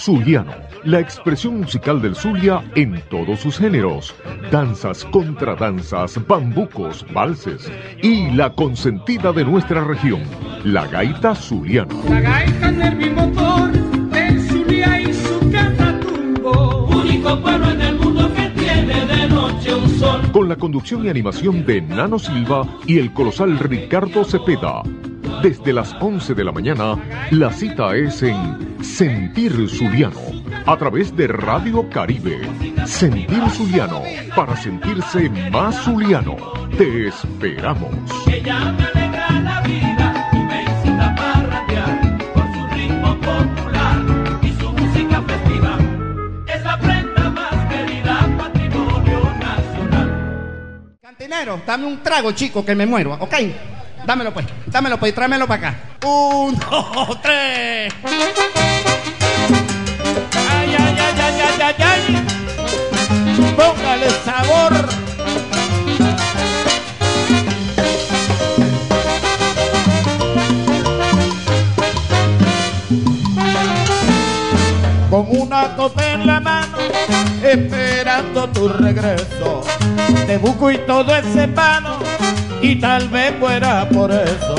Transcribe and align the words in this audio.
Zuliano, 0.00 0.54
la 0.84 0.98
expresión 0.98 1.60
musical 1.60 2.00
del 2.00 2.16
Zulia 2.16 2.64
en 2.74 3.02
todos 3.10 3.40
sus 3.40 3.58
géneros, 3.58 4.14
danzas, 4.50 5.04
contradanzas, 5.04 6.18
bambucos, 6.26 7.04
valses 7.12 7.70
y 8.02 8.30
la 8.30 8.50
consentida 8.54 9.30
de 9.30 9.44
nuestra 9.44 9.84
región, 9.84 10.22
la 10.64 10.86
gaita 10.86 11.34
Zuliano. 11.34 12.02
La 12.08 12.20
gaita 12.22 12.70
nervimotor 12.70 13.72
del 14.08 14.40
Zulia 14.40 15.02
y 15.02 15.12
su 15.12 15.50
catatumbo. 15.52 16.86
Único 16.86 17.38
pueblo 17.42 17.70
en 17.70 17.80
el 17.82 17.96
mundo 17.96 18.32
que 18.34 18.48
tiene 18.58 19.04
de 19.04 19.28
noche 19.28 19.74
un 19.74 19.88
sol. 19.98 20.32
Con 20.32 20.48
la 20.48 20.56
conducción 20.56 21.04
y 21.04 21.10
animación 21.10 21.66
de 21.66 21.82
Nano 21.82 22.18
Silva 22.18 22.66
y 22.86 22.98
el 22.98 23.12
colosal 23.12 23.58
Ricardo 23.58 24.24
Cepeda. 24.24 24.82
Desde 25.42 25.72
las 25.72 25.94
11 26.00 26.34
de 26.34 26.44
la 26.44 26.52
mañana, 26.52 26.98
la 27.30 27.50
cita 27.50 27.96
es 27.96 28.22
en 28.22 28.84
Sentir 28.84 29.52
Zuliano, 29.70 30.20
a 30.66 30.76
través 30.76 31.16
de 31.16 31.28
Radio 31.28 31.88
Caribe. 31.88 32.40
Sentir 32.84 33.42
Zuliano, 33.50 34.02
para 34.36 34.54
sentirse 34.54 35.30
más 35.50 35.82
zuliano. 35.82 36.36
Te 36.76 37.08
esperamos. 37.08 37.90
Ella 38.26 38.72
me 38.72 38.84
alegra 38.84 39.30
la 39.40 39.60
vida 39.62 40.30
y 40.32 40.36
me 40.36 40.62
incita 40.62 41.08
a 41.08 41.14
parrandear 41.14 42.18
por 42.34 42.44
su 42.54 42.66
ritmo 42.74 43.20
popular 43.20 44.40
y 44.42 44.52
su 44.60 44.72
música 44.72 45.22
festiva. 45.22 45.78
Es 46.46 46.64
la 46.64 46.78
prenda 46.80 47.30
más 47.30 47.72
querida, 47.72 48.36
patrimonio 48.36 49.20
nacional. 49.40 50.98
Cantinero, 51.00 51.60
dame 51.66 51.86
un 51.86 52.02
trago, 52.02 52.32
chico, 52.32 52.62
que 52.62 52.74
me 52.74 52.84
muero, 52.84 53.14
¿ok? 53.14 53.34
Dámelo 54.06 54.32
pues, 54.32 54.46
dámelo 54.66 54.98
pues 54.98 55.12
y 55.12 55.14
tráemelo 55.14 55.46
para 55.46 55.68
acá. 55.68 55.78
Un, 56.06 56.58
dos, 56.58 57.22
tres. 57.22 57.92
Ay, 60.50 60.76
ay, 60.78 60.98
ay, 60.98 61.20
ay, 61.20 61.40
ay, 61.40 61.60
ay, 61.62 61.74
ay. 61.78 62.26
Póngale 63.56 64.10
sabor. 64.24 64.88
Con 75.10 75.26
una 75.28 75.76
copa 75.76 76.06
en 76.12 76.26
la 76.26 76.40
mano, 76.40 76.78
esperando 77.42 78.48
tu 78.50 78.68
regreso. 78.68 79.62
Te 80.26 80.38
busco 80.38 80.70
y 80.70 80.78
todo 80.78 81.14
ese 81.16 81.46
vano, 81.48 81.98
y 82.62 82.76
tal 82.76 83.08
vez 83.08 83.38
muera 83.38 83.88
por 83.88 84.10
eso. 84.10 84.54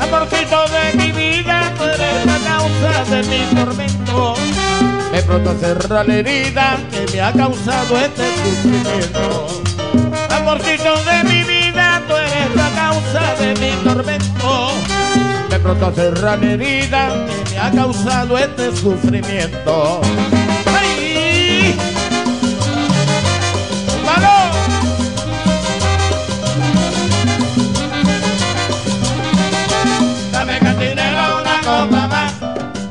Amorcito 0.00 0.64
de 0.68 0.96
mi 0.96 1.12
vida, 1.12 1.72
tú 1.76 1.84
eres 1.84 2.26
la 2.26 2.38
causa 2.38 3.04
de 3.10 3.22
mi 3.24 3.38
tormento. 3.54 4.34
De 5.12 5.22
pronto 5.22 5.54
cerra 5.60 6.04
la 6.04 6.14
herida 6.14 6.76
que 6.90 7.12
me 7.12 7.20
ha 7.20 7.32
causado 7.32 7.98
este 7.98 8.24
sufrimiento. 8.36 9.62
Amorcito 10.30 10.94
de 11.04 11.24
mi 11.24 11.42
vida, 11.44 12.02
tú 12.08 12.14
eres 12.16 12.54
la 12.54 12.70
causa 12.70 13.34
de 13.40 13.54
mi 13.60 13.72
tormento. 13.84 14.70
De 15.48 15.58
pronto 15.58 15.92
cerra 15.94 16.36
la 16.36 16.46
herida 16.46 17.08
que 17.26 17.50
me 17.50 17.58
ha 17.58 17.70
causado 17.70 18.38
este 18.38 18.76
sufrimiento. 18.76 20.00
¡Ay! 20.78 21.74
Copa 31.66 32.06
más. 32.06 32.32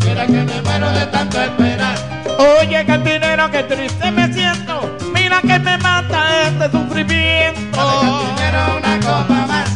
Mira 0.06 0.26
que 0.26 0.42
me 0.50 0.62
muero 0.62 0.92
de 0.92 1.06
tanto 1.08 1.42
esperar. 1.42 1.96
Oye, 2.60 2.86
cantinero, 2.86 3.50
qué 3.50 3.64
triste 3.64 4.12
me 4.12 4.32
siento. 4.34 4.98
Mira 5.14 5.40
que 5.42 5.58
me 5.60 5.78
mata 5.78 6.20
este 6.48 6.70
sufrimiento. 6.72 7.78
Dame 7.78 8.12
cantinero 8.12 8.78
una 8.78 9.00
copa 9.00 9.48
más. 9.48 9.70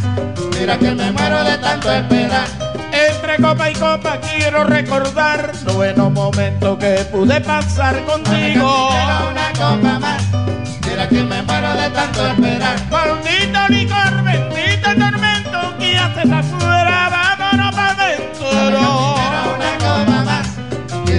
Mira 0.59 0.77
que 0.77 0.91
me 0.91 1.11
muero 1.13 1.43
de 1.45 1.57
tanto 1.57 1.91
esperar. 1.91 2.47
Entre 2.91 3.37
copa 3.37 3.69
y 3.69 3.73
copa 3.75 4.19
quiero 4.19 4.65
recordar 4.65 5.51
los 5.63 5.75
buenos 5.75 6.11
momentos 6.11 6.77
que 6.77 7.05
pude 7.11 7.39
pasar 7.39 8.03
contigo. 8.05 8.89
una 9.31 9.49
copa 9.53 9.99
más. 9.99 10.23
Mira 10.85 11.07
que 11.07 11.23
me 11.23 11.41
muero 11.43 11.73
de 11.73 11.89
tanto 11.91 12.27
esperar. 12.27 12.75
Maldito 12.91 13.59
licor, 13.69 14.23
bendito 14.23 14.89
tormento 14.99 15.77
que 15.79 15.97
haces 15.97 16.31
afuera, 16.31 17.08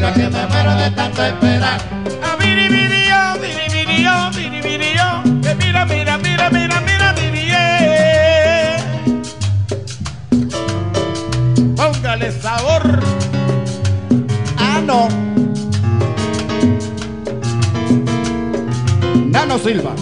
mira 0.00 0.14
que 0.14 0.31
me 0.31 0.47
muero 0.47 0.75
de 0.76 0.91
tanto 0.93 1.23
esperar. 1.23 1.79
Ah, 2.23 2.32
A 2.32 2.37
biribirió, 2.37 3.17
biribirió, 3.38 4.31
biribirió, 4.35 5.23
que 5.43 5.55
mira, 5.56 5.85
mira, 5.85 6.17
mira, 6.17 6.49
mira, 6.50 6.81
mira, 6.81 7.12
mirié. 7.12 7.67
Eh. 7.82 8.76
Póngale 11.76 12.32
sabor. 12.32 13.00
Ah, 14.56 14.81
no. 14.87 15.08
Nano 19.31 19.58
Silva. 19.58 19.94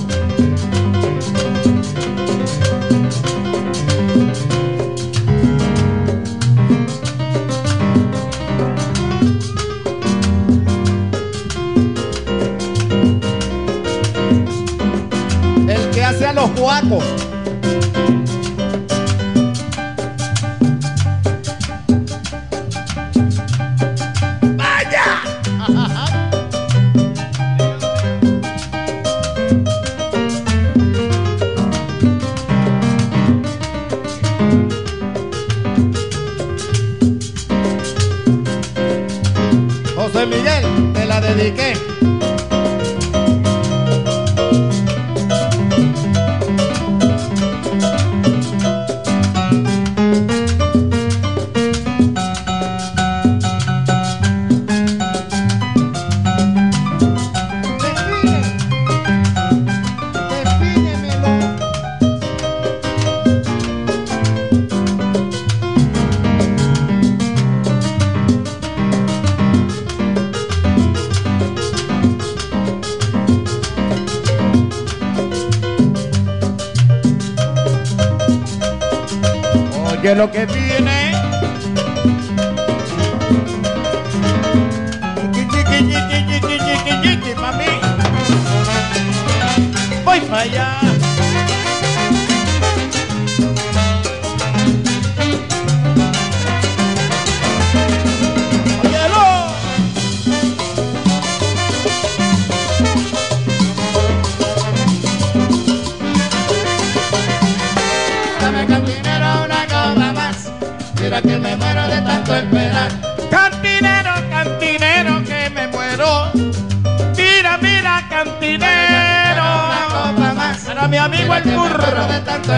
Los. 16.57 17.28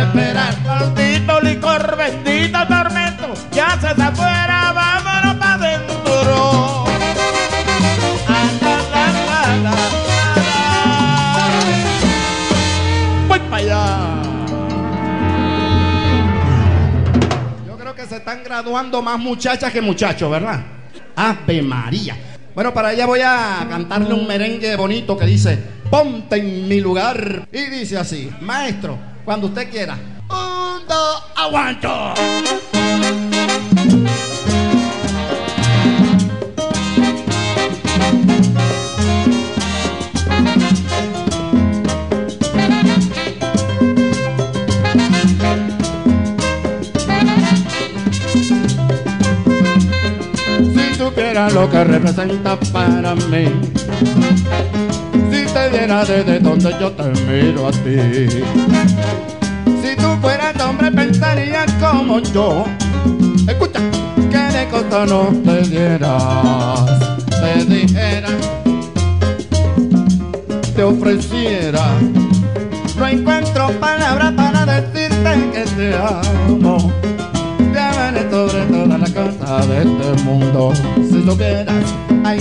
Esperar. 0.02 0.54
Maldito 0.66 1.40
licor, 1.40 1.96
bendito 1.96 2.58
tormento. 2.66 3.34
Ya 3.52 3.78
se 3.80 3.88
está 3.88 4.08
afuera, 4.08 4.72
vámonos 4.72 5.36
la, 8.96 9.56
la. 9.62 9.76
Voy 13.28 13.38
para 13.38 13.56
allá. 13.56 14.22
Yo 17.66 17.76
creo 17.76 17.94
que 17.94 18.06
se 18.06 18.16
están 18.16 18.42
graduando 18.42 19.02
más 19.02 19.18
muchachas 19.18 19.72
que 19.72 19.80
muchachos, 19.80 20.30
¿verdad? 20.30 20.60
Ave 21.16 21.62
María. 21.62 22.16
Bueno, 22.54 22.74
para 22.74 22.88
allá 22.88 23.06
voy 23.06 23.20
a 23.20 23.66
cantarle 23.68 24.12
un 24.12 24.26
merengue 24.26 24.74
bonito 24.76 25.16
que 25.16 25.26
dice, 25.26 25.58
ponte 25.88 26.36
en 26.36 26.68
mi 26.68 26.80
lugar. 26.80 27.48
Y 27.52 27.66
dice 27.66 27.96
así, 27.96 28.30
maestro, 28.40 28.98
cuando 29.24 29.46
usted 29.48 29.70
quiera. 29.70 29.98
Un, 30.28 30.86
dos, 30.86 31.22
aguanto. 31.36 32.14
Si 50.74 50.94
supieras 50.94 51.52
lo 51.52 51.70
que 51.70 51.84
representa 51.84 52.58
para 52.72 53.14
mí 53.14 53.70
viera 55.70 56.04
desde 56.04 56.38
donde 56.40 56.74
yo 56.80 56.90
te 56.92 57.04
miro 57.26 57.68
a 57.68 57.70
ti. 57.70 58.42
Si 59.82 59.96
tú 59.96 60.08
fueras 60.20 60.60
hombre 60.60 60.90
pensarías 60.90 61.70
como 61.74 62.20
yo. 62.20 62.64
Escucha, 63.48 63.80
que 64.30 64.38
de 64.38 64.68
costa 64.68 65.06
no 65.06 65.28
te 65.44 65.62
dieras 65.62 66.84
Te 67.28 67.64
dijera 67.64 68.28
Te 70.74 70.82
ofreciera. 70.82 71.82
No 72.96 73.08
encuentro 73.08 73.70
palabras 73.80 74.32
para 74.32 74.66
decirte 74.66 75.50
que 75.52 75.64
te 75.74 75.96
amo. 75.96 76.92
Te 77.72 77.78
amaré 77.80 78.30
sobre 78.30 78.64
todas 78.66 79.00
las 79.00 79.10
cosas 79.10 79.68
de 79.68 79.78
este 79.78 80.22
mundo. 80.24 80.72
Si 81.10 81.22
supieras, 81.24 81.84
ay, 82.24 82.40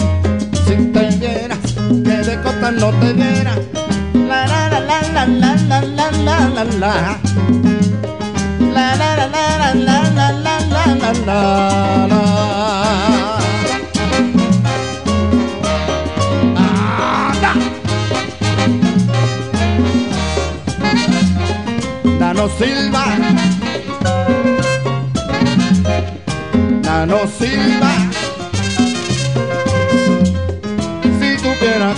si 0.67 0.75
te 0.91 1.09
vieras, 1.17 1.48
que 1.89 2.17
de 2.27 2.41
cosas 2.41 2.73
no 2.73 2.89
te 2.99 3.13
vieras. 3.13 3.57
La 4.13 4.47
la 4.47 4.69
la 4.69 4.79
la 4.79 5.01
la 5.01 5.25
la 5.25 5.55
la 5.55 5.81
la 5.81 6.09
la 6.11 6.37
la 6.49 6.63
la. 6.63 7.17
La 8.73 8.95
la 8.95 9.15
la 9.15 9.27
la 9.27 9.73
la 9.73 9.97
la 10.17 10.31
la 10.31 10.59
la 10.69 10.85
la 10.95 11.13
la 11.25 12.07
la. 12.07 12.19
Nano 22.19 22.49
Silva. 22.57 23.05
Nano 26.83 27.19
Silva. 27.37 28.08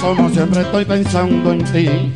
Como 0.01 0.29
siempre 0.29 0.61
estoy 0.61 0.83
pensando 0.83 1.53
en 1.53 1.63
ti. 1.65 2.13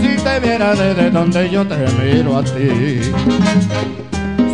Si 0.00 0.16
te 0.22 0.40
viera 0.40 0.74
desde 0.74 1.10
donde 1.10 1.50
yo 1.50 1.66
te 1.66 1.76
miro 2.02 2.38
a 2.38 2.42
ti. 2.42 3.02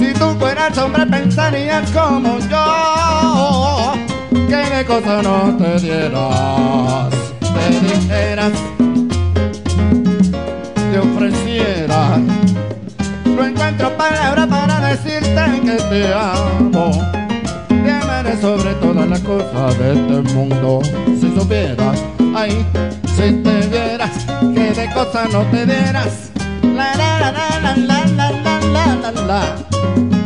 Si 0.00 0.12
tú 0.14 0.30
fueras 0.38 0.76
hombre 0.78 1.06
pensarías 1.06 1.88
como 1.92 2.38
yo. 2.40 3.94
Que 4.48 4.56
de 4.56 4.84
cosas 4.84 5.22
no 5.22 5.56
te 5.56 5.78
dieras. 5.78 7.10
Te 7.40 7.80
dijeras. 7.86 8.52
Te 10.74 10.98
ofrecieras. 10.98 12.18
No 13.24 13.44
encuentro 13.44 13.96
palabras 13.96 14.48
para 14.48 14.80
decirte 14.80 15.60
que 15.64 15.76
te 15.90 16.12
amo. 16.12 17.17
Sobre 18.40 18.72
todas 18.74 19.08
las 19.08 19.20
cosas 19.20 19.78
de 19.78 19.92
este 19.92 20.34
mundo. 20.34 20.80
Si 21.20 21.34
supieras, 21.34 21.98
ay, 22.36 22.64
si 23.16 23.32
te 23.42 23.66
vieras, 23.66 24.10
que 24.54 24.72
de 24.80 24.92
cosas 24.94 25.32
no 25.32 25.42
te 25.50 25.66
dieras. 25.66 26.30
La 26.62 26.94
la 26.94 27.18
la 27.18 27.32
la 27.32 27.76
la 27.76 28.06
la 28.06 28.30
la 28.60 28.96
la 28.96 29.10
la. 29.12 29.26
La 29.26 30.17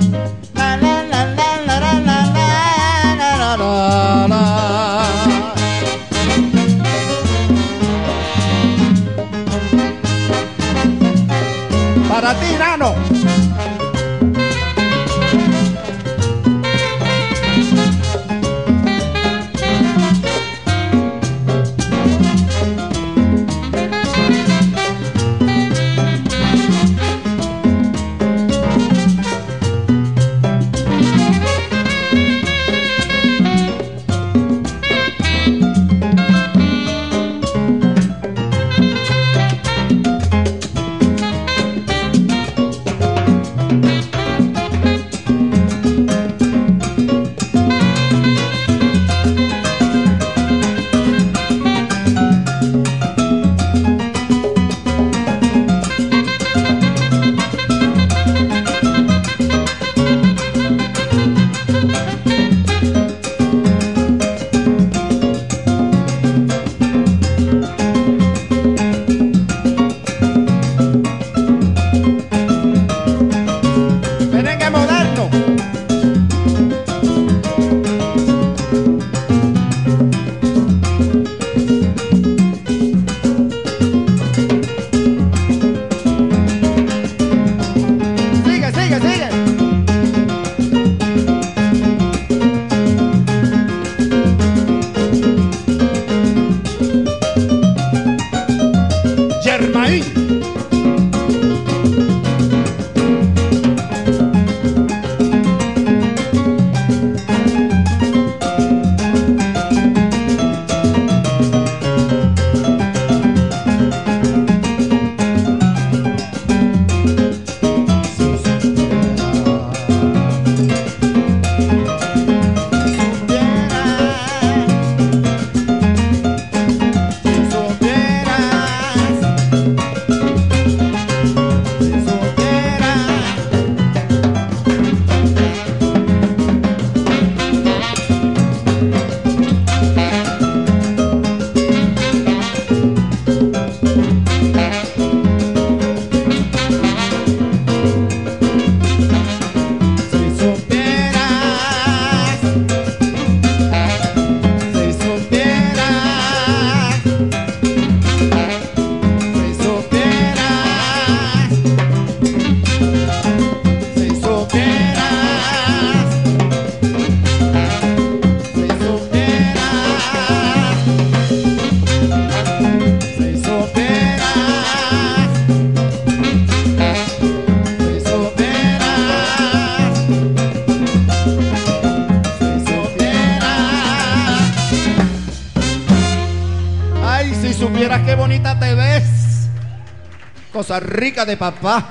rica 190.92 191.24
de 191.24 191.36
papá. 191.36 191.88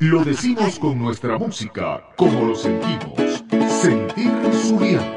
Lo 0.00 0.24
decimos 0.24 0.78
con 0.78 0.98
nuestra 0.98 1.38
música, 1.38 2.02
como 2.16 2.46
lo 2.46 2.54
sentimos. 2.56 3.44
Sentir 3.80 4.32
Zuliano. 4.52 5.13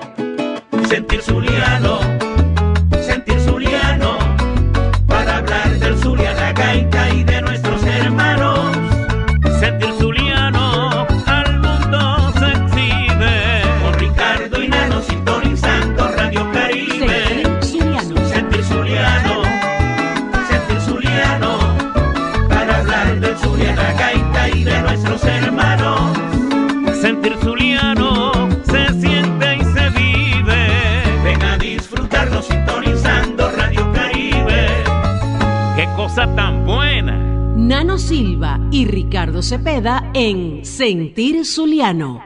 Cepeda 39.48 40.12
en 40.13 40.66
Sentir 40.66 41.46
Zuliano. 41.46 42.22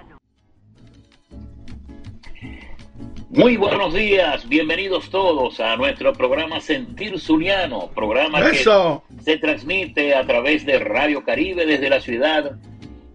Muy 3.30 3.58
buenos 3.58 3.94
días, 3.94 4.50
bienvenidos 4.50 5.12
todos 5.12 5.60
a 5.60 5.76
nuestro 5.76 6.14
programa 6.14 6.60
Sentir 6.62 7.20
Zuliano, 7.20 7.92
programa 7.94 8.40
Eso. 8.50 9.04
que 9.08 9.24
se 9.24 9.38
transmite 9.38 10.16
a 10.16 10.26
través 10.26 10.66
de 10.66 10.80
Radio 10.80 11.24
Caribe 11.24 11.68
desde 11.68 11.92
la 11.92 12.02
ciudad 12.02 12.54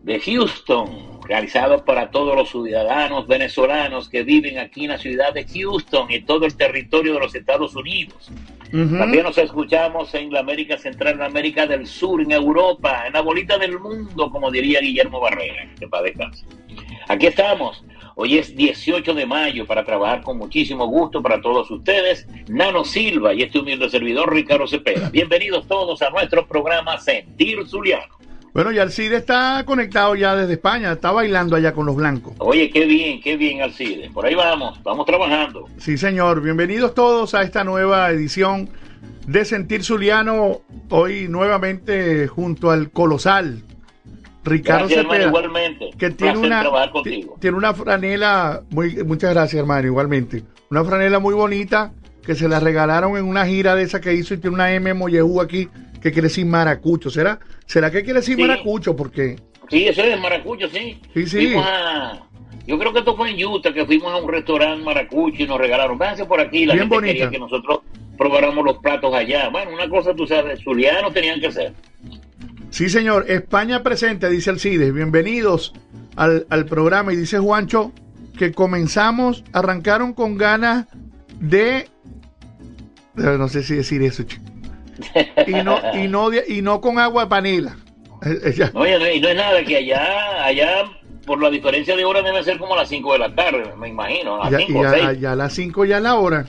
de 0.04 0.20
Houston, 0.20 1.20
realizado 1.24 1.84
para 1.84 2.12
todos 2.12 2.36
los 2.36 2.50
ciudadanos 2.50 3.26
venezolanos 3.26 4.08
que 4.08 4.22
viven 4.22 4.60
aquí 4.60 4.84
en 4.84 4.90
la 4.90 4.98
ciudad 4.98 5.34
de 5.34 5.44
Houston 5.48 6.12
y 6.12 6.20
todo 6.20 6.46
el 6.46 6.56
territorio 6.56 7.14
de 7.14 7.18
los 7.18 7.34
Estados 7.34 7.74
Unidos. 7.74 8.30
También 8.70 9.22
nos 9.22 9.38
escuchamos 9.38 10.12
en 10.14 10.32
la 10.32 10.40
América 10.40 10.76
Central, 10.76 11.14
en 11.14 11.20
la 11.20 11.26
América 11.26 11.66
del 11.66 11.86
Sur, 11.86 12.20
en 12.20 12.32
Europa, 12.32 13.04
en 13.06 13.12
la 13.12 13.20
bolita 13.20 13.58
del 13.58 13.78
mundo, 13.78 14.30
como 14.30 14.50
diría 14.50 14.80
Guillermo 14.80 15.20
Barrera, 15.20 15.68
que 15.78 15.86
para. 15.88 16.44
Aquí 17.08 17.26
estamos. 17.26 17.84
Hoy 18.16 18.38
es 18.38 18.56
18 18.56 19.12
de 19.12 19.26
mayo 19.26 19.66
para 19.66 19.84
trabajar 19.84 20.22
con 20.22 20.38
muchísimo 20.38 20.86
gusto 20.86 21.22
para 21.22 21.40
todos 21.40 21.70
ustedes. 21.70 22.26
Nano 22.48 22.82
Silva 22.82 23.34
y 23.34 23.42
este 23.42 23.58
humilde 23.58 23.90
servidor 23.90 24.32
Ricardo 24.32 24.66
Cepeda. 24.66 25.10
Bienvenidos 25.10 25.66
todos 25.68 26.00
a 26.02 26.10
nuestro 26.10 26.46
programa 26.46 26.98
Sentir 26.98 27.66
Zuliano. 27.66 28.16
Bueno, 28.56 28.72
y 28.72 28.78
Alcide 28.78 29.16
está 29.18 29.62
conectado 29.66 30.14
ya 30.14 30.34
desde 30.34 30.54
España, 30.54 30.92
está 30.92 31.12
bailando 31.12 31.56
allá 31.56 31.74
con 31.74 31.84
los 31.84 31.94
blancos. 31.94 32.32
Oye, 32.38 32.70
qué 32.70 32.86
bien, 32.86 33.20
qué 33.20 33.36
bien, 33.36 33.60
Alcide. 33.60 34.08
Por 34.08 34.24
ahí 34.24 34.34
vamos, 34.34 34.82
vamos 34.82 35.04
trabajando. 35.04 35.66
Sí, 35.76 35.98
señor. 35.98 36.40
Bienvenidos 36.40 36.94
todos 36.94 37.34
a 37.34 37.42
esta 37.42 37.64
nueva 37.64 38.10
edición 38.10 38.70
de 39.26 39.44
Sentir 39.44 39.84
Zuliano. 39.84 40.62
Hoy 40.88 41.28
nuevamente 41.28 42.28
junto 42.28 42.70
al 42.70 42.90
colosal 42.90 43.62
Ricardo 44.42 44.88
Gracias, 44.88 45.00
hermano, 45.00 45.26
igualmente. 45.26 45.90
que 45.98 46.10
tiene 46.12 46.38
una, 46.38 46.64
tiene 47.38 47.58
una 47.58 47.74
franela 47.74 48.62
muy, 48.70 49.04
muchas 49.04 49.34
gracias, 49.34 49.60
hermano, 49.60 49.86
igualmente. 49.86 50.44
Una 50.70 50.82
franela 50.82 51.18
muy 51.18 51.34
bonita 51.34 51.92
que 52.26 52.34
se 52.34 52.48
la 52.48 52.60
regalaron 52.60 53.16
en 53.16 53.24
una 53.24 53.46
gira 53.46 53.74
de 53.76 53.84
esa 53.84 54.00
que 54.00 54.12
hizo 54.12 54.34
y 54.34 54.38
tiene 54.38 54.54
una 54.54 54.72
M 54.74 54.92
Mollejú 54.92 55.40
aquí 55.40 55.68
que 56.02 56.12
quiere 56.12 56.28
decir 56.28 56.44
maracucho. 56.44 57.08
¿Será? 57.08 57.38
¿Será 57.66 57.90
que 57.90 58.02
quiere 58.02 58.18
decir 58.20 58.36
Sí. 58.36 58.42
maracucho? 58.42 58.94
Porque 58.96 59.36
Sí, 59.70 59.86
eso 59.88 60.02
es 60.02 60.20
maracucho, 60.20 60.68
sí. 60.68 61.00
Sí, 61.14 61.26
sí. 61.26 61.36
Fuimos 61.48 61.64
a- 61.66 62.22
Yo 62.66 62.78
creo 62.78 62.92
que 62.92 62.98
esto 63.00 63.16
fue 63.16 63.30
en 63.30 63.44
Utah, 63.46 63.72
que 63.72 63.84
fuimos 63.86 64.12
a 64.12 64.16
un 64.16 64.28
restaurante 64.28 64.84
maracucho 64.84 65.42
y 65.42 65.46
nos 65.46 65.58
regalaron. 65.58 65.96
Véanse 65.98 66.24
por 66.24 66.40
aquí, 66.40 66.66
la 66.66 66.74
Bien 66.74 66.82
gente 66.84 66.94
bonita. 66.96 67.12
quería 67.12 67.30
que 67.30 67.38
nosotros 67.38 67.80
probáramos 68.18 68.64
los 68.64 68.78
platos 68.78 69.14
allá. 69.14 69.48
Bueno, 69.50 69.70
una 69.72 69.88
cosa, 69.88 70.14
tú 70.14 70.26
sabes, 70.26 70.60
zulianos 70.64 71.12
tenían 71.14 71.40
que 71.40 71.52
ser. 71.52 71.72
Sí, 72.70 72.88
señor. 72.88 73.26
España 73.28 73.82
presente, 73.84 74.28
dice 74.28 74.50
Alcides. 74.50 74.92
Bienvenidos 74.92 75.72
al, 76.16 76.46
al 76.50 76.66
programa. 76.66 77.12
Y 77.12 77.16
dice 77.16 77.38
Juancho 77.38 77.92
que 78.36 78.52
comenzamos, 78.52 79.44
arrancaron 79.52 80.12
con 80.12 80.36
ganas 80.36 80.86
de. 81.40 81.88
No 83.16 83.48
sé 83.48 83.62
si 83.62 83.76
decir 83.76 84.02
eso, 84.02 84.22
chico. 84.24 84.42
Y 85.46 85.52
no, 85.62 85.78
y 85.94 86.08
no, 86.08 86.30
y 86.32 86.62
no 86.62 86.80
con 86.80 86.98
agua 86.98 87.24
de 87.24 87.28
panela. 87.30 87.76
Eh, 88.24 88.54
eh, 88.58 88.70
no, 88.72 88.86
y 88.86 89.20
no 89.20 89.28
es 89.28 89.36
nada 89.36 89.62
que 89.64 89.76
allá, 89.76 90.44
allá, 90.44 90.84
por 91.26 91.42
la 91.42 91.50
diferencia 91.50 91.96
de 91.96 92.04
hora, 92.04 92.22
debe 92.22 92.42
ser 92.44 92.58
como 92.58 92.74
a 92.74 92.78
las 92.78 92.88
5 92.88 93.12
de 93.12 93.18
la 93.18 93.34
tarde, 93.34 93.64
me 93.78 93.88
imagino. 93.88 94.42
A 94.42 94.50
Ya, 94.50 94.58
las 94.58 94.62
y 94.62 94.66
5 94.66 94.78
o 94.78 94.82
ya, 94.82 94.90
6. 95.08 95.20
ya 95.20 95.32
a 95.32 95.36
las 95.36 95.52
5 95.52 95.84
ya 95.84 95.96
es 95.98 96.02
la 96.02 96.14
hora. 96.14 96.46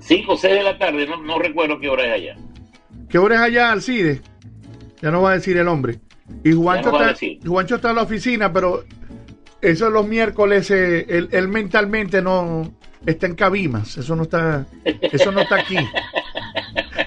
5 0.00 0.32
o 0.32 0.36
6 0.36 0.54
de 0.54 0.62
la 0.62 0.78
tarde, 0.78 1.06
no, 1.06 1.16
no 1.22 1.38
recuerdo 1.38 1.78
qué 1.80 1.88
hora 1.88 2.04
es 2.06 2.12
allá. 2.12 2.36
¿Qué 3.08 3.18
hora 3.18 3.36
es 3.36 3.40
allá, 3.40 3.72
Alcides? 3.72 4.22
Ya 5.00 5.10
no 5.10 5.22
va 5.22 5.30
a 5.30 5.34
decir 5.34 5.56
el 5.56 5.68
hombre. 5.68 5.98
Y 6.44 6.52
Juancho, 6.52 6.92
no 6.92 7.06
está. 7.08 7.26
Juancho 7.48 7.76
está 7.76 7.90
en 7.90 7.96
la 7.96 8.02
oficina, 8.02 8.52
pero 8.52 8.84
eso 9.62 9.86
es 9.86 9.92
los 9.92 10.06
miércoles, 10.06 10.70
eh, 10.70 11.06
él, 11.08 11.28
él 11.32 11.48
mentalmente 11.48 12.20
no 12.20 12.70
está 13.10 13.26
en 13.26 13.34
Cabimas. 13.34 13.96
Eso 13.96 14.14
no 14.16 14.22
está, 14.24 14.66
eso 14.84 15.32
no 15.32 15.40
está 15.40 15.56
aquí. 15.56 15.76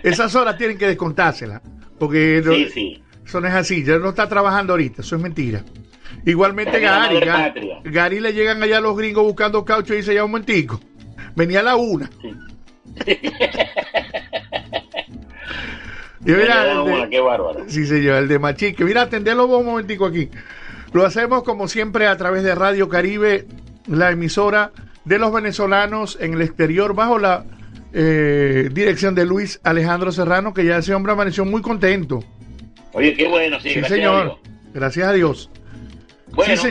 Esas 0.03 0.33
horas 0.35 0.57
tienen 0.57 0.77
que 0.77 0.87
descontárselas. 0.87 1.61
Porque 1.99 2.41
no- 2.43 2.53
Sí, 2.53 2.69
sí. 2.73 3.03
eso 3.25 3.39
no 3.41 3.47
es 3.47 3.53
así. 3.53 3.83
Ya 3.83 3.97
no 3.97 4.09
está 4.09 4.27
trabajando 4.27 4.73
ahorita. 4.73 5.01
Eso 5.01 5.15
es 5.15 5.21
mentira. 5.21 5.63
Igualmente 6.25 6.79
Gary, 6.79 7.19
Gary, 7.85 8.19
le 8.19 8.33
llegan 8.33 8.61
allá 8.61 8.79
los 8.81 8.95
gringos 8.97 9.23
buscando 9.23 9.63
caucho 9.65 9.93
y 9.93 9.97
dice 9.97 10.13
ya 10.13 10.23
un 10.25 10.31
momentico. 10.31 10.79
Venía 11.35 11.61
a 11.61 11.63
la 11.63 11.75
una. 11.75 12.09
Y 16.23 16.31
mira, 16.33 16.63
de- 16.65 16.79
una, 16.79 17.09
qué 17.09 17.19
bárbaro. 17.19 17.63
Sí, 17.67 17.85
señor, 17.87 18.17
el 18.17 18.27
de 18.27 18.37
Machique. 18.37 18.83
Mira, 18.85 19.01
atenderlo 19.03 19.47
vos 19.47 19.61
un 19.61 19.65
momentico 19.65 20.05
aquí. 20.05 20.29
Lo 20.93 21.03
hacemos 21.05 21.41
como 21.43 21.67
siempre 21.67 22.05
a 22.05 22.15
través 22.17 22.43
de 22.43 22.53
Radio 22.53 22.89
Caribe, 22.89 23.47
la 23.87 24.11
emisora 24.11 24.71
de 25.05 25.19
los 25.19 25.31
venezolanos 25.33 26.17
en 26.21 26.33
el 26.33 26.41
exterior, 26.41 26.93
bajo 26.93 27.17
la 27.19 27.45
eh, 27.93 28.69
dirección 28.71 29.15
de 29.15 29.25
Luis 29.25 29.59
Alejandro 29.63 30.11
Serrano, 30.11 30.53
que 30.53 30.63
ya 30.65 30.77
ese 30.77 30.93
hombre 30.93 31.13
amaneció 31.13 31.43
muy 31.45 31.61
contento. 31.61 32.23
Oye, 32.93 33.13
qué 33.15 33.27
bueno, 33.27 33.59
sí, 33.59 33.69
Sí, 33.69 33.75
gracias 33.79 33.91
a 33.91 33.95
señor. 33.95 34.25
Dios. 34.25 34.37
Gracias 34.73 35.07
a 35.07 35.13
Dios. 35.13 35.49
Bueno, 36.33 36.55
sí, 36.55 36.61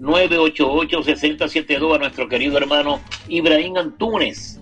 988-6072 0.00 1.94
a 1.94 1.98
nuestro 1.98 2.28
querido 2.28 2.58
hermano 2.58 3.00
Ibrahim 3.28 3.76
Antunes. 3.76 4.60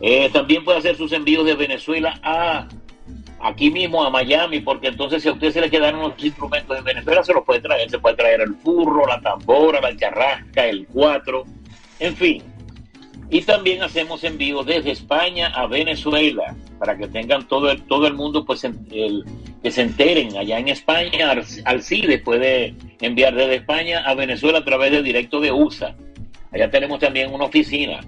Eh, 0.00 0.30
también 0.32 0.64
puede 0.64 0.78
hacer 0.78 0.96
sus 0.96 1.12
envíos 1.12 1.44
de 1.44 1.54
Venezuela 1.54 2.18
a 2.22 2.68
aquí 3.40 3.70
mismo 3.70 4.04
a 4.04 4.10
Miami, 4.10 4.60
porque 4.60 4.88
entonces 4.88 5.22
si 5.22 5.28
a 5.28 5.32
usted 5.32 5.52
se 5.52 5.60
le 5.60 5.70
quedaron 5.70 6.00
los 6.00 6.24
instrumentos 6.24 6.76
en 6.76 6.84
Venezuela, 6.84 7.22
se 7.22 7.32
los 7.32 7.44
puede 7.44 7.60
traer. 7.60 7.90
Se 7.90 7.98
puede 7.98 8.16
traer 8.16 8.40
el 8.40 8.54
furro, 8.56 9.06
la 9.06 9.20
tambora, 9.20 9.80
la 9.80 9.96
charrasca, 9.96 10.66
el 10.66 10.86
cuatro, 10.86 11.44
en 11.98 12.16
fin. 12.16 12.42
Y 13.30 13.42
también 13.42 13.82
hacemos 13.82 14.24
envíos 14.24 14.64
desde 14.66 14.90
España 14.90 15.48
a 15.48 15.66
Venezuela. 15.66 16.56
para 16.78 16.96
que 16.96 17.08
tengan 17.08 17.46
todo 17.48 17.70
el, 17.70 17.82
todo 17.82 18.06
el 18.06 18.14
mundo, 18.14 18.44
pues 18.44 18.64
el, 18.64 19.24
que 19.62 19.70
se 19.70 19.82
enteren. 19.82 20.36
Allá 20.36 20.58
en 20.58 20.68
España, 20.68 21.34
Alcides 21.64 22.22
puede 22.22 22.74
enviar 23.00 23.34
desde 23.34 23.56
España 23.56 24.02
a 24.06 24.14
Venezuela 24.14 24.58
a 24.58 24.64
través 24.64 24.92
de 24.92 25.02
directo 25.02 25.40
de 25.40 25.52
USA. 25.52 25.94
Allá 26.52 26.70
tenemos 26.70 26.98
también 26.98 27.32
una 27.32 27.44
oficina. 27.44 28.00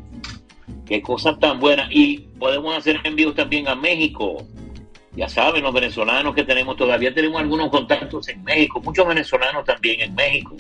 Qué 0.87 1.03
cosa 1.03 1.39
tan 1.39 1.61
buena. 1.61 1.89
Y 1.91 2.19
podemos 2.39 2.77
hacer 2.77 3.01
envíos 3.05 3.35
también 3.35 3.69
a 3.69 3.75
México. 3.75 4.45
Ya 5.13 5.29
saben, 5.29 5.63
los 5.63 5.75
venezolanos 5.75 6.35
que 6.35 6.45
tenemos 6.45 6.77
todavía 6.77 7.13
tenemos 7.13 7.41
algunos 7.41 7.69
contactos 7.71 8.29
en 8.29 8.45
México, 8.45 8.81
muchos 8.81 9.07
venezolanos 9.07 9.65
también 9.65 10.01
en 10.01 10.15
México. 10.15 10.57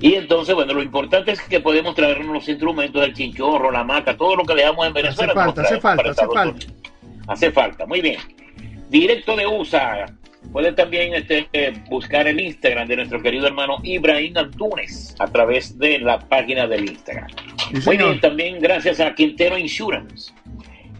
Y 0.00 0.14
entonces, 0.14 0.54
bueno, 0.54 0.74
lo 0.74 0.82
importante 0.82 1.32
es 1.32 1.40
que 1.42 1.58
podemos 1.58 1.94
traernos 1.96 2.32
los 2.32 2.48
instrumentos 2.48 3.02
del 3.02 3.14
chinchorro, 3.14 3.72
la 3.72 3.82
maca, 3.82 4.16
todo 4.16 4.36
lo 4.36 4.44
que 4.44 4.54
dejamos 4.54 4.86
en 4.86 4.92
Venezuela. 4.92 5.32
Hace 5.32 5.40
falta, 5.40 5.62
hace 5.62 5.80
falta, 5.80 6.10
hace 6.10 6.26
falta. 6.26 6.66
Hace 7.26 7.52
falta, 7.52 7.86
muy 7.86 8.00
bien. 8.00 8.18
Directo 8.88 9.36
de 9.36 9.46
USA. 9.46 10.06
Puede 10.52 10.72
también 10.72 11.14
este, 11.14 11.48
buscar 11.90 12.26
el 12.26 12.40
Instagram 12.40 12.88
de 12.88 12.96
nuestro 12.96 13.20
querido 13.20 13.46
hermano 13.46 13.78
Ibrahim 13.82 14.36
Antunes 14.38 15.14
a 15.18 15.26
través 15.26 15.78
de 15.78 15.98
la 15.98 16.18
página 16.18 16.66
del 16.66 16.88
Instagram. 16.88 17.28
muy 17.84 17.96
bien, 17.96 18.20
también 18.20 18.58
gracias 18.60 19.00
a 19.00 19.14
Quintero 19.14 19.58
Insurance, 19.58 20.32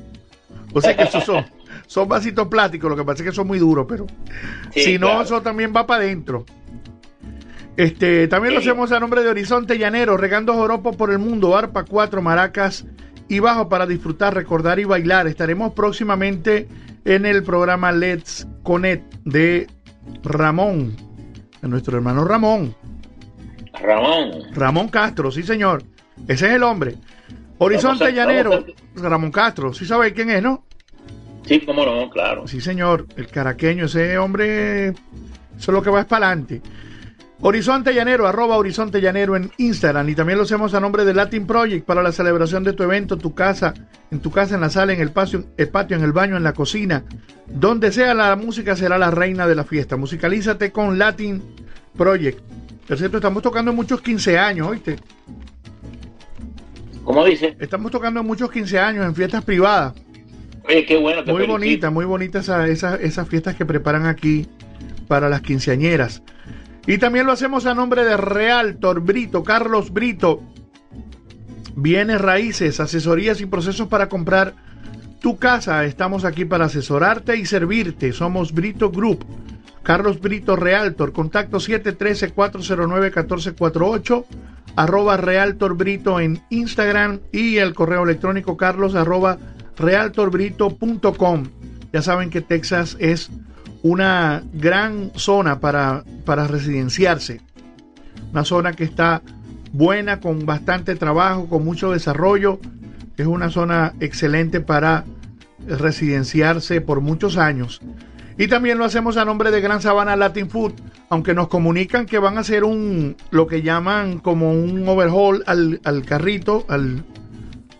O 0.73 0.81
sea 0.81 0.95
que 0.95 1.03
esos 1.03 1.23
son. 1.23 1.45
Son 1.87 2.07
vasitos 2.07 2.47
plásticos, 2.47 2.89
lo 2.89 2.95
que 2.95 3.03
pasa 3.03 3.21
es 3.21 3.29
que 3.29 3.35
son 3.35 3.45
muy 3.45 3.59
duros, 3.59 3.85
pero 3.87 4.07
si 4.71 4.97
no, 4.97 5.21
eso 5.21 5.41
también 5.41 5.71
va 5.75 5.85
para 5.85 6.03
adentro. 6.03 6.43
Este, 7.77 8.27
también 8.27 8.55
lo 8.55 8.59
hacemos 8.59 8.91
a 8.91 8.99
nombre 8.99 9.21
de 9.21 9.29
Horizonte 9.29 9.77
Llanero, 9.77 10.17
regando 10.17 10.53
joropos 10.53 10.95
por 10.95 11.11
el 11.11 11.19
mundo, 11.19 11.55
arpa, 11.55 11.83
cuatro, 11.83 12.23
maracas 12.23 12.85
y 13.27 13.39
bajo 13.39 13.69
para 13.69 13.85
disfrutar, 13.85 14.33
recordar 14.33 14.79
y 14.79 14.85
bailar. 14.85 15.27
Estaremos 15.27 15.73
próximamente 15.73 16.67
en 17.05 17.25
el 17.25 17.43
programa 17.43 17.91
Let's 17.91 18.47
Connect 18.63 19.13
de 19.23 19.67
Ramón, 20.23 20.95
de 21.61 21.67
nuestro 21.67 21.97
hermano 21.97 22.25
Ramón. 22.25 22.75
Ramón. 23.81 24.31
Ramón 24.53 24.87
Castro, 24.89 25.31
sí 25.31 25.43
señor. 25.43 25.83
Ese 26.27 26.47
es 26.47 26.53
el 26.53 26.63
hombre. 26.63 26.95
Horizonte 27.57 28.11
Llanero, 28.11 28.65
Ramón 28.95 29.31
Castro, 29.31 29.73
sí 29.73 29.85
sabe 29.85 30.13
quién 30.13 30.29
es, 30.29 30.41
¿no? 30.41 30.65
Sí, 31.45 31.61
cómo 31.61 31.85
no, 31.85 32.09
claro. 32.09 32.47
Sí, 32.47 32.59
señor, 32.59 33.05
el 33.15 33.27
caraqueño, 33.27 33.85
ese 33.85 34.17
hombre, 34.17 34.87
eso 34.87 34.95
es 35.57 35.67
lo 35.67 35.81
que 35.81 35.89
va 35.89 36.01
es 36.01 36.05
para 36.05 36.27
adelante. 36.27 36.61
Horizonte 37.41 37.93
Llanero, 37.93 38.27
arroba 38.27 38.55
Horizonte 38.57 39.01
Llanero 39.01 39.35
en 39.35 39.51
Instagram 39.57 40.07
y 40.09 40.15
también 40.15 40.37
lo 40.37 40.45
hacemos 40.45 40.73
a 40.73 40.79
nombre 40.79 41.03
de 41.03 41.13
Latin 41.13 41.45
Project 41.45 41.85
para 41.85 42.01
la 42.01 42.11
celebración 42.11 42.63
de 42.63 42.73
tu 42.73 42.83
evento, 42.83 43.17
tu 43.17 43.35
casa, 43.35 43.73
en 44.09 44.19
tu 44.19 44.31
casa, 44.31 44.55
en 44.55 44.61
la 44.61 44.69
sala, 44.69 44.93
en 44.93 45.01
el 45.01 45.11
patio, 45.11 45.43
el 45.57 45.67
patio, 45.67 45.97
en 45.97 46.03
el 46.03 46.13
baño, 46.13 46.37
en 46.37 46.43
la 46.43 46.53
cocina, 46.53 47.03
donde 47.47 47.91
sea 47.91 48.13
la 48.13 48.35
música 48.35 48.75
será 48.75 48.97
la 48.97 49.11
reina 49.11 49.47
de 49.47 49.55
la 49.55 49.65
fiesta. 49.65 49.97
Musicalízate 49.97 50.71
con 50.71 50.97
Latin 50.97 51.43
Project. 51.97 52.39
Por 52.87 52.97
cierto, 52.97 53.17
estamos 53.17 53.43
tocando 53.43 53.73
muchos 53.73 54.01
15 54.01 54.39
años, 54.39 54.67
¿oíste? 54.67 54.95
¿Cómo 57.03 57.25
dice? 57.25 57.55
Estamos 57.59 57.91
tocando 57.91 58.23
muchos 58.23 58.49
15 58.49 58.79
años 58.79 59.05
en 59.05 59.13
fiestas 59.13 59.43
privadas. 59.43 59.93
Oye, 60.67 60.85
qué 60.85 60.97
bueno. 60.97 61.21
muy 61.25 61.45
bonita, 61.45 61.89
muy 61.89 62.05
bonita 62.05 62.39
esas 62.39 63.27
fiestas 63.27 63.55
que 63.55 63.65
preparan 63.65 64.07
aquí 64.07 64.47
para 65.07 65.29
las 65.29 65.41
quinceañeras. 65.41 66.23
Y 66.87 66.97
también 66.99 67.25
lo 67.25 67.31
hacemos 67.31 67.65
a 67.65 67.73
nombre 67.73 68.05
de 68.05 68.15
Realtor 68.15 69.01
Brito, 69.01 69.43
Carlos 69.43 69.91
Brito. 69.91 70.43
Bienes 71.75 72.21
raíces, 72.21 72.79
asesorías 72.79 73.41
y 73.41 73.47
procesos 73.47 73.87
para 73.87 74.07
comprar 74.07 74.53
tu 75.19 75.37
casa. 75.37 75.83
Estamos 75.85 76.25
aquí 76.25 76.45
para 76.45 76.65
asesorarte 76.65 77.37
y 77.37 77.45
servirte. 77.45 78.13
Somos 78.13 78.53
Brito 78.53 78.91
Group. 78.91 79.25
Carlos 79.81 80.19
Brito 80.19 80.55
Realtor, 80.55 81.11
contacto 81.13 81.57
713-409-1448, 81.59 84.25
arroba 84.75 85.17
Realtor 85.17 85.75
Brito 85.77 86.19
en 86.19 86.41
Instagram 86.49 87.19
y 87.31 87.57
el 87.57 87.75
correo 87.75 88.03
electrónico 88.03 88.57
carlos 88.57 88.95
arroba 88.95 89.37
realtorbrito.com. 89.77 91.43
Ya 91.93 92.01
saben 92.01 92.31
que 92.31 92.41
Texas 92.41 92.97
es 92.99 93.29
una 93.85 94.41
gran 94.51 95.11
zona 95.13 95.59
para, 95.59 96.03
para 96.25 96.47
residenciarse. 96.47 97.41
Una 98.31 98.43
zona 98.43 98.73
que 98.73 98.83
está 98.83 99.21
buena, 99.73 100.19
con 100.19 100.43
bastante 100.47 100.95
trabajo, 100.95 101.47
con 101.47 101.63
mucho 101.63 101.91
desarrollo. 101.91 102.59
Es 103.15 103.27
una 103.27 103.51
zona 103.51 103.93
excelente 103.99 104.59
para 104.59 105.05
residenciarse 105.67 106.81
por 106.81 107.01
muchos 107.01 107.37
años. 107.37 107.79
Y 108.39 108.47
también 108.47 108.79
lo 108.79 108.85
hacemos 108.85 109.17
a 109.17 109.25
nombre 109.25 109.51
de 109.51 109.61
Gran 109.61 109.83
Sabana 109.83 110.15
Latin 110.15 110.49
Food, 110.49 110.73
aunque 111.09 111.35
nos 111.35 111.47
comunican 111.47 112.07
que 112.07 112.17
van 112.17 112.37
a 112.37 112.41
hacer 112.41 112.63
un, 112.63 113.15
lo 113.29 113.45
que 113.45 113.61
llaman 113.61 114.17
como 114.17 114.51
un 114.51 114.89
overhaul 114.89 115.43
al, 115.45 115.79
al 115.83 116.03
carrito, 116.03 116.65
al, 116.69 117.05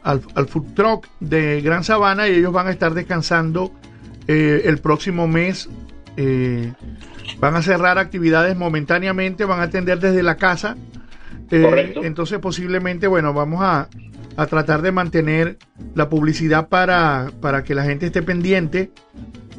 al, 0.03 0.47
food 0.47 0.75
truck 0.75 1.07
de 1.19 1.61
Gran 1.61 1.83
Sabana 1.83 2.27
y 2.27 2.35
ellos 2.35 2.53
van 2.53 2.67
a 2.67 2.71
estar 2.71 2.93
descansando 2.93 3.71
eh, 4.27 4.61
el 4.65 4.77
próximo 4.77 5.27
mes. 5.27 5.67
Eh, 6.17 6.71
van 7.39 7.55
a 7.55 7.61
cerrar 7.61 7.97
actividades 7.97 8.55
momentáneamente, 8.55 9.45
van 9.45 9.59
a 9.59 9.63
atender 9.63 9.99
desde 9.99 10.23
la 10.23 10.35
casa. 10.35 10.77
Eh, 11.51 11.93
entonces 12.03 12.39
posiblemente, 12.39 13.07
bueno, 13.07 13.33
vamos 13.33 13.61
a, 13.61 13.87
a, 14.35 14.45
tratar 14.47 14.81
de 14.81 14.91
mantener 14.91 15.57
la 15.93 16.09
publicidad 16.09 16.69
para, 16.69 17.31
para 17.41 17.63
que 17.63 17.75
la 17.75 17.83
gente 17.83 18.07
esté 18.07 18.23
pendiente, 18.23 18.91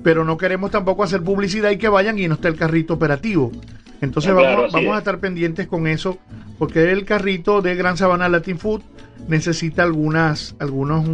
pero 0.03 0.25
no 0.25 0.37
queremos 0.37 0.71
tampoco 0.71 1.05
hacer 1.05 1.23
publicidad 1.23 1.71
y 1.71 1.79
que 1.79 1.89
vayan 1.89 2.19
y 2.19 2.27
no 2.27 2.35
esté 2.35 2.49
el 2.49 2.57
carrito 2.57 2.95
operativo. 2.95 3.53
Entonces 4.01 4.35
vamos, 4.35 4.73
vamos 4.73 4.95
a 4.95 4.99
estar 4.99 5.19
pendientes 5.21 5.67
con 5.67 5.87
eso, 5.87 6.19
porque 6.59 6.93
el 6.93 7.05
carrito 7.05 7.63
de 7.63 7.75
Gran 7.75 7.97
Sabana 7.97 8.29
Latin 8.29 8.59
Food 8.59 8.83
necesita 9.29 9.83
algunas, 9.83 10.55
algunos, 10.59 11.09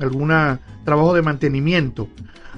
alguna 0.00 0.60
trabajo 0.84 1.14
de 1.14 1.22
mantenimiento. 1.22 2.08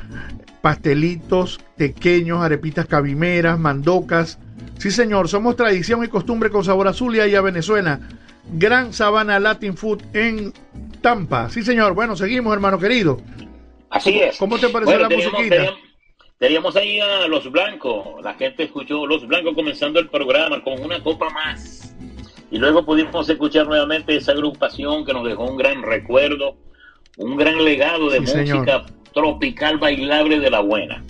pastelitos 0.61 1.59
pequeños, 1.77 2.41
arepitas 2.41 2.85
cabimeras, 2.85 3.59
mandocas. 3.59 4.39
Sí, 4.77 4.91
señor, 4.91 5.29
somos 5.29 5.55
tradición 5.55 6.03
y 6.03 6.07
costumbre 6.07 6.49
con 6.49 6.63
sabor 6.63 6.87
azul 6.87 7.15
y 7.15 7.35
a 7.35 7.41
Venezuela. 7.41 7.99
Gran 8.53 8.93
Sabana 8.93 9.39
Latin 9.39 9.75
Food 9.75 10.01
en 10.13 10.53
Tampa. 11.01 11.49
Sí, 11.49 11.63
señor. 11.63 11.93
Bueno, 11.93 12.15
seguimos, 12.15 12.53
hermano 12.53 12.79
querido. 12.79 13.19
Así 13.89 14.19
es. 14.19 14.37
¿Cómo 14.37 14.57
te 14.57 14.69
pareció 14.69 14.97
la 14.99 15.07
teníamos, 15.07 15.33
musiquita? 15.33 15.55
Teníamos, 15.55 15.79
teníamos 16.37 16.75
ahí 16.75 16.99
a 16.99 17.27
Los 17.27 17.49
Blancos. 17.51 18.23
La 18.23 18.33
gente 18.35 18.63
escuchó 18.63 19.05
Los 19.05 19.27
Blancos 19.27 19.53
comenzando 19.55 19.99
el 19.99 20.09
programa 20.09 20.61
con 20.63 20.81
una 20.81 21.01
copa 21.03 21.29
más. 21.29 21.93
Y 22.49 22.57
luego 22.57 22.85
pudimos 22.85 23.27
escuchar 23.29 23.67
nuevamente 23.67 24.15
esa 24.15 24.31
agrupación 24.31 25.05
que 25.05 25.13
nos 25.13 25.25
dejó 25.27 25.43
un 25.45 25.57
gran 25.57 25.81
recuerdo, 25.83 26.55
un 27.17 27.35
gran 27.35 27.63
legado 27.63 28.09
de 28.09 28.25
Sí, 28.25 28.37
música 28.37 28.45
señor. 28.45 28.85
tropical 29.13 29.77
bailable 29.77 30.39
de 30.39 30.49
la 30.49 30.61
buena. 30.61 31.03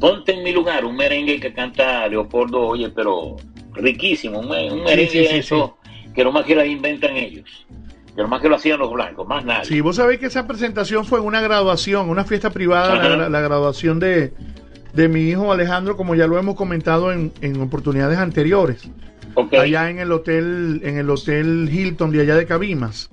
Ponte 0.00 0.32
en 0.32 0.42
mi 0.42 0.52
lugar, 0.52 0.84
un 0.84 0.96
merengue 0.96 1.38
que 1.38 1.52
canta 1.52 2.08
Leopoldo, 2.08 2.60
oye, 2.60 2.88
pero 2.90 3.36
riquísimo, 3.74 4.40
un, 4.40 4.46
un 4.50 4.82
merengue 4.82 5.10
sí, 5.10 5.26
sí, 5.26 5.36
eso, 5.36 5.76
que 6.14 6.24
nomás 6.24 6.44
que 6.44 6.54
la 6.54 6.66
inventan 6.66 7.16
ellos, 7.16 7.66
que 8.14 8.22
nomás 8.22 8.40
que 8.40 8.48
lo 8.48 8.56
hacían 8.56 8.78
los 8.78 8.92
blancos, 8.92 9.26
más 9.26 9.44
nada. 9.44 9.64
Sí, 9.64 9.80
vos 9.80 9.96
sabés 9.96 10.18
que 10.18 10.26
esa 10.26 10.46
presentación 10.46 11.04
fue 11.04 11.20
una 11.20 11.40
graduación, 11.40 12.08
una 12.08 12.24
fiesta 12.24 12.50
privada, 12.50 12.96
la, 12.96 13.16
la- 13.16 13.28
la 13.28 13.40
graduación 13.40 13.98
de, 14.00 14.32
de 14.92 15.08
mi 15.08 15.28
hijo 15.28 15.52
Alejandro, 15.52 15.96
como 15.96 16.14
ya 16.14 16.26
lo 16.26 16.38
hemos 16.38 16.56
comentado 16.56 17.12
en, 17.12 17.32
en 17.40 17.60
oportunidades 17.60 18.18
anteriores. 18.18 18.90
Allá 19.62 19.88
en 19.90 20.00
el 20.00 20.10
hotel, 20.10 20.80
en 20.84 20.98
el 20.98 21.08
hotel 21.08 21.68
Hilton 21.72 22.10
de 22.10 22.20
allá 22.22 22.34
de 22.34 22.46
Cabimas. 22.46 23.08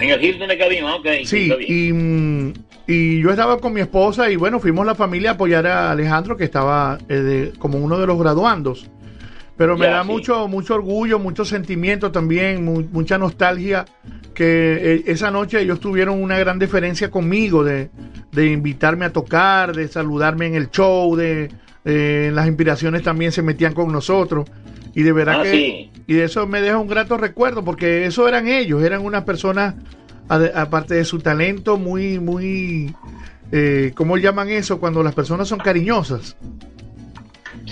En 0.00 0.10
el 0.10 0.22
Hilton 0.22 0.48
de 0.48 0.58
Cabima, 0.58 0.96
ok. 0.96 1.06
Sí, 1.24 1.52
y, 1.68 1.92
mm, 1.92 2.52
y 2.88 3.22
yo 3.22 3.30
estaba 3.30 3.58
con 3.60 3.72
mi 3.72 3.80
esposa 3.80 4.28
y 4.28 4.34
bueno, 4.36 4.58
fuimos 4.58 4.84
la 4.84 4.96
familia 4.96 5.30
a 5.30 5.34
apoyar 5.34 5.64
a 5.68 5.92
Alejandro, 5.92 6.36
que 6.36 6.42
estaba 6.44 6.98
eh, 7.08 7.14
de- 7.14 7.52
como 7.60 7.78
uno 7.78 7.96
de 7.98 8.06
los 8.08 8.18
graduandos. 8.18 8.90
Pero 9.56 9.76
me 9.76 9.86
da 9.86 10.02
sí. 10.02 10.08
mucho, 10.10 10.48
mucho 10.48 10.74
orgullo, 10.74 11.18
mucho 11.18 11.44
sentimiento 11.44 12.10
también, 12.10 12.64
mu- 12.64 12.84
mucha 12.90 13.18
nostalgia 13.18 13.84
que 14.34 14.94
eh, 14.94 15.02
esa 15.06 15.30
noche 15.30 15.60
ellos 15.60 15.78
tuvieron 15.78 16.20
una 16.20 16.36
gran 16.38 16.58
deferencia 16.58 17.08
conmigo 17.10 17.62
de, 17.62 17.88
de 18.32 18.46
invitarme 18.46 19.04
a 19.04 19.12
tocar, 19.12 19.74
de 19.76 19.86
saludarme 19.86 20.46
en 20.46 20.56
el 20.56 20.70
show, 20.70 21.14
de 21.14 21.52
eh, 21.84 22.30
las 22.34 22.48
inspiraciones 22.48 23.02
también 23.04 23.30
se 23.30 23.42
metían 23.42 23.74
con 23.74 23.92
nosotros. 23.92 24.46
Y 24.92 25.02
de 25.04 25.12
verdad 25.12 25.36
Ah, 25.38 25.42
que 25.44 25.50
sí. 25.50 25.90
y 26.06 26.14
de 26.14 26.24
eso 26.24 26.46
me 26.48 26.60
deja 26.60 26.78
un 26.78 26.88
grato 26.88 27.16
recuerdo 27.16 27.64
porque 27.64 28.06
eso 28.06 28.26
eran 28.26 28.48
ellos, 28.48 28.82
eran 28.82 29.04
unas 29.04 29.22
personas 29.24 29.74
aparte 30.28 30.94
de 30.94 31.04
su 31.04 31.18
talento 31.20 31.76
muy 31.76 32.18
muy 32.18 32.94
eh, 33.52 33.92
¿cómo 33.94 34.16
llaman 34.16 34.48
eso 34.48 34.80
cuando 34.80 35.02
las 35.02 35.14
personas 35.14 35.46
son 35.48 35.58
cariñosas? 35.60 36.36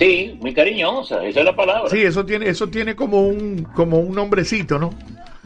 Sí, 0.03 0.37
muy 0.41 0.53
cariñosa, 0.53 1.25
esa 1.25 1.41
es 1.41 1.45
la 1.45 1.55
palabra. 1.55 1.89
Sí, 1.89 2.03
eso 2.03 2.27
tiene 2.27 2.49
eso 2.49 2.69
tiene 2.69 2.97
como 2.97 3.27
un 3.27 3.65
como 3.75 4.01
un 4.01 4.15
nombrecito, 4.15 4.79
¿no? 4.79 4.91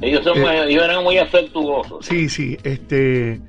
Ellos, 0.00 0.24
son, 0.24 0.38
Eh, 0.38 0.64
ellos 0.68 0.82
eran 0.82 1.04
muy 1.04 1.18
afectuosos. 1.18 2.06
Sí, 2.06 2.28
sí, 2.30 2.56
este 2.62 3.40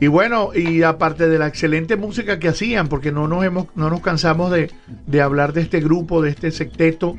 y 0.00 0.06
bueno, 0.06 0.50
y 0.54 0.82
aparte 0.82 1.28
de 1.28 1.38
la 1.38 1.48
excelente 1.48 1.96
música 1.96 2.38
que 2.38 2.48
hacían, 2.48 2.88
porque 2.88 3.10
no 3.10 3.26
nos 3.26 3.44
hemos, 3.44 3.66
no 3.74 3.90
nos 3.90 4.00
cansamos 4.00 4.50
de, 4.52 4.70
de 5.06 5.20
hablar 5.20 5.54
de 5.54 5.62
este 5.62 5.80
grupo, 5.80 6.22
de 6.22 6.30
este 6.30 6.50
secteto, 6.50 7.16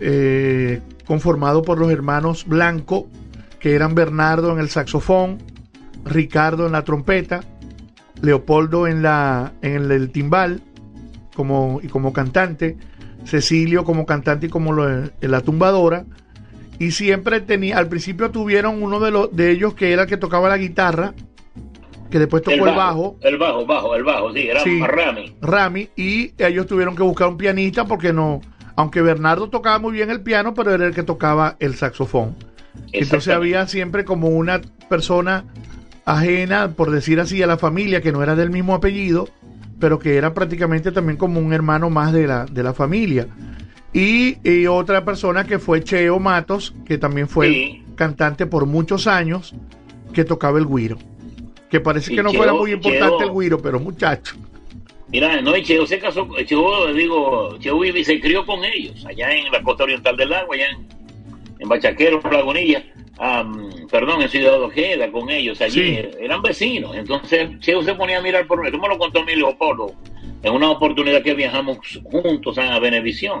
eh, 0.00 0.80
conformado 1.06 1.62
por 1.62 1.78
los 1.78 1.90
hermanos 1.90 2.46
Blanco, 2.46 3.08
que 3.58 3.74
eran 3.74 3.94
Bernardo 3.94 4.52
en 4.52 4.58
el 4.58 4.68
saxofón, 4.70 5.38
Ricardo 6.04 6.66
en 6.66 6.72
la 6.72 6.84
trompeta, 6.84 7.42
Leopoldo 8.22 8.86
en 8.86 9.02
la, 9.02 9.52
en 9.62 9.74
el, 9.76 9.90
el 9.90 10.10
timbal, 10.10 10.62
como, 11.34 11.80
y 11.82 11.88
como 11.88 12.12
cantante, 12.12 12.76
Cecilio 13.24 13.84
como 13.84 14.06
cantante 14.06 14.46
y 14.46 14.48
como 14.50 14.72
lo- 14.72 15.10
la 15.20 15.40
tumbadora, 15.40 16.04
y 16.78 16.90
siempre 16.90 17.40
tenía, 17.40 17.78
al 17.78 17.88
principio 17.88 18.30
tuvieron 18.30 18.82
uno 18.82 19.00
de 19.00 19.10
los 19.10 19.34
de 19.34 19.50
ellos 19.50 19.74
que 19.74 19.92
era 19.92 20.02
el 20.02 20.08
que 20.08 20.16
tocaba 20.16 20.48
la 20.48 20.58
guitarra, 20.58 21.14
que 22.10 22.18
después 22.18 22.42
tocó 22.42 22.66
el 22.68 22.74
bajo, 22.74 23.16
El 23.22 23.38
bajo, 23.38 23.64
bajo, 23.66 23.94
el 23.96 24.04
bajo, 24.04 24.32
sí, 24.32 24.48
era 24.48 24.60
Sí. 24.60 24.80
Rami. 24.80 25.34
Rami, 25.40 25.88
y 25.96 26.32
ellos 26.38 26.66
tuvieron 26.66 26.94
que 26.96 27.02
buscar 27.02 27.28
un 27.28 27.36
pianista 27.36 27.84
porque 27.86 28.12
no, 28.12 28.40
aunque 28.76 29.02
Bernardo 29.02 29.48
tocaba 29.48 29.78
muy 29.78 29.92
bien 29.92 30.10
el 30.10 30.20
piano, 30.20 30.54
pero 30.54 30.72
era 30.74 30.86
el 30.86 30.94
que 30.94 31.02
tocaba 31.02 31.56
el 31.60 31.74
saxofón. 31.74 32.36
Entonces 32.92 33.32
había 33.34 33.66
siempre 33.68 34.04
como 34.04 34.28
una 34.28 34.60
persona 34.88 35.44
ajena, 36.04 36.72
por 36.72 36.90
decir 36.90 37.18
así, 37.20 37.42
a 37.42 37.46
la 37.46 37.56
familia, 37.56 38.00
que 38.00 38.12
no 38.12 38.22
era 38.22 38.34
del 38.36 38.50
mismo 38.50 38.74
apellido, 38.74 39.28
pero 39.80 39.98
que 39.98 40.16
era 40.16 40.32
prácticamente 40.34 40.92
también 40.92 41.16
como 41.16 41.40
un 41.40 41.52
hermano 41.52 41.90
más 41.90 42.12
de 42.12 42.26
la, 42.26 42.44
de 42.46 42.62
la 42.62 42.72
familia. 42.74 43.26
Y, 43.92 44.38
y 44.48 44.66
otra 44.66 45.04
persona 45.04 45.44
que 45.44 45.58
fue 45.58 45.82
Cheo 45.84 46.18
Matos, 46.18 46.74
que 46.84 46.98
también 46.98 47.28
fue 47.28 47.48
Sí. 47.48 47.82
cantante 47.94 48.46
por 48.46 48.66
muchos 48.66 49.06
años, 49.06 49.54
que 50.12 50.24
tocaba 50.24 50.58
el 50.58 50.66
guiro. 50.66 50.96
Que 51.70 51.80
parece 51.80 52.12
Y 52.12 52.16
que 52.16 52.22
no 52.22 52.30
Cheo- 52.30 52.36
fuera 52.38 52.52
muy 52.54 52.72
importante 52.72 53.24
Cheo- 53.24 53.28
el 53.28 53.40
guiro, 53.40 53.58
pero 53.62 53.78
muchacho. 53.80 54.36
Mira, 55.08 55.40
no, 55.42 55.56
y 55.56 55.62
Cheo 55.62 55.86
se 55.86 55.98
casó, 55.98 56.26
Cheo, 56.44 56.92
digo, 56.92 57.56
Cheo 57.58 57.78
vive 57.78 58.00
y 58.00 58.04
se 58.04 58.20
crió 58.20 58.44
con 58.44 58.64
ellos, 58.64 59.04
allá 59.06 59.30
en 59.32 59.50
la 59.52 59.62
costa 59.62 59.84
oriental 59.84 60.16
del 60.16 60.30
lago, 60.30 60.52
allá 60.54 60.66
en, 60.70 60.88
en 61.60 61.68
Bachaquero, 61.68 62.20
Lagunilla, 62.32 62.82
am, 63.18 63.70
perdón, 63.90 64.22
en 64.22 64.28
Ciudad 64.28 64.60
Ojeda, 64.62 65.10
con 65.10 65.30
ellos, 65.30 65.60
allí, 65.60 65.96
Sí. 65.96 66.08
eran 66.20 66.42
vecinos. 66.42 66.96
Entonces, 66.96 67.48
Cheo 67.60 67.82
se 67.82 67.94
ponía 67.94 68.18
a 68.18 68.22
mirar 68.22 68.46
por 68.46 68.66
eso 68.66 68.78
me 68.78 68.88
lo 68.88 68.98
contó 68.98 69.24
mi 69.24 69.34
Leopoldo, 69.36 69.92
en 70.42 70.52
una 70.52 70.70
oportunidad 70.70 71.22
que 71.22 71.34
viajamos 71.34 71.78
juntos 72.04 72.58
a 72.58 72.78
Venevisión, 72.78 73.40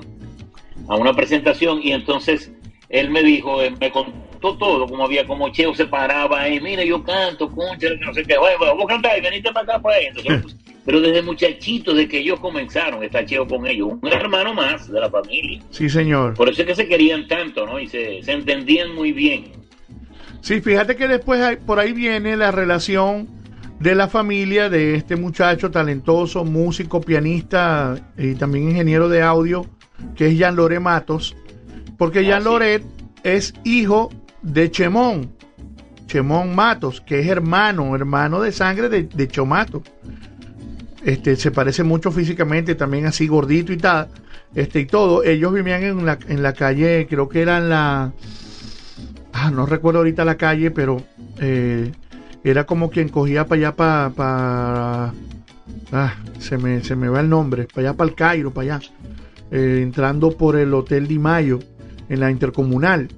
a 0.88 0.96
una 0.96 1.14
presentación, 1.14 1.80
y 1.82 1.92
entonces 1.92 2.52
él 2.88 3.10
me 3.10 3.22
dijo, 3.22 3.62
eh, 3.62 3.72
me 3.80 3.90
contó 3.90 4.56
todo, 4.58 4.86
como 4.86 5.04
había, 5.04 5.26
como 5.26 5.48
Cheo 5.48 5.74
se 5.74 5.86
paraba 5.86 6.42
ahí, 6.42 6.60
mire, 6.60 6.86
yo 6.86 7.02
canto, 7.02 7.50
concha, 7.50 7.88
que 7.88 7.96
no 7.96 8.12
sé 8.12 8.22
qué, 8.24 8.36
"Oye, 8.36 8.54
vos 8.58 8.86
cantás, 8.86 9.12
veniste 9.22 9.50
para 9.52 9.72
acá, 9.74 9.82
pues. 9.82 9.96
Entonces, 10.06 10.56
pero 10.84 11.00
desde 11.00 11.22
muchachitos, 11.22 11.96
de 11.96 12.06
que 12.06 12.18
ellos 12.18 12.38
comenzaron, 12.40 13.02
está 13.02 13.24
Cheo 13.24 13.48
con 13.48 13.66
ellos, 13.66 13.92
un 14.02 14.12
hermano 14.12 14.52
más 14.52 14.90
de 14.92 15.00
la 15.00 15.08
familia. 15.08 15.60
Sí, 15.70 15.88
señor. 15.88 16.34
Por 16.34 16.50
eso 16.50 16.60
es 16.60 16.68
que 16.68 16.74
se 16.74 16.86
querían 16.86 17.26
tanto, 17.26 17.64
¿no? 17.64 17.80
Y 17.80 17.86
se, 17.86 18.22
se 18.22 18.32
entendían 18.32 18.94
muy 18.94 19.12
bien. 19.12 19.44
Sí, 20.44 20.60
fíjate 20.60 20.94
que 20.94 21.08
después 21.08 21.40
hay- 21.40 21.56
por 21.56 21.78
ahí 21.78 21.94
viene 21.94 22.36
la 22.36 22.50
relación 22.50 23.26
de 23.80 23.94
la 23.94 24.08
familia 24.08 24.68
de 24.68 24.94
este 24.94 25.16
muchacho 25.16 25.70
talentoso, 25.70 26.44
músico, 26.44 27.00
pianista 27.00 27.96
y 28.18 28.34
también 28.34 28.68
ingeniero 28.68 29.08
de 29.08 29.22
audio, 29.22 29.64
que 30.14 30.26
es 30.26 30.36
Jean 30.36 30.54
Loret 30.54 30.80
Matos, 30.82 31.34
porque 31.96 32.18
Ah, 32.18 32.22
Jean 32.22 32.42
sí. 32.42 32.48
Loret 32.50 32.84
es 33.22 33.54
hijo 33.64 34.10
de 34.42 34.70
Chemón, 34.70 35.32
Chemón 36.08 36.54
Matos, 36.54 37.00
que 37.00 37.20
es 37.20 37.26
hermano, 37.26 37.96
hermano 37.96 38.38
de 38.42 38.52
sangre 38.52 38.90
de, 38.90 39.04
de 39.04 39.28
Chomato. 39.28 39.82
Este, 41.06 41.36
se 41.36 41.50
parece 41.52 41.84
mucho 41.84 42.10
físicamente, 42.10 42.74
también 42.74 43.06
así 43.06 43.26
gordito 43.26 43.72
y 43.72 43.78
tal, 43.78 44.08
este 44.54 44.80
y 44.80 44.84
todo. 44.86 45.24
Ellos 45.24 45.54
vivían 45.54 45.82
en 45.82 46.04
la, 46.04 46.18
en 46.28 46.42
la 46.42 46.52
calle, 46.52 47.06
creo 47.08 47.30
que 47.30 47.40
era 47.40 47.56
en 47.56 47.70
la 47.70 48.12
ah, 49.34 49.50
no 49.50 49.66
recuerdo 49.66 49.98
ahorita 49.98 50.24
la 50.24 50.36
calle, 50.36 50.70
pero 50.70 51.02
eh, 51.38 51.92
era 52.42 52.64
como 52.64 52.90
quien 52.90 53.08
cogía 53.08 53.46
para 53.46 53.58
allá, 53.58 53.76
para, 53.76 55.14
ah, 55.92 56.14
se 56.38 56.56
me, 56.56 56.82
se 56.82 56.96
me 56.96 57.08
va 57.08 57.20
el 57.20 57.28
nombre, 57.28 57.66
para 57.72 57.88
allá, 57.88 57.96
para 57.96 58.10
el 58.10 58.16
Cairo, 58.16 58.50
para 58.52 58.76
allá, 58.76 58.88
eh, 59.50 59.80
entrando 59.82 60.30
por 60.36 60.56
el 60.56 60.72
Hotel 60.72 61.06
Di 61.06 61.18
Mayo, 61.18 61.58
en 62.08 62.20
la 62.20 62.30
Intercomunal. 62.30 63.08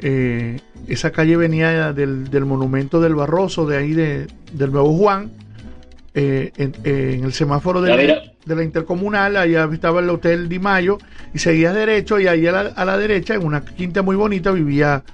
Eh, 0.00 0.58
esa 0.88 1.12
calle 1.12 1.36
venía 1.36 1.92
del, 1.92 2.28
del 2.30 2.44
monumento 2.44 3.00
del 3.00 3.14
Barroso, 3.14 3.66
de 3.66 3.76
ahí 3.76 3.92
de, 3.92 4.26
del 4.52 4.72
Nuevo 4.72 4.96
Juan, 4.96 5.30
eh, 6.14 6.52
en, 6.56 6.74
eh, 6.84 7.16
en 7.18 7.24
el 7.24 7.32
semáforo 7.32 7.80
de 7.80 7.90
la, 7.90 7.96
mira. 7.96 8.22
de 8.44 8.56
la 8.56 8.62
Intercomunal, 8.62 9.36
allá 9.36 9.68
estaba 9.72 10.00
el 10.00 10.10
Hotel 10.10 10.48
Di 10.48 10.58
Mayo, 10.58 10.98
y 11.34 11.38
seguías 11.38 11.74
derecho, 11.74 12.20
y 12.20 12.26
ahí 12.26 12.46
a 12.46 12.52
la, 12.52 12.60
a 12.60 12.84
la 12.84 12.98
derecha, 12.98 13.34
en 13.34 13.44
una 13.44 13.64
quinta 13.64 14.02
muy 14.02 14.16
bonita, 14.16 14.50
vivía, 14.50 15.04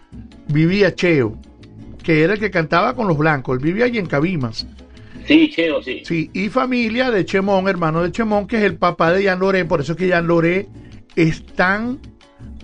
vivía 0.48 0.94
Cheo, 0.94 1.38
que 2.02 2.22
era 2.22 2.34
el 2.34 2.40
que 2.40 2.50
cantaba 2.50 2.94
con 2.94 3.06
los 3.06 3.16
blancos, 3.16 3.56
él 3.56 3.64
vivía 3.64 3.84
allí 3.84 3.98
en 3.98 4.06
Cabimas. 4.06 4.66
Sí, 5.26 5.50
Cheo, 5.50 5.82
sí. 5.82 6.02
Sí, 6.04 6.30
y 6.32 6.48
familia 6.48 7.10
de 7.10 7.24
Chemón, 7.24 7.68
hermano 7.68 8.02
de 8.02 8.10
Chemón, 8.10 8.46
que 8.46 8.56
es 8.56 8.62
el 8.62 8.76
papá 8.76 9.12
de 9.12 9.22
Jean 9.22 9.38
Loré, 9.38 9.64
por 9.66 9.80
eso 9.80 9.92
es 9.92 9.98
que 9.98 10.08
Jean 10.08 10.26
Loré 10.26 10.68
es 11.16 11.44
tan 11.44 12.00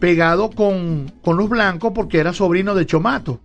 pegado 0.01 0.51
con, 0.51 1.12
con 1.23 1.37
los 1.37 1.49
blancos 1.49 1.92
porque 1.94 2.18
era 2.18 2.33
sobrino 2.33 2.75
de 2.75 2.87
Chomato. 2.87 3.40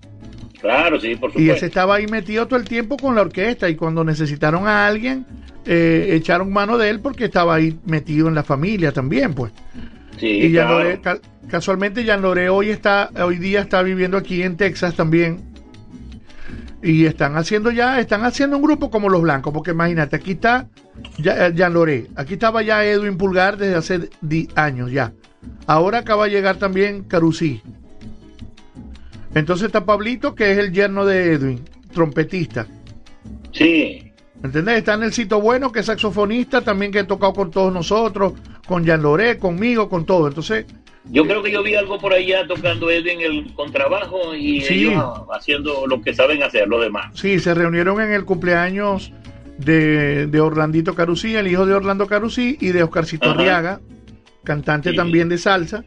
Claro, 0.62 1.00
sí, 1.00 1.16
por 1.16 1.30
Y 1.30 1.34
supuesto. 1.34 1.54
ese 1.56 1.66
estaba 1.68 1.96
ahí 1.96 2.08
metido 2.08 2.48
todo 2.48 2.60
el 2.60 2.68
tiempo 2.68 2.98
con 2.98 3.16
la 3.16 3.22
orquesta 3.22 3.70
y 3.70 3.76
cuando 3.76 4.04
necesitaron 4.04 4.68
a 4.68 4.86
alguien, 4.88 5.26
eh, 5.66 6.10
echaron 6.12 6.52
mano 6.52 6.78
de 6.78 6.90
él 6.90 7.00
porque 7.00 7.26
estaba 7.26 7.56
ahí 7.56 7.80
metido 7.86 8.28
en 8.28 8.36
la 8.36 8.44
familia 8.44 8.92
también, 8.92 9.34
pues. 9.34 9.52
Sí, 10.20 10.28
y 10.28 10.52
Jean 10.52 10.68
claro. 10.68 10.84
Loré, 10.84 11.00
ca- 11.02 11.20
casualmente 11.50 12.04
Jean 12.04 12.22
Loré 12.22 12.50
hoy 12.50 12.72
está, 12.72 13.10
hoy 13.24 13.38
día 13.38 13.62
está 13.62 13.82
viviendo 13.84 14.18
aquí 14.18 14.44
en 14.44 14.58
Texas 14.58 14.96
también. 14.96 15.48
Y 16.82 17.06
están 17.06 17.36
haciendo 17.36 17.72
ya, 17.72 18.00
están 18.00 18.24
haciendo 18.24 18.56
un 18.58 18.64
grupo 18.64 18.90
como 18.90 19.10
los 19.10 19.22
blancos, 19.22 19.54
porque 19.54 19.72
imagínate, 19.72 20.16
aquí 20.16 20.32
está 20.32 20.68
ya, 21.18 21.50
Jean 21.50 21.74
Loré, 21.74 22.08
aquí 22.16 22.34
estaba 22.36 22.62
ya 22.64 22.86
Edwin 22.86 23.18
Pulgar 23.18 23.58
desde 23.58 23.76
hace 23.76 24.10
años 24.56 24.92
ya. 24.92 25.12
Ahora 25.68 26.00
acaba 26.00 26.26
de 26.26 26.32
llegar 26.32 26.56
también 26.58 27.04
Carusí. 27.04 27.62
Entonces 29.36 29.68
está 29.68 29.86
Pablito, 29.86 30.34
que 30.36 30.52
es 30.52 30.58
el 30.58 30.72
yerno 30.72 31.06
de 31.06 31.34
Edwin, 31.34 31.62
trompetista. 31.94 32.68
Sí, 33.52 34.06
¿Entendés? 34.42 34.78
Está 34.78 34.94
en 34.94 35.04
el 35.04 35.12
sitio 35.12 35.42
bueno, 35.42 35.70
que 35.70 35.82
es 35.82 35.86
saxofonista, 35.88 36.62
también 36.62 36.94
que 36.94 37.00
ha 37.00 37.06
tocado 37.08 37.34
con 37.34 37.52
todos 37.52 37.74
nosotros, 37.74 38.34
con 38.66 38.86
Jean 38.86 39.02
Loré, 39.02 39.38
conmigo, 39.38 39.90
con 39.90 40.06
todo. 40.06 40.30
Entonces, 40.30 40.66
yo 41.12 41.26
creo 41.26 41.44
que 41.44 41.52
yo 41.52 41.62
vi 41.62 41.76
algo 41.76 42.00
por 42.00 42.14
allá 42.14 42.48
tocando 42.48 42.90
Edwin 42.90 43.20
el 43.20 43.54
contrabajo 43.54 44.34
y 44.34 44.62
Sí. 44.62 44.86
ellos 44.88 45.04
haciendo 45.34 45.86
lo 45.88 46.02
que 46.02 46.14
saben 46.14 46.42
hacer 46.42 46.70
los 46.70 46.82
demás. 46.82 47.08
sí, 47.20 47.38
se 47.40 47.54
reunieron 47.54 48.00
en 48.00 48.14
el 48.14 48.24
cumpleaños 48.24 49.12
de, 49.58 50.28
de 50.28 50.40
Orlandito 50.40 50.96
Carusí, 50.96 51.36
el 51.36 51.48
hijo 51.50 51.66
de 51.66 51.74
Orlando 51.74 52.08
Carusí, 52.08 52.58
y 52.62 52.70
de 52.70 52.82
Oscarcito. 52.84 53.32
Arriaga, 53.32 53.82
cantante 54.46 54.92
Sí. 54.92 54.96
también 54.96 55.28
de 55.28 55.38
salsa. 55.38 55.84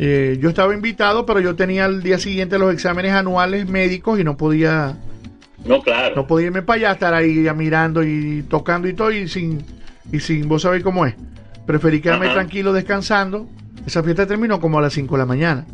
Eh, 0.00 0.38
yo 0.40 0.48
estaba 0.50 0.72
invitado, 0.72 1.26
pero 1.26 1.40
yo 1.40 1.56
tenía 1.56 1.86
el 1.86 2.04
día 2.04 2.18
siguiente 2.18 2.56
los 2.56 2.72
exámenes 2.72 3.12
anuales 3.12 3.68
médicos 3.68 4.20
y 4.20 4.24
no 4.24 4.36
podía 4.36 4.96
No, 5.64 5.82
claro. 5.82 6.14
no 6.14 6.26
podía 6.28 6.46
irme 6.46 6.62
para 6.62 6.76
allá, 6.76 6.92
estar 6.92 7.14
ahí 7.14 7.42
ya 7.42 7.52
mirando 7.52 8.04
y 8.04 8.44
tocando 8.48 8.86
y 8.88 8.92
todo, 8.94 9.10
y 9.10 9.26
sin, 9.26 9.58
y 10.12 10.20
sin, 10.20 10.48
vos 10.48 10.62
sabéis 10.62 10.84
cómo 10.84 11.04
es. 11.04 11.14
Preferí 11.66 12.00
quedarme 12.00 12.26
Ajá. 12.26 12.36
tranquilo 12.36 12.72
descansando. 12.72 13.48
Esa 13.86 14.02
fiesta 14.04 14.24
terminó 14.24 14.60
como 14.60 14.78
a 14.78 14.82
las 14.82 14.92
5 14.92 15.16
de 15.16 15.18
la 15.18 15.26
mañana. 15.26 15.66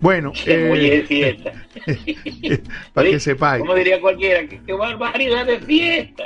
Bueno, 0.00 0.32
Qué 0.44 0.66
muelle 0.68 0.90
de 0.90 0.96
eh, 0.98 1.02
fiesta. 1.02 1.52
para 2.94 3.10
que 3.10 3.18
sepáis. 3.18 3.62
Como 3.62 3.74
diría 3.74 4.00
cualquiera, 4.00 4.46
qué, 4.46 4.60
qué 4.64 4.72
barbaridad 4.74 5.44
de 5.44 5.58
fiesta. 5.58 6.22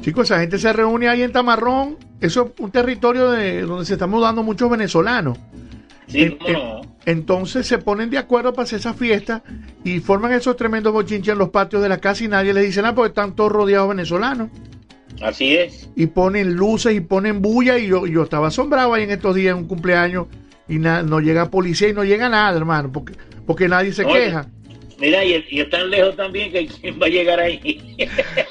Chicos, 0.00 0.30
esa 0.30 0.40
gente 0.40 0.58
se 0.58 0.72
reúne 0.72 1.08
ahí 1.08 1.22
en 1.22 1.32
Tamarrón. 1.32 1.98
Eso 2.20 2.52
es 2.56 2.60
un 2.60 2.70
territorio 2.70 3.30
de, 3.30 3.62
donde 3.62 3.84
se 3.84 3.92
están 3.94 4.08
mudando 4.08 4.42
muchos 4.42 4.70
venezolanos. 4.70 5.38
Sí, 6.12 6.22
En- 6.22 6.36
cómo 6.36 6.48
en- 6.48 6.54
no. 6.54 6.80
Entonces 7.04 7.66
se 7.66 7.78
ponen 7.78 8.10
de 8.10 8.18
acuerdo 8.18 8.52
para 8.52 8.62
hacer 8.64 8.78
esa 8.78 8.94
fiesta 8.94 9.42
y 9.82 9.98
forman 9.98 10.32
esos 10.32 10.56
tremendos 10.56 10.92
bochinches 10.92 11.32
en 11.32 11.38
los 11.38 11.48
patios 11.50 11.82
de 11.82 11.88
la 11.88 11.98
casa 11.98 12.22
y 12.22 12.28
nadie 12.28 12.52
les 12.54 12.64
dice 12.64 12.80
nada 12.80 12.94
porque 12.94 13.08
están 13.08 13.34
todos 13.34 13.50
rodeados 13.50 13.88
venezolanos. 13.88 14.50
Así 15.20 15.54
es. 15.56 15.88
y 15.94 16.06
ponen 16.06 16.54
luces 16.54 16.94
y 16.94 17.00
ponen 17.00 17.42
bulla 17.42 17.78
y 17.78 17.86
yo, 17.88 18.06
yo 18.06 18.22
estaba 18.22 18.48
asombrado 18.48 18.94
ahí 18.94 19.02
en 19.04 19.10
estos 19.10 19.34
días 19.34 19.52
en 19.52 19.58
un 19.64 19.68
cumpleaños 19.68 20.26
y 20.68 20.78
na- 20.78 21.02
no 21.02 21.20
llega 21.20 21.50
policía 21.50 21.88
y 21.88 21.92
no 21.92 22.02
llega 22.02 22.28
nada, 22.28 22.56
hermano, 22.56 22.90
porque, 22.90 23.12
porque 23.46 23.68
nadie 23.68 23.92
se 23.92 24.04
Oye. 24.04 24.14
queja. 24.24 24.46
Mira, 25.02 25.24
y, 25.24 25.44
y 25.50 25.60
están 25.60 25.90
lejos 25.90 26.14
también 26.14 26.52
que 26.52 26.64
quién 26.68 26.96
va 27.02 27.06
a 27.06 27.10
llegar 27.10 27.40
ahí. 27.40 27.96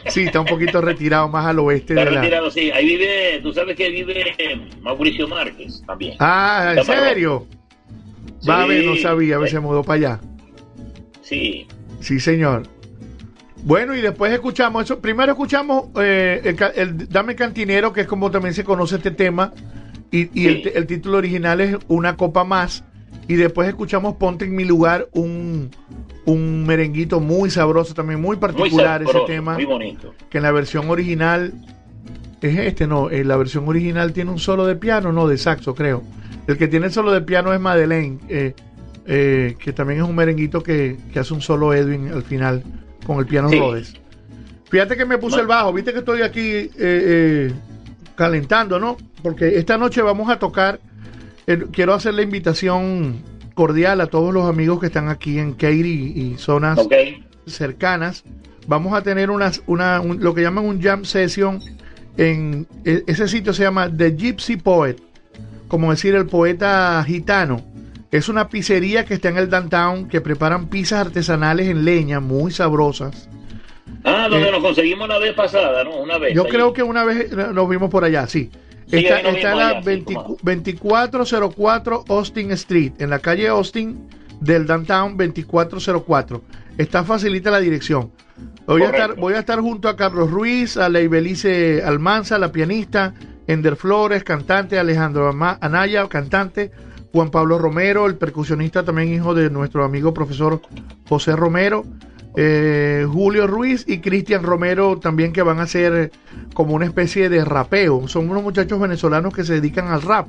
Sí, 0.07 0.23
está 0.23 0.41
un 0.41 0.45
poquito 0.47 0.81
retirado 0.81 1.29
más 1.29 1.45
al 1.45 1.59
oeste 1.59 1.93
Está 1.93 2.03
de 2.03 2.11
la... 2.11 2.19
retirado, 2.19 2.51
sí. 2.51 2.69
Ahí 2.71 2.85
vive, 2.87 3.39
tú 3.41 3.53
sabes 3.53 3.73
que 3.77 3.89
vive 3.89 4.35
eh, 4.37 4.59
Mauricio 4.81 5.29
Márquez 5.29 5.81
también. 5.87 6.17
Ah, 6.19 6.73
¿en 6.77 6.83
serio? 6.83 7.47
Va 8.49 8.63
a 8.63 8.65
ver, 8.67 8.83
no 8.83 8.95
Sí. 8.95 9.01
sabía, 9.01 9.37
a 9.37 9.39
ver, 9.39 9.49
se 9.49 9.61
mudó 9.61 9.81
para 9.81 9.95
allá. 9.95 10.19
Sí. 11.21 11.65
Sí, 12.01 12.19
señor. 12.19 12.63
Bueno, 13.63 13.95
y 13.95 14.01
después 14.01 14.33
escuchamos 14.33 14.83
eso. 14.83 14.99
Primero 14.99 15.31
escuchamos 15.31 15.85
eh, 16.01 16.53
el, 16.75 17.07
Dame 17.07 17.33
Cantinero, 17.33 17.93
que 17.93 18.01
es 18.01 18.07
como 18.07 18.29
también 18.29 18.53
se 18.53 18.65
conoce 18.65 18.97
este 18.97 19.11
tema. 19.11 19.53
Y, 20.11 20.25
Sí. 20.25 20.63
el 20.75 20.85
título 20.85 21.19
original 21.19 21.61
es 21.61 21.77
Una 21.87 22.17
Copa 22.17 22.43
Más. 22.43 22.83
Y 23.31 23.37
después 23.37 23.65
escuchamos 23.69 24.15
Ponte 24.15 24.43
en 24.43 24.53
mi 24.53 24.65
lugar, 24.65 25.07
un, 25.13 25.71
un 26.25 26.65
merenguito 26.65 27.21
muy 27.21 27.49
sabroso, 27.49 27.93
también 27.93 28.19
muy 28.19 28.31
Muy 28.31 28.37
particular 28.37 29.01
ese 29.01 29.19
tema. 29.25 29.53
Muy 29.53 29.63
bonito. 29.63 30.13
Que 30.29 30.39
en 30.39 30.43
la 30.43 30.51
versión 30.51 30.89
original 30.89 31.53
es 32.41 32.57
este, 32.57 32.87
no. 32.87 33.09
En 33.09 33.29
la 33.29 33.37
versión 33.37 33.69
original 33.69 34.11
tiene 34.11 34.31
un 34.31 34.39
solo 34.39 34.65
de 34.65 34.75
piano, 34.75 35.13
no, 35.13 35.29
de 35.29 35.37
saxo, 35.37 35.73
creo. 35.75 36.03
El 36.45 36.57
que 36.57 36.67
tiene 36.67 36.87
el 36.87 36.91
solo 36.91 37.13
de 37.13 37.21
piano 37.21 37.53
es 37.53 37.61
Madeleine, 37.61 38.19
eh, 38.27 38.53
eh, 39.05 39.55
que 39.57 39.71
también 39.71 40.01
es 40.01 40.09
un 40.09 40.15
merenguito 40.15 40.61
que, 40.61 40.97
que 41.13 41.19
hace 41.19 41.33
un 41.33 41.41
solo 41.41 41.73
Edwin 41.73 42.09
al 42.09 42.23
final 42.23 42.61
con 43.07 43.17
el 43.19 43.27
piano 43.27 43.47
Sí. 43.47 43.57
Rhodes. 43.59 43.93
Fíjate 44.69 44.97
que 44.97 45.05
me 45.05 45.17
puse 45.17 45.39
el 45.39 45.47
bajo, 45.47 45.71
viste 45.71 45.93
que 45.93 45.99
estoy 45.99 46.21
aquí 46.21 46.41
eh, 46.41 46.69
eh, 46.77 47.53
calentando, 48.15 48.77
¿no? 48.77 48.97
Porque 49.23 49.57
esta 49.57 49.77
noche 49.77 50.01
vamos 50.01 50.29
a 50.29 50.37
tocar, 50.37 50.75
eh, 50.75 50.90
quiero 51.71 51.93
hacer 51.93 52.13
la 52.13 52.21
invitación 52.21 53.21
cordial 53.53 54.01
a 54.01 54.07
todos 54.07 54.33
los 54.33 54.47
amigos 54.49 54.79
que 54.79 54.87
están 54.87 55.09
aquí 55.09 55.37
en 55.39 55.53
Katy 55.53 56.13
y 56.15 56.35
zonas 56.37 56.77
cercanas. 57.45 58.23
Vamos 58.67 58.93
a 58.93 59.01
tener 59.01 59.29
unas, 59.31 59.61
una, 59.67 59.99
un- 60.01 60.21
lo 60.23 60.33
que 60.33 60.41
llaman 60.41 60.65
un 60.65 60.81
jam 60.81 61.03
session 61.03 61.59
en 62.17 62.67
e- 62.85 63.03
ese 63.07 63.27
sitio 63.27 63.53
se 63.53 63.63
llama 63.63 63.89
The 63.95 64.15
Gypsy 64.15 64.57
Poet, 64.57 64.97
como 65.67 65.91
decir 65.91 66.15
el 66.15 66.27
poeta 66.27 67.03
gitano. 67.05 67.61
Es 68.11 68.29
una 68.29 68.49
pizzería 68.49 69.05
que 69.05 69.13
está 69.15 69.29
en 69.29 69.37
el 69.37 69.49
downtown 69.49 70.07
que 70.09 70.21
preparan 70.21 70.67
pizzas 70.67 71.07
artesanales 71.07 71.67
en 71.69 71.85
leña 71.85 72.19
muy 72.19 72.51
sabrosas. 72.51 73.29
Ah, 74.03 74.27
donde 74.29 74.49
Eh, 74.49 74.51
nos 74.51 74.61
conseguimos 74.61 75.07
la 75.07 75.17
vez 75.17 75.33
pasada, 75.33 75.83
¿no? 75.83 75.95
Una 75.97 76.17
vez. 76.17 76.33
Yo 76.35 76.45
creo 76.45 76.73
que 76.73 76.83
una 76.83 77.03
vez 77.03 77.31
eh, 77.31 77.35
nos 77.53 77.69
vimos 77.69 77.89
por 77.89 78.03
allá, 78.03 78.27
sí. 78.27 78.49
Está 78.87 79.19
está 79.19 79.51
en 79.51 79.57
la 79.57 79.67
allá, 79.67 79.79
sí, 79.79 79.85
20 79.85 80.13
cómo 80.13 80.27
no. 80.27 80.37
2404 80.41 82.05
Austin 82.07 82.51
Street, 82.51 82.93
en 82.99 83.09
la 83.09 83.19
calle 83.19 83.47
Austin 83.47 84.07
del 84.39 84.65
downtown 84.65 85.15
2404. 85.17 86.41
Está 86.77 87.03
facilita 87.03 87.51
la 87.51 87.59
dirección. 87.59 88.11
Voy 88.65 88.83
a, 88.83 88.85
estar, 88.85 89.15
voy 89.15 89.33
a 89.33 89.39
estar 89.39 89.59
junto 89.59 89.89
a 89.89 89.95
Carlos 89.95 90.31
Ruiz, 90.31 90.77
a 90.77 90.87
Leibelice 90.89 91.83
Almanza, 91.83 92.37
la 92.37 92.51
pianista, 92.51 93.13
Ender 93.47 93.75
Flores, 93.75 94.23
cantante, 94.23 94.79
Alejandro 94.79 95.29
Anaya, 95.59 96.07
cantante, 96.07 96.71
Juan 97.11 97.31
Pablo 97.31 97.57
Romero, 97.57 98.05
el 98.07 98.15
percusionista 98.15 98.83
también 98.83 99.13
hijo 99.13 99.33
de 99.33 99.49
nuestro 99.49 99.83
amigo 99.83 100.13
profesor 100.13 100.61
José 101.09 101.35
Romero, 101.35 101.83
eh, 102.35 103.05
Julio 103.11 103.45
Ruiz 103.45 103.83
y 103.87 103.99
Cristian 103.99 104.43
Romero 104.43 104.97
también 104.99 105.33
que 105.33 105.41
van 105.41 105.59
a 105.59 105.63
hacer 105.63 106.11
como 106.53 106.75
una 106.75 106.85
especie 106.85 107.29
de 107.29 107.43
rapeo. 107.43 108.07
Son 108.07 108.29
unos 108.29 108.43
muchachos 108.43 108.79
venezolanos 108.79 109.33
que 109.33 109.43
se 109.43 109.55
dedican 109.55 109.87
al 109.87 110.01
rap. 110.01 110.27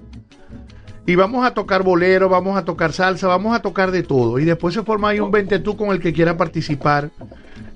Y 1.07 1.17
vamos 1.17 1.45
a 1.45 1.53
tocar 1.53 1.83
bolero, 1.83 2.29
vamos 2.29 2.57
a 2.57 2.65
tocar 2.65 2.93
salsa, 2.93 3.27
vamos 3.27 3.55
a 3.57 3.63
tocar 3.63 3.91
de 3.91 4.03
todo. 4.03 4.39
Y 4.39 4.45
después 4.45 4.75
se 4.75 4.83
forma 4.83 5.09
ahí 5.09 5.21
un 5.21 5.33
ventetú 5.33 5.77
con 5.77 5.91
el 5.91 6.01
que 6.01 6.13
quiera 6.13 6.37
participar 6.37 7.11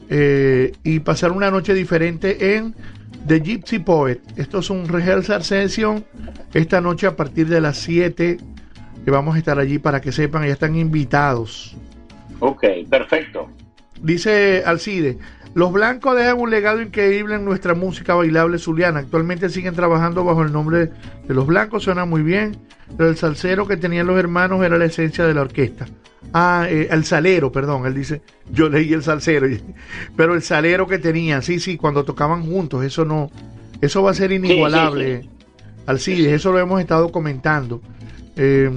eh, 0.09 0.73
y 0.85 1.01
pasar 1.01 1.33
una 1.33 1.51
noche 1.51 1.75
diferente 1.75 2.57
en 2.57 2.75
The 3.27 3.41
Gypsy 3.41 3.81
Poet. 3.81 4.21
Esto 4.37 4.61
es 4.61 4.71
un 4.71 4.87
rehearsal 4.87 5.43
session 5.43 6.05
esta 6.55 6.81
noche 6.81 7.09
a 7.09 7.17
partir 7.17 7.49
de 7.49 7.61
las 7.61 7.79
7. 7.79 8.39
Que 9.05 9.11
vamos 9.11 9.37
a 9.37 9.39
estar 9.39 9.59
allí 9.59 9.79
para 9.79 10.01
que 10.01 10.11
sepan, 10.13 10.45
ya 10.47 10.53
están 10.53 10.77
invitados. 10.77 11.77
Ok, 12.41 12.65
perfecto. 12.89 13.49
Dice 14.07 14.63
Alcide, 14.65 15.19
los 15.55 15.73
blancos 15.73 16.17
dejan 16.17 16.39
un 16.39 16.49
legado 16.49 16.81
increíble 16.81 17.35
en 17.35 17.45
nuestra 17.45 17.75
música 17.75 18.15
bailable 18.15 18.57
zuliana. 18.57 19.01
Actualmente 19.01 19.49
siguen 19.49 19.75
trabajando 19.75 20.23
bajo 20.23 20.43
el 20.43 20.53
nombre 20.53 20.91
de 21.27 21.35
los 21.35 21.45
blancos, 21.45 21.83
suena 21.83 22.05
muy 22.05 22.23
bien. 22.23 22.57
Pero 22.97 23.11
el 23.11 23.17
salsero 23.17 23.67
que 23.67 23.77
tenían 23.77 24.07
los 24.07 24.17
hermanos 24.17 24.65
era 24.65 24.79
la 24.79 24.85
esencia 24.85 25.27
de 25.27 25.35
la 25.35 25.41
orquesta. 25.41 25.87
Ah, 26.33 26.67
eh, 26.71 26.87
el 26.89 27.05
salero, 27.05 27.51
perdón, 27.51 27.85
él 27.85 27.95
dice, 27.95 28.23
yo 28.49 28.69
leí 28.69 28.93
el 28.93 29.03
salsero, 29.03 29.49
pero 30.17 30.35
el 30.35 30.43
salero 30.43 30.87
que 30.87 30.99
tenían, 30.99 31.43
sí, 31.43 31.59
sí, 31.59 31.77
cuando 31.77 32.05
tocaban 32.05 32.45
juntos, 32.45 32.85
eso 32.85 33.05
no, 33.05 33.31
eso 33.81 34.05
va 34.05 34.13
a 34.13 34.15
ser 34.15 34.31
inigualable. 34.31 35.23
sí. 35.23 35.31
Alcides, 35.87 36.33
eso 36.33 36.53
lo 36.53 36.61
hemos 36.61 36.81
estado 36.81 37.11
comentando. 37.11 37.81
Eh, 38.37 38.71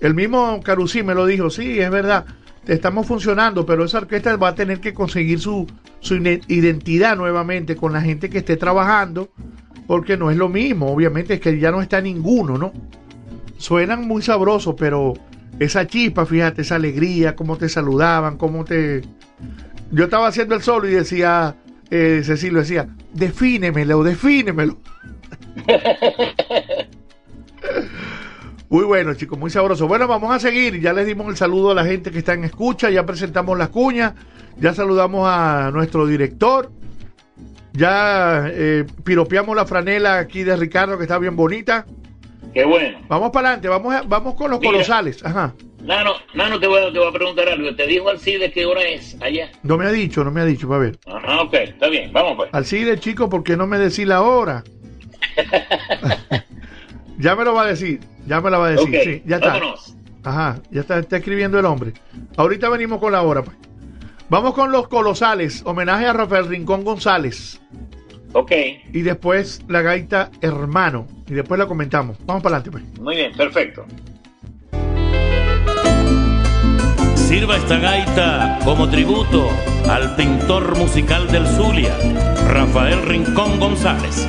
el 0.00 0.14
mismo 0.14 0.60
Carusí 0.64 1.04
me 1.04 1.14
lo 1.14 1.26
dijo, 1.26 1.50
sí, 1.50 1.78
es 1.78 1.90
verdad, 1.90 2.24
estamos 2.66 3.06
funcionando, 3.06 3.66
pero 3.66 3.84
esa 3.84 3.98
orquesta 3.98 4.36
va 4.36 4.48
a 4.48 4.54
tener 4.54 4.80
que 4.80 4.94
conseguir 4.94 5.40
su, 5.40 5.66
su 6.00 6.16
identidad 6.16 7.16
nuevamente 7.16 7.76
con 7.76 7.92
la 7.92 8.00
gente 8.00 8.30
que 8.30 8.38
esté 8.38 8.56
trabajando, 8.56 9.30
porque 9.86 10.16
no 10.16 10.30
es 10.30 10.36
lo 10.36 10.48
mismo, 10.48 10.92
obviamente 10.92 11.34
es 11.34 11.40
que 11.40 11.58
ya 11.58 11.70
no 11.70 11.82
está 11.82 12.00
ninguno, 12.00 12.58
¿no? 12.58 12.72
Suenan 13.58 14.06
muy 14.06 14.22
sabrosos, 14.22 14.74
pero 14.78 15.14
esa 15.58 15.86
chispa, 15.86 16.26
fíjate, 16.26 16.62
esa 16.62 16.76
alegría, 16.76 17.36
cómo 17.36 17.56
te 17.56 17.68
saludaban, 17.68 18.36
cómo 18.36 18.64
te... 18.64 19.02
Yo 19.90 20.04
estaba 20.04 20.28
haciendo 20.28 20.54
el 20.54 20.62
solo 20.62 20.88
y 20.88 20.92
decía, 20.92 21.56
eh, 21.90 22.22
Cecilio 22.24 22.60
decía, 22.60 22.88
defínemelo, 23.12 24.02
defínemelo. 24.02 24.78
Muy 28.72 28.84
bueno, 28.86 29.12
chicos, 29.12 29.38
muy 29.38 29.50
sabroso. 29.50 29.86
Bueno, 29.86 30.08
vamos 30.08 30.34
a 30.34 30.38
seguir. 30.38 30.80
Ya 30.80 30.94
les 30.94 31.04
dimos 31.04 31.28
el 31.28 31.36
saludo 31.36 31.72
a 31.72 31.74
la 31.74 31.84
gente 31.84 32.10
que 32.10 32.16
está 32.16 32.32
en 32.32 32.44
escucha, 32.44 32.88
ya 32.88 33.04
presentamos 33.04 33.58
las 33.58 33.68
cuñas, 33.68 34.14
ya 34.56 34.72
saludamos 34.72 35.28
a 35.30 35.70
nuestro 35.70 36.06
director, 36.06 36.72
ya 37.74 38.46
eh, 38.50 38.86
piropeamos 39.04 39.54
la 39.54 39.66
franela 39.66 40.16
aquí 40.18 40.42
de 40.42 40.56
Ricardo, 40.56 40.96
que 40.96 41.04
está 41.04 41.18
bien 41.18 41.36
bonita. 41.36 41.84
Qué 42.54 42.64
bueno. 42.64 42.98
Vamos 43.08 43.30
para 43.30 43.48
adelante, 43.48 43.68
vamos, 43.68 43.94
a- 43.94 44.02
vamos 44.06 44.36
con 44.36 44.50
los 44.50 44.58
Mira. 44.58 44.72
colosales. 44.72 45.22
Ajá. 45.22 45.52
Nano, 45.82 46.14
Nano 46.32 46.58
te, 46.58 46.66
voy 46.66 46.80
a, 46.80 46.90
te 46.90 46.98
voy 46.98 47.08
a 47.08 47.12
preguntar 47.12 47.50
algo. 47.50 47.76
¿Te 47.76 47.86
dijo 47.86 48.08
Alcide 48.08 48.50
qué 48.52 48.64
hora 48.64 48.80
es 48.84 49.18
allá? 49.20 49.50
No 49.62 49.76
me 49.76 49.84
ha 49.84 49.92
dicho, 49.92 50.24
no 50.24 50.30
me 50.30 50.40
ha 50.40 50.46
dicho, 50.46 50.66
para 50.66 50.80
ver. 50.80 50.98
Ajá, 51.04 51.42
ok, 51.42 51.52
está 51.52 51.88
bien, 51.90 52.10
vamos 52.10 52.36
pues. 52.38 52.48
Alcide, 52.54 52.98
chico, 52.98 53.28
¿por 53.28 53.44
qué 53.44 53.54
no 53.54 53.66
me 53.66 53.76
decís 53.78 54.06
la 54.06 54.22
hora? 54.22 54.64
ya 57.22 57.36
me 57.36 57.44
lo 57.44 57.54
va 57.54 57.62
a 57.62 57.66
decir, 57.66 58.00
ya 58.26 58.40
me 58.40 58.50
la 58.50 58.58
va 58.58 58.66
a 58.66 58.70
decir, 58.70 59.00
sí, 59.04 59.22
ya 59.24 59.36
está. 59.36 59.54
vámonos. 59.54 59.96
Ajá, 60.24 60.60
ya 60.70 60.80
está, 60.80 60.98
está 60.98 61.16
escribiendo 61.18 61.58
el 61.58 61.64
hombre. 61.64 61.92
Ahorita 62.36 62.68
venimos 62.68 62.98
con 62.98 63.12
la 63.12 63.22
hora, 63.22 63.42
pues. 63.42 63.56
Vamos 64.28 64.54
con 64.54 64.72
los 64.72 64.88
colosales, 64.88 65.62
homenaje 65.64 66.06
a 66.06 66.12
Rafael 66.12 66.48
Rincón 66.48 66.84
González. 66.84 67.60
Ok, 68.34 68.50
Y 68.92 69.02
después 69.02 69.62
la 69.68 69.82
gaita 69.82 70.30
hermano. 70.40 71.06
Y 71.28 71.34
después 71.34 71.58
la 71.58 71.66
comentamos. 71.66 72.16
Vamos 72.24 72.42
para 72.42 72.56
adelante, 72.56 72.70
pues. 72.70 73.00
muy 73.00 73.16
bien, 73.16 73.32
perfecto. 73.36 73.84
Sirva 77.14 77.56
esta 77.56 77.78
gaita 77.78 78.58
como 78.64 78.88
tributo 78.88 79.48
al 79.88 80.16
pintor 80.16 80.76
musical 80.76 81.30
del 81.30 81.46
Zulia, 81.46 81.94
Rafael 82.48 83.02
Rincón 83.02 83.58
González. 83.60 84.26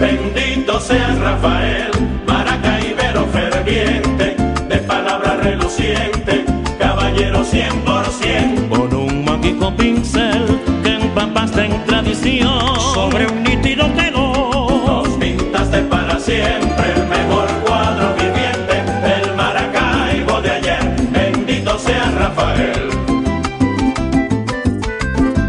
Bendito 0.00 0.80
sea 0.80 1.14
Rafael, 1.20 1.90
maracaibero 2.26 3.26
ferviente, 3.26 4.36
de 4.68 4.76
palabra 4.78 5.36
reluciente, 5.36 6.44
caballero 6.78 7.44
100%. 7.44 8.68
Con 8.68 8.94
un 8.94 9.24
mágico 9.24 9.74
pincel 9.76 10.60
que 10.82 10.94
empapaste 10.94 11.66
en 11.66 11.84
tradición 11.84 12.80
sobre 12.94 13.26
un 13.26 13.42
nítido 13.42 13.86
telón. 13.90 14.84
Nos 14.86 15.08
pintaste 15.18 15.82
para 15.82 16.18
siempre 16.18 16.92
el 16.96 17.06
mejor 17.06 17.46
cuadro 17.64 18.14
viviente, 18.16 18.82
el 19.16 19.36
Maracaibo 19.36 20.40
de 20.42 20.50
ayer. 20.50 20.96
Bendito 21.12 21.78
sea 21.78 22.10
Rafael. 22.18 22.90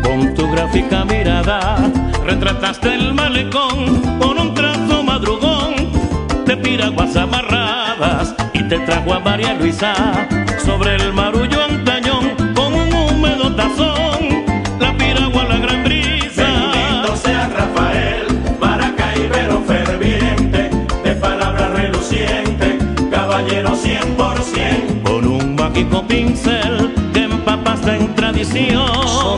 Con 0.03 0.33
tu 0.35 0.49
gráfica 0.51 1.03
mirada 1.05 1.77
retrataste 2.25 2.95
el 2.95 3.13
malecón 3.13 4.01
con 4.19 4.39
un 4.39 4.53
trazo 4.53 5.03
madrugón. 5.03 5.75
De 6.45 6.57
piraguas 6.57 7.15
amarradas 7.15 8.35
y 8.53 8.63
te 8.63 8.79
trajo 8.79 9.13
a 9.13 9.19
María 9.19 9.53
Luisa 9.53 9.93
sobre 10.63 10.95
el 10.95 11.13
marullo 11.13 11.63
antañón 11.63 12.35
con 12.55 12.73
un 12.73 12.93
húmedo 12.93 13.55
tazón. 13.55 14.45
La 14.79 14.95
piragua 14.97 15.43
la 15.45 15.57
gran 15.57 15.83
brisa. 15.83 16.45
Bendito 16.73 17.15
sea 17.15 17.47
Rafael, 17.49 18.25
maracaibero 18.59 19.61
ferviente, 19.61 20.69
de 21.03 21.15
palabra 21.15 21.69
reluciente, 21.69 22.79
caballero 23.11 23.71
100%. 23.71 25.03
con 25.03 25.27
un 25.27 25.55
mágico 25.55 26.05
pincel 26.07 26.93
que 27.13 27.23
empapaste 27.23 27.95
en 27.95 28.15
tradición 28.15 29.34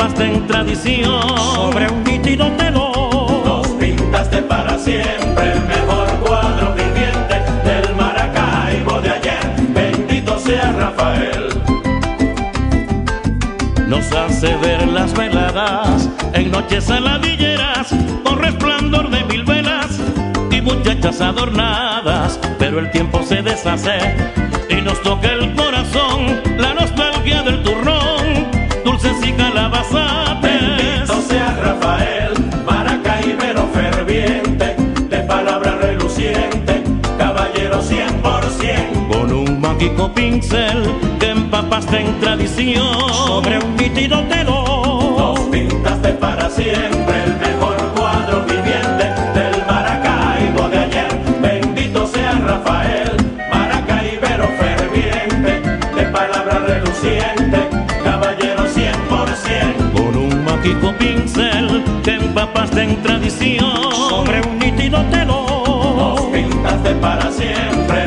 en 0.00 0.46
tradición 0.46 1.20
sobre 1.36 1.90
un 1.90 2.02
nítido 2.04 2.50
telón 2.52 3.44
Nos 3.44 3.68
pintaste 3.68 4.40
para 4.42 4.78
siempre 4.78 5.52
el 5.52 5.60
mejor 5.66 6.08
cuadro 6.24 6.74
viviente 6.74 7.34
del 7.64 7.94
Maracaibo 7.94 8.98
de 9.02 9.10
ayer. 9.10 9.38
Bendito 9.74 10.38
sea 10.38 10.72
Rafael. 10.72 11.48
nos 13.88 14.10
hace 14.12 14.56
ver 14.56 14.88
las 14.88 15.12
veladas 15.12 16.08
en 16.32 16.50
noches 16.50 16.84
saladilleras 16.84 17.88
con 18.24 18.38
resplandor 18.38 19.10
de 19.10 19.22
mil 19.24 19.44
velas 19.44 20.00
y 20.50 20.62
muchachas 20.62 21.20
adornadas, 21.20 22.40
pero 22.58 22.78
el 22.78 22.90
tiempo 22.90 23.22
se 23.22 23.42
deshace 23.42 23.98
y 24.70 24.80
nos 24.80 25.02
toca 25.02 25.30
el 25.30 25.54
corazón 25.54 25.69
mágico 39.80 40.12
pincel 40.12 40.94
que 41.18 41.30
empapaste 41.30 42.00
en 42.00 42.20
tradición 42.20 42.84
sobre 43.14 43.58
un 43.58 43.76
nítido 43.76 44.22
telón. 44.24 45.16
Nos 45.16 45.40
pintaste 45.48 46.12
para 46.24 46.50
siempre 46.50 47.24
el 47.24 47.34
mejor 47.38 47.76
cuadro 47.96 48.44
viviente 48.44 49.04
del 49.34 49.64
Maracaibo 49.66 50.68
de 50.68 50.78
ayer. 50.80 51.08
Bendito 51.40 52.06
sea 52.06 52.32
Rafael, 52.32 53.10
maracaibero 53.50 54.48
ferviente, 54.58 55.62
de 55.96 56.02
palabra 56.12 56.58
reluciente, 56.58 57.58
caballero 58.04 58.64
100%. 58.64 59.92
Con 59.94 60.14
un 60.14 60.44
mágico 60.44 60.92
pincel 60.98 61.82
que 62.04 62.16
empapaste 62.16 62.82
en 62.82 63.02
tradición 63.02 63.72
sobre 63.92 64.42
un 64.42 64.58
nítido 64.58 65.02
telón. 65.04 65.96
Nos 65.96 66.20
pintaste 66.26 66.94
para 66.96 67.32
siempre 67.32 67.99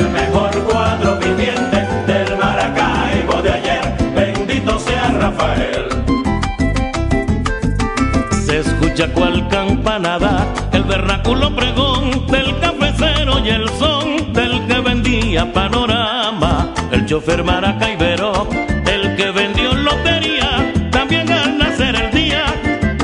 vendía 15.33 15.51
panorama. 15.51 16.73
El 16.91 17.05
chofer 17.05 17.43
maracaibero, 17.43 18.47
el 18.85 19.15
que 19.15 19.31
vendió 19.31 19.73
lotería, 19.73 20.71
también 20.91 21.31
al 21.31 21.57
nacer 21.57 21.95
el 21.95 22.11
día, 22.11 22.45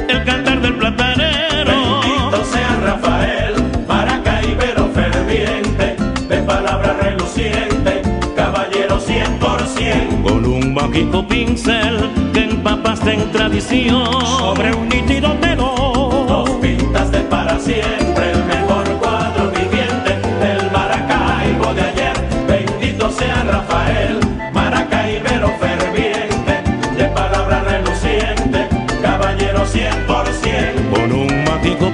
el 0.07 0.23
cantar 0.23 0.61
del 0.61 0.75
platanero. 0.75 1.71
Bendito 2.01 2.45
sea 2.45 2.79
Rafael, 2.83 3.55
maracaibero 3.87 4.89
ferviente, 4.89 5.95
de 6.27 6.37
palabra 6.43 6.93
reluciente, 7.01 8.03
caballero 8.35 8.99
100%. 8.99 10.21
Con 10.21 10.45
un 10.45 10.73
mágico 10.73 11.27
pincel 11.27 12.11
que 12.31 12.43
empapaste 12.43 13.13
en 13.13 13.31
tradición 13.31 14.05
sobre 14.37 14.75
un 14.75 14.87
nítido 14.87 15.31
telón. 15.41 16.27
Nos 16.27 16.49
pintaste 16.61 17.21
para 17.21 17.59
siempre 17.59 18.31
el 18.31 18.58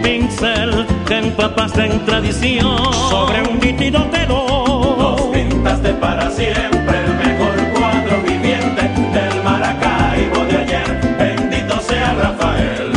pincel 0.01 0.85
que 1.07 1.17
empapaste 1.17 1.85
en 1.85 2.05
tradición 2.05 2.93
sobre 3.09 3.41
un 3.41 3.59
nítido 3.59 4.03
telón. 4.05 4.97
Nos 4.97 5.21
pintaste 5.21 5.93
para 5.93 6.29
siempre 6.31 6.95
el 7.05 7.15
mejor 7.15 7.55
cuadro 7.77 8.21
viviente 8.23 8.81
del 8.81 9.43
Maracaibo 9.43 10.45
de 10.45 10.57
ayer. 10.57 11.15
Bendito 11.17 11.79
sea 11.81 12.13
Rafael. 12.13 12.91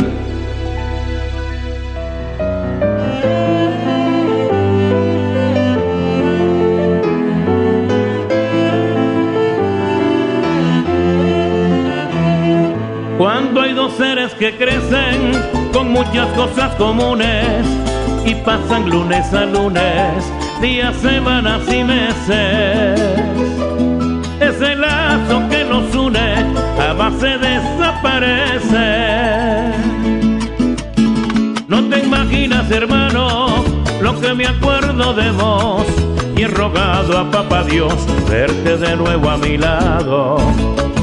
Cuando 13.17 13.61
hay 13.61 13.73
dos 13.73 13.93
seres 13.93 14.33
que 14.33 14.57
crecen 14.57 15.38
con 15.71 15.91
muchas 15.91 16.27
cosas 16.35 16.73
comunes 16.75 17.65
y 18.25 18.35
pasan 18.35 18.89
lunes 18.89 19.33
a 19.33 19.45
lunes, 19.45 20.31
días, 20.61 20.95
semanas 20.97 21.61
y 21.71 21.83
meses. 21.83 23.01
Ese 24.39 24.75
lazo 24.75 25.47
que 25.49 25.63
nos 25.65 25.93
une 25.95 26.35
jamás 26.77 27.13
se 27.19 27.37
desaparece. 27.37 28.89
No 31.67 31.83
te 31.89 31.99
imaginas, 31.99 32.69
hermano, 32.71 33.63
lo 34.01 34.19
que 34.19 34.33
me 34.33 34.47
acuerdo 34.47 35.13
de 35.13 35.31
vos 35.31 35.85
y 36.35 36.43
he 36.43 36.47
rogado 36.47 37.17
a 37.17 37.29
papá 37.29 37.63
Dios 37.63 37.93
verte 38.29 38.77
de 38.77 38.95
nuevo 38.95 39.29
a 39.29 39.37
mi 39.37 39.57
lado. 39.57 40.37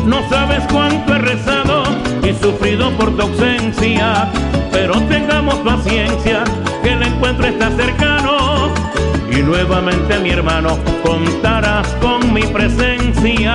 No 0.07 0.29
sabes 0.31 0.62
cuánto 0.71 1.14
he 1.14 1.19
rezado 1.19 1.83
y 2.23 2.33
sufrido 2.35 2.91
por 2.93 3.14
tu 3.17 3.23
ausencia, 3.23 4.29
pero 4.77 5.01
tengamos 5.09 5.55
paciencia, 5.61 6.45
que 6.83 6.93
el 6.93 7.03
encuentro 7.03 7.47
está 7.47 7.70
cercano. 7.70 8.74
Y 9.31 9.37
nuevamente 9.37 10.18
mi 10.18 10.29
hermano, 10.29 10.79
contarás 11.03 11.89
con 12.03 12.31
mi 12.31 12.43
presencia. 12.43 13.55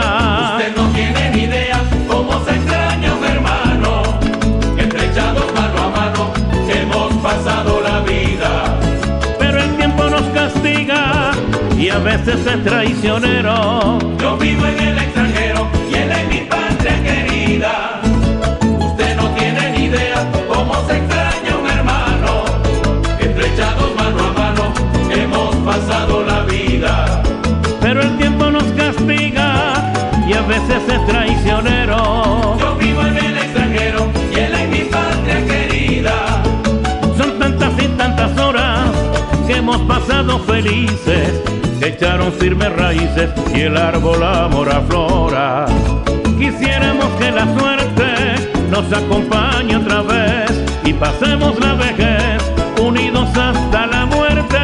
Usted 0.57 0.76
no 0.76 0.88
tiene 0.89 1.30
ni 1.30 1.43
idea 1.43 1.80
cómo 2.07 2.43
se 2.43 2.55
extraña 2.55 3.13
un 3.13 3.24
hermano, 3.24 4.01
que 4.76 4.82
estrechados 4.82 5.45
mano 5.53 5.84
a 5.84 5.89
mano 5.89 6.34
hemos 6.67 7.13
pasado 7.22 7.82
la 7.82 7.99
vida. 7.99 8.80
Pero 9.38 9.61
el 9.61 9.78
tiempo 9.78 10.03
nos 10.05 10.24
castiga 10.30 11.34
y 11.78 11.89
a 11.89 11.99
veces 11.99 12.47
es 12.47 12.63
traicionero. 12.63 13.99
Yo 14.19 14.38
vivo 14.38 14.65
en 14.65 14.80
el 14.80 14.97
extranjero 14.97 15.20
hemos 39.51 39.77
pasado 39.81 40.39
felices, 40.39 41.41
echaron 41.81 42.31
firmes 42.33 42.71
raíces 42.75 43.29
y 43.53 43.61
el 43.61 43.77
árbol 43.77 44.23
amor 44.23 44.69
aflora. 44.69 45.65
Quisiéramos 46.37 47.07
que 47.19 47.31
la 47.31 47.45
suerte 47.57 48.11
nos 48.69 48.91
acompañe 48.91 49.75
otra 49.75 50.01
vez 50.01 50.51
y 50.83 50.93
pasemos 50.93 51.59
la 51.59 51.73
vejez 51.75 52.41
unidos 52.81 53.29
hasta 53.37 53.85
la 53.87 54.05
muerte. 54.05 54.57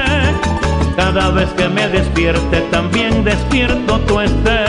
Cada 0.95 1.29
vez 1.31 1.49
que 1.49 1.67
me 1.69 1.88
despierte 1.89 2.61
también 2.71 3.23
despierto 3.23 3.99
tú 4.01 4.19
estés. 4.19 4.66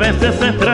Y 0.00 0.04
a 0.04 0.67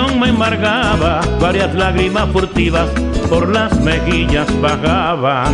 me 0.00 0.30
embargaba, 0.30 1.20
varias 1.38 1.74
lágrimas 1.74 2.26
furtivas 2.32 2.88
por 3.28 3.52
las 3.52 3.78
mejillas 3.80 4.46
bajaban. 4.60 5.52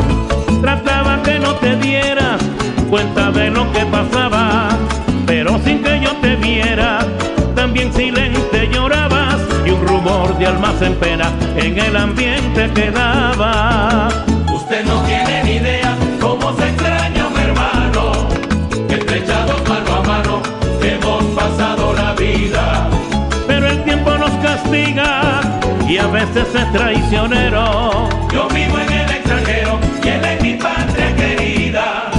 Trataba 0.60 1.20
que 1.24 1.40
no 1.40 1.54
te 1.56 1.74
dieras 1.76 2.40
cuenta 2.88 3.32
de 3.32 3.50
lo 3.50 3.70
que 3.72 3.84
pasaba, 3.86 4.68
pero 5.26 5.58
sin 5.64 5.82
que 5.82 6.00
yo 6.00 6.12
te 6.22 6.36
viera, 6.36 7.00
también 7.56 7.92
silente 7.92 8.68
llorabas 8.72 9.40
y 9.66 9.70
un 9.70 9.84
rumor 9.84 10.38
de 10.38 10.46
almas 10.46 10.80
en 10.82 10.94
pena 10.94 11.32
en 11.56 11.76
el 11.76 11.96
ambiente 11.96 12.70
quedaba. 12.72 14.08
Usted 14.54 14.84
no 14.84 15.00
tiene 15.02 15.42
ni 15.42 15.50
idea 15.56 15.96
cómo 16.20 16.56
se 16.56 16.68
extraña 16.68 16.97
y 25.98 26.00
a 26.00 26.06
veces 26.06 26.46
es 26.54 26.72
traicionero. 26.72 28.08
Yo 28.32 28.48
vivo 28.48 28.78
en 28.78 28.92
el 28.92 29.10
extranjero 29.10 29.80
y 30.04 30.08
él 30.08 30.24
es 30.24 30.42
mi 30.42 30.54
patria 30.54 31.16
querida. 31.16 32.10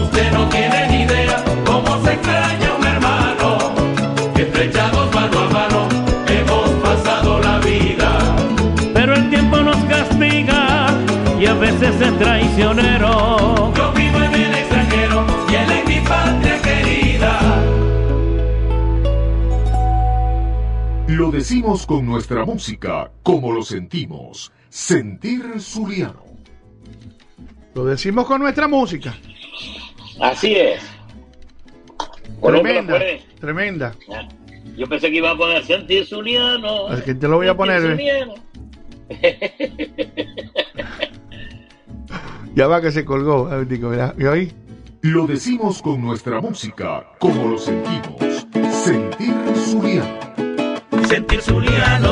Usted 0.00 0.32
no 0.32 0.48
tiene 0.48 0.88
ni 0.88 1.02
idea 1.02 1.42
cómo 1.64 2.00
se 2.04 2.12
extraña 2.12 2.68
un 2.78 2.86
hermano, 2.86 3.58
estrechados 4.36 5.12
mano 5.14 5.38
a 5.40 5.50
mano 5.50 5.88
hemos 6.28 6.70
pasado 6.86 7.40
la 7.40 7.58
vida. 7.58 8.18
Pero 8.94 9.14
el 9.14 9.30
tiempo 9.30 9.56
nos 9.62 9.78
castiga 9.84 10.88
y 11.40 11.46
a 11.46 11.54
veces 11.54 12.00
es 12.00 12.18
traicionero. 12.18 13.61
Decimos 21.42 21.86
con 21.86 22.06
nuestra 22.06 22.44
música, 22.44 23.10
como 23.24 23.50
lo 23.52 23.62
sentimos. 23.64 24.52
Sentir 24.68 25.42
Zuliano. 25.58 26.22
Lo 27.74 27.84
decimos 27.84 28.26
con 28.26 28.42
nuestra 28.42 28.68
música. 28.68 29.12
Así 30.20 30.54
es. 30.54 30.80
Tremenda, 32.40 33.00
tremenda. 33.40 33.92
Yo 34.76 34.88
pensé 34.88 35.10
que 35.10 35.16
iba 35.16 35.32
a 35.32 35.36
poner 35.36 35.64
sentir 35.64 36.06
Zuliano. 36.06 36.86
Así 36.86 37.02
que 37.02 37.14
te 37.16 37.26
lo 37.26 37.38
voy 37.38 37.48
a 37.48 37.56
poner, 37.56 37.82
Sentir 37.82 38.08
¿eh? 38.08 38.20
Zuliano. 38.20 38.34
Ya 42.54 42.66
va 42.68 42.82
que 42.82 42.92
se 42.92 43.04
colgó. 43.04 43.48
A 43.48 43.56
ver, 43.56 43.66
digo, 43.66 43.88
mira, 43.88 44.14
¿y 44.18 44.26
ahí? 44.26 44.52
Lo 45.00 45.26
decimos 45.26 45.80
con 45.80 46.02
nuestra 46.02 46.40
música, 46.40 47.04
como 47.18 47.48
lo 47.48 47.58
sentimos. 47.58 48.31
Sentir 51.40 52.11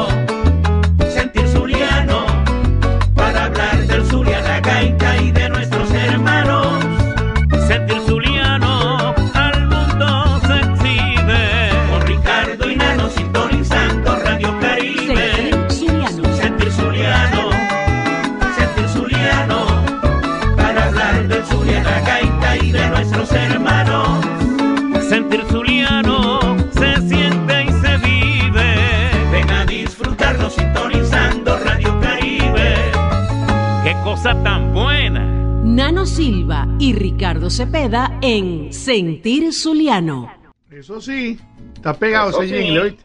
Silva 36.31 36.69
y 36.79 36.93
Ricardo 36.93 37.51
Cepeda 37.51 38.21
en 38.23 38.73
Sentir 38.73 39.53
Zuliano. 39.53 40.33
Eso 40.71 41.01
sí. 41.01 41.37
Está 41.75 41.93
pegado 41.93 42.41
ese 42.41 42.57
sí. 42.57 42.63
jingle. 42.63 42.97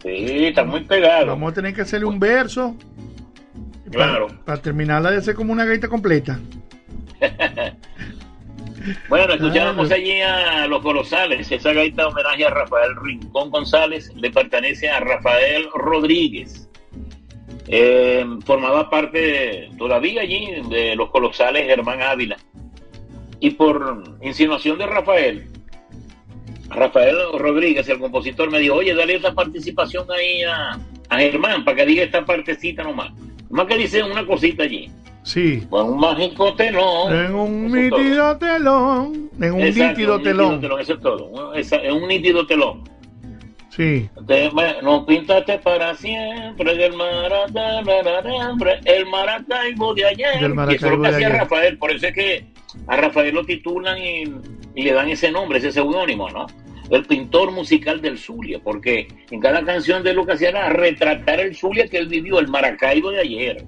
Sí, 0.00 0.44
está 0.46 0.62
muy 0.62 0.84
pegado. 0.84 1.26
Vamos 1.26 1.50
a 1.50 1.54
tener 1.56 1.74
que 1.74 1.80
hacerle 1.80 2.06
un 2.06 2.20
verso. 2.20 2.76
Claro. 3.90 4.28
Para, 4.28 4.44
para 4.44 4.62
terminarla 4.62 5.10
de 5.10 5.16
hacer 5.16 5.34
como 5.34 5.52
una 5.52 5.64
gaita 5.64 5.88
completa. 5.88 6.38
Bueno, 9.08 9.32
escuchábamos 9.32 9.90
allí 9.90 10.20
a 10.20 10.66
los 10.66 10.82
colosales. 10.82 11.50
Esa 11.50 11.72
gaita 11.72 12.02
de 12.02 12.08
homenaje 12.08 12.44
a 12.44 12.50
Rafael 12.50 12.94
Rincón 13.02 13.50
González 13.50 14.12
le 14.14 14.30
pertenece 14.30 14.90
a 14.90 15.00
Rafael 15.00 15.68
Rodríguez. 15.74 16.68
Eh, 17.66 18.26
formaba 18.44 18.90
parte 18.90 19.70
todavía 19.78 20.22
allí 20.22 20.48
de 20.68 20.94
los 20.96 21.10
colosales 21.10 21.66
Germán 21.66 22.02
Ávila. 22.02 22.36
Y 23.40 23.50
por 23.50 24.04
insinuación 24.22 24.78
de 24.78 24.86
Rafael, 24.86 25.48
Rafael 26.68 27.16
Rodríguez, 27.38 27.88
el 27.88 27.98
compositor, 27.98 28.50
me 28.50 28.58
dijo, 28.58 28.76
oye, 28.76 28.94
dale 28.94 29.16
esta 29.16 29.34
participación 29.34 30.06
ahí 30.10 30.42
a, 30.42 30.78
a 31.08 31.18
Germán 31.18 31.64
para 31.64 31.76
que 31.78 31.86
diga 31.86 32.02
esta 32.04 32.24
partecita 32.24 32.82
nomás. 32.82 33.12
Más 33.50 33.66
que 33.66 33.76
dice 33.76 34.02
una 34.02 34.26
cosita 34.26 34.64
allí. 34.64 34.90
Sí. 35.22 35.62
Con 35.70 35.90
un 35.94 36.00
mágico 36.00 36.54
telón. 36.54 37.14
En 37.14 37.34
un 37.34 37.72
nítido 37.72 38.36
telón. 38.36 39.30
En 39.40 39.52
un 39.52 39.60
Exacto, 39.62 39.90
nítido 39.90 40.16
un 40.16 40.22
telón. 40.22 40.80
Eso 40.80 40.94
es 40.94 41.00
todo. 41.00 41.54
Es 41.54 41.72
un 41.72 42.08
nítido 42.08 42.46
telón. 42.46 42.84
Sí. 43.76 44.08
Nos 44.82 45.04
pintaste 45.04 45.58
para 45.58 45.94
siempre 45.96 46.76
del 46.76 46.92
Maracaibo, 46.92 48.64
el 48.84 49.06
Maracaibo 49.06 49.94
de 49.94 50.04
ayer. 50.04 50.40
Del 50.40 50.54
y 50.70 50.74
eso 50.74 50.86
es 50.86 50.92
lo 50.92 50.98
Maracaibo 50.98 51.02
que 51.02 51.08
hacía. 51.08 51.28
Rafael. 51.30 51.78
Por 51.78 51.90
eso 51.90 52.06
es 52.06 52.14
que 52.14 52.46
a 52.86 52.96
Rafael 52.96 53.34
lo 53.34 53.44
titulan 53.44 53.98
y, 53.98 54.24
y 54.74 54.82
le 54.82 54.92
dan 54.92 55.08
ese 55.08 55.30
nombre, 55.32 55.58
ese 55.58 55.72
seudónimo, 55.72 56.30
¿no? 56.30 56.46
El 56.90 57.04
pintor 57.04 57.50
musical 57.50 58.00
del 58.02 58.18
Zulia, 58.18 58.60
porque 58.62 59.08
en 59.30 59.40
cada 59.40 59.64
canción 59.64 60.02
de 60.04 60.12
Lucas 60.12 60.40
era 60.42 60.68
retratar 60.68 61.40
el 61.40 61.56
Zulia 61.56 61.88
que 61.88 61.96
él 61.96 62.08
vivió, 62.08 62.38
el 62.38 62.48
Maracaibo 62.48 63.10
de 63.10 63.20
ayer. 63.20 63.64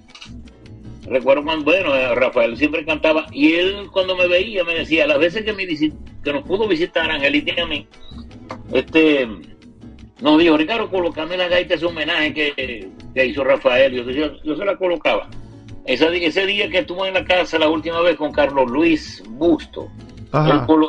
Recuerdo 1.08 1.44
cuando, 1.44 1.64
bueno, 1.64 1.94
eh, 1.94 2.14
Rafael 2.14 2.56
siempre 2.56 2.84
cantaba, 2.84 3.26
y 3.32 3.54
él 3.54 3.86
cuando 3.92 4.16
me 4.16 4.26
veía 4.28 4.64
me 4.64 4.74
decía, 4.74 5.06
las 5.06 5.18
veces 5.18 5.44
que, 5.44 5.52
me 5.52 5.64
visit- 5.64 5.94
que 6.22 6.32
nos 6.32 6.42
pudo 6.42 6.68
visitar 6.68 7.10
Angelita 7.10 7.54
y 7.56 7.60
a 7.60 7.66
mí, 7.66 7.88
este, 8.72 9.26
nos 10.20 10.38
dijo, 10.38 10.56
Ricardo, 10.56 10.88
colocame 10.90 11.36
la 11.36 11.48
gaita 11.48 11.74
ese 11.74 11.86
homenaje 11.86 12.32
que, 12.32 12.88
que 13.14 13.26
hizo 13.26 13.44
Rafael. 13.44 13.92
Yo, 13.92 14.10
yo, 14.10 14.42
yo 14.42 14.56
se 14.56 14.64
la 14.64 14.76
colocaba. 14.76 15.28
Ese, 15.84 16.10
di- 16.10 16.24
ese 16.24 16.46
día 16.46 16.68
que 16.70 16.78
estuvo 16.78 17.04
en 17.06 17.14
la 17.14 17.24
casa 17.24 17.58
la 17.58 17.68
última 17.68 18.00
vez 18.00 18.16
con 18.16 18.32
Carlos 18.32 18.70
Luis 18.70 19.22
Busto, 19.28 19.88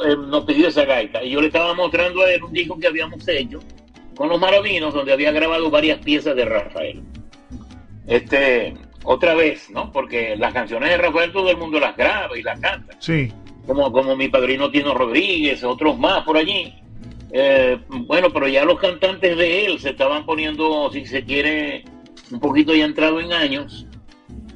él 0.05 0.29
nos 0.29 0.43
pidió 0.45 0.67
esa 0.69 0.85
gaita. 0.85 1.23
Y 1.23 1.31
yo 1.31 1.41
le 1.41 1.47
estaba 1.47 1.73
mostrando 1.73 2.21
a 2.23 2.31
él 2.31 2.43
un 2.43 2.51
disco 2.53 2.79
que 2.79 2.87
habíamos 2.87 3.27
hecho 3.27 3.59
con 4.15 4.29
los 4.29 4.39
maravinos, 4.39 4.93
donde 4.93 5.13
había 5.13 5.31
grabado 5.31 5.69
varias 5.69 5.99
piezas 5.99 6.35
de 6.35 6.45
Rafael. 6.45 7.01
Este, 8.07 8.73
otra 9.03 9.35
vez, 9.35 9.69
¿no? 9.69 9.91
Porque 9.91 10.35
las 10.37 10.53
canciones 10.53 10.89
de 10.89 10.97
Rafael 10.97 11.31
todo 11.31 11.49
el 11.51 11.57
mundo 11.57 11.79
las 11.79 11.95
graba 11.95 12.37
y 12.37 12.41
las 12.41 12.59
canta 12.59 12.95
Sí. 12.99 13.31
como, 13.65 13.91
como 13.91 14.15
mi 14.15 14.27
padrino 14.29 14.71
Tino 14.71 14.93
Rodríguez, 14.93 15.63
otros 15.63 15.97
más 15.99 16.23
por 16.23 16.37
allí. 16.37 16.73
Eh, 17.31 17.77
bueno, 17.89 18.31
pero 18.31 18.47
ya 18.47 18.63
los 18.65 18.79
cantantes 18.79 19.37
de 19.37 19.65
él 19.65 19.79
se 19.79 19.89
estaban 19.89 20.25
poniendo, 20.25 20.89
si 20.91 21.05
se 21.05 21.23
quiere, 21.23 21.83
un 22.31 22.39
poquito 22.39 22.73
ya 22.73 22.85
entrado 22.85 23.19
en 23.19 23.33
años, 23.33 23.85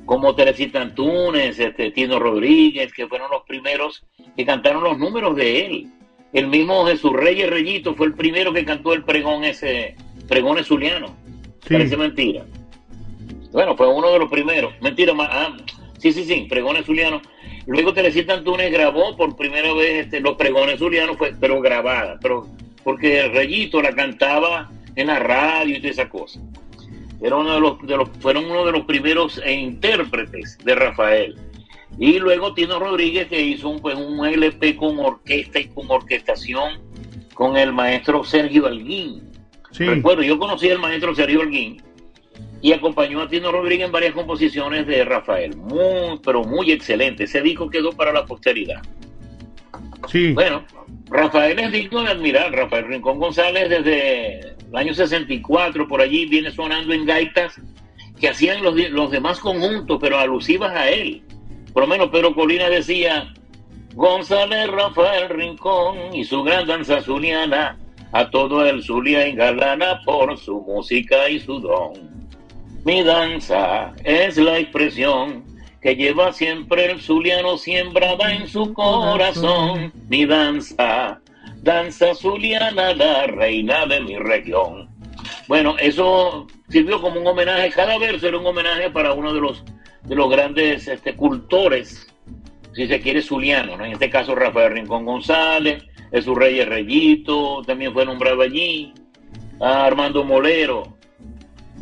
como 0.06 0.36
Teresita 0.36 0.82
Antunes, 0.82 1.60
este, 1.60 1.92
Tino 1.92 2.20
Rodríguez, 2.20 2.92
que 2.94 3.08
fueron 3.08 3.30
los 3.32 3.44
primeros 3.44 4.04
que 4.36 4.46
cantaron 4.46 4.84
los 4.84 4.98
números 4.98 5.36
de 5.36 5.66
él. 5.66 5.88
El 6.34 6.48
mismo 6.48 6.86
Jesús 6.86 7.12
Reyes 7.14 7.50
Reyito 7.50 7.94
fue 7.94 8.08
el 8.08 8.14
primero 8.14 8.54
que 8.54 8.64
cantó 8.64 8.94
el 8.94 9.04
pregón 9.04 9.44
ese, 9.44 9.96
pregón 10.30 10.64
zuliano. 10.64 11.16
Sí. 11.68 11.74
Parece 11.74 11.98
mentira. 11.98 12.46
Bueno, 13.52 13.76
fue 13.76 13.88
uno 13.88 14.12
de 14.12 14.20
los 14.20 14.32
primeros. 14.32 14.74
Mentira, 14.82 15.14
ma- 15.14 15.30
ah, 15.30 15.58
sí, 15.98 16.12
sí, 16.14 16.24
sí, 16.24 16.48
pregones 16.50 16.86
zulianos. 16.86 17.22
Luego 17.68 17.94
Teresita 17.94 18.34
Antunes 18.34 18.72
grabó 18.72 19.16
por 19.18 19.36
primera 19.36 19.74
vez 19.74 20.06
este, 20.06 20.20
los 20.22 20.36
pregones 20.36 20.80
zulianos, 20.80 21.18
fue, 21.18 21.34
pero 21.40 21.62
grabada, 21.62 22.18
pero 22.22 22.48
porque 22.84 23.28
Reyito 23.30 23.82
la 23.82 23.94
cantaba 23.94 24.72
en 24.96 25.08
la 25.08 25.20
radio 25.20 25.78
y 25.78 25.80
toda 25.80 25.92
esa 25.92 26.10
cosa. 26.10 26.40
Era 27.22 27.36
uno 27.36 27.54
de 27.54 27.60
los, 27.60 27.82
de 27.86 27.98
los, 27.98 28.10
fueron 28.20 28.46
uno 28.46 28.66
de 28.66 28.72
los 28.72 28.86
primeros 28.86 29.42
intérpretes 29.46 30.58
de 30.64 30.76
Rafael. 30.76 31.38
Y 32.00 32.20
luego 32.20 32.54
Tino 32.54 32.80
Rodríguez 32.80 33.28
que 33.28 33.42
hizo 33.42 33.70
un, 33.70 33.80
pues, 33.80 33.96
un 33.96 34.26
LP 34.26 34.76
con 34.76 34.98
orquesta 35.00 35.60
y 35.60 35.66
con 35.66 35.90
orquestación 35.90 36.80
con 37.34 37.58
el 37.58 37.74
maestro 37.74 38.24
Sergio 38.24 38.66
Alguín. 38.66 39.30
Sí. 39.72 39.86
Recuerdo, 39.86 40.24
yo 40.24 40.38
conocí 40.38 40.70
al 40.70 40.80
maestro 40.80 41.16
Sergio 41.16 41.42
Holguín 41.42 41.82
y 42.62 42.74
acompañó 42.74 43.22
a 43.22 43.28
Tino 43.28 43.52
Rodríguez 43.52 43.88
en 43.88 43.92
varias 43.92 44.14
composiciones 44.14 44.86
de 44.86 45.04
Rafael. 45.06 45.56
Muy, 45.56 46.20
pero 46.24 46.44
muy 46.44 46.72
excelente. 46.72 47.24
Ese 47.24 47.42
disco 47.42 47.70
quedó 47.70 47.92
para 47.92 48.12
la 48.14 48.26
posteridad. 48.26 48.82
Sí. 50.08 50.34
Bueno, 50.34 50.64
Rafael 51.12 51.60
es 51.60 51.72
digno 51.74 52.04
de 52.04 52.12
admirar. 52.12 52.52
Rafael 52.54 52.88
Rincón 52.88 53.20
González 53.20 53.70
desde 53.70 54.40
el 54.40 54.76
año 54.76 54.94
64 54.94 55.88
por 55.88 56.02
allí 56.02 56.26
viene 56.26 56.52
sonando 56.52 56.94
en 56.94 57.06
gaitas 57.06 57.60
que 58.20 58.30
hacían 58.30 58.64
los, 58.64 58.76
los 58.92 59.12
demás 59.12 59.40
conjuntos, 59.40 59.98
pero 60.00 60.18
alusivas 60.18 60.72
a 60.72 60.90
él. 60.90 61.22
Por 61.74 61.84
lo 61.84 61.88
menos 61.88 62.10
Pedro 62.10 62.34
Colina 62.34 62.70
decía, 62.70 63.34
González 63.94 64.70
Rafael 64.70 65.30
Rincón 65.30 66.16
y 66.16 66.24
su 66.24 66.44
gran 66.44 66.66
danza 66.66 67.02
zuliana, 67.02 67.78
a 68.14 68.30
todo 68.30 68.66
el 68.66 68.84
Zulia 68.84 69.26
engalana 69.26 70.02
por 70.06 70.38
su 70.38 70.62
música 70.62 71.30
y 71.30 71.40
su 71.40 71.60
don. 71.60 71.94
Mi 72.86 73.04
danza 73.04 73.94
es 74.04 74.38
la 74.38 74.60
expresión 74.60 75.44
que 75.82 75.96
lleva 75.96 76.32
siempre 76.32 76.92
el 76.92 77.02
zuliano 77.02 77.58
siembrada 77.58 78.32
en 78.34 78.48
su 78.48 78.74
corazón. 78.74 79.92
Mi 80.08 80.26
danza, 80.26 81.20
danza 81.64 82.14
zuliana, 82.14 82.94
la 82.94 83.28
reina 83.28 83.86
de 83.88 84.00
mi 84.02 84.18
región. 84.18 84.90
Bueno, 85.48 85.76
eso 85.80 86.48
sirvió 86.70 87.02
como 87.02 87.20
un 87.20 87.28
homenaje, 87.28 87.72
cada 87.72 87.98
verso 87.98 88.28
era 88.28 88.38
un 88.38 88.46
homenaje 88.46 88.90
para 88.92 89.14
uno 89.14 89.34
de 89.34 89.42
los, 89.42 89.64
de 90.04 90.16
los 90.16 90.30
grandes 90.30 90.88
este, 90.88 91.16
cultores, 91.16 92.08
si 92.74 92.88
se 92.88 93.02
quiere, 93.02 93.22
zulianos, 93.22 93.78
¿no? 93.78 93.86
En 93.86 93.94
este 93.94 94.10
caso 94.10 94.36
Rafael 94.36 94.74
Rincón 94.74 95.06
González, 95.06 95.84
Jesús 96.12 96.38
Reyes 96.38 96.68
Reyito, 96.68 97.64
también 97.66 97.92
fue 97.92 98.06
nombrado 98.06 98.42
allí, 98.42 98.94
a 99.60 99.86
Armando 99.86 100.24
Molero, 100.24 100.98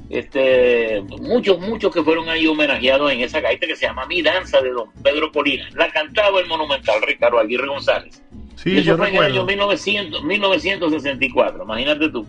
este, 0.09 1.01
muchos, 1.21 1.59
muchos 1.59 1.93
que 1.93 2.03
fueron 2.03 2.29
ahí 2.29 2.47
homenajeados 2.47 3.11
en 3.11 3.21
esa 3.21 3.39
gaita 3.39 3.67
que 3.67 3.75
se 3.75 3.85
llama 3.85 4.05
Mi 4.07 4.21
Danza 4.21 4.59
de 4.61 4.71
Don 4.71 4.91
Pedro 5.03 5.31
Colina. 5.31 5.69
La 5.75 5.91
cantaba 5.91 6.39
el 6.39 6.47
monumental 6.47 7.01
Ricardo 7.05 7.39
Aguirre 7.39 7.67
González. 7.67 8.21
Sí, 8.55 8.71
Y 8.71 8.77
eso 8.79 8.91
yo 8.91 8.97
fue 8.97 9.09
en 9.09 9.15
el 9.15 9.23
año 9.23 9.45
recuerdo. 9.45 9.67
1900, 9.67 10.23
1964, 10.23 11.63
imagínate 11.63 12.09
tú. 12.09 12.25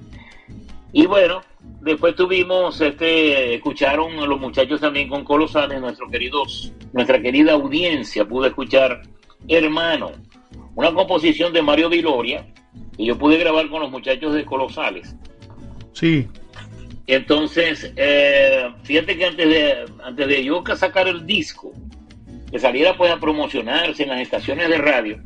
Y 0.92 1.06
bueno, 1.06 1.42
después 1.80 2.14
tuvimos, 2.14 2.80
este, 2.80 3.54
escucharon 3.54 4.18
a 4.18 4.26
los 4.26 4.38
muchachos 4.38 4.80
también 4.80 5.08
con 5.08 5.24
Colosales, 5.24 5.80
nuestros 5.80 6.10
queridos, 6.10 6.72
nuestra 6.92 7.20
querida 7.20 7.52
audiencia 7.52 8.24
pudo 8.24 8.46
escuchar 8.46 9.02
Hermano, 9.48 10.12
una 10.74 10.92
composición 10.92 11.52
de 11.52 11.62
Mario 11.62 11.88
Viloria, 11.88 12.46
que 12.96 13.04
yo 13.04 13.16
pude 13.16 13.38
grabar 13.38 13.68
con 13.68 13.80
los 13.80 13.90
muchachos 13.90 14.34
de 14.34 14.44
Colosales. 14.44 15.16
Sí. 15.92 16.28
Entonces, 17.14 17.92
eh, 17.96 18.70
fíjate 18.84 19.16
que 19.18 19.26
antes 19.26 19.48
de, 19.48 19.84
antes 20.04 20.28
de 20.28 20.44
yo 20.44 20.62
sacar 20.76 21.08
el 21.08 21.26
disco, 21.26 21.72
que 22.52 22.58
saliera 22.60 22.96
pues 22.96 23.10
a 23.10 23.18
promocionarse 23.18 24.04
en 24.04 24.10
las 24.10 24.20
estaciones 24.20 24.68
de 24.68 24.78
radio, 24.78 25.18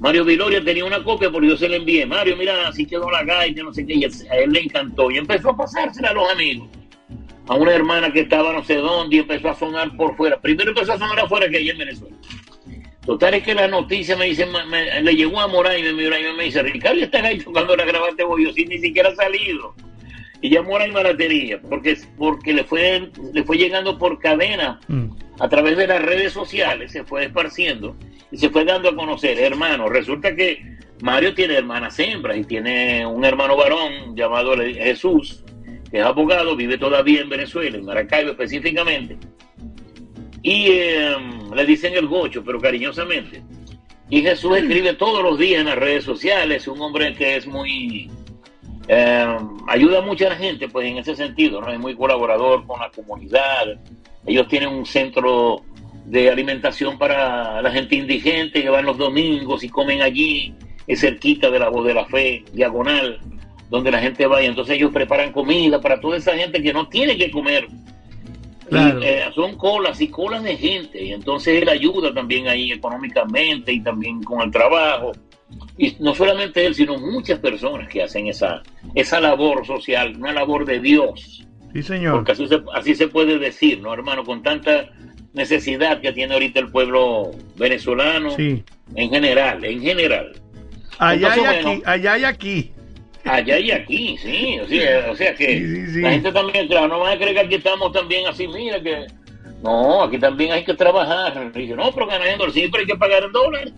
Mario 0.00 0.24
Viloria 0.24 0.64
tenía 0.64 0.86
una 0.86 1.04
copia 1.04 1.30
porque 1.30 1.48
yo 1.48 1.56
se 1.58 1.68
la 1.68 1.76
envié. 1.76 2.06
Mario, 2.06 2.34
mira, 2.34 2.66
así 2.68 2.86
quedó 2.86 3.10
la 3.10 3.24
gaita, 3.24 3.62
no 3.62 3.74
sé 3.74 3.84
qué, 3.84 3.94
y 3.96 4.04
a 4.04 4.36
él 4.36 4.52
le 4.52 4.60
encantó. 4.60 5.10
Y 5.10 5.18
empezó 5.18 5.50
a 5.50 5.56
pasársela 5.58 6.08
a 6.10 6.12
los 6.14 6.32
amigos. 6.32 6.68
A 7.46 7.56
una 7.56 7.74
hermana 7.74 8.10
que 8.10 8.20
estaba 8.20 8.50
no 8.54 8.64
sé 8.64 8.76
dónde 8.76 9.16
y 9.16 9.18
empezó 9.18 9.50
a 9.50 9.54
sonar 9.54 9.94
por 9.98 10.16
fuera. 10.16 10.40
Primero 10.40 10.70
empezó 10.70 10.94
a 10.94 10.98
sonar 10.98 11.20
afuera 11.20 11.46
que 11.50 11.58
ella 11.58 11.72
en 11.72 11.78
Venezuela. 11.78 12.16
Total 13.04 13.34
es 13.34 13.42
que 13.42 13.54
la 13.54 13.68
noticia 13.68 14.16
me 14.16 14.26
dice, 14.26 14.46
me- 14.46 14.64
me- 14.64 15.02
le 15.02 15.14
llegó 15.14 15.40
a 15.40 15.46
Moray 15.48 15.80
y 15.86 15.92
me 15.92 16.08
me 16.34 16.44
dice, 16.44 16.62
Ricardo, 16.62 17.00
esta 17.02 17.20
gaita 17.20 17.44
cuando 17.52 17.76
la 17.76 17.84
grabaste 17.84 18.24
vos, 18.24 18.40
yo 18.42 18.50
sí, 18.52 18.64
ni 18.64 18.78
siquiera 18.78 19.10
ha 19.10 19.14
salido. 19.14 19.74
Y 20.40 20.50
llamó 20.50 20.76
a 20.76 20.86
la 20.86 20.92
malatería, 20.92 21.60
porque, 21.60 21.96
porque 22.16 22.52
le 22.52 22.64
fue, 22.64 23.10
le 23.32 23.42
fue 23.44 23.56
llegando 23.58 23.98
por 23.98 24.18
cadena 24.20 24.78
Mm. 24.88 25.06
a 25.40 25.48
través 25.48 25.76
de 25.76 25.86
las 25.86 26.00
redes 26.02 26.32
sociales, 26.32 26.92
se 26.92 27.04
fue 27.04 27.24
esparciendo 27.24 27.96
y 28.30 28.36
se 28.36 28.50
fue 28.50 28.64
dando 28.64 28.88
a 28.88 28.94
conocer, 28.94 29.38
hermano. 29.38 29.88
Resulta 29.88 30.34
que 30.36 30.76
Mario 31.00 31.34
tiene 31.34 31.54
hermanas 31.54 31.98
hembras 31.98 32.36
y 32.36 32.44
tiene 32.44 33.04
un 33.06 33.24
hermano 33.24 33.56
varón 33.56 34.14
llamado 34.16 34.56
Jesús, 34.56 35.44
que 35.90 35.98
es 35.98 36.04
abogado, 36.04 36.54
vive 36.54 36.78
todavía 36.78 37.20
en 37.20 37.28
Venezuela, 37.28 37.76
en 37.76 37.84
Maracaibo 37.84 38.30
específicamente. 38.30 39.16
Y 40.42 40.68
eh, 40.70 41.16
le 41.54 41.66
dicen 41.66 41.94
el 41.94 42.06
gocho, 42.06 42.44
pero 42.44 42.60
cariñosamente. 42.60 43.42
Y 44.10 44.22
Jesús 44.22 44.56
escribe 44.56 44.94
todos 44.94 45.22
los 45.22 45.38
días 45.38 45.60
en 45.60 45.66
las 45.66 45.76
redes 45.76 46.04
sociales, 46.04 46.66
un 46.68 46.80
hombre 46.80 47.12
que 47.14 47.36
es 47.36 47.46
muy... 47.46 48.10
eh, 48.88 49.36
ayuda 49.66 49.98
a 49.98 50.02
mucha 50.02 50.34
gente, 50.34 50.68
pues 50.68 50.88
en 50.88 50.96
ese 50.96 51.14
sentido, 51.14 51.60
¿no? 51.60 51.70
Es 51.70 51.78
muy 51.78 51.94
colaborador 51.94 52.66
con 52.66 52.80
la 52.80 52.90
comunidad. 52.90 53.78
Ellos 54.26 54.48
tienen 54.48 54.70
un 54.70 54.86
centro 54.86 55.62
de 56.06 56.30
alimentación 56.30 56.96
para 56.96 57.60
la 57.60 57.70
gente 57.70 57.96
indigente 57.96 58.62
que 58.62 58.70
van 58.70 58.86
los 58.86 58.96
domingos 58.96 59.62
y 59.62 59.68
comen 59.68 60.00
allí, 60.00 60.54
es 60.86 61.00
cerquita 61.00 61.50
de 61.50 61.58
la 61.58 61.68
voz 61.68 61.86
de 61.86 61.92
la 61.92 62.06
fe, 62.06 62.44
diagonal, 62.54 63.20
donde 63.68 63.90
la 63.90 64.00
gente 64.00 64.26
va. 64.26 64.42
Y 64.42 64.46
entonces 64.46 64.76
ellos 64.76 64.90
preparan 64.90 65.32
comida 65.32 65.80
para 65.82 66.00
toda 66.00 66.16
esa 66.16 66.34
gente 66.34 66.62
que 66.62 66.72
no 66.72 66.88
tiene 66.88 67.18
que 67.18 67.30
comer. 67.30 67.66
Claro. 68.70 69.00
Y, 69.02 69.04
eh, 69.04 69.24
son 69.34 69.56
colas 69.56 70.00
y 70.00 70.08
colas 70.08 70.42
de 70.42 70.56
gente. 70.56 71.02
Y 71.02 71.12
entonces 71.12 71.60
él 71.60 71.68
ayuda 71.68 72.14
también 72.14 72.48
ahí 72.48 72.72
económicamente 72.72 73.70
y 73.70 73.80
también 73.80 74.22
con 74.22 74.40
el 74.40 74.50
trabajo. 74.50 75.12
Y 75.76 75.96
no 76.00 76.14
solamente 76.14 76.64
él, 76.66 76.74
sino 76.74 76.98
muchas 76.98 77.38
personas 77.38 77.88
que 77.88 78.02
hacen 78.02 78.26
esa, 78.26 78.62
esa 78.94 79.20
labor 79.20 79.66
social, 79.66 80.14
una 80.16 80.32
labor 80.32 80.64
de 80.64 80.80
Dios. 80.80 81.44
Sí, 81.72 81.82
señor. 81.82 82.14
Porque 82.16 82.32
así 82.32 82.46
se, 82.48 82.60
así 82.74 82.94
se 82.94 83.08
puede 83.08 83.38
decir, 83.38 83.80
¿no, 83.80 83.92
hermano? 83.94 84.24
Con 84.24 84.42
tanta 84.42 84.88
necesidad 85.32 86.00
que 86.00 86.12
tiene 86.12 86.34
ahorita 86.34 86.60
el 86.60 86.68
pueblo 86.70 87.30
venezolano, 87.56 88.30
Sí. 88.30 88.64
en 88.94 89.10
general, 89.10 89.64
en 89.64 89.80
general. 89.80 90.32
Allá 90.98 91.34
y 91.36 91.44
aquí, 91.44 91.82
allá 91.84 92.18
y 92.18 92.24
aquí. 92.24 92.72
Allá 93.24 93.58
y 93.58 93.70
aquí, 93.70 94.16
sí, 94.18 94.58
o 94.60 94.66
sea, 94.66 95.10
o 95.10 95.14
sea 95.14 95.34
que 95.34 95.46
Sí, 95.58 95.66
sí, 95.86 95.92
sí. 95.94 96.00
la 96.00 96.10
gente 96.12 96.32
también, 96.32 96.66
claro, 96.66 96.88
no 96.88 97.00
van 97.00 97.12
a 97.14 97.18
creer 97.18 97.34
que 97.34 97.40
aquí 97.40 97.54
estamos 97.56 97.92
también 97.92 98.26
así, 98.26 98.48
mira 98.48 98.80
que 98.82 99.06
No, 99.62 100.02
aquí 100.04 100.18
también 100.18 100.52
hay 100.52 100.64
que 100.64 100.74
trabajar. 100.74 101.52
Dice, 101.52 101.74
no, 101.74 101.90
pero 101.92 102.10
en 102.12 102.38
dólares, 102.38 102.54
siempre 102.54 102.80
hay 102.82 102.86
que 102.86 102.96
pagar 102.96 103.24
en 103.24 103.32
dólares. 103.32 103.72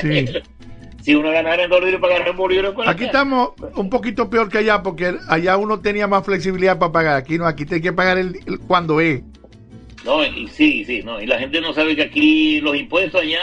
Sí. 0.00 0.26
si 1.02 1.14
uno 1.14 1.30
ganara 1.30 1.64
en 1.64 1.70
dólares 1.70 1.96
y 1.96 2.00
pagara 2.00 2.28
en 2.30 2.36
bolívares, 2.36 2.72
Aquí 2.86 3.04
estamos 3.04 3.50
un 3.74 3.90
poquito 3.90 4.30
peor 4.30 4.48
que 4.48 4.58
allá 4.58 4.82
porque 4.82 5.14
allá 5.28 5.56
uno 5.56 5.80
tenía 5.80 6.06
más 6.06 6.24
flexibilidad 6.24 6.78
para 6.78 6.92
pagar. 6.92 7.16
Aquí 7.16 7.36
no, 7.38 7.46
aquí 7.46 7.64
tiene 7.66 7.82
que 7.82 7.92
pagar 7.92 8.18
el, 8.18 8.36
el- 8.46 8.58
cuando 8.60 9.00
es. 9.00 9.22
No, 10.04 10.24
y 10.24 10.48
sí, 10.48 10.84
sí, 10.84 11.02
no. 11.04 11.20
Y 11.20 11.26
la 11.26 11.38
gente 11.38 11.60
no 11.60 11.72
sabe 11.72 11.94
que 11.96 12.02
aquí 12.02 12.60
los 12.60 12.76
impuestos 12.76 13.20
allá, 13.20 13.40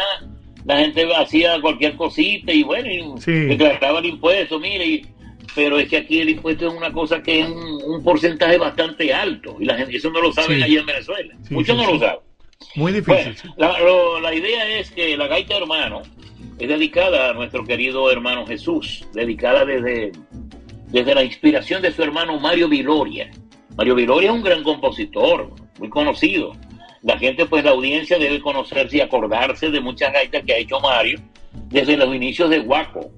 la 0.65 0.77
gente 0.79 1.05
hacía 1.15 1.59
cualquier 1.61 1.95
cosita 1.95 2.51
y 2.51 2.63
bueno, 2.63 2.89
y 2.89 3.21
Sí. 3.21 3.31
declaraba 3.31 3.99
el 3.99 4.05
impuesto, 4.07 4.59
mire, 4.59 4.85
y- 4.85 5.05
pero 5.55 5.79
es 5.79 5.89
que 5.89 5.97
aquí 5.97 6.19
el 6.21 6.29
impuesto 6.29 6.67
es 6.67 6.73
una 6.73 6.91
cosa 6.91 7.21
que 7.23 7.41
es 7.41 7.47
un, 7.49 7.81
un 7.85 8.03
porcentaje 8.03 8.57
bastante 8.57 9.13
alto 9.13 9.57
y 9.59 9.65
la 9.65 9.75
gente 9.77 9.97
eso 9.97 10.09
no 10.11 10.21
lo 10.21 10.31
saben 10.31 10.57
Sí. 10.57 10.63
allá 10.63 10.79
en 10.81 10.85
Venezuela. 10.85 11.33
Sí, 11.43 11.53
Muchos 11.53 11.75
no 11.75 11.91
lo 11.93 11.99
saben. 11.99 12.19
Muy 12.75 12.91
difícil. 12.91 13.35
la, 13.57 13.79
lo- 13.79 14.19
la 14.19 14.33
idea 14.35 14.79
es 14.79 14.91
que 14.91 15.15
la 15.17 15.27
gaita 15.27 15.57
hermano 15.57 16.01
es 16.59 16.67
dedicada 16.67 17.29
a 17.29 17.33
nuestro 17.33 17.63
querido 17.63 18.11
hermano 18.11 18.45
Jesús, 18.45 19.07
dedicada 19.13 19.63
desde, 19.63 20.11
desde 20.87 21.15
la 21.15 21.23
inspiración 21.23 21.81
de 21.81 21.91
su 21.91 22.03
hermano 22.03 22.37
Mario 22.37 22.67
Viloria. 22.67 23.31
Mario 23.77 23.95
Viloria 23.95 24.29
es 24.29 24.35
un 24.35 24.43
gran 24.43 24.61
compositor, 24.63 25.51
muy 25.79 25.89
conocido. 25.89 26.51
La 27.01 27.17
gente, 27.17 27.45
pues 27.45 27.63
la 27.63 27.71
audiencia 27.71 28.19
debe 28.19 28.41
conocerse 28.41 28.97
y 28.97 29.01
acordarse 29.01 29.69
de 29.69 29.79
muchas 29.79 30.11
gaitas 30.11 30.43
que 30.43 30.53
ha 30.53 30.57
hecho 30.57 30.81
Mario 30.81 31.21
desde 31.69 31.95
los 31.95 32.13
inicios 32.13 32.49
de 32.49 32.59
Guaco. 32.59 33.09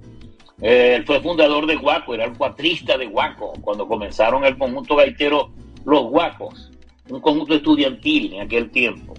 Eh, 0.62 0.94
él 0.98 1.06
fue 1.06 1.20
fundador 1.22 1.66
de 1.66 1.78
Guaco, 1.78 2.14
era 2.14 2.26
el 2.26 2.38
cuatrista 2.38 2.96
de 2.96 3.08
Guaco, 3.08 3.54
cuando 3.62 3.88
comenzaron 3.88 4.46
el 4.46 4.56
conjunto 4.56 4.96
gaitero 4.96 5.52
Los 5.84 6.04
Guacos, 6.04 6.70
un 7.10 7.20
conjunto 7.20 7.56
estudiantil 7.56 8.36
en 8.36 8.42
aquel 8.42 8.70
tiempo. 8.70 9.16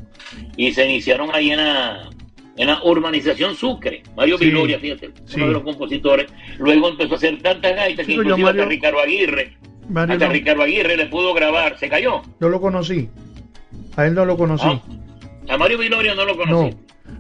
Y 0.56 0.72
se 0.72 0.84
iniciaron 0.84 1.34
ahí 1.34 1.50
en 1.50 1.56
la, 1.56 2.11
en 2.56 2.66
la 2.66 2.82
urbanización 2.84 3.54
Sucre. 3.56 4.02
Mario 4.16 4.38
Sí, 4.38 4.46
Viloria, 4.46 4.78
fíjate, 4.78 5.10
sí. 5.24 5.36
uno 5.36 5.46
de 5.48 5.52
los 5.52 5.62
compositores. 5.62 6.26
Luego 6.58 6.88
empezó 6.88 7.14
a 7.14 7.16
hacer 7.16 7.40
tantas 7.42 7.74
gaitas 7.74 8.06
Sí, 8.06 8.12
que 8.14 8.18
inclusive 8.20 8.50
hasta 8.50 8.64
Ricardo 8.66 9.00
Aguirre, 9.00 9.56
Mario 9.88 10.12
hasta 10.14 10.26
no- 10.26 10.32
Ricardo 10.32 10.62
Aguirre 10.62 10.96
le 10.96 11.06
pudo 11.06 11.32
grabar. 11.34 11.78
¿Se 11.78 11.88
cayó? 11.88 12.22
yo 12.40 12.48
lo 12.48 12.60
conocí. 12.60 13.08
A 13.96 14.06
él 14.06 14.14
no 14.14 14.24
lo 14.24 14.36
conocí. 14.36 14.66
Ah, 14.66 14.80
A 15.48 15.56
Mario 15.58 15.78
Viloria 15.78 16.14
no 16.14 16.24
lo 16.24 16.34
no. 16.34 16.38
conocí. 16.38 16.76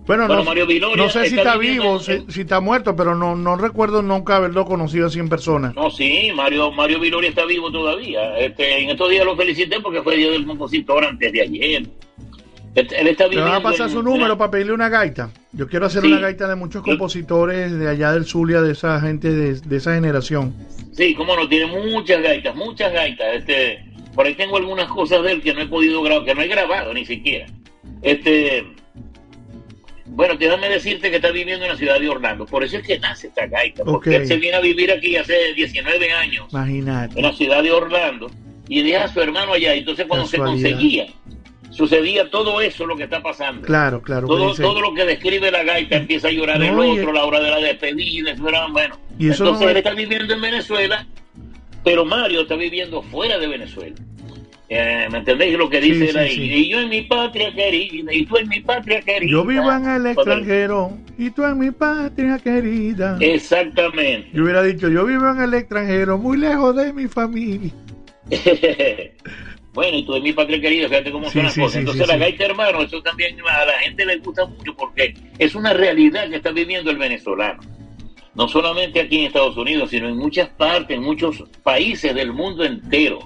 Bueno, 0.06 0.26
Bueno, 0.26 0.36
no, 0.36 0.44
Mario 0.44 0.66
Viloria 0.66 0.96
no 0.96 1.08
sé 1.10 1.28
si 1.28 1.36
está 1.36 1.56
vivo, 1.56 1.94
en- 1.94 2.00
si, 2.26 2.32
si 2.32 2.40
está 2.40 2.60
muerto, 2.60 2.96
pero 2.96 3.14
no, 3.14 3.36
no 3.36 3.56
recuerdo 3.56 4.02
nunca 4.02 4.36
haberlo 4.36 4.64
conocido 4.64 5.06
así 5.06 5.18
en 5.20 5.28
persona. 5.28 5.72
No, 5.76 5.90
sí, 5.90 6.30
Mario, 6.34 6.72
Mario 6.72 6.98
Viloria 6.98 7.30
está 7.30 7.44
vivo 7.44 7.70
todavía. 7.70 8.36
Este, 8.38 8.80
en 8.82 8.90
estos 8.90 9.10
días 9.10 9.24
lo 9.24 9.36
felicité 9.36 9.80
porque 9.80 10.02
fue 10.02 10.16
día 10.16 10.30
del 10.30 10.44
compositor 10.46 11.04
antes 11.04 11.32
de 11.32 11.42
ayer. 11.42 11.82
Él 12.74 13.06
está 13.08 13.24
Le 13.24 13.30
viviendo 13.30 13.50
van 13.52 13.60
a 13.60 13.62
pasar 13.62 13.88
en- 13.88 13.92
su 13.92 14.02
número 14.02 14.38
para 14.38 14.50
pedirle 14.50 14.72
una 14.72 14.88
gaita. 14.88 15.30
Yo 15.52 15.68
quiero 15.68 15.86
hacer 15.86 16.00
Sí. 16.02 16.08
una 16.08 16.20
gaita 16.20 16.48
de 16.48 16.54
muchos 16.56 16.82
compositores 16.82 17.78
de 17.78 17.88
allá 17.88 18.12
del 18.12 18.24
Zulia, 18.24 18.62
de 18.62 18.72
esa 18.72 18.98
gente 19.00 19.30
de, 19.30 19.54
de 19.60 19.76
esa 19.76 19.94
generación. 19.94 20.54
Sí, 20.92 21.14
cómo 21.14 21.36
no, 21.36 21.46
tiene 21.48 21.66
muchas 21.66 22.22
gaitas, 22.22 22.54
muchas 22.54 22.90
gaitas. 22.92 23.26
Este, 23.36 23.84
por 24.14 24.24
ahí 24.26 24.34
tengo 24.34 24.56
algunas 24.56 24.88
cosas 24.88 25.22
de 25.22 25.32
él 25.32 25.42
que 25.42 25.52
no 25.52 25.60
he 25.60 25.66
podido 25.66 26.02
grabar, 26.02 26.24
que 26.24 26.34
no 26.34 26.40
he 26.42 26.48
grabado 26.48 26.94
ni 26.94 27.04
siquiera. 27.04 27.46
Este, 28.00 28.64
bueno, 30.06 30.34
déjame 30.36 30.68
decirte 30.68 31.10
que 31.10 31.16
está 31.16 31.30
viviendo 31.30 31.64
en 31.66 31.72
la 31.72 31.76
ciudad 31.76 32.00
de 32.00 32.08
Orlando. 32.08 32.46
Por 32.46 32.64
eso 32.64 32.78
es 32.78 32.86
que 32.86 32.98
nace 32.98 33.26
esta 33.28 33.46
gaita, 33.46 33.84
porque 33.84 34.16
él 34.16 34.26
se 34.26 34.36
viene 34.36 34.56
a 34.56 34.60
vivir 34.60 34.90
aquí 34.90 35.16
hace 35.16 35.52
19 35.54 36.10
años 36.12 36.46
Imagínate. 36.50 37.18
en 37.18 37.22
la 37.26 37.32
ciudad 37.34 37.62
de 37.62 37.70
Orlando 37.72 38.30
y 38.68 38.82
deja 38.82 39.04
a 39.04 39.08
su 39.08 39.20
hermano 39.20 39.52
allá. 39.52 39.74
Entonces, 39.74 40.06
cuando 40.06 40.26
Casualidad. 40.26 40.56
se 40.56 40.70
conseguía, 40.72 41.06
sucedía 41.72 42.30
todo 42.30 42.60
eso 42.60 42.86
lo 42.86 42.96
que 42.96 43.04
está 43.04 43.20
pasando. 43.22 43.62
Claro, 43.66 44.00
claro. 44.02 44.26
Todo, 44.28 44.50
dice- 44.50 44.62
todo 44.62 44.80
lo 44.80 44.94
que 44.94 45.04
describe 45.04 45.50
la 45.50 45.64
gaita 45.64 45.96
empieza 45.96 46.28
a 46.28 46.30
llorar 46.30 46.62
el 46.62 46.74
No, 46.76 46.84
y- 46.84 46.98
otro, 47.00 47.12
la 47.12 47.24
hora 47.24 47.40
de 47.40 47.50
la 47.50 47.56
despedida, 47.58 48.34
bueno. 48.70 48.96
Y 49.18 49.28
eso 49.30 49.44
Entonces 49.44 49.64
no- 49.64 49.70
él 49.70 49.76
está 49.78 49.94
viviendo 49.94 50.34
en 50.34 50.40
Venezuela, 50.40 51.06
pero 51.82 52.04
Mario 52.04 52.42
está 52.42 52.54
viviendo 52.56 53.02
fuera 53.02 53.38
de 53.38 53.46
Venezuela. 53.48 53.96
Eh, 54.74 55.06
¿Me 55.10 55.18
entendéis 55.18 55.58
lo 55.58 55.68
que 55.68 55.82
Sí, 55.82 55.90
dice 55.90 56.04
él 56.06 56.12
sí, 56.12 56.18
ahí? 56.18 56.30
sí. 56.34 56.42
Y 56.44 56.68
yo 56.70 56.80
en 56.80 56.88
mi 56.88 57.02
patria 57.02 57.52
querida, 57.52 58.10
y 58.14 58.24
tú 58.24 58.38
en 58.38 58.48
mi 58.48 58.60
patria 58.60 59.02
querida. 59.02 59.30
Yo 59.30 59.44
vivo 59.44 59.70
en 59.70 59.86
el 59.86 60.06
extranjero 60.06 60.96
y 61.18 61.30
tú 61.30 61.44
en 61.44 61.58
mi 61.58 61.70
patria 61.72 62.38
querida. 62.38 63.18
Exactamente. 63.20 64.30
Yo 64.32 64.44
hubiera 64.44 64.62
dicho, 64.62 64.88
yo 64.88 65.04
vivo 65.04 65.28
en 65.28 65.42
el 65.42 65.52
extranjero, 65.52 66.16
muy 66.16 66.38
lejos 66.38 66.74
de 66.74 66.90
mi 66.94 67.06
familia. 67.06 67.70
bueno, 69.74 69.96
y 69.96 70.04
tú 70.04 70.14
en 70.14 70.22
mi 70.22 70.32
patria 70.32 70.60
querida, 70.60 70.88
fíjate 70.88 71.10
cómo 71.10 71.26
Sí, 71.26 71.32
son 71.32 71.42
las 71.44 71.54
sí, 71.54 71.60
cosas. 71.60 71.76
Entonces 71.76 72.04
sí, 72.06 72.12
la 72.12 72.18
gaita, 72.18 72.44
hermano, 72.44 72.82
eso 72.82 73.02
también 73.02 73.36
a 73.40 73.64
la 73.64 73.72
gente 73.80 74.04
le 74.04 74.16
gusta 74.18 74.44
mucho 74.46 74.74
porque 74.76 75.14
es 75.38 75.54
una 75.54 75.72
realidad 75.72 76.28
que 76.28 76.36
está 76.36 76.50
viviendo 76.50 76.90
el 76.90 76.98
venezolano. 76.98 77.60
No 78.34 78.48
solamente 78.48 79.00
aquí 79.00 79.18
en 79.20 79.26
Estados 79.26 79.56
Unidos, 79.56 79.90
sino 79.90 80.08
en 80.08 80.16
muchas 80.16 80.48
partes, 80.50 80.96
en 80.96 81.02
muchos 81.02 81.42
países 81.62 82.14
del 82.14 82.32
mundo 82.32 82.64
entero. 82.64 83.20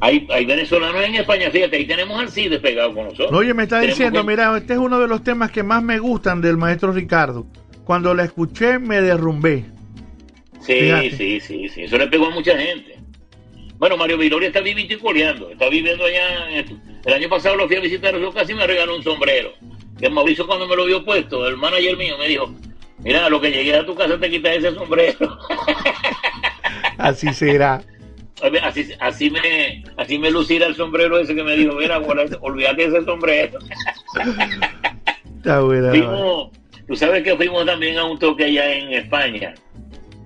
Hay, 0.00 0.26
hay 0.30 0.44
venezolanos 0.44 1.04
en 1.04 1.14
España, 1.14 1.48
fíjate, 1.50 1.76
ahí 1.76 1.86
tenemos 1.86 2.18
al 2.20 2.28
CIDE 2.28 2.58
pegado 2.58 2.92
con 2.92 3.04
nosotros. 3.04 3.32
Oye, 3.32 3.54
me 3.54 3.62
está 3.64 3.76
Tenemos 3.80 3.98
diciendo, 3.98 4.24
mira, 4.24 4.56
este 4.56 4.72
es 4.72 4.78
uno 4.78 4.98
de 4.98 5.06
los 5.06 5.22
temas 5.22 5.50
que 5.52 5.62
más 5.62 5.82
me 5.82 5.98
gustan 5.98 6.40
del 6.40 6.56
maestro 6.56 6.90
Ricardo. 6.92 7.46
Cuando 7.84 8.12
la 8.14 8.24
escuché 8.24 8.78
me 8.78 9.00
derrumbé. 9.00 9.64
Sí, 10.60 10.74
Fíjate. 10.74 11.10
sí, 11.16 11.40
sí, 11.40 11.68
sí, 11.68 11.82
eso 11.82 11.98
le 11.98 12.06
pegó 12.08 12.26
a 12.26 12.30
mucha 12.30 12.56
gente. 12.58 12.98
Bueno, 13.82 13.96
Mario 13.96 14.16
Viloria 14.16 14.46
está 14.46 14.60
vivito 14.60 14.94
y 14.94 14.96
coleando, 14.96 15.50
está 15.50 15.68
viviendo 15.68 16.04
allá. 16.04 16.48
en- 16.56 16.80
el 17.04 17.12
año 17.14 17.28
pasado 17.28 17.56
lo 17.56 17.66
fui 17.66 17.74
a 17.74 17.80
visitar, 17.80 18.16
yo 18.16 18.32
casi 18.32 18.54
me 18.54 18.64
regaló 18.64 18.94
un 18.94 19.02
sombrero. 19.02 19.54
Que 19.98 20.08
Mauricio 20.08 20.46
cuando 20.46 20.68
me 20.68 20.76
lo 20.76 20.84
vio 20.84 21.04
puesto, 21.04 21.48
el 21.48 21.56
manager 21.56 21.96
mío 21.96 22.16
me 22.16 22.28
dijo, 22.28 22.54
mira, 23.00 23.28
lo 23.28 23.40
que 23.40 23.50
llegué 23.50 23.74
a 23.74 23.84
tu 23.84 23.96
casa 23.96 24.16
te 24.20 24.30
quitas 24.30 24.54
ese 24.58 24.72
sombrero. 24.72 25.36
Así 26.96 27.34
será. 27.34 27.82
Así, 28.62 28.88
así 29.00 29.30
me 29.30 29.82
así 29.96 30.16
me 30.16 30.30
lucirá 30.30 30.66
el 30.68 30.76
sombrero 30.76 31.18
ese 31.18 31.34
que 31.34 31.42
me 31.42 31.56
dijo, 31.56 31.74
mira, 31.74 31.98
olvídate 32.40 32.88
de 32.88 32.98
ese 32.98 33.04
sombrero. 33.04 33.58
Está 35.38 35.60
buena. 35.60 35.90
Fuimos, 35.90 36.50
tú 36.86 36.94
sabes 36.94 37.24
que 37.24 37.34
fuimos 37.34 37.66
también 37.66 37.98
a 37.98 38.04
un 38.04 38.16
toque 38.16 38.44
allá 38.44 38.72
en 38.74 38.92
España, 38.92 39.54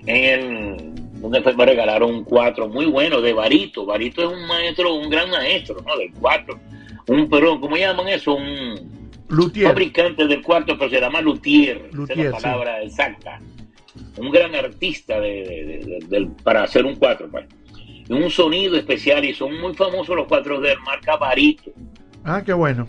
en 0.04 0.24
el, 0.24 0.92
donde 1.20 1.40
fue, 1.42 1.54
me 1.54 1.66
regalaron 1.66 2.14
un 2.14 2.24
cuatro 2.24 2.68
muy 2.68 2.86
bueno 2.86 3.20
de 3.20 3.32
Barito. 3.32 3.84
Barito 3.86 4.22
es 4.22 4.38
un 4.38 4.46
maestro, 4.46 4.94
un 4.94 5.08
gran 5.10 5.30
maestro, 5.30 5.76
¿no? 5.86 5.96
Del 5.96 6.12
cuatro. 6.12 6.58
Un, 7.08 7.28
perdón, 7.28 7.60
¿cómo 7.60 7.76
llaman 7.76 8.08
eso? 8.08 8.34
Un 8.34 9.14
Luthier. 9.28 9.68
fabricante 9.68 10.26
del 10.26 10.42
cuarto, 10.42 10.76
pero 10.78 10.90
se 10.90 11.00
llama 11.00 11.20
Luthier. 11.20 11.86
esa 11.88 11.96
Luthier, 11.96 12.18
es 12.26 12.32
la 12.32 12.38
palabra 12.38 12.82
exacta. 12.82 13.40
Un 14.18 14.30
gran 14.30 14.54
artista 14.54 15.20
de, 15.20 16.00
de- 16.08 16.28
para 16.42 16.62
hacer 16.64 16.84
un 16.84 16.96
cuatro, 16.96 17.28
pues. 17.30 17.46
Y 18.08 18.12
un 18.12 18.30
sonido 18.30 18.76
especial, 18.76 19.24
y 19.24 19.34
son 19.34 19.58
muy 19.60 19.74
famosos 19.74 20.14
los 20.14 20.26
cuatros 20.26 20.62
de 20.62 20.76
marca 20.84 21.16
Barito. 21.16 21.70
Ah, 22.24 22.42
qué 22.44 22.52
bueno. 22.52 22.86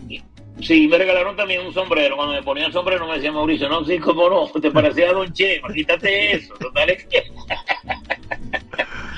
Sí, 0.60 0.88
me 0.88 0.98
regalaron 0.98 1.36
también 1.36 1.66
un 1.66 1.72
sombrero. 1.72 2.16
Cuando 2.16 2.34
me 2.34 2.42
ponía 2.42 2.66
el 2.66 2.72
sombrero 2.72 3.06
me 3.06 3.14
decía 3.14 3.32
Mauricio, 3.32 3.68
no, 3.68 3.84
sí, 3.84 3.98
cómo 3.98 4.28
no, 4.28 4.48
te 4.60 4.70
parecía 4.70 5.10
a 5.10 5.12
Don 5.12 5.32
Chema, 5.32 5.72
quítate 5.72 6.36
eso. 6.36 6.54
Total 6.54 6.90
es 6.90 7.04
que... 7.04 7.22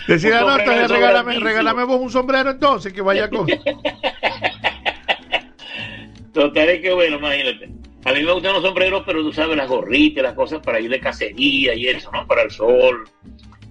Decía, 0.06 0.40
no, 0.40 0.58
entonces 0.58 0.90
regálame, 0.90 1.38
regálame 1.38 1.84
vos 1.84 2.00
un 2.00 2.10
sombrero 2.10 2.50
entonces 2.50 2.92
que 2.92 3.00
vaya 3.00 3.30
con. 3.30 3.46
Total 6.32 6.68
es 6.68 6.80
que 6.80 6.92
bueno, 6.92 7.16
imagínate. 7.16 7.70
A 8.04 8.12
mí 8.12 8.22
me 8.22 8.32
gustan 8.32 8.54
los 8.54 8.62
sombreros, 8.62 9.02
pero 9.04 9.22
tú 9.22 9.32
sabes, 9.32 9.56
las 9.56 9.68
gorritas, 9.68 10.24
las 10.24 10.34
cosas 10.34 10.60
para 10.60 10.80
ir 10.80 10.90
de 10.90 11.00
cacería 11.00 11.74
y 11.74 11.86
eso, 11.86 12.10
¿no? 12.12 12.26
Para 12.26 12.42
el 12.42 12.50
sol, 12.50 13.08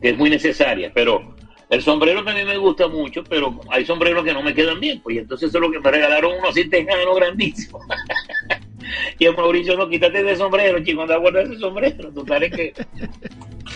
que 0.02 0.10
es 0.10 0.18
muy 0.18 0.30
necesaria. 0.30 0.92
Pero 0.94 1.36
el 1.70 1.84
sombrero 1.84 2.24
también 2.24 2.48
me 2.48 2.58
gusta 2.58 2.88
mucho, 2.88 3.24
pero 3.24 3.60
hay 3.70 3.86
sombreros 3.86 4.24
que 4.24 4.34
no 4.34 4.42
me 4.42 4.56
quedan 4.56 4.80
bien. 4.80 5.00
Pues 5.02 5.18
y 5.18 5.20
entonces 5.20 5.50
eso 5.50 5.60
es 5.60 5.62
lo 5.62 5.72
que 5.72 5.80
me 5.80 5.92
regalaron 5.92 6.34
unos 6.34 6.50
así 6.50 6.68
tejanos 6.68 7.16
grandísimos. 7.16 7.84
y 9.20 9.26
el 9.26 9.36
Mauricio, 9.36 9.78
no, 9.78 9.88
quítate 9.88 10.20
ese 10.22 10.38
sombrero, 10.38 10.84
chico, 10.84 11.04
anda 11.04 11.16
a 11.16 11.20
guardar 11.20 11.46
ese 11.46 11.60
sombrero. 11.60 12.12
Total 12.12 12.42
es 12.44 12.52
que 12.52 12.74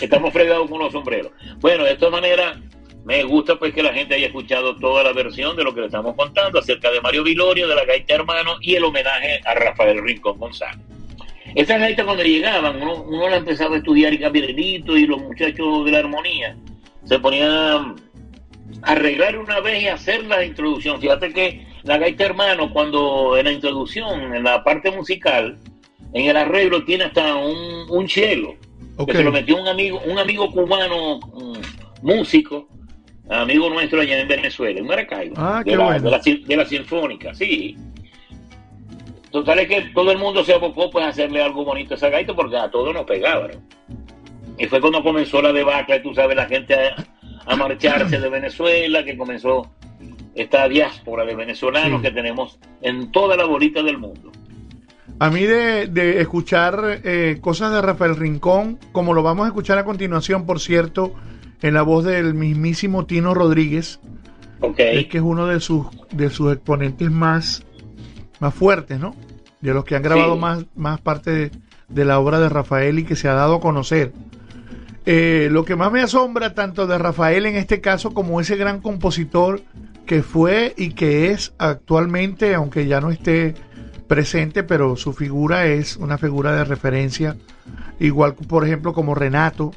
estamos 0.00 0.32
fregados 0.32 0.68
con 0.68 0.80
los 0.80 0.92
sombreros. 0.92 1.30
Bueno, 1.60 1.84
de 1.84 1.92
esta 1.92 2.10
manera 2.10 2.60
me 3.04 3.22
gusta 3.22 3.56
pues 3.60 3.72
que 3.72 3.82
la 3.82 3.94
gente 3.94 4.16
haya 4.16 4.26
escuchado 4.26 4.74
toda 4.74 5.04
la 5.04 5.12
versión 5.12 5.56
de 5.56 5.62
lo 5.62 5.72
que 5.72 5.82
le 5.82 5.86
estamos 5.86 6.16
contando 6.16 6.58
acerca 6.58 6.90
de 6.90 7.00
Mario 7.00 7.22
Vilorio, 7.22 7.68
de 7.68 7.76
la 7.76 7.84
gaita 7.84 8.14
hermano 8.16 8.56
y 8.60 8.74
el 8.74 8.82
homenaje 8.82 9.40
a 9.44 9.54
Rafael 9.54 10.02
Rincón 10.02 10.36
González. 10.38 10.80
Estas 11.54 11.78
gaitas 11.78 12.04
cuando 12.04 12.24
llegaban, 12.24 12.82
uno, 12.82 13.02
uno 13.02 13.28
la 13.28 13.36
empezaba 13.36 13.76
a 13.76 13.78
estudiar 13.78 14.12
y 14.12 14.18
caminito 14.18 14.96
y 14.96 15.06
los 15.06 15.22
muchachos 15.22 15.84
de 15.84 15.92
la 15.92 15.98
armonía 16.00 16.56
se 17.04 17.18
ponían 17.18 17.50
a 17.50 17.94
arreglar 18.82 19.38
una 19.38 19.60
vez 19.60 19.82
y 19.82 19.88
hacer 19.88 20.24
la 20.24 20.44
introducción. 20.44 21.00
Fíjate 21.00 21.32
que 21.32 21.66
la 21.82 21.98
gaita 21.98 22.24
hermano 22.24 22.72
cuando 22.72 23.36
en 23.36 23.44
la 23.46 23.52
introducción, 23.52 24.34
en 24.34 24.42
la 24.44 24.62
parte 24.64 24.90
musical, 24.90 25.56
en 26.12 26.26
el 26.26 26.36
arreglo 26.36 26.84
tiene 26.84 27.04
hasta 27.04 27.34
un, 27.36 27.90
un 27.90 28.06
Ok. 28.96 29.10
que 29.10 29.16
se 29.16 29.24
lo 29.24 29.32
metió 29.32 29.56
un 29.60 29.66
amigo, 29.66 30.00
un 30.06 30.18
amigo 30.18 30.50
cubano, 30.50 31.18
mm, 31.18 32.06
músico, 32.06 32.68
amigo 33.28 33.68
nuestro 33.68 34.00
allá 34.00 34.20
en 34.20 34.28
Venezuela, 34.28 34.78
en 34.78 34.86
Maracaibo, 34.86 35.34
Ah, 35.36 35.62
de, 35.64 35.70
qué 35.72 35.76
la, 35.76 35.84
bueno. 35.84 36.00
de, 36.04 36.10
la, 36.10 36.22
sin- 36.22 36.44
de 36.46 36.56
la 36.56 36.64
Sinfónica, 36.64 37.34
sí. 37.34 37.76
Total 39.32 39.58
es 39.58 39.68
que 39.68 39.80
todo 39.92 40.12
el 40.12 40.18
mundo 40.18 40.44
se 40.44 40.54
abocó 40.54 40.90
pues 40.90 41.04
a 41.04 41.08
hacerle 41.08 41.42
algo 41.42 41.64
bonito 41.64 41.94
a 41.94 41.96
esa 41.96 42.08
gaita 42.08 42.34
porque 42.34 42.56
a 42.56 42.70
todos 42.70 42.94
nos 42.94 43.04
pegaba. 43.04 43.48
¿no? 43.48 44.03
Y 44.58 44.66
fue 44.66 44.80
cuando 44.80 45.02
comenzó 45.02 45.42
la 45.42 45.52
debacle, 45.52 46.00
tú 46.00 46.14
sabes, 46.14 46.36
la 46.36 46.46
gente 46.46 46.74
a, 46.74 46.94
a 47.46 47.56
marcharse 47.56 48.18
de 48.20 48.28
Venezuela, 48.28 49.04
que 49.04 49.16
comenzó 49.16 49.70
esta 50.34 50.68
diáspora 50.68 51.24
de 51.24 51.34
venezolanos 51.34 52.00
Sí. 52.00 52.08
que 52.08 52.12
tenemos 52.14 52.58
en 52.82 53.10
toda 53.12 53.36
la 53.36 53.44
bolita 53.46 53.82
del 53.82 53.98
mundo. 53.98 54.30
A 55.20 55.30
mí 55.30 55.42
de, 55.42 55.86
de 55.86 56.20
escuchar 56.20 57.00
eh, 57.04 57.38
cosas 57.40 57.72
de 57.72 57.80
Rafael 57.80 58.16
Rincón, 58.16 58.78
como 58.92 59.14
lo 59.14 59.22
vamos 59.22 59.44
a 59.44 59.48
escuchar 59.48 59.78
a 59.78 59.84
continuación, 59.84 60.44
por 60.44 60.58
cierto, 60.60 61.14
en 61.62 61.74
la 61.74 61.82
voz 61.82 62.04
del 62.04 62.34
mismísimo 62.34 63.06
Tino 63.06 63.32
Rodríguez, 63.32 64.00
es 64.76 65.06
que 65.06 65.18
es 65.18 65.22
uno 65.22 65.46
de 65.46 65.60
sus, 65.60 65.86
de 66.10 66.30
sus 66.30 66.52
exponentes 66.52 67.10
más, 67.10 67.64
más 68.40 68.54
fuertes, 68.54 68.98
¿no? 68.98 69.14
De 69.60 69.72
los 69.72 69.84
que 69.84 69.94
han 69.94 70.02
grabado 70.02 70.34
Sí. 70.34 70.40
más, 70.40 70.66
más 70.74 71.00
parte 71.00 71.30
de, 71.30 71.50
de 71.88 72.04
la 72.04 72.18
obra 72.18 72.40
de 72.40 72.48
Rafael 72.48 72.98
y 72.98 73.04
que 73.04 73.14
se 73.14 73.28
ha 73.28 73.34
dado 73.34 73.56
a 73.56 73.60
conocer. 73.60 74.12
Eh, 75.06 75.48
lo 75.50 75.64
que 75.66 75.76
más 75.76 75.92
me 75.92 76.00
asombra 76.00 76.54
tanto 76.54 76.86
de 76.86 76.96
Rafael 76.96 77.44
en 77.46 77.56
este 77.56 77.80
caso 77.82 78.14
como 78.14 78.40
ese 78.40 78.56
gran 78.56 78.80
compositor 78.80 79.60
que 80.06 80.22
fue 80.22 80.72
y 80.78 80.90
que 80.92 81.30
es 81.30 81.52
actualmente, 81.58 82.54
aunque 82.54 82.86
ya 82.86 83.00
no 83.00 83.10
esté 83.10 83.54
presente, 84.06 84.62
pero 84.62 84.96
su 84.96 85.12
figura 85.12 85.66
es 85.66 85.96
una 85.96 86.16
figura 86.18 86.54
de 86.56 86.64
referencia, 86.64 87.36
igual 88.00 88.34
por 88.34 88.64
ejemplo 88.64 88.92
como 88.94 89.14
Renato, 89.14 89.72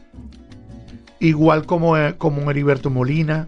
igual 1.19 1.65
como, 1.65 1.97
eh, 1.97 2.15
como 2.17 2.49
Heriberto 2.49 2.89
Molina, 2.89 3.47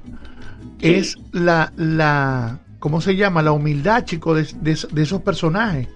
Sí. 0.81 0.93
es 0.95 1.17
la, 1.33 1.71
la, 1.75 2.59
¿cómo 2.79 3.01
se 3.01 3.15
llama? 3.15 3.41
La 3.41 3.51
humildad, 3.51 4.05
chico, 4.05 4.33
de, 4.33 4.43
de- 4.61 4.77
de 4.91 5.01
esos 5.01 5.21
personajes. 5.21 5.87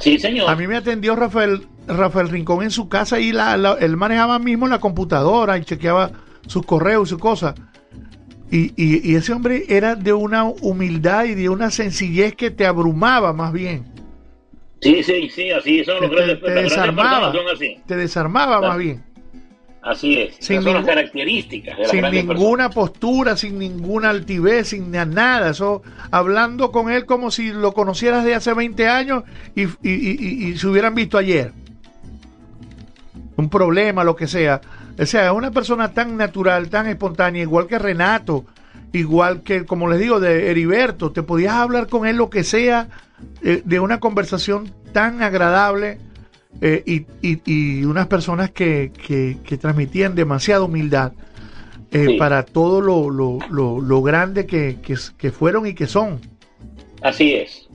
Sí, 0.00 0.18
señor. 0.18 0.48
A 0.50 0.56
mí 0.56 0.66
me 0.66 0.76
atendió 0.76 1.14
Rafael, 1.16 1.66
Rafael 1.86 2.28
Rincón 2.28 2.62
en 2.62 2.70
su 2.70 2.88
casa 2.88 3.18
y 3.20 3.32
la, 3.32 3.56
la- 3.56 3.74
él 3.74 3.96
manejaba 3.96 4.38
mismo 4.38 4.66
la 4.68 4.78
computadora 4.80 5.56
y 5.58 5.64
chequeaba 5.64 6.10
sus 6.46 6.64
correos 6.64 7.08
y 7.08 7.10
sus 7.10 7.18
cosas. 7.18 7.54
Y, 8.50 8.72
y- 8.76 9.10
y 9.10 9.16
ese 9.16 9.32
hombre 9.32 9.64
era 9.68 9.96
de 9.96 10.12
una 10.12 10.44
humildad 10.44 11.24
y 11.24 11.34
de 11.34 11.48
una 11.48 11.70
sencillez 11.70 12.34
que 12.36 12.50
te 12.50 12.66
abrumaba 12.66 13.32
más 13.32 13.52
bien. 13.52 13.84
Sí, 14.80 15.02
sí, 15.02 15.28
sí, 15.28 15.50
así 15.50 15.82
son 15.84 16.00
los 16.02 16.10
te- 16.10 16.16
grandes, 16.16 16.40
te 16.42 16.50
desarmaba. 16.52 17.30
personas 17.32 17.34
son 17.46 17.56
así. 17.56 17.76
Te 17.86 17.96
desarmaba 17.96 18.58
Claro. 18.58 18.68
más 18.68 18.78
bien. 18.78 19.02
Así 19.82 20.18
es. 20.18 20.34
Sin 20.40 20.62
son 20.62 20.74
las 20.74 20.84
características 20.84 21.76
de 21.76 21.82
las 21.84 21.90
sin 21.92 22.02
ninguna 22.10 22.70
postura, 22.70 23.36
sin 23.36 23.56
ninguna 23.58 24.10
altivez, 24.10 24.68
sin 24.68 24.90
na- 24.90 25.04
nada. 25.04 25.50
Eso, 25.50 25.82
hablando 26.10 26.72
con 26.72 26.90
él 26.90 27.06
como 27.06 27.30
si 27.30 27.52
lo 27.52 27.72
conocieras 27.72 28.24
de 28.24 28.34
hace 28.34 28.52
20 28.52 28.88
años 28.88 29.22
y, 29.54 29.62
y- 29.62 29.68
y- 29.84 30.16
y- 30.20 30.46
y 30.50 30.56
se 30.58 30.66
hubieran 30.66 30.94
visto 30.94 31.18
ayer. 31.18 31.52
Un 33.36 33.48
problema, 33.50 34.02
lo 34.04 34.16
que 34.16 34.26
sea. 34.26 34.60
O 34.98 35.04
sea, 35.06 35.26
es 35.26 35.32
una 35.32 35.50
persona 35.50 35.92
tan 35.92 36.16
natural, 36.16 36.68
tan 36.70 36.86
espontánea, 36.86 37.42
igual 37.42 37.66
que 37.66 37.78
Renato, 37.78 38.44
igual 38.92 39.42
que, 39.42 39.66
como 39.66 39.88
les 39.88 40.00
digo, 40.00 40.20
de 40.20 40.50
Heriberto. 40.50 41.12
Te 41.12 41.22
podías 41.22 41.52
hablar 41.54 41.88
con 41.88 42.06
él 42.06 42.16
lo 42.16 42.30
que 42.30 42.44
sea, 42.44 42.88
eh, 43.42 43.62
de 43.64 43.80
una 43.80 44.00
conversación 44.00 44.72
tan 44.92 45.22
agradable. 45.22 45.98
eh, 46.62 46.82
y, 46.86 47.04
y- 47.20 47.42
y 47.44 47.84
unas 47.84 48.06
personas 48.06 48.50
que, 48.50 48.90
que- 49.06 49.36
que 49.44 49.58
transmitían 49.58 50.14
demasiada 50.14 50.62
humildad 50.64 51.12
eh, 51.90 52.06
Sí. 52.08 52.16
para 52.18 52.44
todo 52.44 52.80
lo, 52.80 53.10
lo, 53.10 53.38
lo, 53.50 53.78
lo 53.82 54.00
grande 54.00 54.46
que, 54.46 54.78
que, 54.82 54.94
que 55.18 55.30
fueron 55.32 55.66
y 55.66 55.74
que 55.74 55.86
son. 55.86 56.18
Así 57.02 57.34
es. 57.34 57.65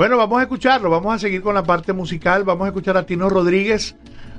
Bueno, 0.00 0.16
vamos 0.16 0.38
a 0.38 0.44
escucharlo, 0.44 0.88
vamos 0.88 1.14
a 1.14 1.18
seguir 1.18 1.42
con 1.42 1.54
la 1.54 1.62
parte 1.62 1.92
musical, 1.92 2.42
vamos 2.42 2.64
a 2.64 2.68
escuchar 2.68 2.96
a 2.96 3.04
Tino 3.04 3.28
Rodríguez 3.28 3.96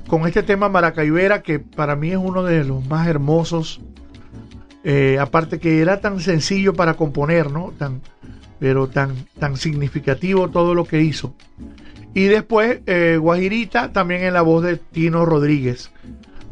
con 0.08 0.26
este 0.26 0.42
tema 0.42 0.68
Maracaibera, 0.68 1.40
que 1.40 1.60
para 1.60 1.94
mí 1.94 2.10
es 2.10 2.16
uno 2.16 2.42
de 2.42 2.64
los 2.64 2.84
más 2.86 3.06
hermosos, 3.06 3.80
eh, 4.82 5.18
aparte 5.20 5.60
que 5.60 5.78
era 5.78 6.00
tan 6.00 6.18
sencillo 6.18 6.74
para 6.74 6.94
componer, 6.94 7.52
¿no? 7.52 7.72
Tan, 7.78 8.00
pero 8.58 8.88
tan, 8.88 9.14
tan 9.38 9.56
significativo 9.56 10.48
todo 10.48 10.74
lo 10.74 10.84
que 10.84 11.00
hizo. 11.00 11.32
Y 12.12 12.24
después 12.24 12.80
eh, 12.86 13.16
Guajirita, 13.20 13.92
también 13.92 14.24
en 14.24 14.34
la 14.34 14.42
voz 14.42 14.64
de 14.64 14.78
Tino 14.78 15.24
Rodríguez. 15.24 15.92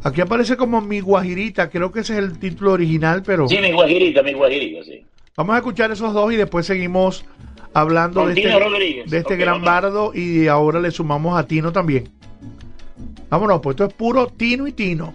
Aquí 0.03 0.21
aparece 0.21 0.55
como 0.55 0.79
Mi 0.79 1.01
Guajirita, 1.01 1.69
creo 1.69 1.91
que 1.91 1.99
ese 1.99 2.13
es 2.13 2.19
el 2.19 2.39
título 2.39 2.71
original, 2.71 3.23
pero 3.25 3.45
Sí, 3.49 3.57
mi 3.57 3.73
guajirita, 3.73 4.23
mi 4.23 4.31
guajirita, 4.31 4.85
sí. 4.85 5.05
vamos 5.35 5.55
a 5.55 5.57
escuchar 5.57 5.91
esos 5.91 6.13
dos 6.13 6.31
y 6.31 6.37
después 6.37 6.65
seguimos 6.65 7.25
hablando 7.73 8.25
de 8.27 8.33
este, 8.33 9.09
de 9.09 9.17
este 9.17 9.35
gran 9.35 9.61
bardo 9.61 10.11
y 10.13 10.47
ahora 10.47 10.79
le 10.79 10.91
sumamos 10.91 11.37
a 11.37 11.45
Tino 11.47 11.71
también. 11.71 12.09
Vámonos, 13.29 13.61
pues 13.61 13.75
esto 13.75 13.85
es 13.85 13.93
puro 13.93 14.27
Tino 14.27 14.67
y 14.67 14.73
Tino. 14.73 15.13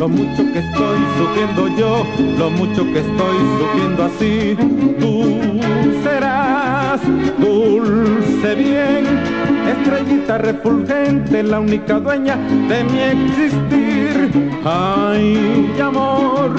Lo 0.00 0.08
mucho 0.08 0.50
que 0.50 0.60
estoy 0.60 0.98
sufriendo 1.18 1.68
yo, 1.76 2.06
lo 2.38 2.50
mucho 2.50 2.84
que 2.90 3.00
estoy 3.00 3.36
sufriendo 3.58 4.04
así. 4.04 4.56
Tú 4.98 5.60
serás 6.02 7.02
dulce 7.38 8.54
bien, 8.54 9.04
estrellita 9.68 10.38
refulgente, 10.38 11.42
la 11.42 11.60
única 11.60 12.00
dueña 12.00 12.36
de 12.70 12.82
mi 12.84 12.98
existir. 12.98 14.30
Ay, 14.64 15.70
amor, 15.78 16.54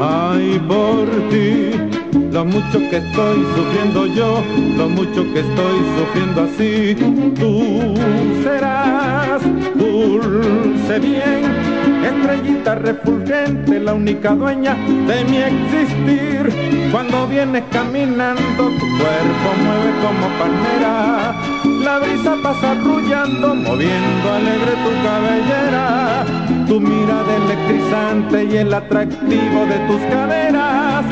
ay 0.00 0.62
por 0.68 1.08
ti. 1.30 2.03
Lo 2.34 2.44
mucho 2.44 2.80
que 2.90 2.96
estoy 2.96 3.46
sufriendo 3.54 4.06
yo, 4.06 4.42
lo 4.76 4.88
mucho 4.88 5.22
que 5.32 5.38
estoy 5.38 5.78
sufriendo 5.96 6.42
así. 6.42 6.96
Tú 7.38 7.94
serás 8.42 9.40
dulce 9.76 10.98
bien, 10.98 11.44
estrellita 12.02 12.74
refulgente, 12.74 13.78
la 13.78 13.94
única 13.94 14.34
dueña 14.34 14.74
de 14.74 15.24
mi 15.26 15.36
existir. 15.36 16.90
Cuando 16.90 17.28
vienes 17.28 17.62
caminando, 17.70 18.42
tu 18.80 18.86
cuerpo 18.98 19.48
mueve 19.64 19.92
como 20.02 20.26
palmera. 20.36 21.40
La 21.84 22.00
brisa 22.00 22.34
pasa 22.42 22.72
arrullando, 22.72 23.54
moviendo 23.54 24.32
alegre 24.32 24.72
tu 24.82 24.90
cabellera. 25.06 26.24
Tu 26.66 26.80
mirada 26.80 27.36
electrizante 27.44 28.44
y 28.44 28.56
el 28.56 28.74
atractivo 28.74 29.66
de 29.66 29.78
tus 29.86 30.00
caderas 30.10 31.04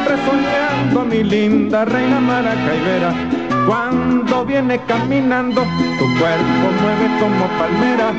siempre 0.00 0.16
soñando, 0.24 1.04
mi 1.04 1.22
linda 1.22 1.84
reina 1.84 2.18
maracaibera. 2.20 3.12
Cuando 3.66 4.44
viene 4.44 4.78
caminando, 4.86 5.62
tu 5.98 6.06
cuerpo 6.18 6.66
mueve 6.80 7.08
como 7.20 7.46
palmera. 7.58 8.12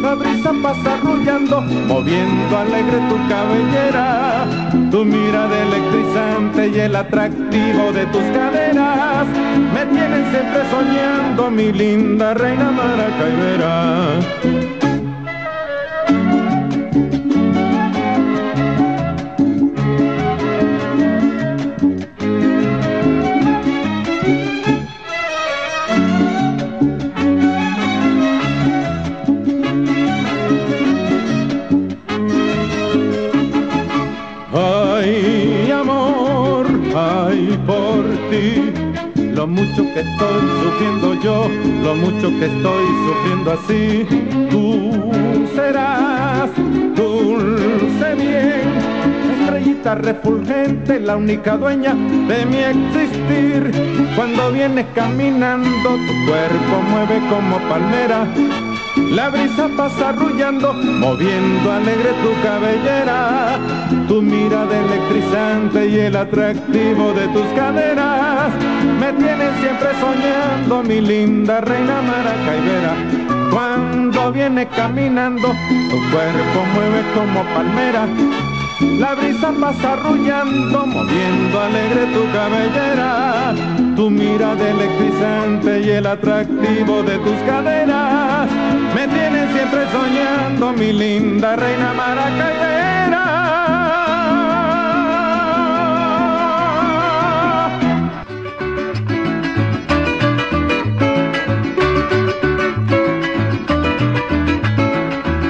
La 0.00 0.14
brisa 0.14 0.52
pasa 0.62 0.94
arrullando, 0.94 1.60
moviendo 1.60 2.56
alegre 2.56 2.98
tu 3.08 3.16
cabellera. 3.28 4.46
Tu 4.90 5.04
mirada 5.04 5.62
electrizante 5.62 6.68
y 6.68 6.80
el 6.80 6.96
atractivo 6.96 7.92
de 7.92 8.06
tus 8.06 8.22
caderas 8.36 9.26
me 9.74 9.84
tienen 9.86 10.24
siempre 10.30 10.62
soñando, 10.70 11.50
mi 11.50 11.70
linda 11.72 12.34
reina 12.34 12.70
maracaibera. 12.70 14.73
Ay, 34.56 35.68
amor, 35.72 36.68
ay 36.94 37.58
por 37.66 38.04
ti. 38.30 38.72
Lo 39.34 39.48
mucho 39.48 39.82
que 39.92 40.00
estoy 40.00 40.42
sufriendo 40.62 41.14
yo, 41.20 41.48
lo 41.82 41.96
mucho 41.96 42.28
que 42.38 42.46
estoy 42.46 42.84
sufriendo 43.04 43.50
así. 43.50 44.06
Tú 44.50 44.92
serás 45.56 46.50
dulce 46.94 48.14
bien, 48.14 49.40
estrellita 49.40 49.96
refulgente, 49.96 51.00
la 51.00 51.16
única 51.16 51.56
dueña 51.56 51.94
de 51.94 52.46
mi 52.46 52.58
existir. 52.58 53.72
Cuando 54.14 54.52
vienes 54.52 54.86
caminando, 54.94 55.96
tu 55.96 56.30
cuerpo 56.30 56.80
mueve 56.90 57.20
como 57.28 57.58
palmera. 57.68 58.28
La 58.96 59.28
brisa 59.28 59.68
pasa 59.76 60.10
arrullando, 60.10 60.72
moviendo 60.72 61.72
alegre 61.72 62.10
tu 62.22 62.32
cabellera. 62.42 63.58
Tu 64.06 64.22
mirada 64.22 64.78
electrizante 64.78 65.88
y 65.88 65.98
el 65.98 66.16
atractivo 66.16 67.12
de 67.12 67.26
tus 67.28 67.46
caderas 67.56 68.52
me 69.00 69.12
tienen 69.14 69.52
siempre 69.60 69.88
soñando, 70.00 70.82
mi 70.82 71.00
linda 71.00 71.60
reina 71.60 72.02
maracaibera. 72.02 72.94
Cuando 73.50 74.32
viene 74.32 74.66
caminando, 74.68 75.48
tu 75.90 76.10
cuerpo 76.10 76.64
mueve 76.74 77.02
como 77.14 77.42
palmera. 77.54 78.06
La 78.98 79.14
brisa 79.14 79.52
pasa 79.60 79.94
arrullando, 79.94 80.86
moviendo 80.86 81.60
alegre 81.60 82.06
tu 82.12 82.32
cabellera. 82.32 83.83
Tu 83.96 84.10
mirada 84.10 84.70
electrizante 84.70 85.80
y 85.80 85.90
el 85.90 86.06
atractivo 86.06 87.04
de 87.04 87.16
tus 87.18 87.38
caderas 87.46 88.50
me 88.92 89.06
tienen 89.06 89.52
siempre 89.52 89.86
soñando, 89.92 90.72
mi 90.72 90.92
linda 90.92 91.54
reina 91.54 91.92
maracaibera. 91.94 93.24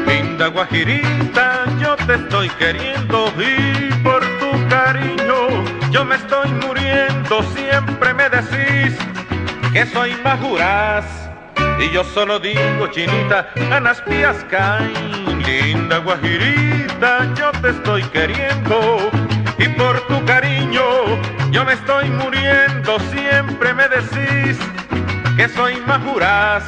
Linda 0.06 0.48
guajirita, 0.48 1.64
yo 1.80 1.96
te 2.06 2.14
estoy 2.16 2.50
queriendo 2.58 3.32
y 3.38 3.92
por 4.02 4.20
tu 4.20 4.68
cariño 4.68 5.73
yo 5.94 6.04
me 6.04 6.16
estoy 6.16 6.50
muriendo. 6.54 7.40
Siempre 7.54 8.12
me 8.14 8.28
decís 8.28 8.98
que 9.72 9.86
soy 9.86 10.12
majuraz 10.24 11.04
y 11.78 11.88
yo 11.90 12.02
solo 12.02 12.40
digo 12.40 12.88
chinita, 12.88 13.48
ganas 13.70 14.00
pías 14.02 14.44
caen. 14.50 14.92
Linda 15.46 15.98
guajirita, 15.98 17.32
yo 17.36 17.52
te 17.62 17.70
estoy 17.70 18.02
queriendo 18.04 19.08
y 19.56 19.68
por 19.68 20.00
tu 20.08 20.24
cariño 20.24 20.82
yo 21.52 21.64
me 21.64 21.74
estoy 21.74 22.10
muriendo. 22.10 22.98
Siempre 23.12 23.72
me 23.72 23.86
decís 23.88 24.58
que 25.36 25.48
soy 25.48 25.76
majuraz 25.86 26.64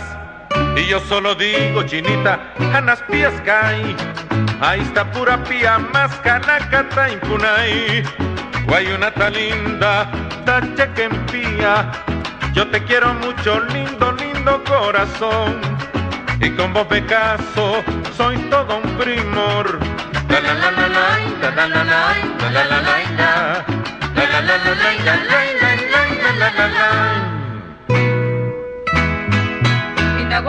y 0.77 0.87
yo 0.87 1.01
solo 1.01 1.35
digo 1.35 1.83
chinita, 1.83 2.53
ganas 2.71 3.03
pías 3.11 3.35
caen. 3.45 3.97
Ahí 4.61 4.83
está 4.83 5.11
pura 5.11 5.43
pía, 5.43 5.79
más 5.79 6.15
canacata 6.21 7.11
impunay. 7.11 8.05
Guayuna 8.67 9.13
tan 9.13 9.33
linda, 9.33 10.11
ta 10.45 10.61
chequempía. 10.75 11.91
Yo 12.53 12.67
te 12.69 12.83
quiero 12.83 13.15
mucho, 13.15 13.61
lindo, 13.61 14.13
lindo 14.13 14.63
corazón. 14.65 15.61
Y 16.41 16.51
con 16.51 16.73
vos 16.73 16.87
me 16.91 17.05
caso, 17.07 17.85
soy 18.17 18.37
todo 18.51 18.79
un 18.79 18.99
primor. 18.99 19.79
La 30.29 30.41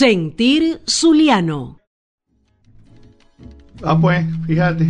Sentir 0.00 0.80
Zuliano. 0.88 1.78
Ah, 3.84 3.98
pues, 4.00 4.24
fíjate. 4.46 4.86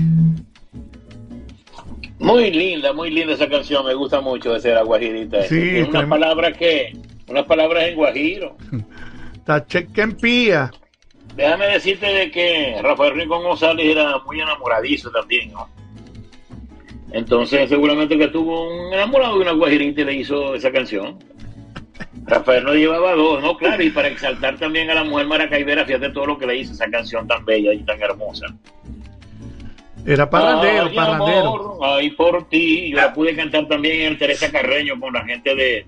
Muy 2.21 2.53
linda, 2.53 2.93
muy 2.93 3.11
linda 3.11 3.33
esa 3.35 3.49
canción, 3.49 3.85
me 3.85 3.95
gusta 3.95 4.21
mucho 4.21 4.55
esa 4.55 4.69
la 4.69 4.85
guajirita. 4.85 5.43
Sí, 5.43 5.57
Tiene 5.59 5.83
unas 5.89 6.03
trem- 6.05 6.09
palabras 6.11 6.57
que, 6.57 6.93
unas 7.27 7.45
palabras 7.45 7.89
en 7.89 7.97
guajiro. 7.97 8.57
Tachequempía. 9.45 10.71
Déjame 11.35 11.67
decirte 11.67 12.07
de 12.07 12.31
que 12.31 12.79
Rafael 12.81 13.15
Rincón 13.17 13.43
González 13.43 13.87
era 13.87 14.17
muy 14.25 14.41
enamoradizo 14.41 15.11
también, 15.11 15.51
¿no? 15.51 15.69
Entonces 17.11 17.69
seguramente 17.69 18.17
que 18.17 18.29
tuvo 18.29 18.87
un 18.87 18.95
enamorado 18.95 19.35
de 19.35 19.43
una 19.43 19.53
guajirita 19.55 20.03
y 20.03 20.05
le 20.05 20.15
hizo 20.15 20.55
esa 20.55 20.71
canción. 20.71 21.19
Rafael 22.27 22.65
no 22.65 22.75
llevaba 22.75 23.15
dos, 23.15 23.43
¿no? 23.43 23.57
Claro, 23.57 23.83
y 23.83 23.91
para 23.91 24.09
exaltar 24.09 24.57
también 24.59 24.91
a 24.91 24.95
la 24.95 25.05
mujer 25.05 25.27
maracaibera, 25.27 25.85
fíjate 25.85 26.11
todo 26.11 26.27
lo 26.27 26.39
que 26.39 26.47
le 26.47 26.57
hizo 26.59 26.73
esa 26.73 26.89
canción 26.91 27.27
tan 27.27 27.45
bella 27.45 27.73
y 27.73 27.83
tan 27.83 28.01
hermosa. 28.01 28.47
Era 30.07 30.29
parrandero, 30.31 30.87
Ay, 30.87 30.97
parrandero. 30.97 31.39
amor, 31.41 31.79
ay, 31.83 32.11
por 32.11 32.49
ti. 32.49 32.91
Yo 32.91 32.97
la 32.97 33.13
pude 33.13 33.35
cantar 33.37 33.67
también 33.69 34.01
en 34.03 34.07
el 34.13 34.19
Teresa 34.19 34.51
Carreño 34.51 34.99
con 34.99 35.13
la 35.13 35.25
gente 35.25 35.55
de 35.55 35.87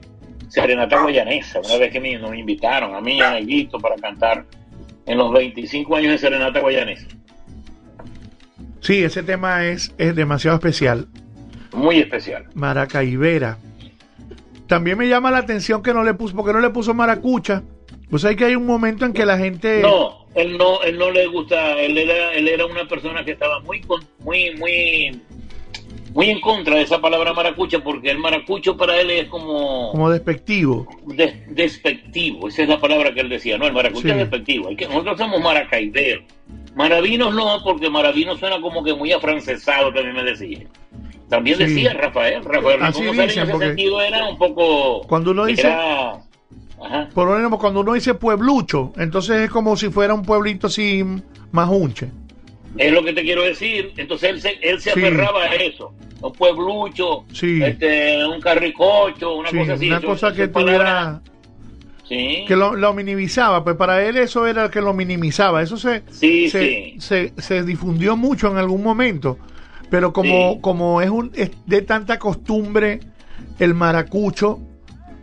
Serenata 0.48 1.00
Guayanesa. 1.00 1.60
Una 1.60 1.76
vez 1.78 1.90
que 1.92 2.00
me- 2.00 2.18
nos 2.18 2.34
invitaron 2.34 2.94
a 2.94 3.00
mí, 3.00 3.20
a 3.22 3.32
Neguito, 3.32 3.78
para 3.78 3.96
cantar 3.96 4.44
en 5.06 5.18
los 5.18 5.32
25 5.32 5.96
años 5.96 6.12
de 6.12 6.18
Serenata 6.18 6.60
Guayanesa. 6.60 7.06
Sí, 8.80 9.02
ese 9.02 9.22
tema 9.22 9.64
es, 9.66 9.94
es 9.96 10.14
demasiado 10.14 10.56
especial. 10.56 11.06
Muy 11.72 11.98
especial. 12.00 12.44
Maracaibera. 12.54 13.56
También 14.72 14.96
me 14.96 15.06
llama 15.06 15.30
la 15.30 15.36
atención 15.36 15.82
que 15.82 15.92
no 15.92 16.02
le 16.02 16.14
puso, 16.14 16.34
porque 16.34 16.54
no 16.54 16.58
le 16.60 16.70
puso 16.70 16.94
maracucha. 16.94 17.62
Pues 18.08 18.24
hay 18.24 18.36
que 18.36 18.46
hay 18.46 18.56
un 18.56 18.64
momento 18.64 19.04
en 19.04 19.12
que 19.12 19.26
la 19.26 19.36
gente. 19.36 19.82
No, 19.82 20.24
él 20.34 20.56
no, 20.56 20.80
él 20.82 20.96
no 20.96 21.10
le 21.10 21.26
gusta, 21.26 21.78
él 21.78 21.98
era, 21.98 22.32
él 22.32 22.48
era 22.48 22.64
una 22.64 22.88
persona 22.88 23.22
que 23.22 23.32
estaba 23.32 23.60
muy, 23.60 23.82
muy, 24.24 24.54
muy, 24.56 25.20
muy 26.14 26.30
en 26.30 26.40
contra 26.40 26.76
de 26.76 26.82
esa 26.84 27.02
palabra 27.02 27.34
maracucha, 27.34 27.80
porque 27.84 28.10
el 28.12 28.18
maracucho 28.18 28.74
para 28.74 28.98
él 28.98 29.10
es 29.10 29.28
como, 29.28 29.90
Como 29.90 30.08
despectivo. 30.08 30.86
des- 31.04 31.54
despectivo, 31.54 32.48
esa 32.48 32.62
es 32.62 32.68
la 32.70 32.80
palabra 32.80 33.12
que 33.12 33.20
él 33.20 33.28
decía, 33.28 33.58
no, 33.58 33.66
el 33.66 33.74
maracucho 33.74 34.08
Sí. 34.08 34.10
es 34.10 34.16
despectivo, 34.16 34.68
hay 34.68 34.76
que, 34.76 34.86
nosotros 34.86 35.18
somos 35.18 35.38
maracaiberos, 35.42 36.24
maravinos 36.74 37.34
no, 37.34 37.62
porque 37.62 37.90
maravino 37.90 38.38
suena 38.38 38.58
como 38.62 38.82
que 38.82 38.94
muy 38.94 39.12
afrancesado, 39.12 39.92
también 39.92 40.16
me 40.16 40.22
decía. 40.24 40.66
También 41.32 41.56
Sí. 41.56 41.64
decía 41.64 41.94
Rafael, 41.94 42.44
Rafael 42.44 42.82
Así 42.82 43.00
dicen, 43.04 43.20
en 43.20 43.30
ese 43.30 43.58
sentido 43.58 44.02
era 44.02 44.28
un 44.28 44.36
poco... 44.36 45.00
Cuando 45.08 45.30
uno 45.30 45.46
dice- 45.46 45.62
era- 45.66 46.10
ajá. 46.84 47.08
Por 47.14 47.26
lo 47.26 47.36
menos 47.36 47.58
cuando 47.58 47.80
uno 47.80 47.94
dice 47.94 48.12
pueblucho, 48.12 48.92
entonces 48.98 49.40
es 49.40 49.50
como 49.50 49.74
si 49.78 49.88
fuera 49.88 50.12
un 50.12 50.22
pueblito 50.24 50.66
así 50.66 51.02
más 51.50 51.70
unche. 51.70 52.10
Es 52.76 52.92
lo 52.92 53.02
que 53.02 53.14
te 53.14 53.22
quiero 53.22 53.44
decir. 53.44 53.94
Entonces 53.96 54.28
él 54.28 54.40
se, 54.42 54.50
él 54.60 54.78
se 54.78 54.92
Sí. 54.92 55.00
aferraba 55.00 55.44
a 55.44 55.54
eso. 55.54 55.94
Un 56.20 56.32
pueblucho, 56.34 57.24
Sí. 57.32 57.62
este, 57.62 58.26
un 58.26 58.38
carricocho, 58.38 59.34
una 59.36 59.48
Sí, 59.48 59.56
cosa 59.56 59.72
así. 59.72 59.86
una 59.88 59.96
Eso- 59.98 60.06
cosa 60.08 60.32
que 60.34 60.48
tuviera. 60.48 61.22
Sí. 62.06 62.44
Que 62.46 62.56
lo, 62.56 62.74
lo 62.76 62.92
minimizaba, 62.92 63.64
pues 63.64 63.76
para 63.76 64.04
él 64.06 64.18
eso 64.18 64.46
era 64.46 64.64
el 64.64 64.70
que 64.70 64.82
lo 64.82 64.92
minimizaba. 64.92 65.62
Eso 65.62 65.78
se, 65.78 66.02
se, 66.10 66.94
se, 66.98 67.32
se 67.38 67.62
difundió 67.62 68.18
mucho 68.18 68.50
en 68.50 68.58
algún 68.58 68.82
momento. 68.82 69.38
Pero 69.92 70.14
como, 70.14 70.54
Sí. 70.54 70.58
como 70.62 71.02
es, 71.02 71.10
un, 71.10 71.32
es 71.34 71.50
de 71.66 71.82
tanta 71.82 72.18
costumbre 72.18 73.00
el 73.58 73.74
maracucho, 73.74 74.58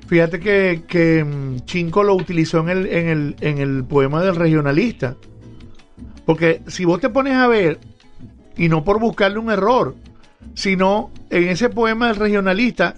fíjate 0.06 0.40
que, 0.40 0.84
que 0.88 1.24
mm, 1.24 1.66
Chinco 1.66 2.04
lo 2.04 2.14
utilizó 2.14 2.60
en 2.60 2.70
el, 2.70 2.86
en, 2.86 3.08
el, 3.08 3.36
en 3.42 3.58
el 3.58 3.84
poema 3.84 4.22
del 4.22 4.36
regionalista. 4.36 5.16
Porque 6.24 6.62
si 6.68 6.86
vos 6.86 7.02
te 7.02 7.10
pones 7.10 7.34
a 7.34 7.48
ver, 7.48 7.80
y 8.58 8.70
no 8.70 8.84
por 8.84 9.00
buscarle 9.00 9.40
un 9.40 9.50
error, 9.50 9.96
sino 10.54 11.10
en 11.32 11.48
ese 11.50 11.70
poema 11.70 12.10
del 12.10 12.18
regionalista, 12.18 12.94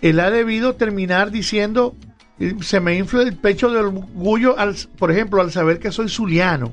él 0.00 0.18
ha 0.20 0.30
debido 0.30 0.74
terminar 0.74 1.30
diciendo, 1.30 1.94
se 2.62 2.80
me 2.80 2.96
infla 2.96 3.24
el 3.24 3.36
pecho 3.36 3.68
del 3.68 3.84
orgullo, 3.84 4.58
al, 4.58 4.74
por 4.96 5.12
ejemplo, 5.12 5.42
al 5.42 5.52
saber 5.52 5.78
que 5.80 5.92
soy 5.92 6.08
zuliano. 6.08 6.72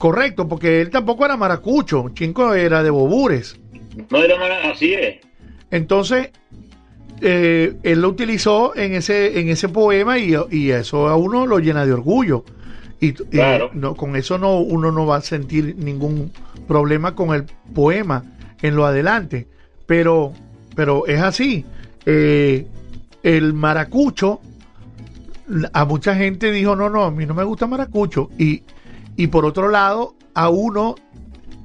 Correcto, 0.00 0.48
porque 0.48 0.80
él 0.80 0.88
tampoco 0.88 1.26
era 1.26 1.36
maracucho, 1.36 2.08
Chinco 2.14 2.54
era 2.54 2.82
de 2.82 2.88
Bobures. 2.88 3.60
No 4.10 4.16
era 4.22 4.38
mala- 4.38 4.70
así 4.70 4.94
es. 4.94 5.16
Entonces, 5.70 6.30
eh, 7.20 7.74
él 7.82 8.00
lo 8.00 8.08
utilizó 8.08 8.74
en 8.74 8.94
ese, 8.94 9.38
en 9.40 9.50
ese 9.50 9.68
poema 9.68 10.18
y, 10.18 10.34
y 10.50 10.70
eso 10.70 11.06
a 11.06 11.16
uno 11.16 11.46
lo 11.46 11.58
llena 11.58 11.84
de 11.84 11.92
orgullo. 11.92 12.46
Y, 12.98 13.08
y 13.08 13.12
Claro. 13.12 13.68
no, 13.74 13.94
con 13.94 14.16
eso 14.16 14.38
no 14.38 14.58
uno 14.60 14.90
no 14.90 15.04
va 15.04 15.16
a 15.16 15.20
sentir 15.20 15.76
ningún 15.76 16.32
problema 16.66 17.14
con 17.14 17.34
el 17.34 17.44
poema 17.74 18.24
en 18.62 18.76
lo 18.76 18.86
adelante. 18.86 19.48
Pero, 19.84 20.32
pero 20.74 21.06
es 21.08 21.20
así. 21.20 21.66
Eh, 22.06 22.66
el 23.22 23.52
maracucho, 23.52 24.40
a 25.74 25.84
mucha 25.84 26.14
gente 26.14 26.50
dijo, 26.50 26.74
no, 26.74 26.88
no, 26.88 27.04
a 27.04 27.10
mí 27.10 27.26
no 27.26 27.34
me 27.34 27.44
gusta 27.44 27.66
maracucho. 27.66 28.30
Y, 28.38 28.62
y 29.16 29.26
por 29.28 29.44
otro 29.44 29.68
lado, 29.68 30.14
a 30.34 30.48
uno 30.48 30.94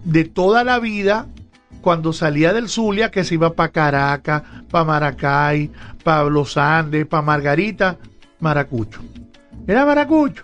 de 0.04 0.26
toda 0.26 0.64
la 0.64 0.80
vida, 0.80 1.28
cuando 1.82 2.14
salía 2.14 2.52
del 2.54 2.68
Zulia, 2.70 3.12
que 3.12 3.24
se 3.24 3.36
iba 3.36 3.54
para 3.54 3.72
Caracas, 3.72 4.43
para 4.70 4.86
Maracay, 4.86 5.72
para 6.04 6.24
Los 6.26 6.58
Andes, 6.58 7.06
para 7.06 7.22
Margarita, 7.22 7.98
maracucho. 8.39 9.02
Era 9.68 9.86
maracucho. 9.86 10.43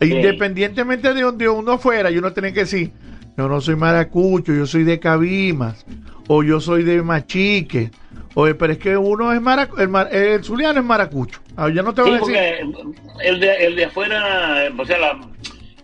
Sí. 0.00 0.12
Independientemente 0.12 1.12
de 1.14 1.22
donde 1.22 1.48
uno 1.48 1.78
fuera, 1.78 2.10
yo 2.10 2.20
no 2.20 2.32
tenía 2.32 2.52
que 2.52 2.60
decir, 2.60 2.92
yo 3.36 3.48
no 3.48 3.60
soy 3.60 3.76
maracucho, 3.76 4.52
yo 4.52 4.66
soy 4.66 4.84
de 4.84 5.00
Cabimas, 5.00 5.84
o 6.28 6.42
yo 6.42 6.60
soy 6.60 6.82
de 6.84 7.02
Machique, 7.02 7.90
o 8.34 8.44
pero 8.58 8.72
es 8.74 8.78
que 8.78 8.96
uno 8.96 9.32
es 9.32 9.40
maracucho, 9.40 9.80
el, 9.82 9.88
mar- 9.88 10.08
el 10.14 10.44
zuliano 10.44 10.80
es 10.80 10.86
maracucho. 10.86 11.40
Ah, 11.56 11.70
yo 11.70 11.82
no 11.82 11.94
te 11.94 12.02
voy 12.02 12.10
Sí, 12.10 12.16
a 12.16 12.18
decir. 12.18 12.72
porque 12.74 13.28
el 13.28 13.40
de, 13.40 13.66
el 13.66 13.76
de 13.76 13.84
afuera, 13.86 14.64
o 14.76 14.84
sea, 14.84 14.98
la- 14.98 15.18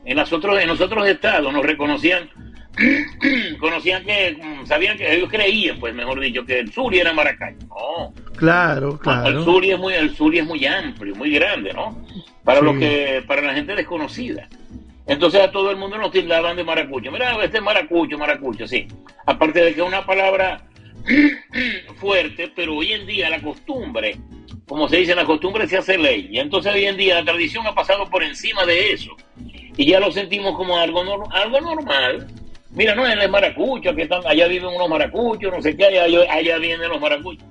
en, 0.05 0.17
las 0.17 0.33
otros, 0.33 0.61
en 0.61 0.69
los 0.69 0.81
otros 0.81 1.07
estados 1.09 1.53
nos 1.53 1.65
reconocían, 1.65 2.29
conocían 3.61 4.05
que, 4.05 4.37
mm, 4.41 4.67
sabían 4.67 4.97
que 4.97 5.15
ellos 5.15 5.29
creían, 5.31 5.79
pues 5.79 5.95
mejor 5.95 6.21
dicho, 6.21 6.45
que 6.45 6.61
el 6.61 6.73
Zulia 6.73 7.03
era 7.03 7.13
Maracay. 7.13 7.55
No, 7.69 8.13
Claro, 8.37 8.93
el 8.93 8.99
claro. 8.99 9.45
Zulia 9.45 9.75
es 9.75 9.81
muy, 9.81 9.95
el 9.95 10.11
es 10.35 10.45
muy 10.47 10.67
amplio, 10.67 11.15
muy 11.15 11.31
grande, 11.31 11.73
¿no? 11.73 12.05
Para 12.45 12.59
Sí. 12.61 12.65
los 12.65 12.79
que, 12.79 13.23
para 13.27 13.43
la 13.43 13.55
gente 13.55 13.75
desconocida. 13.75 14.49
Entonces 15.07 15.41
a 15.41 15.51
todo 15.51 15.71
el 15.71 15.77
mundo 15.77 15.99
nos 15.99 16.11
tildaban 16.13 16.57
de 16.57 16.65
maracucho. 16.65 17.11
Mira, 17.11 17.37
este 17.45 17.59
es 17.59 17.63
maracucho, 17.63 18.17
maracucho, 18.19 18.67
sí. 18.67 18.87
Aparte 19.27 19.61
de 19.63 19.75
que 19.75 19.81
es 19.81 19.87
una 19.87 20.07
palabra 20.07 20.63
fuerte, 21.97 22.51
pero 22.55 22.77
hoy 22.77 22.93
en 22.93 23.07
día 23.07 23.29
la 23.29 23.41
costumbre, 23.41 24.17
como 24.67 24.89
se 24.89 24.99
dice, 24.99 25.15
la 25.15 25.25
costumbre 25.25 25.67
se 25.67 25.79
hace 25.79 25.99
ley. 25.99 26.29
Y 26.31 26.39
entonces 26.39 26.73
hoy 26.73 26.85
en 26.87 26.97
día 26.97 27.17
la 27.17 27.25
tradición 27.25 27.67
ha 27.67 27.75
pasado 27.75 28.09
por 28.09 28.23
encima 28.23 28.65
de 28.65 28.93
eso. 28.93 29.17
Y 29.77 29.87
ya 29.87 30.01
lo 30.01 30.11
sentimos 30.11 30.57
como 30.57 30.77
algo, 30.77 31.03
algo 31.31 31.61
normal. 31.61 32.27
Mira, 32.71 32.95
no, 32.95 33.07
él 33.07 33.21
es 33.21 33.31
maracucho, 33.31 33.95
que 33.95 34.03
están, 34.03 34.23
allá 34.27 34.47
viven 34.49 34.69
unos 34.69 34.89
maracuchos, 34.89 35.53
no 35.53 35.61
sé 35.61 35.77
qué, 35.77 35.87
allá, 35.87 36.33
allá 36.33 36.59
vienen 36.59 36.89
los 36.89 37.01
maracuchos. 37.01 37.47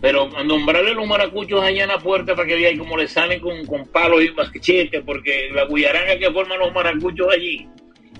Pero 0.00 0.28
nombrarle 0.44 0.92
los 0.92 1.06
maracuchos 1.06 1.62
allá 1.62 1.84
en 1.84 1.88
la 1.88 1.98
puerta 1.98 2.34
para 2.34 2.46
que 2.46 2.56
vean 2.56 2.78
cómo 2.78 2.96
le 2.96 3.08
salen 3.08 3.40
con, 3.40 3.64
con 3.64 3.86
palos 3.86 4.22
y 4.24 4.30
machetes, 4.32 5.02
porque 5.04 5.50
la 5.52 5.66
guillaranga 5.66 6.18
que 6.18 6.30
forman 6.30 6.58
los 6.58 6.72
maracuchos 6.74 7.28
allí, 7.32 7.68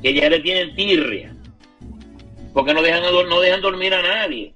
que 0.01 0.15
ya 0.15 0.31
le 0.31 0.41
tienen 0.41 0.75
tirria, 0.75 1.35
porque 2.53 2.73
no 2.73 2.81
dejan, 2.81 3.03
no 3.29 3.41
dejan 3.41 3.61
dormir 3.61 3.93
a 3.95 4.03
nadie. 4.03 4.55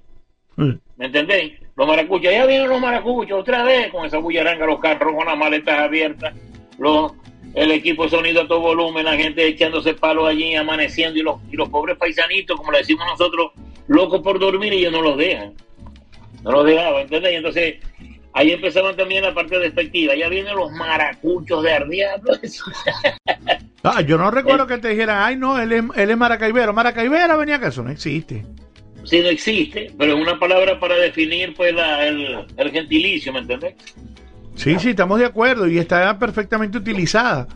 ¿Me 0.55 1.05
entendéis? 1.05 1.53
Los 1.75 1.87
maracuchos, 1.87 2.31
ya 2.31 2.45
vienen 2.45 2.67
los 2.67 2.81
maracuchos 2.81 3.39
otra 3.39 3.63
vez 3.63 3.89
con 3.91 4.05
esa 4.05 4.17
bullaranga, 4.17 4.65
los 4.65 4.79
carros 4.79 5.15
con 5.15 5.25
las 5.25 5.37
maletas 5.37 5.79
abiertas, 5.79 6.33
los, 6.77 7.13
el 7.55 7.71
equipo 7.71 8.03
de 8.03 8.09
sonido 8.09 8.41
a 8.41 8.47
todo 8.47 8.59
volumen, 8.61 9.05
la 9.05 9.17
gente 9.17 9.45
echándose 9.47 9.93
palos 9.93 10.27
allí, 10.27 10.55
amaneciendo, 10.55 11.19
y 11.19 11.23
los, 11.23 11.37
y 11.51 11.55
los 11.55 11.69
pobres 11.69 11.97
paisanitos, 11.97 12.57
como 12.57 12.71
le 12.71 12.79
decimos 12.79 13.05
nosotros, 13.07 13.51
locos 13.87 14.21
por 14.21 14.39
dormir 14.39 14.73
y 14.73 14.77
ellos 14.77 14.91
no 14.91 15.01
los 15.01 15.17
dejan. 15.17 15.53
No 16.43 16.51
los 16.51 16.65
dejaban, 16.65 17.01
¿entendéis? 17.01 17.37
Entonces, 17.37 17.75
ahí 18.33 18.51
empezaban 18.51 18.95
también 18.95 19.23
la 19.23 19.33
parte 19.33 19.59
despectiva. 19.59 20.15
Ya 20.15 20.29
vienen 20.29 20.55
los 20.55 20.71
maracuchos 20.71 21.63
de 21.63 21.73
Ardiablo. 21.73 22.33
Ah, 23.81 24.01
yo 24.01 24.17
no 24.17 24.29
recuerdo 24.29 24.67
que 24.67 24.77
te 24.77 24.89
dijeran, 24.89 25.21
ay, 25.21 25.37
no, 25.37 25.57
él 25.57 25.71
es, 25.71 25.83
él 25.95 26.09
es 26.09 26.17
maracaibero. 26.17 26.73
Maracaibera 26.73 27.37
venía 27.37 27.55
acá, 27.55 27.69
eso 27.69 27.81
no 27.81 27.89
existe. 27.89 28.43
Sí, 29.05 29.21
no 29.21 29.29
existe, 29.29 29.91
pero 29.97 30.13
es 30.15 30.21
una 30.21 30.37
palabra 30.37 30.77
para 30.79 30.95
definir 30.95 31.53
pues 31.55 31.73
la, 31.73 32.05
el, 32.05 32.45
el 32.57 32.71
gentilicio, 32.71 33.31
¿me 33.31 33.39
entendés? 33.39 33.75
Sí, 34.59 34.77
sí, 34.79 34.89
estamos 34.89 35.19
de 35.19 35.25
acuerdo 35.25 35.67
y 35.67 35.77
está 35.77 36.17
perfectamente 36.19 36.77
utilizada. 36.77 37.47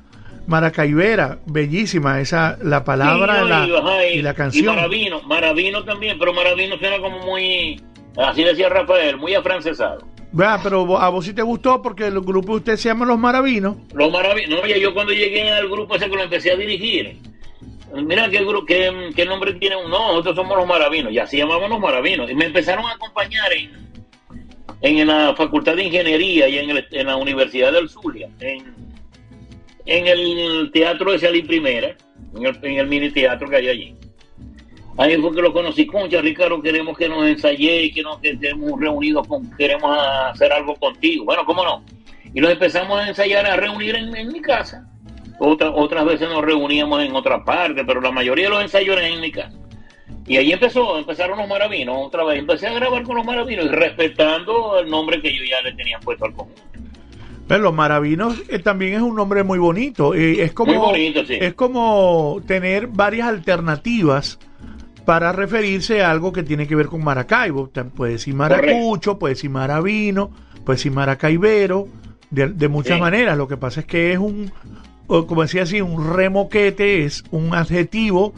Maracaibera, 0.48 1.40
bellísima 1.46 2.20
esa 2.20 2.58
la 2.62 2.84
palabra 2.84 3.36
Sí, 3.36 3.42
no, 3.42 3.48
la- 3.48 3.68
y, 3.68 3.76
ajá, 3.76 4.06
y, 4.08 4.22
la 4.22 4.32
Y 4.32 4.34
canción. 4.36 4.76
Maravino, 4.76 5.22
Maravino 5.24 5.84
también, 5.84 6.18
pero 6.20 6.34
Maravino 6.34 6.78
suena 6.78 6.98
como 7.00 7.20
muy, 7.20 7.82
así 8.18 8.44
decía 8.44 8.68
Rafael, 8.70 9.18
muy 9.18 9.34
afrancesado. 9.36 10.06
Vea, 10.34 10.60
pero 10.64 10.98
a 10.98 11.10
vos 11.10 11.26
sí 11.26 11.34
te 11.34 11.42
gustó 11.44 11.82
porque 11.82 12.08
el 12.08 12.20
grupo 12.20 12.54
de 12.54 12.58
usted 12.58 12.76
se 12.78 12.90
llama 12.90 13.06
Los 13.06 13.20
Maravinos. 13.20 13.78
Los 13.94 14.12
Maravinos, 14.12 14.60
oye, 14.64 14.80
yo 14.82 14.94
cuando 14.94 15.14
llegué 15.14 15.50
al 15.52 15.70
grupo 15.70 15.96
ese 15.96 16.10
que 16.10 16.16
lo 16.16 16.24
empecé 16.24 16.52
a 16.52 16.56
dirigir, 16.56 17.20
mira 17.96 18.30
qué, 18.30 18.46
qué, 18.68 19.12
qué 19.16 19.26
nombre 19.26 19.54
tiene 19.54 19.76
uno, 19.78 19.90
no, 19.90 20.08
nosotros 20.12 20.36
somos 20.36 20.58
los 20.58 20.68
Maravinos, 20.68 21.14
ya 21.14 21.26
se 21.28 21.38
llamaban 21.38 21.70
los 21.70 21.80
Maravinos, 21.80 22.30
y 22.30 22.36
me 22.36 22.46
empezaron 22.46 22.86
a 22.86 22.94
acompañar 22.94 23.54
en, 23.54 23.83
en 24.84 25.08
la 25.08 25.34
Facultad 25.36 25.76
de 25.76 25.84
Ingeniería 25.86 26.48
y 26.48 26.58
en, 26.60 26.70
el- 26.70 26.88
en 26.92 27.08
la 27.08 27.16
Universidad 27.16 27.72
del 27.74 27.90
Zulia, 27.90 28.30
en, 28.40 28.74
en 29.86 30.08
el 30.08 30.70
Teatro 30.72 31.12
de 31.12 31.20
Salí 31.20 31.42
Primera, 31.42 31.96
en 32.36 32.78
el, 32.80 32.88
mini 32.88 33.10
teatro 33.10 33.50
que 33.50 33.56
hay 33.58 33.68
allí. 33.70 33.96
Ahí 34.98 35.16
fue 35.18 35.34
que 35.34 35.42
lo 35.42 35.52
conocí, 35.54 35.86
concha 35.88 36.22
Ricardo, 36.22 36.62
queremos 36.62 36.96
que 36.98 37.10
nos 37.10 37.26
ensayé, 37.26 37.92
que 37.92 38.04
nos 38.04 38.20
que 38.20 38.32
estemos 38.32 38.80
reunidos, 38.80 39.28
con, 39.28 39.50
queremos 39.58 39.90
hacer 40.32 40.52
algo 40.54 40.76
contigo. 40.76 41.26
Bueno, 41.26 41.44
¿cómo 41.46 41.64
no? 41.64 41.84
Y 42.34 42.40
nos 42.42 42.52
empezamos 42.52 43.00
a 43.00 43.08
ensayar, 43.08 43.46
a 43.48 43.56
reunir 43.56 43.96
en, 43.96 44.16
en 44.16 44.28
mi 44.28 44.40
casa. 44.42 44.88
Otra- 45.40 45.72
otras 45.72 46.06
veces 46.06 46.30
nos 46.30 46.44
reuníamos 46.44 47.02
en 47.04 47.16
otra 47.16 47.44
parte, 47.44 47.84
pero 47.86 48.02
la 48.02 48.12
mayoría 48.12 48.46
de 48.46 48.50
los 48.52 48.62
ensayos 48.62 48.98
eran 48.98 49.14
en 49.14 49.22
mi 49.22 49.32
casa. 49.32 49.58
Y 50.26 50.38
ahí 50.38 50.52
empezó, 50.54 50.98
empezaron 50.98 51.38
los 51.38 51.48
maravinos 51.48 51.96
otra 52.00 52.24
vez. 52.24 52.40
Empecé 52.40 52.68
a 52.68 52.74
grabar 52.74 53.04
con 53.04 53.16
los 53.18 53.26
maravinos 53.26 53.66
y 53.66 53.70
respetando 53.70 54.80
el 54.80 54.90
nombre 54.90 55.22
que 55.22 55.34
yo 55.36 55.44
ya 55.50 55.62
le 55.62 55.74
tenía 55.76 56.00
puesto 56.00 56.26
al 56.26 56.34
conjunto. 56.34 56.62
Ve, 57.48 57.58
Los 57.58 57.74
Maravinos 57.74 58.42
eh, 58.48 58.60
también 58.60 58.94
es 58.94 59.02
un 59.02 59.16
nombre 59.16 59.44
muy 59.44 59.60
bonito. 59.60 60.14
eh, 60.16 60.42
es 60.44 60.54
como, 60.54 60.72
Muy 60.72 60.82
bonito, 60.82 61.26
sí. 61.26 61.34
Es 61.42 61.54
como 61.56 62.42
tener 62.48 62.88
varias 62.88 63.28
alternativas 63.28 64.40
para 65.06 65.34
referirse 65.34 66.02
a 66.02 66.10
algo 66.12 66.32
que 66.32 66.44
tiene 66.44 66.68
que 66.68 66.76
ver 66.78 66.86
con 66.88 67.04
Maracaibo. 67.04 67.70
Puede 67.94 68.14
decir 68.14 68.34
maracucho, 68.34 69.20
puede 69.20 69.34
decir 69.34 69.50
maravino, 69.50 70.32
puede 70.64 70.78
decir 70.78 70.94
maracaibero, 70.94 71.90
de, 72.30 72.48
de 72.48 72.68
muchas 72.70 72.96
Sí. 72.96 73.02
maneras. 73.02 73.38
Lo 73.38 73.50
que 73.50 73.58
pasa 73.58 73.82
es 73.82 73.86
que 73.86 74.14
es 74.14 74.20
un, 74.20 74.50
como 75.08 75.42
decía 75.42 75.64
así, 75.64 75.82
un 75.82 76.14
remoquete, 76.16 77.04
es 77.04 77.26
un 77.32 77.54
adjetivo 77.54 78.34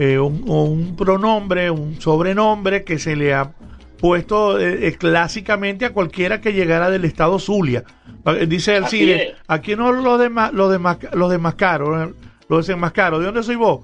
eh, 0.00 0.18
un, 0.18 0.96
pronombre, 0.96 1.70
un 1.70 2.00
sobrenombre 2.00 2.84
que 2.84 2.98
se 2.98 3.14
le 3.14 3.34
ha 3.34 3.52
puesto 3.98 4.58
eh, 4.58 4.88
eh, 4.88 4.96
clásicamente 4.96 5.84
a 5.84 5.92
cualquiera 5.92 6.40
que 6.40 6.54
llegara 6.54 6.88
del 6.88 7.04
estado 7.04 7.38
Zulia. 7.38 7.84
Eh, 8.24 8.46
Dice 8.46 8.76
el 8.78 8.84
es. 8.86 9.34
aquí 9.46 9.76
no 9.76 9.92
los 9.92 10.18
dema, 10.18 10.50
los 10.52 10.72
demas- 10.72 11.12
los 11.12 11.30
desmascaro, 11.30 12.02
eh, 12.02 12.14
los 12.48 12.66
desenmascaro. 12.66 13.18
¿De 13.18 13.26
dónde 13.26 13.42
soy 13.42 13.56
vos? 13.56 13.80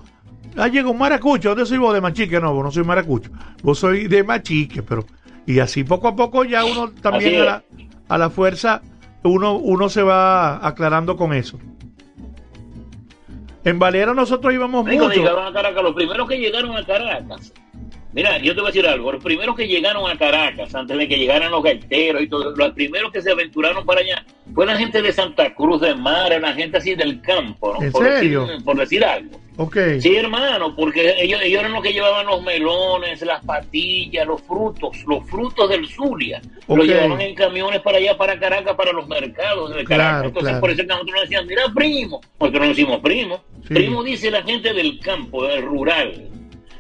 Ah, 0.57 0.69
llega 0.69 0.89
un 0.89 0.97
maracucho, 0.97 1.51
¿dónde 1.51 1.67
soy 1.67 1.77
vos? 1.77 1.93
De 1.93 2.01
Machique, 2.01 2.41
no, 2.41 2.55
vos 2.55 2.65
no 2.65 2.71
soy 2.71 2.85
maracucho, 2.85 3.31
vos 3.63 3.79
soy 3.79 4.07
de 4.09 4.25
Machique, 4.25 4.83
pero 4.83 5.05
y 5.45 5.59
así 5.59 5.85
poco 5.85 6.09
a 6.09 6.17
poco 6.17 6.45
ya 6.45 6.65
uno 6.65 6.93
también 6.93 7.43
a 7.43 7.45
la, 7.45 7.65
a 8.09 8.17
la 8.17 8.31
fuerza 8.31 8.81
uno, 9.23 9.57
uno 9.59 9.91
se 9.91 10.03
va 10.03 10.67
aclarando 10.67 11.15
con 11.19 11.35
eso. 11.35 11.59
En 13.67 13.81
Valera 13.81 14.15
nosotros 14.15 14.55
íbamos 14.55 14.87
mucho. 14.87 15.09
llegaron 15.11 15.45
a 15.45 15.53
Caracas, 15.53 15.83
los 15.83 15.93
primeros 15.93 16.29
que 16.29 16.39
llegaron 16.39 16.77
a 16.77 16.87
Caracas, 16.87 17.53
mira, 18.17 18.39
yo 18.39 18.55
te 18.55 18.61
voy 18.63 18.71
a 18.71 18.73
decir 18.73 18.87
algo, 18.89 19.13
los 19.13 19.23
primeros 19.23 19.55
que 19.55 19.69
llegaron 19.69 20.11
a 20.11 20.17
Caracas, 20.17 20.75
antes 20.75 20.97
de 20.97 21.07
que 21.07 21.19
llegaran 21.19 21.51
los 21.53 21.63
gaiteros 21.63 22.23
y 22.23 22.29
todo, 22.29 22.57
los 22.57 22.73
primeros 22.73 23.13
que 23.13 23.21
se 23.21 23.31
aventuraron 23.31 23.85
para 23.85 24.01
allá, 24.01 24.25
fue 24.55 24.65
la 24.65 24.77
gente 24.77 25.03
de 25.03 25.13
Santa 25.13 25.55
Cruz 25.55 25.83
de 25.83 25.95
Mar, 25.95 26.33
la 26.41 26.55
gente 26.55 26.79
así 26.79 26.95
del 26.95 27.21
campo, 27.21 27.75
¿no? 27.75 27.85
¿En 27.85 27.93
por 27.93 28.05
serio? 28.05 28.47
Decir, 28.47 28.65
por 28.65 28.79
decir 28.79 29.05
algo. 29.05 29.39
Ok. 29.59 29.77
Sí, 30.01 30.17
hermano, 30.17 30.75
porque 30.75 31.15
ellos, 31.19 31.41
ellos 31.43 31.61
eran 31.61 31.73
los 31.73 31.83
que 31.83 31.93
llevaban 31.93 32.27
los 32.27 32.43
melones, 32.43 33.21
las 33.23 33.45
patillas, 33.45 34.27
los 34.27 34.41
frutos, 34.43 34.97
los 35.07 35.29
frutos 35.29 35.69
del 35.69 35.87
Zulia. 35.87 36.41
Ok. 36.67 36.79
Los 36.79 36.87
llevaban 36.87 37.21
en 37.21 37.35
camiones 37.35 37.81
para 37.81 37.99
allá, 37.99 38.17
para 38.17 38.39
Caracas, 38.39 38.75
para 38.77 38.93
los 38.93 39.07
mercados 39.09 39.75
de 39.75 39.85
Caracas. 39.85 39.87
Claro, 39.87 40.29
Entonces, 40.29 40.49
claro. 40.49 40.61
por 40.61 40.71
eso 40.71 40.83
que 40.83 40.87
nosotros 40.87 41.15
nos 41.15 41.23
decían, 41.23 41.47
mira, 41.47 41.63
primo, 41.75 42.21
porque 42.39 42.59
no 42.59 42.69
decimos 42.69 43.01
primo. 43.01 43.43
Sí. 43.69 43.75
Primo 43.75 44.03
dice 44.03 44.31
la 44.31 44.43
gente 44.43 44.73
del 44.73 45.01
campo, 45.01 45.47
del 45.47 45.63
rural. 45.63 46.31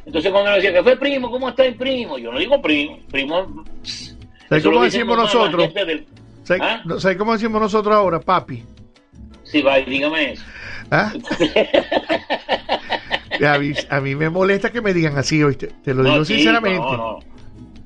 Entonces, 0.06 0.30
cuando 0.30 0.50
nos 0.50 0.62
decía, 0.62 0.72
que 0.72 0.82
fue 0.84 0.96
primo? 0.96 1.30
¿Cómo 1.30 1.48
está 1.48 1.64
el 1.66 1.74
primo? 1.74 2.16
Yo 2.16 2.32
no 2.32 2.38
digo 2.38 2.62
primo, 2.62 3.00
primo. 3.10 3.64
¿Sabes 4.48 4.64
cómo 4.64 4.82
decimos 4.84 5.16
nosotros? 5.16 5.74
del- 5.74 6.06
¿Sabes 6.44 6.62
¿Ah? 6.62 6.82
¿sabes 6.98 7.16
cómo 7.16 7.32
decimos 7.32 7.60
nosotros 7.60 7.94
ahora, 7.94 8.20
papi? 8.20 8.62
Sí, 9.42 9.62
va, 9.62 9.78
dígame 9.78 10.32
eso. 10.32 10.44
¿Ah? 10.90 11.12
A 13.46 13.58
mí, 13.58 13.72
a 13.90 14.00
mí 14.00 14.14
me 14.14 14.30
molesta 14.30 14.72
que 14.72 14.80
me 14.80 14.94
digan 14.94 15.18
así, 15.18 15.42
¿oíste? 15.42 15.66
Te 15.84 15.92
lo 15.92 16.02
digo 16.02 16.24
sí, 16.24 16.36
sinceramente. 16.36 16.78
no, 16.80 16.96
no. 16.96 17.18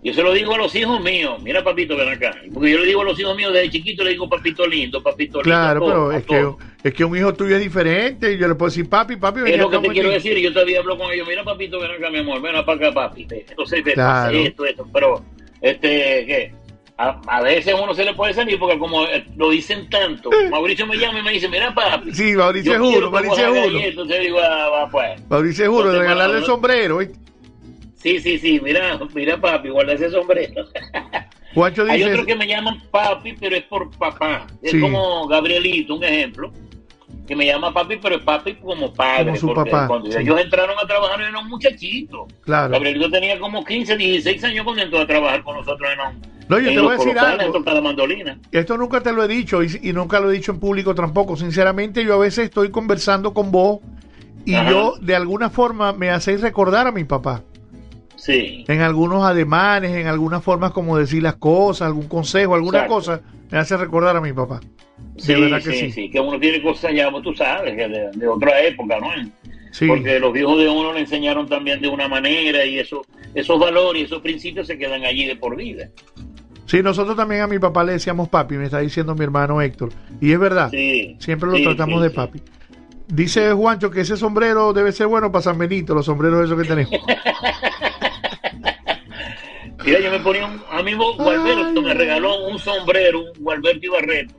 Yo 0.02 0.14
se 0.14 0.22
lo 0.22 0.32
digo 0.32 0.54
a 0.54 0.58
los 0.58 0.74
hijos 0.74 0.98
míos. 1.02 1.42
Mira, 1.42 1.62
papito, 1.62 1.94
ven 1.94 2.08
acá. 2.08 2.34
Porque 2.54 2.70
yo 2.70 2.78
le 2.78 2.86
digo 2.86 3.02
a 3.02 3.04
los 3.04 3.20
hijos 3.20 3.36
míos 3.36 3.52
desde 3.52 3.68
chiquito, 3.70 4.02
le 4.02 4.10
digo 4.12 4.28
papito 4.30 4.66
lindo, 4.66 5.02
papito 5.02 5.42
lindo. 5.42 5.50
Claro, 5.50 5.80
pero 5.86 6.12
es 6.12 6.24
que, 6.24 6.88
es 6.88 6.94
que 6.94 7.04
un 7.04 7.16
hijo 7.18 7.34
tuyo 7.34 7.56
es 7.56 7.62
diferente. 7.62 8.32
y 8.32 8.38
Yo 8.38 8.48
le 8.48 8.54
puedo 8.54 8.70
decir, 8.70 8.88
papi, 8.88 9.16
papi, 9.16 9.40
ven 9.42 9.52
Es 9.54 9.58
lo 9.58 9.68
que 9.68 9.76
te 9.78 9.88
quiero 9.88 10.08
momentito". 10.08 10.28
decir. 10.30 10.38
Yo 10.42 10.52
todavía 10.54 10.78
hablo 10.80 10.96
con 10.96 11.12
ellos. 11.12 11.28
Mira, 11.28 11.44
papito, 11.44 11.78
ven 11.78 11.90
acá, 11.90 12.08
mi 12.10 12.18
amor. 12.20 12.40
Ven 12.40 12.56
acá, 12.56 12.92
papi. 12.92 13.26
Entonces, 13.30 13.82
Claro. 13.92 14.38
esto, 14.38 14.64
esto. 14.64 14.86
Pero, 14.90 15.22
este, 15.60 15.88
¿qué? 16.26 16.52
A, 16.96 17.18
a 17.28 17.42
veces 17.42 17.72
a 17.74 17.76
uno 17.82 17.94
se 17.94 18.04
le 18.04 18.12
puede 18.14 18.34
salir 18.34 18.58
porque 18.58 18.78
como 18.78 19.04
eh, 19.06 19.24
lo 19.36 19.48
dicen 19.50 19.88
tanto. 19.90 20.28
Mauricio 20.50 20.86
me 20.86 20.96
llama 20.96 21.18
y 21.20 21.22
me 21.22 21.32
dice, 21.32 21.48
mira, 21.48 21.74
papi. 21.74 22.14
Sí, 22.14 22.34
Mauricio 22.34 22.72
es 22.74 22.78
uno, 22.80 23.10
Mauricio 23.10 23.36
es 23.44 23.50
uno. 23.50 23.60
galletas". 23.60 23.84
Entonces 23.90 24.20
digo, 24.20 24.38
ah, 24.42 24.88
pues. 24.90 25.28
Mauricio 25.28 25.82
te 25.92 25.98
regalarle 25.98 26.38
el 26.38 26.44
sombrero. 26.44 26.98
¿viste? 26.98 27.18
Sí, 28.02 28.18
sí, 28.20 28.38
sí. 28.38 28.60
Mira, 28.62 28.98
mira, 29.14 29.40
papi, 29.40 29.68
guarda 29.68 29.92
ese 29.92 30.10
sombrero. 30.10 30.64
Hay 31.88 32.02
otros 32.04 32.26
que 32.26 32.36
me 32.36 32.46
llaman 32.46 32.80
papi, 32.90 33.34
pero 33.38 33.56
es 33.56 33.64
por 33.64 33.90
papá. 33.98 34.46
Es 34.62 34.70
Sí. 34.70 34.80
como 34.80 35.26
Gabrielito, 35.26 35.96
un 35.96 36.04
ejemplo, 36.04 36.52
que 37.26 37.34
me 37.36 37.44
llama 37.44 37.74
papi, 37.74 37.96
pero 37.96 38.16
es 38.16 38.22
papi 38.22 38.54
como 38.54 38.92
padre. 38.94 39.26
Como 39.26 39.36
su 39.36 39.52
papá, 39.54 39.86
Cuando 39.88 40.10
sí. 40.12 40.18
ellos 40.20 40.40
entraron 40.40 40.76
a 40.82 40.86
trabajar 40.86 41.20
eran 41.20 41.48
muchachitos. 41.48 42.32
Claro. 42.42 42.70
Gabrielito 42.72 43.10
tenía 43.10 43.38
como 43.38 43.64
15, 43.64 43.96
16 43.96 44.44
años 44.44 44.64
cuando 44.64 44.82
entró 44.82 45.00
a 45.00 45.06
trabajar 45.06 45.42
con 45.42 45.56
nosotros 45.56 45.90
en, 45.92 46.00
un- 46.00 46.22
No, 46.48 46.58
yo 46.58 46.70
te 46.70 46.80
voy 46.80 46.94
a 46.94 46.98
decir 46.98 47.18
algo. 47.18 47.42
Esto 48.52 48.76
nunca 48.78 49.00
te 49.02 49.12
lo 49.12 49.24
he 49.24 49.28
dicho 49.28 49.62
y, 49.62 49.78
y 49.82 49.92
nunca 49.92 50.20
lo 50.20 50.30
he 50.30 50.34
dicho 50.34 50.52
en 50.52 50.60
público 50.60 50.94
tampoco. 50.94 51.36
Sinceramente, 51.36 52.04
yo 52.04 52.14
a 52.14 52.18
veces 52.18 52.44
estoy 52.46 52.70
conversando 52.70 53.34
con 53.34 53.50
vos 53.50 53.80
y 54.44 54.54
Ajá. 54.54 54.70
yo 54.70 54.94
de 55.00 55.14
alguna 55.16 55.50
forma 55.50 55.92
me 55.92 56.10
hacéis 56.10 56.40
recordar 56.40 56.86
a 56.86 56.92
mi 56.92 57.04
papá. 57.04 57.42
Sí. 58.20 58.64
En 58.68 58.82
algunos 58.82 59.24
ademanes, 59.24 59.92
en 59.92 60.06
algunas 60.06 60.44
formas 60.44 60.72
como 60.72 60.98
decir 60.98 61.22
las 61.22 61.36
cosas, 61.36 61.86
algún 61.86 62.06
consejo, 62.06 62.54
alguna 62.54 62.80
Exacto. 62.80 62.94
cosa, 62.94 63.20
me 63.50 63.58
hace 63.58 63.76
recordar 63.78 64.14
a 64.16 64.20
mi 64.20 64.32
papá. 64.32 64.60
Sí, 65.16 65.32
de 65.34 65.40
verdad 65.40 65.62
que 65.62 65.72
sí, 65.72 65.90
sí. 65.90 66.10
que 66.10 66.20
uno 66.20 66.38
tiene 66.38 66.62
cosas 66.62 66.92
ya, 66.94 67.10
tú 67.22 67.34
sabes, 67.34 67.74
de, 67.76 68.10
de 68.14 68.28
otra 68.28 68.60
época, 68.62 68.98
¿no? 69.00 69.08
Sí. 69.72 69.86
Porque 69.86 70.18
los 70.18 70.32
viejos 70.32 70.58
de 70.58 70.68
uno 70.68 70.92
le 70.92 71.00
enseñaron 71.00 71.48
también 71.48 71.80
de 71.80 71.88
una 71.88 72.08
manera 72.08 72.64
y 72.66 72.78
eso, 72.78 73.02
esos 73.34 73.58
valores 73.58 74.02
y 74.02 74.04
esos 74.04 74.20
principios 74.20 74.66
se 74.66 74.76
quedan 74.76 75.04
allí 75.04 75.24
de 75.26 75.36
por 75.36 75.56
vida. 75.56 75.88
Sí, 76.66 76.82
nosotros 76.82 77.16
también 77.16 77.40
a 77.40 77.46
mi 77.46 77.58
papá 77.58 77.82
le 77.84 77.92
decíamos 77.92 78.28
papi, 78.28 78.56
me 78.56 78.64
está 78.66 78.80
diciendo 78.80 79.14
mi 79.14 79.24
hermano 79.24 79.62
Héctor. 79.62 79.90
Y 80.20 80.32
es 80.32 80.38
verdad, 80.38 80.68
Sí. 80.70 81.16
siempre 81.18 81.48
lo 81.50 81.56
Sí, 81.56 81.64
tratamos 81.64 82.02
de 82.02 82.10
papi. 82.10 82.40
Dice 83.08 83.52
Juancho 83.52 83.90
que 83.90 84.02
ese 84.02 84.16
sombrero 84.16 84.72
debe 84.72 84.92
ser 84.92 85.08
bueno 85.08 85.32
para 85.32 85.42
San 85.42 85.58
Benito, 85.58 85.94
los 85.94 86.06
sombreros 86.06 86.44
esos 86.44 86.60
que 86.60 86.68
tenemos. 86.68 86.92
Mira, 89.84 90.00
yo 90.00 90.10
me 90.10 90.20
ponía 90.20 90.46
un 90.46 90.60
amigo 90.70 91.14
Gualberto, 91.16 91.80
me 91.82 91.94
regaló 91.94 92.46
un 92.46 92.58
sombrero, 92.58 93.20
un 93.20 93.42
Gualberto 93.42 93.86
Ibarreto, 93.86 94.34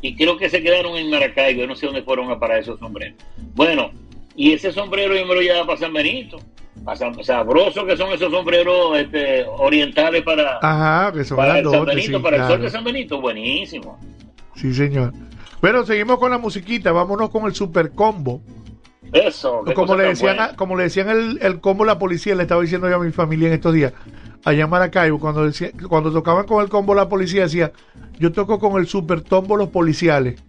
y 0.00 0.14
creo 0.16 0.36
que 0.36 0.48
se 0.48 0.62
quedaron 0.62 0.96
en 0.96 1.10
Maracaibo, 1.10 1.60
yo 1.62 1.66
no 1.66 1.74
sé 1.76 1.86
dónde 1.86 2.02
fueron 2.02 2.30
a 2.30 2.38
parar 2.38 2.58
esos 2.58 2.78
sombreros. 2.78 3.16
Bueno, 3.54 3.90
y 4.36 4.52
ese 4.52 4.72
sombrero 4.72 5.14
yo 5.14 5.26
me 5.26 5.34
lo 5.34 5.40
llevaba 5.42 5.66
para 5.66 5.78
San 5.78 5.92
Benito, 5.92 6.38
para 6.84 6.96
San- 6.96 7.22
sabroso 7.24 7.84
que 7.86 7.96
son 7.96 8.12
esos 8.12 8.30
sombreros 8.32 8.98
este, 8.98 9.44
orientales 9.58 10.22
para, 10.22 10.58
Ajá, 10.62 11.12
que 11.12 11.24
son 11.24 11.36
para 11.36 11.58
el 11.58 11.68
San 11.70 11.84
Benito, 11.84 12.16
sí, 12.18 12.22
para 12.22 12.36
el 12.38 12.42
sol 12.48 12.60
de 12.62 12.70
San 12.70 12.84
Benito, 12.84 13.20
buenísimo. 13.20 13.98
Sí, 14.56 14.72
señor. 14.72 15.12
Bueno, 15.60 15.84
seguimos 15.84 16.18
con 16.18 16.30
la 16.30 16.38
musiquita, 16.38 16.90
vámonos 16.92 17.30
con 17.30 17.44
el 17.46 17.54
super 17.54 17.90
combo. 17.92 18.40
Eso, 19.12 19.62
Como 19.74 19.94
le 19.94 20.04
decían, 20.04 20.40
a- 20.40 20.56
como 20.56 20.76
le 20.76 20.84
decían 20.84 21.08
el, 21.08 21.38
el 21.40 21.60
combo 21.60 21.84
la 21.84 21.98
policía, 21.98 22.34
le 22.34 22.42
estaba 22.42 22.60
diciendo 22.62 22.88
yo 22.88 22.96
a 22.96 22.98
mi 22.98 23.12
familia 23.12 23.46
en 23.48 23.54
estos 23.54 23.72
días, 23.72 23.92
allá 24.44 24.64
en 24.64 24.70
Maracaibo, 24.70 25.18
cuando 25.18 25.44
decía, 25.46 25.70
cuando 25.88 26.12
tocaban 26.12 26.46
con 26.46 26.62
el 26.62 26.68
combo 26.68 26.94
la 26.94 27.08
policía, 27.08 27.42
decía, 27.42 27.72
yo 28.18 28.32
toco 28.32 28.58
con 28.58 28.80
el 28.80 28.86
super 28.86 29.20
tombo 29.22 29.56
los 29.56 29.68
policiales. 29.70 30.42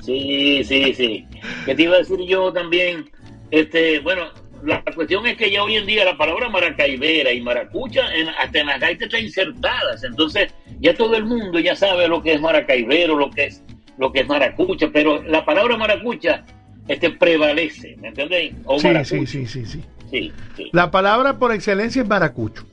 Sí, 0.00 0.62
sí, 0.64 0.94
sí. 0.94 1.26
Que 1.64 1.74
te 1.74 1.82
iba 1.82 1.96
a 1.96 1.98
decir 1.98 2.18
yo 2.26 2.52
también, 2.52 3.10
este, 3.50 4.00
bueno, 4.00 4.24
la 4.64 4.82
cuestión 4.94 5.26
es 5.26 5.36
que 5.36 5.50
ya 5.50 5.62
hoy 5.62 5.76
en 5.76 5.86
día 5.86 6.04
la 6.04 6.16
palabra 6.16 6.48
maracaibera 6.48 7.32
y 7.32 7.40
maracucha 7.40 8.14
en- 8.14 8.28
hasta 8.28 8.60
en 8.60 8.66
las 8.66 8.80
gaitas 8.80 9.06
está 9.06 9.18
insertadas, 9.18 10.04
entonces 10.04 10.52
ya 10.80 10.94
todo 10.94 11.16
el 11.16 11.24
mundo 11.24 11.58
ya 11.58 11.74
sabe 11.76 12.08
lo 12.08 12.22
que 12.22 12.34
es 12.34 12.40
maracaibero, 12.40 13.16
lo 13.16 13.30
que 13.30 13.44
es 13.46 13.62
lo 13.98 14.10
que 14.12 14.20
es 14.20 14.28
maracucha, 14.28 14.88
pero 14.92 15.22
la 15.22 15.44
palabra 15.44 15.76
maracucha 15.76 16.44
este 16.88 17.10
prevalece, 17.10 17.96
¿me 18.00 18.08
entendéis? 18.08 18.54
O 18.64 18.78
Sí, 18.78 18.88
sí, 19.04 19.26
sí, 19.26 19.46
sí, 19.46 19.66
sí. 19.66 19.80
Sí, 20.10 20.32
sí. 20.56 20.70
La 20.72 20.90
palabra 20.90 21.38
por 21.38 21.52
excelencia 21.52 22.02
es 22.02 22.08
maracucho. 22.08 22.64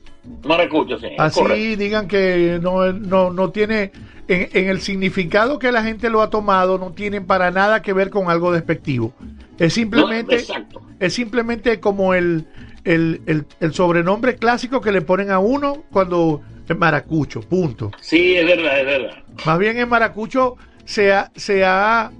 Maracucho, 0.44 0.98
sí. 0.98 1.06
Así 1.18 1.40
correcto. 1.40 1.78
digan 1.82 2.08
que 2.08 2.58
no, 2.60 2.92
no, 2.92 3.30
no 3.30 3.50
tiene, 3.50 3.92
en, 4.28 4.48
en 4.52 4.68
el 4.68 4.80
significado 4.80 5.58
que 5.58 5.72
la 5.72 5.82
gente 5.82 6.10
lo 6.10 6.20
ha 6.22 6.30
tomado, 6.30 6.78
no 6.78 6.92
tienen 6.92 7.26
para 7.26 7.50
nada 7.50 7.80
que 7.82 7.92
ver 7.92 8.10
con 8.10 8.28
algo 8.30 8.52
despectivo. 8.52 9.14
Es 9.58 9.74
simplemente, 9.74 10.44
No, 10.74 10.80
es 11.00 11.14
simplemente 11.14 11.80
como 11.80 12.14
el, 12.14 12.46
el, 12.84 13.22
el, 13.26 13.46
el 13.60 13.72
sobrenombre 13.74 14.36
clásico 14.36 14.80
que 14.80 14.92
le 14.92 15.00
ponen 15.00 15.30
a 15.30 15.38
uno 15.38 15.84
cuando 15.90 16.42
es 16.68 16.76
maracucho, 16.76 17.40
punto. 17.40 17.90
Sí, 18.00 18.36
es 18.36 18.46
verdad, 18.46 18.80
es 18.80 18.86
verdad. 18.86 19.24
Más 19.46 19.58
bien 19.58 19.78
en 19.78 19.88
maracucho 19.88 20.56
se, 20.84 21.12
ha- 21.12 21.30
se, 21.34 21.64
ha- 21.64 22.10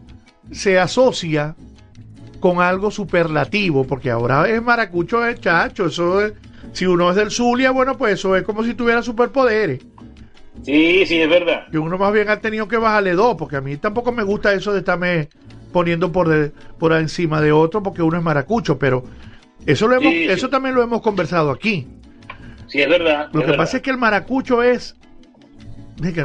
se 0.51 0.79
asocia 0.79 1.55
con 2.41 2.61
algo 2.61 2.91
superlativo, 2.91 3.85
porque 3.85 4.11
ahora 4.11 4.49
es 4.49 4.63
maracucho 4.63 5.27
es 5.27 5.41
chacho, 5.41 5.87
eso 5.87 6.21
es, 6.25 6.33
si 6.73 6.87
uno 6.87 7.11
es 7.11 7.17
del 7.17 7.31
Zulia, 7.31 7.71
bueno, 7.71 7.97
pues 7.97 8.15
eso 8.15 8.37
es 8.37 8.43
como 8.45 8.63
si 8.65 8.75
tuviera 8.75 9.03
superpoderes. 9.03 9.81
Sí, 10.63 11.05
sí, 11.07 11.21
es 11.21 11.29
verdad. 11.31 11.69
Que 11.71 11.79
uno 11.79 11.99
más 11.99 12.13
bien 12.13 12.29
ha 12.29 12.41
tenido 12.41 12.67
que 12.69 12.77
bajarle 12.77 13.13
dos, 13.13 13.37
porque 13.37 13.57
a 13.57 13.61
mí 13.61 13.77
tampoco 13.77 14.13
me 14.13 14.23
gusta 14.23 14.53
eso 14.53 14.73
de 14.73 14.81
estarme 14.81 15.29
poniendo 15.73 16.11
por, 16.11 16.29
de- 16.29 16.51
por 16.79 16.93
encima 16.93 17.41
de 17.41 17.53
otro, 17.53 17.83
porque 17.83 18.03
uno 18.03 18.17
es 18.19 18.23
maracucho, 18.25 18.79
pero 18.79 19.05
eso, 19.67 19.87
lo 19.89 19.97
hemos, 19.97 20.13
Sí, 20.13 20.25
sí. 20.27 20.31
eso 20.31 20.49
también 20.49 20.75
lo 20.75 20.83
hemos 20.83 21.01
conversado 21.03 21.51
aquí. 21.51 21.87
Sí, 22.67 22.81
es 22.81 22.89
verdad. 22.89 23.29
Lo 23.33 23.41
es 23.41 23.45
que 23.45 23.51
verdad. 23.53 23.57
pasa 23.57 23.77
es 23.79 23.83
que 23.83 23.91
el 23.91 23.99
maracucho 23.99 24.63
es, 24.63 24.97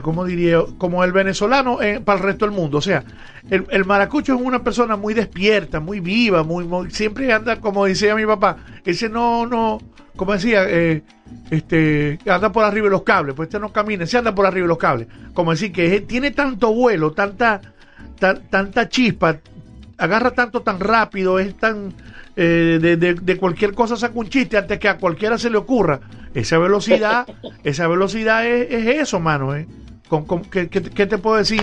¿cómo 0.02 0.26
diría? 0.26 0.60
Como 0.78 1.04
el 1.04 1.12
venezolano 1.12 1.82
eh, 1.82 2.00
para 2.00 2.20
el 2.20 2.26
resto 2.26 2.46
del 2.46 2.54
mundo. 2.54 2.78
O 2.78 2.82
sea, 2.82 3.04
el, 3.50 3.66
el 3.70 3.86
maracucho 3.86 4.36
es 4.36 4.42
una 4.42 4.64
persona 4.64 4.96
muy 4.96 5.14
despierta, 5.14 5.80
muy 5.80 6.00
viva, 6.00 6.44
muy, 6.44 6.66
muy- 6.66 6.92
siempre 6.92 7.32
anda, 7.34 7.60
como 7.60 7.86
decía 7.86 8.16
mi 8.16 8.26
papá, 8.26 8.58
ese 8.86 9.10
no, 9.10 9.46
no, 9.48 9.80
como 10.16 10.34
decía, 10.34 10.66
eh, 10.68 11.02
este, 11.50 12.20
anda 12.28 12.52
por 12.52 12.64
arriba 12.64 12.86
de 12.86 12.92
los 12.92 13.04
cables, 13.04 13.36
pues 13.36 13.48
este 13.48 13.60
no 13.60 13.72
camina, 13.74 14.06
se 14.06 14.18
anda 14.18 14.34
por 14.36 14.46
arriba 14.46 14.66
de 14.66 14.70
los 14.70 14.78
cables. 14.78 15.08
Como 15.34 15.52
decir 15.52 15.72
que 15.72 16.02
tiene 16.02 16.32
tanto 16.32 16.74
vuelo, 16.74 17.12
tanta, 17.12 17.60
tan- 18.20 18.48
tanta 18.50 18.88
chispa, 18.90 19.38
agarra 19.98 20.32
tanto 20.32 20.62
tan 20.62 20.80
rápido, 20.80 21.40
es 21.40 21.56
tan 21.58 21.94
eh, 22.36 22.80
de, 22.82 22.98
de- 22.98 23.14
de 23.16 23.38
cualquier 23.38 23.74
cosa 23.74 23.96
saca 23.96 24.18
un 24.18 24.28
chiste 24.30 24.58
antes 24.58 24.80
que 24.80 24.88
a 24.90 24.98
cualquiera 24.98 25.38
se 25.38 25.50
le 25.50 25.58
ocurra. 25.58 26.00
Esa 26.34 26.58
velocidad, 26.58 27.28
esa 27.64 27.88
velocidad 27.88 28.46
es, 28.48 28.72
es 28.72 29.02
eso, 29.02 29.20
mano. 29.20 29.56
¿eh? 29.56 29.68
Con- 30.08 30.26
con- 30.26 30.42
¿qué, 30.44 30.68
qué- 30.70 30.82
qué 30.82 31.06
te 31.06 31.18
puedo 31.18 31.38
decir? 31.38 31.62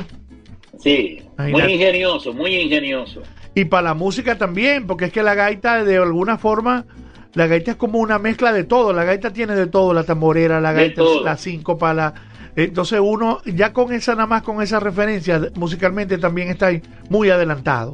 Sí, 0.78 1.22
muy 1.38 1.62
ingenioso, 1.74 2.32
muy 2.32 2.54
ingenioso. 2.54 3.22
Y 3.54 3.64
para 3.66 3.82
la 3.88 3.94
música 3.94 4.38
también, 4.38 4.86
porque 4.86 5.06
es 5.06 5.12
que 5.12 5.22
la 5.22 5.34
gaita 5.34 5.84
de 5.84 5.96
alguna 5.98 6.38
forma, 6.38 6.86
la 7.34 7.46
gaita 7.48 7.72
es 7.72 7.76
como 7.76 7.98
una 7.98 8.18
mezcla 8.18 8.52
de 8.52 8.64
todo. 8.64 8.92
La 8.92 9.04
gaita 9.04 9.32
tiene 9.32 9.54
de 9.56 9.66
todo, 9.66 9.92
la 9.92 10.04
tamborera, 10.04 10.60
la 10.60 10.72
gaita, 10.72 11.02
la 11.24 11.36
síncopa, 11.36 11.92
la... 11.92 12.14
Entonces 12.56 12.98
uno, 13.02 13.40
ya 13.44 13.72
con 13.72 13.92
esa 13.92 14.12
nada 14.14 14.26
más, 14.26 14.42
con 14.42 14.62
esa 14.62 14.80
referencia, 14.80 15.40
musicalmente 15.54 16.18
también 16.18 16.48
está 16.48 16.66
ahí 16.68 16.82
muy 17.08 17.30
adelantado. 17.30 17.92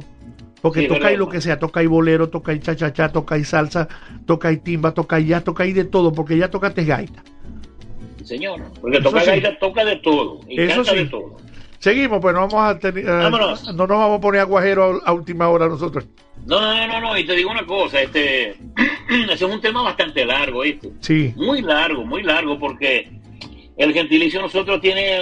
Porque 0.61 0.81
Sí, 0.81 0.87
toca 0.87 1.07
ahí 1.07 1.17
lo 1.17 1.29
que 1.29 1.39
sea, 1.41 1.59
toca 1.59 1.79
ahí 1.81 1.87
bolero, 1.87 2.29
toca 2.29 2.51
ahí 2.51 2.59
cha-cha-cha, 2.59 3.09
toca 3.11 3.35
ahí 3.35 3.43
salsa, 3.43 3.87
toca 4.25 4.47
ahí 4.47 4.57
timba, 4.57 4.93
toca 4.93 5.17
ahí 5.17 5.27
jazz, 5.27 5.43
toca 5.43 5.63
ahí 5.63 5.73
de 5.73 5.85
todo, 5.85 6.11
porque 6.11 6.37
ya 6.37 6.49
tocaste 6.49 6.83
gaita. 6.83 7.23
Señor, 8.23 8.61
porque 8.81 8.97
Eso 8.97 9.09
toca 9.09 9.21
sí. 9.21 9.27
gaita, 9.27 9.59
toca 9.59 9.85
de 9.85 9.95
todo. 9.97 10.39
Y 10.47 10.59
Eso 10.61 10.77
canta 10.77 10.91
sí. 10.91 10.97
de 10.97 11.05
todo. 11.05 11.37
Seguimos, 11.79 12.19
pues 12.19 12.33
no 12.33 12.41
vamos 12.47 12.55
a 12.69 12.79
tener, 12.79 13.05
eh, 13.05 13.29
no 13.29 13.29
nos 13.29 13.87
vamos 13.87 14.17
a 14.17 14.21
poner 14.21 14.41
aguajero 14.41 14.99
a, 15.05 15.09
a 15.09 15.13
última 15.13 15.47
hora 15.47 15.67
nosotros. 15.67 16.05
No, 16.45 16.59
no, 16.59 16.75
no, 16.75 16.87
no, 16.87 17.01
no, 17.01 17.17
y 17.17 17.23
te 17.25 17.35
digo 17.35 17.51
una 17.51 17.65
cosa, 17.65 18.01
este, 18.01 18.51
ese 19.09 19.33
es 19.33 19.41
un 19.43 19.61
tema 19.61 19.83
bastante 19.83 20.25
largo, 20.25 20.61
¿viste? 20.61 20.91
Sí. 21.01 21.33
Muy 21.35 21.61
largo, 21.61 22.03
muy 22.03 22.23
largo, 22.23 22.57
porque 22.57 23.11
el 23.77 23.93
gentilicio 23.93 24.41
nosotros 24.41 24.81
tiene, 24.81 25.19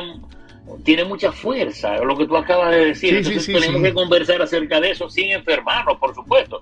tiene 0.83 1.03
mucha 1.05 1.31
fuerza, 1.31 1.97
lo 2.03 2.17
que 2.17 2.25
tú 2.27 2.35
acabas 2.37 2.71
de 2.71 2.85
decir. 2.87 3.09
Sí, 3.11 3.15
Entonces 3.17 3.45
sí, 3.45 3.53
sí, 3.53 3.59
tenemos 3.59 3.81
que 3.83 3.93
conversar 3.93 4.41
acerca 4.41 4.79
de 4.81 4.91
eso 4.91 5.09
sin 5.09 5.31
enfermarnos, 5.31 5.97
por 5.97 6.13
supuesto. 6.13 6.61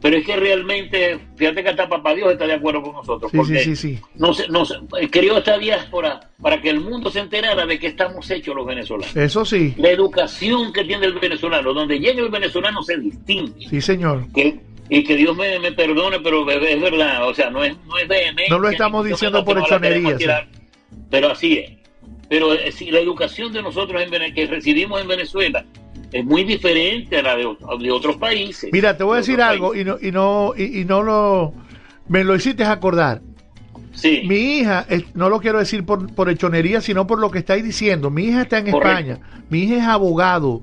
Pero 0.00 0.16
es 0.16 0.24
que 0.24 0.36
realmente, 0.36 1.18
fíjate 1.36 1.62
que 1.62 1.70
hasta 1.70 1.88
Papá 1.88 2.14
Dios 2.14 2.30
está 2.30 2.46
de 2.46 2.52
acuerdo 2.52 2.82
con 2.82 2.92
nosotros. 2.92 3.30
Sí, 3.32 3.36
porque 3.36 3.58
sí, 3.58 3.74
sí, 3.74 3.94
sí. 3.96 4.00
No 4.14 4.32
se, 4.32 4.46
no 4.48 4.64
se- 4.64 4.76
creó 5.10 5.38
esta 5.38 5.58
diáspora 5.58 6.20
para 6.40 6.60
que 6.60 6.70
el 6.70 6.80
mundo 6.80 7.10
se 7.10 7.18
enterara 7.18 7.66
de 7.66 7.78
que 7.80 7.88
estamos 7.88 8.30
hechos 8.30 8.54
los 8.54 8.64
venezolanos. 8.64 9.16
Eso 9.16 9.44
sí, 9.44 9.74
La 9.76 9.90
educación 9.90 10.72
que 10.72 10.84
tiene 10.84 11.06
el 11.06 11.14
venezolano, 11.14 11.72
donde 11.74 11.98
llega 11.98 12.20
el 12.22 12.28
venezolano 12.30 12.80
se 12.82 12.96
distingue. 12.96 13.68
sí, 13.68 13.80
señor. 13.80 14.24
Que 14.32 14.60
Y 14.88 15.02
que 15.02 15.16
Dios 15.16 15.36
me, 15.36 15.58
me 15.58 15.72
perdone, 15.72 16.20
pero 16.20 16.48
es 16.48 16.80
verdad, 16.80 17.28
o 17.28 17.34
sea, 17.34 17.50
no 17.50 17.64
es, 17.64 17.76
no 17.86 17.98
es 17.98 18.06
vehemencia, 18.06 18.54
No 18.54 18.60
lo 18.60 18.68
estamos 18.70 19.04
diciendo 19.04 19.44
por 19.44 19.56
que 19.56 19.60
no 19.62 19.66
la 19.68 19.80
queremos 19.80 20.12
hechonería, 20.12 20.16
tirar, 20.16 20.48
Pero 21.10 21.32
así 21.32 21.58
es. 21.58 21.72
Pero 22.28 22.52
eh, 22.52 22.72
si 22.72 22.90
la 22.90 22.98
educación 23.00 23.52
de 23.52 23.62
nosotros 23.62 24.02
en 24.02 24.34
que 24.34 24.46
recibimos 24.46 25.00
en 25.00 25.08
Venezuela 25.08 25.64
es 26.12 26.24
muy 26.24 26.44
diferente 26.44 27.18
a 27.18 27.22
la 27.22 27.36
de, 27.36 27.90
otros 27.90 28.16
países. 28.16 28.70
Mira, 28.72 28.96
te 28.96 29.04
voy 29.04 29.12
a 29.12 29.16
De 29.16 29.20
decir 29.22 29.42
algo 29.42 29.74
y 29.74 29.84
no, 29.84 29.96
y 30.00 30.10
no, 30.10 30.52
y, 30.56 30.80
y 30.80 30.84
no 30.84 31.02
lo, 31.02 31.52
me 32.08 32.24
lo 32.24 32.34
hiciste 32.34 32.64
acordar. 32.64 33.20
Sí. 33.92 34.22
Mi 34.26 34.58
hija, 34.58 34.86
no 35.14 35.28
lo 35.28 35.40
quiero 35.40 35.58
decir 35.58 35.84
por, 35.84 36.14
por 36.14 36.28
hechonería, 36.30 36.80
sino 36.80 37.06
por 37.06 37.18
lo 37.18 37.30
que 37.30 37.40
estáis 37.40 37.64
diciendo. 37.64 38.10
Mi 38.10 38.24
hija 38.24 38.42
está 38.42 38.58
en 38.58 38.70
Correcto. 38.70 39.12
España. 39.12 39.42
Mi 39.50 39.64
hija 39.64 39.76
es 39.76 39.82
abogado 39.84 40.62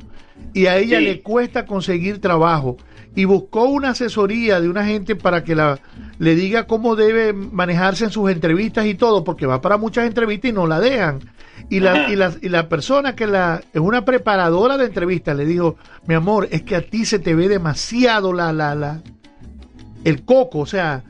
y 0.53 0.67
a 0.67 0.77
ella 0.77 0.99
Sí. 0.99 1.05
le 1.05 1.21
cuesta 1.21 1.65
conseguir 1.65 2.21
trabajo. 2.21 2.77
Y 3.17 3.25
buscó 3.25 3.65
una 3.65 3.89
asesoría 3.89 4.59
de 4.59 4.67
una 4.69 4.85
gente 4.85 5.15
para 5.15 5.43
que 5.43 5.55
la, 5.55 5.79
le 6.19 6.35
diga 6.35 6.67
cómo 6.67 6.95
debe 6.95 7.33
manejarse 7.33 8.05
en 8.05 8.11
sus 8.11 8.29
entrevistas 8.29 8.85
y 8.85 8.95
todo, 8.95 9.23
porque 9.23 9.45
va 9.45 9.61
para 9.61 9.77
muchas 9.77 10.05
entrevistas 10.05 10.49
y 10.49 10.53
no 10.53 10.67
la 10.67 10.79
dejan. 10.79 11.19
Y 11.69 11.79
la, 11.79 12.09
y 12.09 12.15
la, 12.15 12.31
y 12.41 12.49
la 12.49 12.69
persona 12.69 13.15
que 13.15 13.25
la, 13.25 13.61
es 13.73 13.81
una 13.81 14.05
preparadora 14.05 14.77
de 14.77 14.85
entrevistas, 14.85 15.35
le 15.35 15.45
dijo, 15.45 15.77
mi 16.05 16.13
amor, 16.13 16.47
es 16.51 16.61
que 16.61 16.75
a 16.75 16.81
ti 16.81 17.05
se 17.05 17.17
te 17.19 17.33
ve 17.33 17.47
demasiado 17.49 18.33
la, 18.33 18.53
la, 18.53 18.75
la, 18.75 19.01
el 20.03 20.23
coco, 20.23 20.59
o 20.59 20.65
sea, 20.67 21.03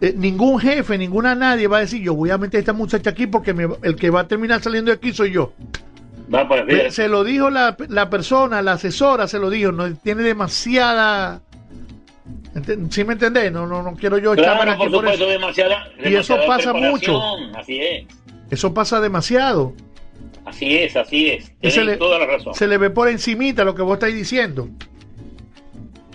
eh, 0.00 0.12
ningún 0.16 0.58
jefe, 0.58 0.98
ninguna 0.98 1.36
nadie 1.36 1.68
va 1.68 1.76
a 1.76 1.80
decir, 1.80 2.02
yo 2.02 2.14
voy 2.14 2.30
a 2.30 2.38
meter 2.38 2.58
a 2.58 2.60
esta 2.60 2.72
muchacha 2.72 3.10
aquí 3.10 3.28
porque 3.28 3.54
me- 3.54 3.68
el 3.82 3.94
que 3.94 4.10
va 4.10 4.20
a 4.22 4.28
terminar 4.28 4.60
saliendo 4.60 4.90
de 4.90 4.96
aquí 4.96 5.12
soy 5.12 5.30
yo. 5.30 5.52
Va 6.34 6.48
para 6.48 6.64
Ve, 6.64 6.90
Se 6.90 7.06
lo 7.08 7.22
dijo 7.22 7.50
la, 7.50 7.76
la 7.88 8.10
persona, 8.10 8.60
la 8.62 8.72
asesora, 8.72 9.28
se 9.28 9.38
lo 9.38 9.50
dijo, 9.50 9.70
no 9.70 9.92
tiene 9.94 10.22
demasiada... 10.24 11.42
¿Sí 12.90 13.04
me 13.04 13.14
entendés? 13.14 13.50
No, 13.52 13.66
no, 13.66 13.82
no 13.82 13.94
quiero 13.94 14.18
yo 14.18 14.34
echarme 14.34 14.70
aquí 14.72 14.88
por 14.88 15.06
eso. 15.08 15.26
demasiada, 15.26 15.84
Y 16.04 16.14
eso 16.14 16.36
pasa 16.46 16.72
mucho. 16.72 17.12
preparación, 17.20 17.56
Así 17.56 17.80
es, 17.80 18.06
Eso 18.50 18.74
pasa 18.74 19.00
demasiado. 19.00 19.72
Así 20.44 20.78
es, 20.78 20.96
así 20.96 21.30
es. 21.30 21.52
Le, 21.76 21.96
toda 21.96 22.18
la 22.18 22.26
razón. 22.26 22.54
se 22.54 22.66
le 22.66 22.78
ve 22.78 22.90
por 22.90 23.08
encimita 23.08 23.64
lo 23.64 23.74
que 23.74 23.82
vos 23.82 23.94
estáis 23.94 24.14
diciendo. 24.14 24.68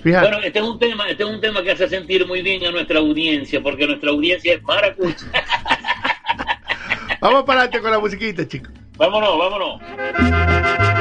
Fíjate. 0.04 0.28
Bueno, 0.28 0.44
este 0.44 0.60
es 0.60 0.66
un 0.66 0.80
tema, 0.80 1.10
este 1.10 1.24
es 1.24 1.30
un 1.30 1.42
tema 1.42 1.64
que 1.64 1.72
hace 1.72 1.90
sentir 1.90 2.26
muy 2.28 2.42
bien 2.42 2.66
a 2.66 2.72
nuestra 2.72 3.00
audiencia, 3.00 3.62
porque 3.62 3.88
nuestra 3.88 4.12
audiencia 4.12 4.54
es 4.54 4.64
maracucha. 4.64 5.26
Vamos 7.22 7.44
para 7.44 7.62
adelante 7.62 7.82
con 7.82 7.92
la 7.92 8.00
musiquita, 8.00 8.48
chicos. 8.48 8.72
vámonos, 8.98 9.38
vámonos. 9.38 10.97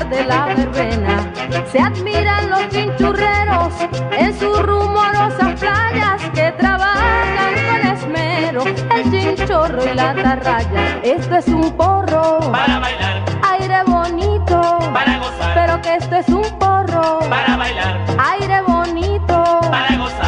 De 0.00 0.24
la 0.24 0.46
verbena. 0.46 1.32
Se 1.70 1.78
admiran 1.78 2.48
los 2.48 2.66
chinchurreros 2.70 3.74
en 4.16 4.38
sus 4.38 4.58
rumorosas 4.62 5.60
playas 5.60 6.22
que 6.34 6.50
trabajan 6.52 7.54
con 7.68 7.92
esmero 7.92 8.64
el 8.64 9.10
chinchorro 9.10 9.84
y 9.84 9.94
la 9.94 10.10
atarraya. 10.10 10.98
Esto 11.02 11.36
es 11.36 11.46
un 11.48 11.70
porro 11.76 12.40
Para 12.50 12.78
bailar, 12.78 13.22
aire 13.52 13.82
bonito, 13.86 14.78
para 14.94 15.18
gozar, 15.18 15.54
pero 15.54 15.82
que 15.82 15.96
esto 15.96 16.16
es 16.16 16.28
un 16.28 16.58
porro 16.58 17.18
para 17.28 17.56
bailar, 17.56 18.00
aire 18.18 18.62
bonito. 18.62 19.60
para 19.70 19.96
gozar. 19.96 20.21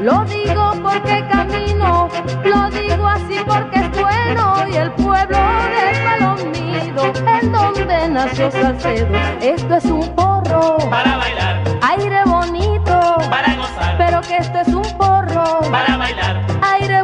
Lo 0.00 0.24
digo 0.24 0.72
porque 0.82 1.26
camino, 1.30 2.08
lo 2.42 2.70
digo 2.70 3.06
así 3.06 3.36
porque 3.46 3.80
es 3.80 3.90
bueno. 4.00 4.66
Y 4.66 4.76
el 4.76 4.90
pueblo 4.92 5.36
de 5.36 6.04
Palomido, 6.04 7.12
en 7.26 7.52
donde 7.52 8.08
nació 8.08 8.50
Salcedo, 8.50 9.14
esto 9.42 9.74
es 9.74 9.84
un 9.84 10.08
porro, 10.14 10.78
Para 10.88 11.18
bailar, 11.18 11.62
aire 11.82 12.22
bonito, 12.24 13.16
para 13.28 13.54
gozar, 13.56 13.94
pero 13.98 14.22
que 14.22 14.38
esto 14.38 14.60
es 14.60 14.68
un 14.68 14.96
porro, 14.96 15.60
para 15.70 15.98
bailar, 15.98 16.40
aire 16.62 17.02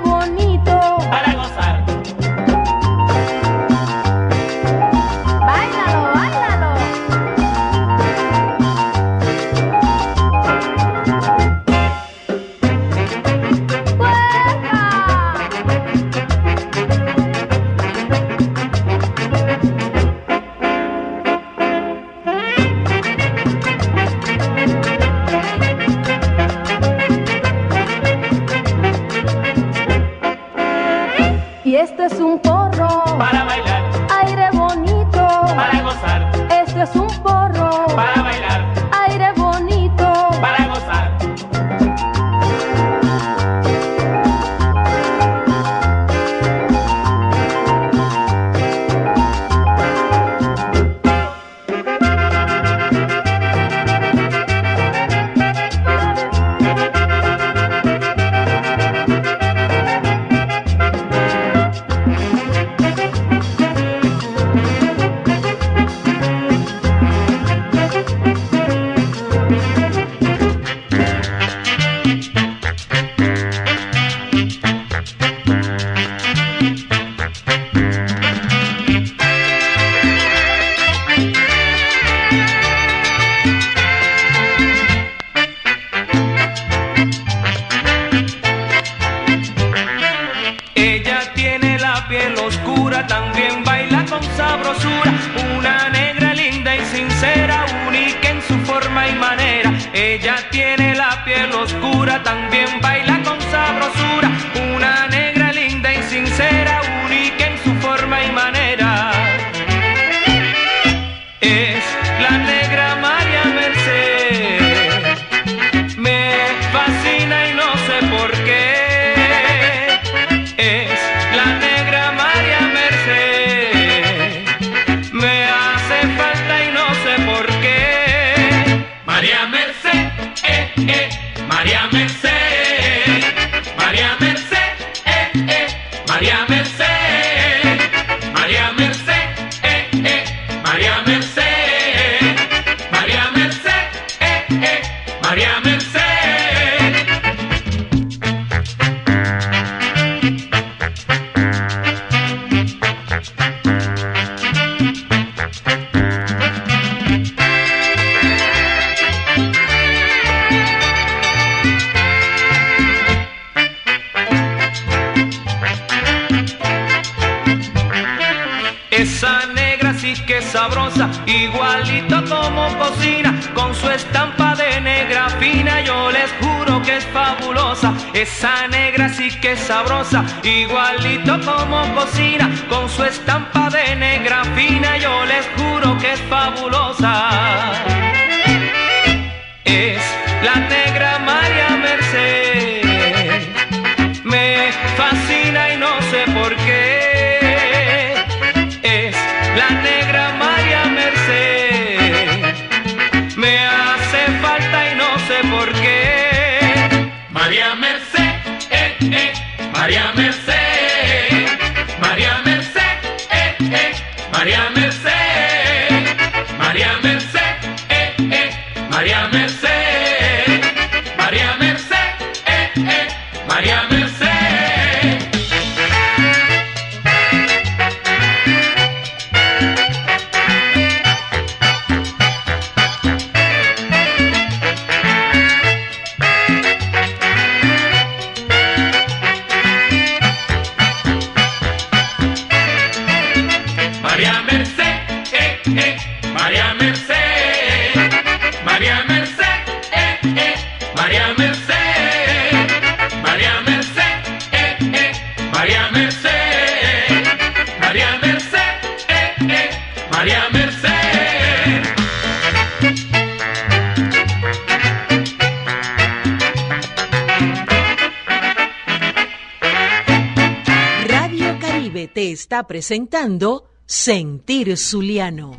presentando 272.81 273.65
Sentir 273.85 274.75
Zuliano. 274.75 275.51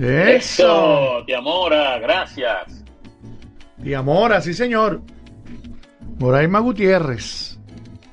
Eso. 0.00 1.22
Te 1.26 1.36
amora, 1.36 1.98
gracias. 1.98 2.82
De 3.76 3.94
amor, 3.94 4.40
sí 4.40 4.54
señor. 4.54 5.02
Moraima 6.18 6.60
Gutiérrez. 6.60 7.58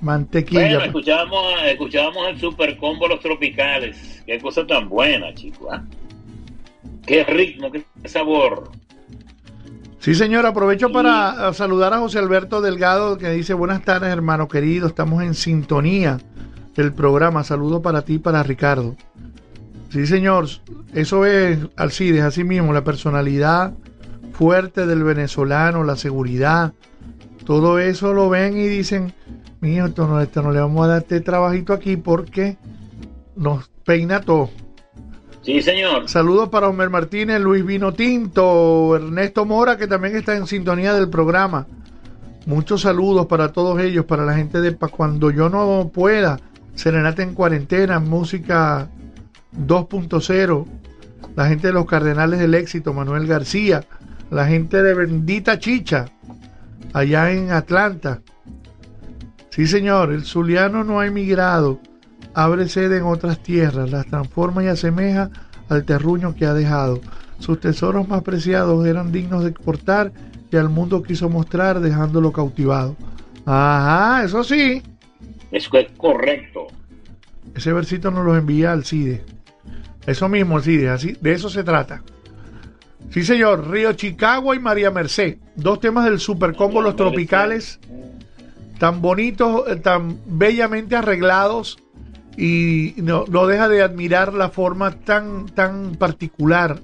Mantequilla. 0.02 0.68
Bueno, 0.68 0.84
escuchábamos, 0.84 1.54
escuchábamos 1.64 2.28
el 2.28 2.40
super 2.42 2.78
combo 2.78 3.08
Los 3.08 3.22
Tropicales. 3.22 4.22
Qué 4.26 4.38
cosa 4.42 4.68
tan 4.68 4.90
buena, 4.90 5.34
chico. 5.34 5.72
¿ah? 5.72 5.82
Qué 7.08 7.24
ritmo, 7.24 7.72
qué 7.72 7.86
sabor. 8.04 8.70
Sí, 10.00 10.14
señor, 10.14 10.46
aprovecho 10.46 10.92
para 10.92 11.52
eh, 11.52 11.54
saludar 11.54 11.94
a 11.94 12.00
José 12.00 12.20
Alberto 12.20 12.60
Delgado 12.60 13.18
que 13.18 13.30
dice 13.30 13.54
buenas 13.54 13.82
tardes, 13.86 14.10
hermano 14.10 14.50
querido, 14.50 14.88
estamos 14.88 15.24
en 15.24 15.34
sintonía 15.34 16.20
del 16.76 16.94
programa. 16.94 17.44
Saludo 17.44 17.82
para 17.82 18.02
ti 18.04 18.16
y 18.16 18.20
para 18.20 18.44
Ricardo. 18.44 18.96
Sí, 19.90 20.06
señor, 20.08 20.48
eso 20.94 21.26
es 21.26 21.60
Alcides, 21.78 22.24
así 22.24 22.44
mismo, 22.44 22.74
la 22.74 22.84
personalidad 22.84 23.74
fuerte 24.34 24.86
del 24.86 25.04
venezolano, 25.04 25.84
la 25.86 25.96
seguridad, 25.96 26.74
todo 27.46 27.80
eso 27.80 28.14
lo 28.14 28.30
ven 28.30 28.58
y 28.58 28.68
dicen, 28.68 29.14
mijo, 29.62 29.86
esto 29.86 30.08
no, 30.08 30.20
esto 30.20 30.42
no 30.42 30.52
le 30.52 30.60
vamos 30.60 30.84
a 30.84 30.90
dar 30.90 31.02
este 31.04 31.22
trabajito 31.22 31.72
aquí 31.72 31.96
porque 31.96 32.58
nos 33.38 33.70
peina 33.86 34.20
todo. 34.20 34.50
Sí, 35.44 35.62
señor. 35.62 36.10
Saludos 36.10 36.50
para 36.50 36.68
Homer 36.68 36.90
Martínez, 36.90 37.40
Luis 37.40 37.64
Vino 37.64 37.94
Tinto, 37.94 38.96
Ernesto 38.96 39.46
Mora, 39.46 39.78
que 39.78 39.88
también 39.88 40.16
está 40.16 40.36
en 40.36 40.48
sintonía 40.48 40.94
del 40.94 41.08
programa. 41.08 41.68
Muchos 42.48 42.82
saludos 42.82 43.28
para 43.28 43.54
todos 43.54 43.80
ellos, 43.80 44.06
para 44.06 44.26
la 44.26 44.34
gente 44.36 44.60
de 44.60 44.72
Pa- 44.72 44.88
Cuando 44.90 45.30
yo 45.32 45.50
no 45.50 45.90
pueda, 45.94 46.40
Serenata 46.76 47.24
en 47.24 47.34
Cuarentena, 47.34 48.00
Música 48.00 48.90
2.0, 49.58 50.66
la 51.36 51.48
gente 51.48 51.68
de 51.68 51.74
los 51.74 51.86
Cardenales 51.86 52.40
del 52.40 52.54
Éxito, 52.54 52.94
Manuel 52.94 53.28
García, 53.28 53.84
la 54.30 54.46
gente 54.46 54.84
de 54.84 54.94
Bendita 54.94 55.58
Chicha, 55.58 56.06
allá 56.94 57.32
en 57.32 57.52
Atlanta. 57.52 58.22
Sí, 59.50 59.68
señor, 59.68 60.12
el 60.12 60.26
Zuliano 60.26 60.84
no 60.84 61.00
ha 61.00 61.08
emigrado, 61.08 61.80
abre 62.34 62.68
sede 62.68 62.98
en 62.98 63.04
otras 63.04 63.42
tierras, 63.42 63.90
las 63.90 64.06
transforma 64.08 64.64
y 64.64 64.68
asemeja 64.68 65.30
al 65.70 65.86
terruño 65.86 66.36
que 66.36 66.46
ha 66.46 66.54
dejado. 66.54 67.00
Sus 67.40 67.60
tesoros 67.60 68.08
más 68.08 68.22
preciados 68.22 68.86
eran 68.86 69.12
dignos 69.12 69.44
de 69.44 69.50
exportar 69.52 70.12
y 70.52 70.58
al 70.58 70.70
mundo 70.70 71.04
quiso 71.04 71.30
mostrar 71.30 71.80
dejándolo 71.80 72.32
cautivado. 72.32 72.96
Ajá, 73.46 74.24
eso 74.24 74.44
sí. 74.44 74.82
Eso 75.52 75.78
es 75.78 75.92
correcto. 75.98 76.68
Ese 77.56 77.72
versito 77.74 78.12
nos 78.12 78.26
lo 78.26 78.36
envía 78.36 78.72
Alcide. 78.72 79.24
Eso 80.06 80.30
mismo, 80.30 80.58
Alcide, 80.58 80.90
así, 80.90 81.18
de 81.20 81.34
eso 81.34 81.50
se 81.50 81.64
trata. 81.64 82.04
Sí, 83.12 83.24
señor, 83.24 83.70
Río 83.70 83.94
Chicago 83.94 84.54
y 84.54 84.60
María 84.60 84.92
Merced, 84.92 85.38
dos 85.56 85.80
temas 85.80 86.06
del 86.06 86.20
Super 86.20 86.56
Combo 86.56 86.82
Los 86.82 86.96
Tropicales, 86.96 87.80
tan 88.78 89.02
bonitos, 89.02 89.64
eh, 89.70 89.78
tan 89.78 90.20
bellamente 90.26 90.96
arreglados 90.96 91.78
y 92.38 92.96
no, 92.98 93.26
no 93.30 93.48
deja 93.48 93.70
de 93.70 93.82
admirar 93.82 94.34
la 94.34 94.50
forma 94.50 94.92
tan, 94.92 95.46
tan 95.48 95.96
particular 95.96 96.82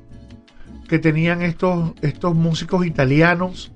que 0.87 0.99
tenían 0.99 1.41
estos, 1.41 1.93
estos 2.01 2.35
músicos 2.35 2.85
italianos, 2.85 3.71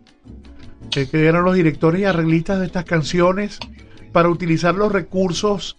que 0.91 1.07
eran 1.12 1.44
los 1.44 1.56
directores 1.56 2.02
y 2.02 2.06
arreglistas 2.06 2.60
de 2.60 2.68
estas 2.68 2.86
canciones, 2.86 3.60
para 4.16 4.30
utilizar 4.30 4.76
los 4.76 4.94
recursos 4.94 5.76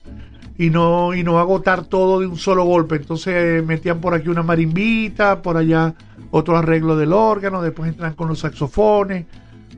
y 0.59 0.69
no, 0.69 1.15
y 1.15 1.25
no 1.25 1.39
agotar 1.39 1.87
todo 1.87 2.21
de 2.21 2.27
un 2.27 2.37
solo 2.37 2.65
golpe. 2.65 2.97
Entonces 2.97 3.65
metían 3.65 3.99
por 3.99 4.13
aquí 4.13 4.29
una 4.29 4.43
marimbita, 4.43 5.41
por 5.41 5.57
allá 5.57 5.95
otro 6.31 6.55
arreglo 6.59 6.99
del 6.99 7.15
órgano, 7.15 7.63
después 7.63 7.89
entran 7.89 8.13
con 8.13 8.29
los 8.29 8.41
saxofones, 8.41 9.25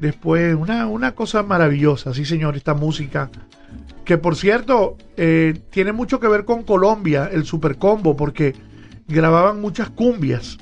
después 0.01 0.57
una, 0.57 0.89
una 0.89 1.13
cosa 1.13 1.45
maravillosa, 1.45 2.13
sí 2.13 2.25
señor, 2.25 2.57
esta 2.57 2.75
música. 2.75 3.31
Que 4.05 4.19
por 4.19 4.35
cierto, 4.35 4.97
eh, 5.17 5.61
tiene 5.71 5.93
mucho 5.93 6.19
que 6.19 6.27
ver 6.27 6.45
con 6.45 6.65
Colombia, 6.65 7.31
el 7.33 7.45
Super 7.45 7.77
Combo, 7.77 8.17
porque 8.17 8.57
grababan 9.07 9.61
muchas 9.61 9.89
cumbias 9.89 10.59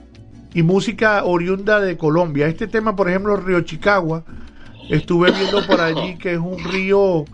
y 0.52 0.62
música 0.62 1.24
oriunda 1.24 1.80
de 1.80 1.96
Colombia. 1.96 2.46
Este 2.46 2.66
tema, 2.66 2.94
por 2.94 3.08
ejemplo, 3.08 3.38
Río 3.38 3.62
Chicagua, 3.62 4.22
estuve 4.90 5.30
viendo 5.30 5.66
por 5.66 5.80
allí 5.80 6.18
que 6.18 6.34
es 6.34 6.38
un 6.38 6.62
río 6.62 7.24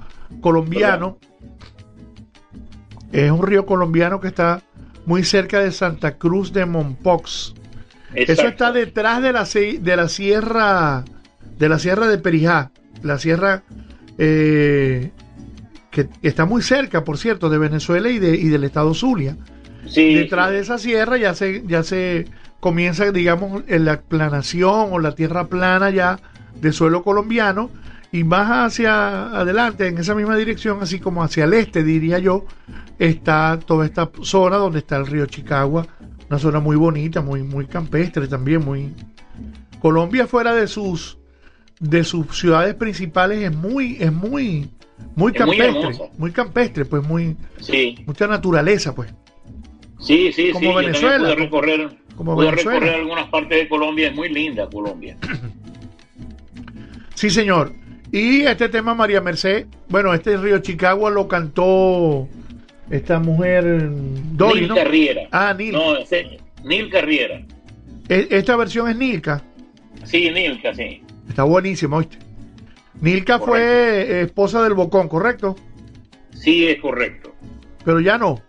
colombiano. 0.40 1.18
Es 3.12 3.30
un 3.30 3.42
río 3.42 3.66
colombiano 3.66 4.20
que 4.20 4.28
está 4.28 4.62
muy 5.06 5.24
cerca 5.24 5.60
de 5.60 5.72
Santa 5.72 6.16
Cruz 6.16 6.52
de 6.52 6.66
Mompox. 6.66 7.54
Eso 8.14 8.46
está 8.46 8.72
detrás 8.72 9.22
de 9.22 9.32
la, 9.32 9.44
de 9.44 9.96
la 9.96 10.09
sierra 10.09 11.04
de 11.59 11.68
la 11.68 11.78
sierra 11.78 12.09
de 12.09 12.18
Perijá, 12.18 12.72
la 13.02 13.18
sierra 13.18 13.62
eh, 14.18 15.10
que 15.90 16.09
está 16.22 16.44
muy 16.44 16.62
cerca, 16.62 17.04
por 17.04 17.18
cierto, 17.18 17.50
de 17.50 17.59
Venezuela 17.59 18.09
y, 18.09 18.18
de, 18.18 18.34
y 18.34 18.48
del 18.48 18.64
estado 18.64 18.94
Zulia. 18.94 19.36
Sí, 19.86 20.14
Detrás 20.14 20.48
sí. 20.48 20.54
de 20.54 20.60
esa 20.60 20.78
sierra 20.78 21.16
ya 21.18 21.34
se, 21.34 21.62
ya 21.66 21.82
se 21.82 22.26
comienza, 22.60 23.10
digamos, 23.12 23.62
en 23.68 23.84
la 23.84 24.00
planación 24.00 24.88
o 24.92 24.98
la 24.98 25.14
tierra 25.14 25.46
plana 25.48 25.90
ya 25.90 26.18
de 26.60 26.72
suelo 26.72 27.02
colombiano 27.02 27.70
y 28.12 28.24
más 28.24 28.48
hacia 28.51 29.26
adelante, 29.28 29.86
en 29.89 29.98
esa 29.98 30.14
misma 30.14 30.36
dirección, 30.36 30.78
así 30.82 31.01
como 31.01 31.22
hacia 31.22 31.44
el 31.44 31.55
este, 31.55 31.82
diría 31.82 32.18
yo, 32.18 32.44
está 32.98 33.59
toda 33.59 33.86
esta 33.86 34.10
zona 34.22 34.56
donde 34.56 34.80
está 34.80 34.97
el 34.98 35.06
río 35.06 35.24
Chicagua, 35.26 35.86
una 36.28 36.39
zona 36.39 36.60
muy 36.60 36.76
bonita, 36.76 37.20
muy, 37.22 37.43
muy 37.43 37.66
campestre 37.66 38.28
también, 38.28 38.64
muy... 38.64 38.93
Colombia 39.80 40.26
fuera 40.26 40.55
de 40.55 40.66
sus 40.68 41.18
de 41.80 42.05
sus 42.05 42.39
ciudades 42.39 42.74
principales 42.76 43.43
es 43.43 43.52
muy 43.56 43.97
es 43.98 44.12
muy 44.12 44.70
muy 45.16 45.32
Es 45.32 45.40
muy 45.40 45.56
campestre, 45.56 45.66
hermosa. 45.66 46.05
muy 46.16 46.30
campestre, 46.30 46.84
pues 46.84 47.02
muy 47.02 47.36
Sí. 47.59 47.97
mucha 48.06 48.28
naturaleza, 48.28 48.94
pues. 48.94 49.12
Sí, 49.98 50.30
sí, 50.32 50.51
Como 50.52 50.60
sí. 50.60 50.66
yo 50.66 50.74
Venezuela, 50.76 51.18
pude 51.18 51.34
como- 51.34 51.44
recorrer, 51.44 51.98
como 52.14 52.34
pude 52.36 52.47
Venezuela. 52.51 52.78
recorrer 52.78 53.01
algunas 53.01 53.28
partes 53.30 53.59
de 53.59 53.68
Colombia. 53.68 54.09
Es 54.09 54.14
muy 54.14 54.28
linda 54.28 54.68
Colombia. 54.70 55.16
Sí, 57.14 57.30
señor. 57.30 57.72
Y 58.12 58.43
este 58.43 58.68
tema, 58.68 58.94
María 58.94 59.20
Merced, 59.22 59.66
bueno, 59.89 60.12
este 60.12 60.36
Río 60.36 60.59
Chicago 60.59 61.09
lo 61.09 61.26
cantó 61.28 62.28
esta 62.90 63.18
mujer 63.18 63.89
Dolly, 64.32 64.60
Nil 64.60 64.68
¿no? 64.68 64.74
Carriera. 64.74 65.22
Ah, 65.32 65.55
Nil. 65.56 65.72
No, 65.72 65.97
ese- 65.97 66.39
Nil 66.62 66.90
Carriera. 66.90 67.40
E- 68.09 68.28
Esta 68.30 68.55
versión 68.56 68.89
es 68.90 68.97
Nilka. 68.97 69.43
Sí, 70.05 70.30
Nilka, 70.30 70.74
sí. 70.74 71.02
Está 71.28 71.44
buenísimo, 71.44 71.97
¿oíste? 71.97 72.18
Nilka 73.01 73.39
fue 73.39 74.20
esposa 74.22 74.62
del 74.62 74.74
Bocón, 74.74 75.09
¿correcto? 75.09 75.56
Sí, 76.34 76.68
es 76.68 76.78
correcto. 76.80 77.34
Pero 77.84 77.98
ya 78.01 78.18
no. 78.18 78.40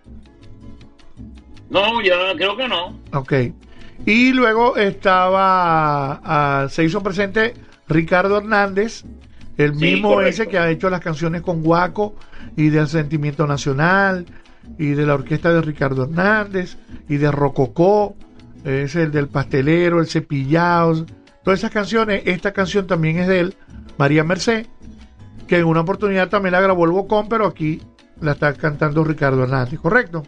No, 1.70 2.02
ya 2.02 2.14
creo 2.36 2.58
que 2.58 2.68
no. 2.68 3.00
Ok. 3.14 3.34
Y 4.06 4.34
luego 4.34 4.76
estaba, 4.76 6.20
ah, 6.24 6.68
se 6.70 6.84
hizo 6.84 7.02
presente 7.02 7.54
Ricardo 7.88 8.38
Hernández, 8.38 9.06
el 9.58 9.74
mismo 9.74 10.22
ese 10.22 10.48
que 10.48 10.58
ha 10.58 10.70
hecho 10.70 10.90
las 10.90 11.02
canciones 11.02 11.42
con 11.42 11.62
Guaco 11.62 12.16
y 12.56 12.70
del 12.70 12.88
Sentimiento 12.88 13.46
Nacional 13.46 14.26
y 14.78 14.90
de 14.90 15.06
la 15.06 15.16
orquesta 15.16 15.54
de 15.54 15.62
Ricardo 15.62 16.04
Hernández 16.04 16.78
y 17.08 17.18
de 17.18 17.32
Rococó, 17.32 18.16
es 18.64 18.96
el 18.96 19.12
del 19.12 19.28
pastelero, 19.28 20.00
el 20.00 20.08
cepillado, 20.08 21.06
todas 21.44 21.60
esas 21.60 21.72
canciones. 21.72 22.24
Esta 22.26 22.54
canción 22.54 22.88
también 22.88 23.20
es 23.20 23.28
de 23.28 23.40
él, 23.42 23.56
María 23.98 24.24
Merced, 24.24 24.66
que 25.48 25.58
en 25.58 25.66
una 25.66 25.82
oportunidad 25.82 26.30
también 26.30 26.54
la 26.54 26.62
grabó 26.62 26.86
el 26.86 26.92
Bocón, 26.92 27.28
pero 27.28 27.46
aquí 27.46 27.82
la 28.22 28.32
está 28.32 28.54
cantando 28.54 29.04
Ricardo 29.04 29.44
Hernández, 29.44 29.80
¿correcto? 29.80 30.24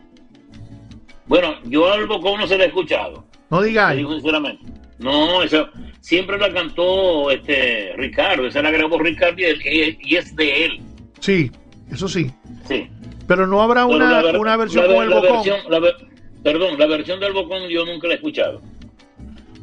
Bueno, 1.28 1.56
yo 1.64 1.92
al 1.92 2.06
Bocón 2.06 2.40
no 2.40 2.48
se 2.48 2.58
la 2.58 2.66
he 2.66 2.68
escuchado. 2.68 3.26
No 3.50 3.62
digáis. 3.62 3.98
digo 3.98 4.14
sinceramente. 4.14 4.66
No, 5.00 5.42
eso 5.42 5.68
siempre 6.02 6.38
la 6.38 6.52
cantó 6.54 7.30
este 7.32 7.94
Ricardo, 7.98 8.48
esa 8.48 8.62
la 8.62 8.72
grabó 8.72 8.98
Ricardo 9.00 9.36
y, 9.40 10.16
es 10.16 10.36
de 10.36 10.66
él. 10.66 10.82
Sí, 11.20 11.52
eso 11.92 12.08
sí. 12.08 12.32
Sí. 12.68 12.88
Pero 13.28 13.48
no 13.48 13.62
habrá 13.62 13.86
Pero 13.86 13.96
una, 13.98 14.22
ver- 14.22 14.38
una 14.38 14.58
versión 14.58 14.88
la 14.88 14.94
con 14.94 15.04
el 15.04 15.10
la 15.10 15.16
bocón. 15.16 15.34
versión- 15.34 15.72
la 15.72 15.80
ver- 15.80 15.96
perdón, 16.44 16.78
la 16.80 16.86
versión 16.86 17.20
del 17.20 17.34
Bocón 17.34 17.68
yo 17.70 17.86
nunca 17.86 18.08
la 18.08 18.14
he 18.14 18.18
escuchado. 18.18 18.62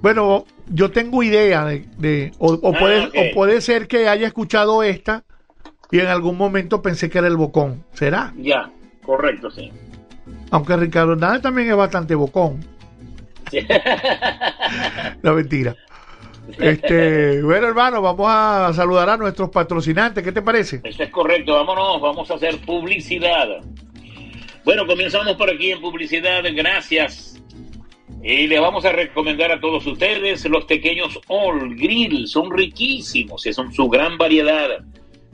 Bueno, 0.00 0.46
yo 0.68 0.90
tengo 0.90 1.22
idea 1.22 1.64
de, 1.64 1.86
de- 1.98 2.32
o, 2.38 2.54
o 2.54 2.74
Ah, 2.74 2.78
puede, 2.78 3.04
o 3.06 3.34
puede 3.34 3.60
ser 3.60 3.86
que 3.86 4.08
haya 4.08 4.26
escuchado 4.26 4.82
esta 4.82 5.22
y 5.92 6.00
en 6.00 6.08
algún 6.08 6.36
momento 6.36 6.82
pensé 6.82 7.08
que 7.08 7.18
era 7.18 7.28
el 7.28 7.36
bocón. 7.36 7.84
¿Será? 7.92 8.32
Ya, 8.36 8.68
correcto, 9.04 9.48
sí. 9.50 9.70
Aunque 10.50 10.76
Ricardo 10.76 11.12
Hernández 11.12 11.42
también 11.42 11.70
es 11.70 11.76
bastante 11.76 12.16
bocón. 12.16 12.58
Sí. 13.50 13.60
La 15.22 15.32
mentira. 15.32 15.76
Este, 16.58 17.42
bueno, 17.42 17.68
hermano, 17.68 18.02
vamos 18.02 18.26
a 18.28 18.72
saludar 18.74 19.10
a 19.10 19.16
nuestros 19.16 19.50
patrocinantes. 19.50 20.22
¿Qué 20.24 20.32
te 20.32 20.42
parece? 20.42 20.80
Eso 20.84 21.02
es 21.02 21.10
correcto, 21.10 21.52
vámonos, 21.54 22.00
vamos 22.00 22.30
a 22.30 22.34
hacer 22.34 22.58
publicidad. 22.58 23.60
Bueno, 24.64 24.86
comenzamos 24.86 25.36
por 25.36 25.50
aquí 25.50 25.70
en 25.70 25.80
publicidad, 25.80 26.42
gracias. 26.54 27.40
Y 28.22 28.46
le 28.46 28.60
vamos 28.60 28.84
a 28.84 28.92
recomendar 28.92 29.50
a 29.50 29.60
todos 29.60 29.84
ustedes 29.86 30.44
los 30.48 30.64
pequeños 30.66 31.18
All 31.26 31.74
Grill, 31.74 32.28
son 32.28 32.50
riquísimos, 32.50 33.42
son 33.42 33.72
su 33.72 33.88
gran 33.88 34.16
variedad. 34.16 34.84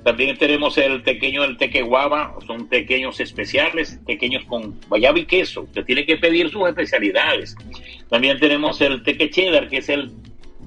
También 0.05 0.39
tenemos 0.39 0.79
el 0.79 1.03
pequeño, 1.03 1.45
el 1.45 1.59
teque 1.59 1.83
guava, 1.83 2.35
son 2.47 2.67
pequeños 2.69 3.21
especiales, 3.21 4.01
pequeños 4.07 4.45
con 4.45 4.81
guayaba 4.89 5.19
y 5.19 5.27
queso. 5.27 5.63
Usted 5.63 5.85
tiene 5.85 6.07
que 6.07 6.17
pedir 6.17 6.49
sus 6.49 6.67
especialidades. 6.67 7.57
También 8.09 8.39
tenemos 8.39 8.81
el 8.81 9.03
teque 9.03 9.29
cheddar, 9.29 9.69
que 9.69 9.79
es 9.79 9.89
el 9.91 10.11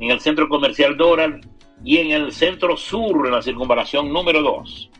en 0.00 0.10
el 0.10 0.18
Centro 0.18 0.48
Comercial 0.48 0.96
Doral 0.96 1.42
y 1.84 1.98
en 1.98 2.12
el 2.12 2.32
Centro 2.32 2.76
Sur, 2.76 3.26
en 3.26 3.32
la 3.32 3.42
circunvalación 3.42 4.12
número 4.12 4.40
2. 4.42 4.90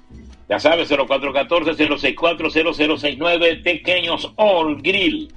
Ya 0.49 0.59
sabes, 0.61 0.91
0414-064-0069, 0.91 3.63
Pequeños 3.63 4.33
All 4.37 4.81
Grill. 4.83 5.29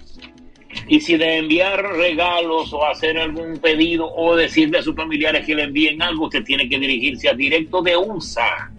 Y 0.88 1.00
si 1.00 1.18
de 1.18 1.38
enviar 1.38 1.82
regalos 1.94 2.74
o 2.74 2.86
hacer 2.86 3.18
algún 3.18 3.58
pedido 3.58 4.14
o 4.14 4.36
decirle 4.36 4.80
a 4.80 4.84
sus 4.84 4.96
familiares 4.96 5.46
que 5.46 5.56
le 5.56 5.64
envíen 5.64 6.02
algo, 6.02 6.26
usted 6.26 6.44
tiene 6.44 6.68
que 6.68 6.78
dirigirse 6.78 7.30
a 7.30 7.34
directo 7.34 7.82
de 7.82 7.96
USA 7.96 8.70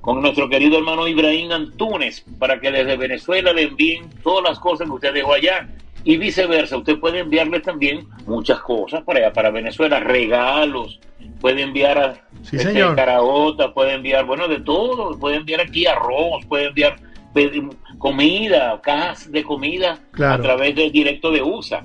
con 0.00 0.20
nuestro 0.22 0.48
querido 0.48 0.78
hermano 0.78 1.06
Ibrahim 1.06 1.52
Antunes 1.52 2.24
para 2.38 2.58
que 2.60 2.70
desde 2.70 2.96
Venezuela 2.96 3.52
le 3.52 3.64
envíen 3.64 4.08
todas 4.22 4.42
las 4.42 4.58
cosas 4.58 4.86
que 4.86 4.94
usted 4.94 5.12
dejó 5.12 5.34
allá 5.34 5.68
y 6.04 6.16
viceversa. 6.16 6.76
Usted 6.76 6.98
puede 6.98 7.20
enviarle 7.20 7.60
también 7.60 8.06
muchas 8.26 8.60
cosas 8.60 9.02
para 9.04 9.20
allá, 9.20 9.32
para 9.32 9.50
Venezuela, 9.50 10.00
regalos, 10.00 11.00
puede 11.40 11.62
enviar 11.62 11.98
a 11.98 12.14
Sí, 12.42 12.56
este, 12.56 12.72
señor. 12.72 12.96
caraota, 12.96 13.72
puede 13.74 13.94
enviar, 13.94 14.24
bueno, 14.24 14.48
de 14.48 14.60
todo, 14.60 15.18
puede 15.18 15.36
enviar 15.36 15.60
aquí 15.60 15.86
arroz, 15.86 16.44
puede 16.46 16.66
enviar 16.66 16.96
pedi- 17.34 17.68
comida, 17.98 18.80
cajas 18.82 19.30
de 19.30 19.42
comida 19.42 19.98
Claro. 20.12 20.34
a 20.34 20.46
través 20.46 20.74
del 20.74 20.90
directo 20.92 21.30
de 21.30 21.42
USA. 21.42 21.82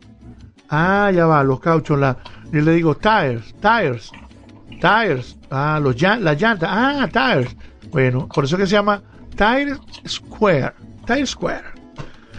Ah, 0.69 1.11
ya 1.13 1.27
va, 1.27 1.43
los 1.43 1.59
cauchos, 1.59 1.99
la, 1.99 2.17
yo 2.53 2.61
le 2.61 2.73
digo 2.75 2.95
tires, 2.95 3.53
tires, 3.61 4.13
tires, 4.81 5.37
ah, 5.51 5.81
los 5.83 5.97
llan- 5.97 6.21
la 6.21 6.35
llanta, 6.35 6.69
ah, 6.71 7.09
tires. 7.09 7.55
Bueno, 7.91 8.29
por 8.29 8.45
eso 8.45 8.57
que 8.57 8.67
se 8.67 8.73
llama 8.77 9.03
Tire 9.37 9.75
Square, 10.07 10.73
Tire 11.05 11.27
Square. 11.27 11.65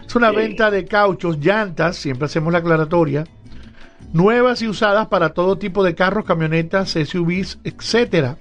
Es 0.07 0.15
una 0.15 0.29
Sí. 0.29 0.35
venta 0.37 0.71
de 0.71 0.85
cauchos, 0.85 1.37
llantas, 1.39 1.97
siempre 1.97 2.25
hacemos 2.25 2.53
la 2.53 2.59
aclaratoria, 2.59 3.25
nuevas 4.13 4.61
y 4.61 4.67
usadas 4.69 5.07
para 5.07 5.29
todo 5.33 5.57
tipo 5.57 5.83
de 5.83 5.95
carros, 5.95 6.23
camionetas, 6.25 6.95
SUVs, 6.95 7.59
etcétera. 7.65 8.37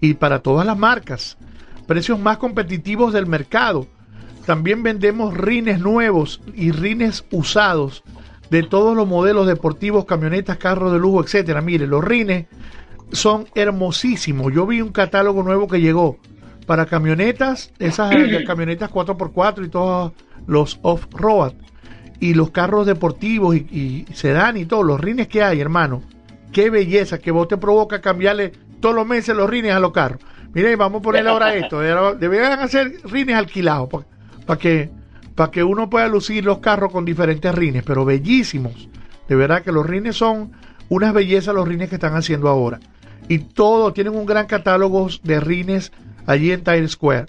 Y 0.00 0.14
para 0.14 0.40
todas 0.40 0.66
las 0.66 0.76
marcas. 0.76 1.38
Precios 1.86 2.18
más 2.20 2.36
competitivos 2.36 3.12
del 3.12 3.26
mercado. 3.26 3.86
También 4.46 4.82
vendemos 4.82 5.36
rines 5.36 5.78
nuevos 5.78 6.40
y 6.54 6.72
rines 6.72 7.24
usados 7.30 8.02
de 8.50 8.62
todos 8.62 8.96
los 8.96 9.06
modelos 9.06 9.46
deportivos, 9.46 10.04
camionetas, 10.04 10.58
carros 10.58 10.92
de 10.92 10.98
lujo, 10.98 11.22
etcétera. 11.22 11.60
Mire, 11.60 11.86
los 11.86 12.04
rines 12.04 12.46
son 13.12 13.46
hermosísimos. 13.54 14.52
Yo 14.52 14.66
vi 14.66 14.80
un 14.80 14.90
catálogo 14.92 15.42
nuevo 15.42 15.68
que 15.68 15.80
llegó 15.80 16.18
para 16.66 16.86
camionetas, 16.86 17.72
esas 17.78 18.14
camionetas 18.46 18.90
4x4 18.90 19.66
y 19.66 19.68
todos 19.68 20.12
los 20.46 20.78
off-road 20.82 21.54
y 22.20 22.34
los 22.34 22.50
carros 22.50 22.86
deportivos 22.86 23.56
y, 23.56 24.06
y 24.08 24.14
sedán 24.14 24.56
y 24.56 24.66
todos 24.66 24.84
los 24.84 25.00
rines 25.00 25.28
que 25.28 25.42
hay, 25.42 25.60
hermano. 25.60 26.02
Qué 26.52 26.68
belleza, 26.68 27.18
que 27.18 27.30
vos 27.30 27.48
te 27.48 27.56
provoca 27.56 28.00
cambiarle 28.00 28.52
todos 28.80 28.94
los 28.94 29.06
meses 29.06 29.34
los 29.36 29.48
rines 29.48 29.72
a 29.72 29.80
los 29.80 29.92
carros. 29.92 30.20
Miren, 30.52 30.76
vamos 30.78 31.00
a 31.00 31.02
ponerle 31.02 31.30
ahora 31.30 31.54
esto. 31.54 31.80
Deberían 32.18 32.58
hacer 32.58 32.98
rines 33.04 33.36
alquilados 33.36 33.88
para 34.46 34.58
que, 34.58 34.90
para 35.34 35.50
que 35.50 35.64
uno 35.64 35.90
pueda 35.90 36.08
lucir 36.08 36.44
los 36.44 36.58
carros 36.58 36.92
con 36.92 37.04
diferentes 37.04 37.54
rines, 37.54 37.82
pero 37.84 38.04
bellísimos. 38.04 38.88
De 39.28 39.36
verdad 39.36 39.62
que 39.62 39.72
los 39.72 39.86
rines 39.86 40.16
son 40.16 40.52
unas 40.88 41.14
bellezas 41.14 41.54
los 41.54 41.66
rines 41.66 41.88
que 41.88 41.96
están 41.96 42.14
haciendo 42.14 42.48
ahora. 42.48 42.80
Y 43.28 43.38
todo, 43.38 43.92
tienen 43.92 44.14
un 44.14 44.26
gran 44.26 44.46
catálogo 44.46 45.08
de 45.22 45.40
rines 45.40 45.92
allí 46.26 46.52
en 46.52 46.64
Times 46.64 46.92
Square. 46.92 47.26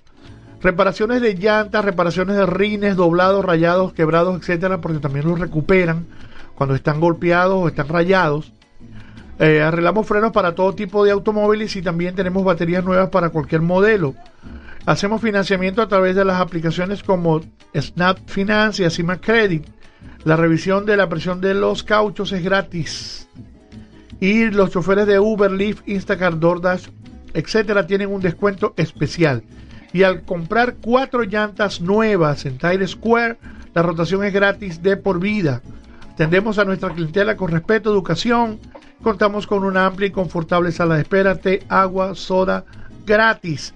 Reparaciones 0.62 1.22
de 1.22 1.36
llantas, 1.36 1.86
reparaciones 1.86 2.36
de 2.36 2.46
rines, 2.46 2.96
doblados, 2.96 3.44
rayados, 3.44 3.94
quebrados, 3.94 4.40
etcétera, 4.40 4.82
porque 4.82 5.00
también 5.00 5.28
los 5.28 5.40
recuperan 5.40 6.08
cuando 6.56 6.76
están 6.76 7.00
golpeados 7.00 7.56
o 7.56 7.68
están 7.68 7.90
rayados. 7.90 8.54
Eh, 9.40 9.62
arreglamos 9.62 10.08
frenos 10.08 10.32
para 10.32 10.54
todo 10.54 10.74
tipo 10.74 11.04
de 11.04 11.12
automóviles 11.12 11.76
y 11.76 11.82
también 11.82 12.16
tenemos 12.16 12.44
baterías 12.44 12.84
nuevas 12.84 13.10
para 13.10 13.30
cualquier 13.30 13.62
modelo. 13.62 14.14
Hacemos 14.86 15.22
financiamiento 15.22 15.82
a 15.82 15.88
través 15.88 16.16
de 16.16 16.26
las 16.26 16.40
aplicaciones 16.40 17.04
como 17.04 17.42
Snap 17.76 18.20
Finance 18.28 18.84
y 18.84 18.86
Acima 18.86 19.20
Credit. 19.20 19.66
La 20.26 20.36
revisión 20.36 20.86
de 20.86 20.98
la 20.98 21.10
presión 21.10 21.42
de 21.42 21.54
los 21.54 21.84
cauchos 21.84 22.32
es 22.32 22.44
gratis. 22.44 23.28
Y 24.20 24.50
los 24.52 24.72
choferes 24.72 25.08
de 25.08 25.20
Uber, 25.20 25.52
Lyft, 25.52 25.88
Instacart, 25.88 26.38
DoorDash, 26.38 26.88
etcétera, 27.34 27.88
tienen 27.88 28.10
un 28.10 28.22
descuento 28.22 28.74
especial. 28.78 29.44
Y 29.92 30.04
al 30.04 30.24
comprar 30.24 30.76
cuatro 30.76 31.24
llantas 31.24 31.82
nuevas 31.82 32.46
en 32.46 32.58
Times 32.58 32.92
Square, 32.92 33.38
la 33.74 33.82
rotación 33.82 34.24
es 34.24 34.34
gratis 34.34 34.82
de 34.82 34.98
por 34.98 35.20
vida. 35.20 35.62
Atendemos 36.14 36.58
a 36.58 36.66
nuestra 36.66 36.90
clientela 36.90 37.36
con 37.36 37.52
respeto, 37.52 37.92
educación. 37.92 38.60
Contamos 39.04 39.46
con 39.48 39.66
una 39.66 39.86
amplia 39.86 40.08
y 40.08 40.12
confortable 40.12 40.72
sala 40.72 40.96
de 40.96 41.02
espera, 41.02 41.36
té, 41.36 41.66
agua, 41.68 42.16
soda, 42.16 42.64
gratis. 43.06 43.74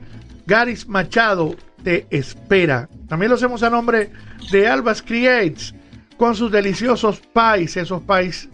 Garis 0.46 0.90
Machado 0.90 1.56
te 1.84 2.06
espera. 2.10 2.90
También 3.08 3.30
lo 3.30 3.36
hacemos 3.36 3.64
a 3.64 3.70
nombre 3.70 4.12
de 4.52 4.68
Albas 4.68 5.02
Creates 5.02 5.74
con 6.18 6.36
sus 6.36 6.52
deliciosos 6.52 7.22
pies, 7.34 7.78
esos 7.78 8.02
pies 8.02 8.50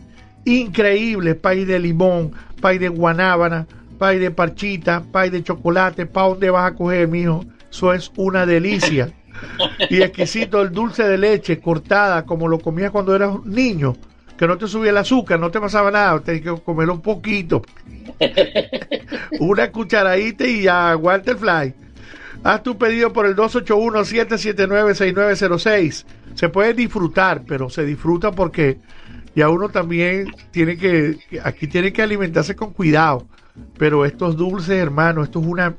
increíbles, 0.45 1.35
pie 1.35 1.65
de 1.65 1.79
limón, 1.79 2.31
pie 2.61 2.79
de 2.79 2.89
guanábana, 2.89 3.67
pie 3.99 4.19
de 4.19 4.31
parchita, 4.31 5.03
pie 5.11 5.29
de 5.29 5.43
chocolate, 5.43 6.05
¿pa' 6.05 6.27
dónde 6.27 6.49
vas 6.49 6.71
a 6.71 6.75
coger, 6.75 7.07
mijo? 7.07 7.45
Eso 7.69 7.93
es 7.93 8.11
una 8.15 8.45
delicia. 8.45 9.11
Y 9.89 10.01
exquisito 10.01 10.61
el 10.61 10.71
dulce 10.71 11.03
de 11.03 11.17
leche 11.17 11.59
cortada 11.59 12.25
como 12.25 12.47
lo 12.47 12.59
comías 12.59 12.91
cuando 12.91 13.15
eras 13.15 13.43
niño 13.45 13.95
que 14.39 14.47
no 14.47 14.57
te 14.57 14.67
subía 14.69 14.91
el 14.91 14.97
azúcar, 14.97 15.37
no 15.37 15.51
te 15.51 15.59
pasaba 15.59 15.91
nada, 15.91 16.17
tenías 16.21 16.45
que 16.45 16.63
comerlo 16.63 16.93
un 16.93 17.01
poquito. 17.01 17.61
Una 19.41 19.69
cucharadita 19.69 20.47
y 20.47 20.61
ya, 20.63 20.91
aguanta 20.91 21.31
el 21.31 21.37
fly. 21.37 21.73
Haz 22.43 22.63
tu 22.63 22.77
pedido 22.77 23.11
por 23.11 23.25
el 23.25 23.35
281-779-6906. 23.35 26.05
Se 26.35 26.47
puede 26.49 26.73
disfrutar, 26.73 27.43
pero 27.45 27.69
se 27.69 27.85
disfruta 27.85 28.31
porque 28.31 28.79
ya 29.35 29.49
uno 29.49 29.67
también 29.69 30.31
tiene 30.51 30.77
que, 30.77 31.17
aquí 31.43 31.67
tiene 31.67 31.91
que 31.91 32.01
alimentarse 32.01 32.55
con 32.55 32.71
cuidado. 32.71 33.27
Pero 33.77 34.05
estos 34.05 34.37
dulces, 34.37 34.77
hermano, 34.77 35.21
esto 35.23 35.41
es 35.41 35.47
una, 35.47 35.75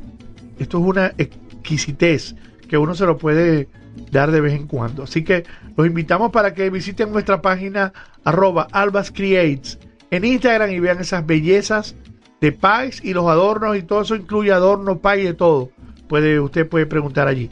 esto 0.59 0.79
es 0.79 0.85
una 0.85 1.15
exquisitez 1.17 2.35
que 2.69 2.77
uno 2.77 2.95
se 2.95 3.07
lo 3.07 3.17
puede 3.17 3.69
dar 4.11 4.31
de 4.31 4.43
vez 4.43 4.53
en 4.53 4.67
cuando. 4.67 5.05
Así 5.05 5.25
que 5.25 5.45
los 5.77 5.87
invitamos 5.87 6.31
para 6.31 6.53
que 6.53 6.69
visiten 6.69 7.11
nuestra 7.11 7.41
página 7.41 7.95
arroba 8.25 8.69
Albas 8.71 9.11
Creates 9.11 9.79
en 10.11 10.25
Instagram 10.25 10.71
y 10.71 10.81
vean 10.81 11.01
esas 11.01 11.25
bellezas 11.25 11.95
de 12.41 12.53
pies 12.53 13.01
y 13.03 13.13
los 13.13 13.29
adornos 13.29 13.77
y 13.77 13.83
todo 13.83 14.03
eso 14.03 14.17
incluye 14.17 14.53
adornos, 14.53 14.99
pie 14.99 15.25
de 15.25 15.35
todo. 15.35 15.71
Puede, 16.11 16.41
usted 16.41 16.69
puede 16.69 16.87
preguntar 16.87 17.29
allí. 17.29 17.49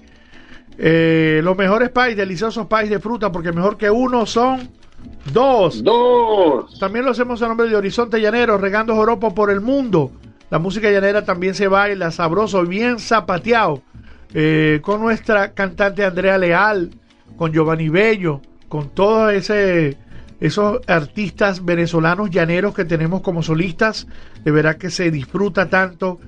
Eh, 0.79 1.41
los 1.45 1.57
mejores 1.57 1.91
pies, 1.91 2.17
deliciosos 2.17 2.67
pies 2.67 2.91
de 2.91 2.99
fruta, 2.99 3.31
porque 3.31 3.53
mejor 3.53 3.77
que 3.77 3.89
uno 3.89 4.27
son 4.27 4.69
dos. 5.33 5.85
Dos. 5.85 6.77
También 6.81 7.05
lo 7.05 7.13
hacemos 7.13 7.41
a 7.41 7.47
nombre 7.47 7.69
de 7.69 7.77
Horizonte 7.77 8.21
Llanero, 8.21 8.59
regando 8.59 8.97
joropo 8.97 9.33
por 9.33 9.51
el 9.51 9.61
mundo. 9.61 10.11
La 10.51 10.59
música 10.59 10.91
llanera 10.91 11.25
también 11.25 11.55
se 11.55 11.69
baila 11.69 12.11
sabroso, 12.11 12.65
bien 12.65 12.99
zapateado. 12.99 13.81
Eh, 14.35 14.81
con 14.83 15.01
nuestra 15.03 15.53
cantante 15.53 16.05
Andrea 16.05 16.37
Leal, 16.37 16.91
con 17.37 17.53
Giovanni 17.53 17.89
Bello, 17.89 18.41
con 18.69 18.89
todos 18.89 19.33
esos 20.41 20.81
artistas 20.89 21.65
venezolanos 21.65 22.31
llaneros 22.31 22.75
que 22.75 22.85
tenemos 22.85 23.21
como 23.21 23.41
solistas. 23.41 24.09
De 24.43 24.51
verdad 24.51 24.79
que 24.79 24.91
se 24.91 25.13
disfruta 25.13 25.71
tanto 25.71 26.19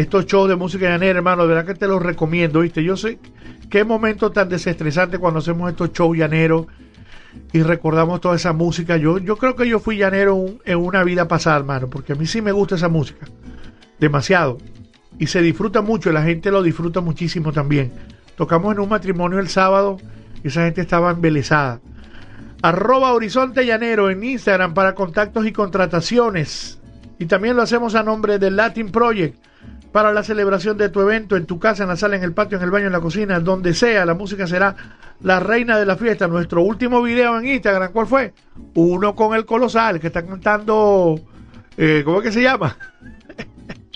estos 0.00 0.26
shows 0.26 0.48
de 0.48 0.54
música 0.54 0.88
llanera, 0.88 1.18
hermano. 1.18 1.42
De 1.42 1.48
verdad 1.48 1.66
que 1.66 1.78
te 1.78 1.88
los 1.88 2.00
recomiendo, 2.00 2.60
¿viste? 2.60 2.84
Yo 2.84 2.96
sé 2.96 3.18
qué 3.68 3.82
momento 3.82 4.30
tan 4.30 4.48
desestresante 4.48 5.18
cuando 5.18 5.40
hacemos 5.40 5.68
estos 5.68 5.92
shows 5.92 6.16
llaneros 6.16 6.66
y 7.52 7.62
recordamos 7.62 8.20
toda 8.20 8.36
esa 8.36 8.52
música. 8.52 8.96
Yo, 8.96 9.18
yo 9.18 9.36
creo 9.36 9.56
que 9.56 9.68
yo 9.68 9.80
fui 9.80 9.96
llanero 9.96 10.44
en 10.64 10.78
una 10.78 11.02
vida 11.02 11.26
pasada, 11.26 11.56
hermano, 11.56 11.90
porque 11.90 12.12
a 12.12 12.16
mí 12.16 12.26
sí 12.26 12.40
me 12.40 12.52
gusta 12.52 12.76
esa 12.76 12.88
música. 12.88 13.26
Demasiado 13.98 14.58
y 15.18 15.26
se 15.26 15.42
disfruta 15.42 15.82
mucho, 15.82 16.12
la 16.12 16.22
gente 16.22 16.52
lo 16.52 16.62
disfruta 16.62 17.00
muchísimo 17.00 17.52
también. 17.52 17.92
Tocamos 18.36 18.72
en 18.72 18.78
un 18.78 18.88
matrimonio 18.88 19.40
el 19.40 19.48
sábado 19.48 19.98
y 20.44 20.46
esa 20.46 20.64
gente 20.64 20.80
estaba 20.80 21.10
embelesada. 21.10 21.80
Arroba 22.62 23.12
Horizonte 23.12 23.66
Llanero 23.66 24.10
en 24.10 24.22
Instagram 24.22 24.74
para 24.74 24.94
contactos 24.94 25.44
y 25.44 25.52
contrataciones. 25.52 26.78
Y 27.18 27.26
también 27.26 27.56
lo 27.56 27.62
hacemos 27.62 27.96
a 27.96 28.04
nombre 28.04 28.38
del 28.38 28.54
Latin 28.54 28.92
Project 28.92 29.47
para 29.92 30.12
la 30.12 30.22
celebración 30.22 30.76
de 30.76 30.88
tu 30.88 31.00
evento 31.00 31.36
en 31.36 31.46
tu 31.46 31.58
casa, 31.58 31.84
en 31.84 31.88
la 31.88 31.96
sala, 31.96 32.16
en 32.16 32.22
el 32.22 32.32
patio, 32.32 32.58
en 32.58 32.64
el 32.64 32.70
baño, 32.70 32.86
en 32.86 32.92
la 32.92 33.00
cocina, 33.00 33.40
donde 33.40 33.74
sea. 33.74 34.04
La 34.04 34.14
música 34.14 34.46
será 34.46 34.76
la 35.20 35.40
reina 35.40 35.78
de 35.78 35.86
la 35.86 35.96
fiesta. 35.96 36.28
Nuestro 36.28 36.62
último 36.62 37.02
video 37.02 37.38
en 37.38 37.46
Instagram, 37.46 37.92
¿cuál 37.92 38.06
fue? 38.06 38.34
Uno 38.74 39.14
con 39.14 39.34
el 39.34 39.44
colosal 39.44 39.98
que 40.00 40.08
está 40.08 40.24
cantando, 40.24 41.20
eh, 41.76 42.02
¿cómo 42.04 42.18
es 42.18 42.24
que 42.24 42.32
se 42.32 42.42
llama? 42.42 42.76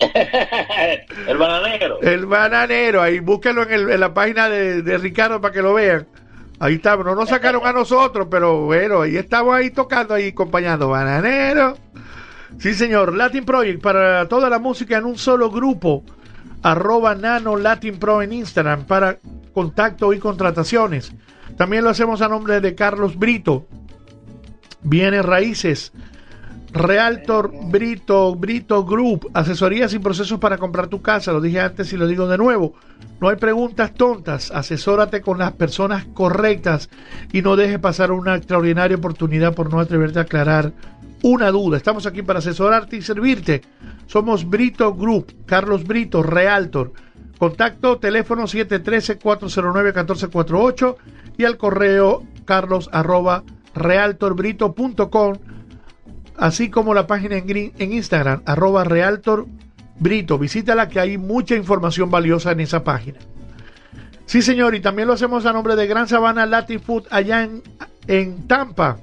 el 1.29 1.37
bananero. 1.37 2.01
El 2.01 2.27
bananero, 2.27 3.03
ahí 3.03 3.21
búsquenlo 3.21 3.63
en, 3.63 3.73
el, 3.73 3.91
en 3.91 4.01
la 4.01 4.15
página 4.15 4.49
de, 4.49 4.83
de, 4.83 4.99
Ricardo 4.99 5.41
para 5.41 5.53
que 5.53 5.63
lo 5.63 5.75
vean. 5.75 6.07
Ahí 6.59 6.75
está, 6.75 6.97
no 6.97 7.15
nos 7.15 7.29
sacaron 7.29 7.67
a 7.67 7.73
nosotros, 7.73 8.29
pero 8.31 8.63
bueno, 8.63 9.03
ahí 9.03 9.17
estamos 9.17 9.55
ahí 9.55 9.71
tocando, 9.71 10.15
ahí 10.15 10.29
acompañando. 10.29 10.89
Bananero. 10.89 11.77
Sí, 12.59 12.75
señor. 12.75 13.15
Latin 13.15 13.45
Project 13.45 13.83
para 13.83 14.29
toda 14.29 14.49
la 14.49 14.59
música 14.59 14.99
en 14.99 15.05
un 15.05 15.19
solo 15.19 15.51
grupo. 15.51 16.05
Arroba 16.63 17.15
Nano 17.15 17.57
Latin 17.57 17.99
Pro 17.99 18.23
en 18.23 18.33
Instagram 18.33 18.85
para 18.85 19.19
contacto 19.53 20.13
y 20.13 20.19
contrataciones. 20.19 21.13
También 21.57 21.85
lo 21.85 21.91
hacemos 21.91 22.23
a 22.23 22.29
nombre 22.29 22.61
de 22.61 22.75
Carlos 22.75 23.19
Brito. 23.19 23.67
Bienes 24.83 25.25
Raíces 25.25 25.93
Realtor 26.73 27.53
Brito, 27.67 28.35
Brito 28.35 28.85
Group, 28.85 29.31
asesorías 29.35 29.93
y 29.93 29.99
procesos 29.99 30.39
para 30.41 30.57
comprar 30.57 30.89
tu 30.89 31.03
casa, 31.03 31.33
lo 31.33 31.41
dije 31.41 31.61
antes 31.61 31.93
y 31.93 31.99
lo 31.99 32.07
digo 32.07 32.27
de 32.27 32.39
nuevo. 32.39 32.75
No 33.21 33.29
hay 33.29 33.37
preguntas 33.37 33.93
tontas, 33.93 34.51
asesórate 34.51 35.21
con 35.21 35.39
las 35.39 35.53
personas 35.53 36.07
correctas 36.15 36.89
y 37.31 37.43
no 37.43 37.57
dejes 37.57 37.79
pasar 37.79 38.11
una 38.11 38.37
extraordinaria 38.37 38.97
oportunidad 38.97 39.55
por 39.55 39.71
no 39.71 39.81
atreverte 39.81 40.19
a 40.19 40.23
aclarar 40.23 40.73
una 41.23 41.51
duda. 41.51 41.77
Estamos 41.77 42.07
aquí 42.07 42.23
para 42.23 42.39
asesorarte 42.41 42.97
y 42.97 43.03
servirte. 43.03 43.63
Somos 44.07 44.49
Brito 44.49 44.95
Group, 44.95 45.45
Carlos 45.47 45.85
Brito, 45.85 46.23
Realtor. 46.23 46.93
Contacto 47.39 47.99
teléfono 47.99 48.45
713-409-1448 48.45 50.97
y 51.39 51.45
al 51.45 51.57
correo 51.57 52.25
carlos 52.45 52.91
arroba 52.93 53.43
así 56.37 56.71
como 56.71 56.95
la 56.95 57.07
página 57.07 57.37
en 57.37 57.93
Instagram, 57.93 58.43
arroba 58.47 58.85
realtorbrito. 58.85 60.39
Visítala 60.39 60.89
que 60.89 61.01
hay 61.01 61.19
mucha 61.19 61.57
información 61.57 62.11
valiosa 62.11 62.53
en 62.53 62.61
esa 62.61 62.85
página. 62.85 63.19
Sí, 64.27 64.43
señor, 64.43 64.75
y 64.75 64.81
también 64.81 65.09
lo 65.09 65.15
hacemos 65.15 65.47
a 65.47 65.53
nombre 65.53 65.77
de 65.77 65.87
Gran 65.87 66.09
Sabana 66.09 66.47
Latin 66.47 66.81
Food 66.81 67.07
allá 67.11 67.43
en, 67.43 67.63
en 68.07 68.47
Tampa, 68.47 68.99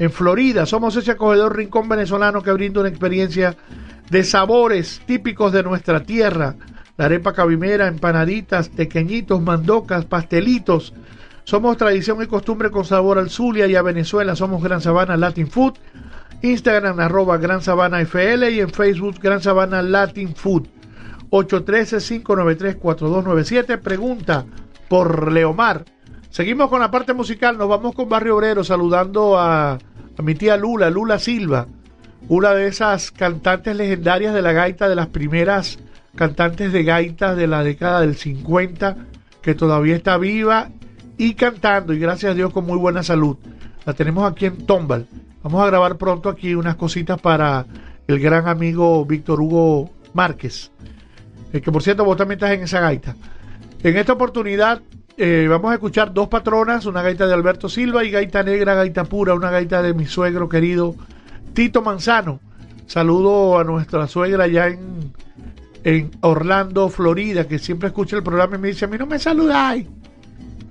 en 0.00 0.10
Florida. 0.10 0.66
Somos 0.66 0.96
ese 0.96 1.12
acogedor 1.12 1.56
rincón 1.56 1.88
venezolano 1.88 2.42
que 2.42 2.50
brinda 2.52 2.80
una 2.80 2.88
experiencia 2.88 3.56
de 4.08 4.24
sabores 4.24 5.00
típicos 5.06 5.52
de 5.52 5.62
nuestra 5.62 6.02
tierra. 6.02 6.56
La 6.96 7.04
arepa 7.04 7.32
cabimera, 7.34 7.86
empanaditas, 7.86 8.70
pequeñitos, 8.70 9.42
mandocas, 9.42 10.06
pastelitos. 10.06 10.94
Somos 11.44 11.76
tradición 11.76 12.22
y 12.22 12.26
costumbre 12.26 12.70
con 12.70 12.86
sabor 12.86 13.18
al 13.18 13.28
Zulia 13.28 13.66
y 13.66 13.76
a 13.76 13.82
Venezuela. 13.82 14.34
Somos 14.34 14.62
Gran 14.62 14.80
Sabana 14.80 15.18
Latin 15.18 15.48
Food. 15.48 15.74
Instagram 16.40 16.98
arroba 16.98 17.36
Gran 17.36 17.60
Sabana 17.60 18.00
FL 18.00 18.50
y 18.50 18.60
en 18.60 18.70
Facebook 18.70 19.16
Gran 19.20 19.42
Sabana 19.42 19.82
Latin 19.82 20.34
Food. 20.34 20.66
813-593-4297. 21.30 23.78
Pregunta 23.78 24.46
por 24.88 25.30
Leomar. 25.30 25.84
Seguimos 26.30 26.70
con 26.70 26.80
la 26.80 26.90
parte 26.90 27.12
musical. 27.12 27.58
Nos 27.58 27.68
vamos 27.68 27.94
con 27.94 28.08
Barrio 28.08 28.36
Obrero 28.36 28.64
saludando 28.64 29.38
a, 29.38 29.76
a 30.20 30.22
mi 30.22 30.34
tía 30.34 30.58
Lula, 30.58 30.90
Lula 30.90 31.18
Silva. 31.18 31.66
Una 32.28 32.52
de 32.52 32.66
esas 32.66 33.10
cantantes 33.10 33.74
legendarias 33.74 34.34
de 34.34 34.42
la 34.42 34.52
gaita, 34.52 34.86
de 34.86 34.94
las 34.94 35.06
primeras 35.06 35.78
cantantes 36.14 36.74
de 36.74 36.84
gaita 36.84 37.34
de 37.34 37.46
la 37.46 37.64
década 37.64 38.02
del 38.02 38.16
50, 38.16 38.98
que 39.40 39.54
todavía 39.54 39.96
está 39.96 40.18
viva 40.18 40.68
y 41.16 41.32
cantando, 41.32 41.94
y 41.94 41.98
gracias 41.98 42.32
a 42.32 42.34
Dios 42.34 42.52
con 42.52 42.66
muy 42.66 42.76
buena 42.76 43.02
salud. 43.02 43.38
La 43.86 43.94
tenemos 43.94 44.30
aquí 44.30 44.44
en 44.44 44.66
Tombal. 44.66 45.06
Vamos 45.42 45.62
a 45.62 45.66
grabar 45.68 45.96
pronto 45.96 46.28
aquí 46.28 46.54
unas 46.54 46.76
cositas 46.76 47.18
para 47.18 47.64
el 48.06 48.20
gran 48.20 48.46
amigo 48.46 49.06
Víctor 49.06 49.40
Hugo 49.40 49.90
Márquez. 50.12 50.70
Eh, 51.54 51.62
que 51.62 51.72
por 51.72 51.82
cierto, 51.82 52.04
vos 52.04 52.18
también 52.18 52.36
estás 52.36 52.52
en 52.52 52.64
esa 52.64 52.80
gaita. 52.80 53.16
En 53.82 53.96
esta 53.96 54.12
oportunidad 54.12 54.82
eh, 55.20 55.46
vamos 55.48 55.70
a 55.70 55.74
escuchar 55.74 56.12
dos 56.12 56.28
patronas, 56.28 56.86
una 56.86 57.02
gaita 57.02 57.26
de 57.26 57.34
Alberto 57.34 57.68
Silva 57.68 58.04
y 58.04 58.10
gaita 58.10 58.42
negra, 58.42 58.74
gaita 58.74 59.04
pura, 59.04 59.34
una 59.34 59.50
gaita 59.50 59.82
de 59.82 59.94
mi 59.94 60.06
suegro 60.06 60.48
querido 60.48 60.94
Tito 61.52 61.82
Manzano. 61.82 62.40
Saludo 62.86 63.58
a 63.58 63.64
nuestra 63.64 64.06
suegra 64.08 64.44
allá 64.44 64.68
en, 64.68 65.12
en 65.84 66.10
Orlando, 66.22 66.88
Florida, 66.88 67.46
que 67.46 67.58
siempre 67.58 67.88
escucha 67.88 68.16
el 68.16 68.22
programa 68.22 68.56
y 68.56 68.58
me 68.60 68.68
dice, 68.68 68.86
a 68.86 68.88
mí 68.88 68.98
no 68.98 69.06
me 69.06 69.18
saludáis. 69.18 69.86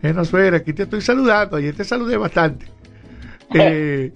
Bueno, 0.01 0.25
suegra, 0.25 0.57
aquí 0.57 0.73
te 0.73 0.83
estoy 0.83 1.01
saludando, 1.01 1.57
ayer 1.57 1.75
te 1.75 1.83
saludé 1.83 2.17
bastante. 2.17 2.65
Eh, 3.51 4.13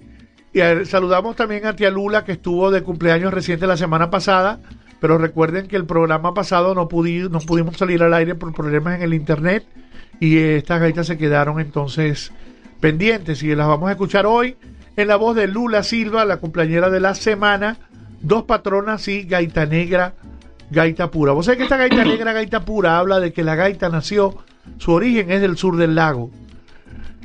y 0.52 0.60
a- 0.60 0.84
saludamos 0.84 1.34
también 1.34 1.66
a 1.66 1.74
tía 1.74 1.90
Lula, 1.90 2.24
que 2.24 2.30
estuvo 2.32 2.70
de 2.70 2.82
cumpleaños 2.82 3.34
reciente 3.34 3.66
la 3.66 3.76
semana 3.76 4.08
pasada, 4.10 4.60
pero 5.00 5.18
recuerden 5.18 5.66
que 5.66 5.74
el 5.74 5.86
programa 5.86 6.32
pasado 6.34 6.72
no, 6.72 6.88
pudi- 6.88 7.28
no 7.28 7.40
pudimos 7.40 7.76
salir 7.76 8.00
al 8.04 8.14
aire 8.14 8.36
por 8.36 8.54
problemas 8.54 8.94
en 8.94 9.02
el 9.02 9.12
internet 9.12 9.64
y 10.20 10.38
estas 10.38 10.80
gaitas 10.80 11.06
se 11.06 11.18
quedaron 11.18 11.60
entonces 11.60 12.32
pendientes 12.80 13.42
y 13.42 13.54
las 13.54 13.66
vamos 13.66 13.88
a 13.88 13.92
escuchar 13.92 14.26
hoy 14.26 14.56
en 14.96 15.08
la 15.08 15.16
voz 15.16 15.34
de 15.36 15.48
Lula 15.48 15.82
Silva, 15.82 16.24
la 16.24 16.36
cumpleañera 16.36 16.90
de 16.90 17.00
la 17.00 17.14
semana, 17.14 17.78
dos 18.20 18.44
patronas 18.44 19.08
y 19.08 19.24
gaita 19.24 19.66
negra, 19.66 20.14
gaita 20.70 21.10
pura. 21.10 21.32
Vos 21.32 21.46
sabés 21.46 21.58
que 21.58 21.64
esta 21.64 21.76
gaita 21.76 22.04
negra, 22.04 22.32
gaita 22.32 22.64
pura, 22.64 22.98
habla 22.98 23.20
de 23.20 23.32
que 23.32 23.42
la 23.42 23.54
gaita 23.54 23.88
nació, 23.88 24.36
su 24.78 24.92
origen 24.92 25.30
es 25.30 25.40
del 25.40 25.56
sur 25.56 25.76
del 25.76 25.94
lago. 25.94 26.30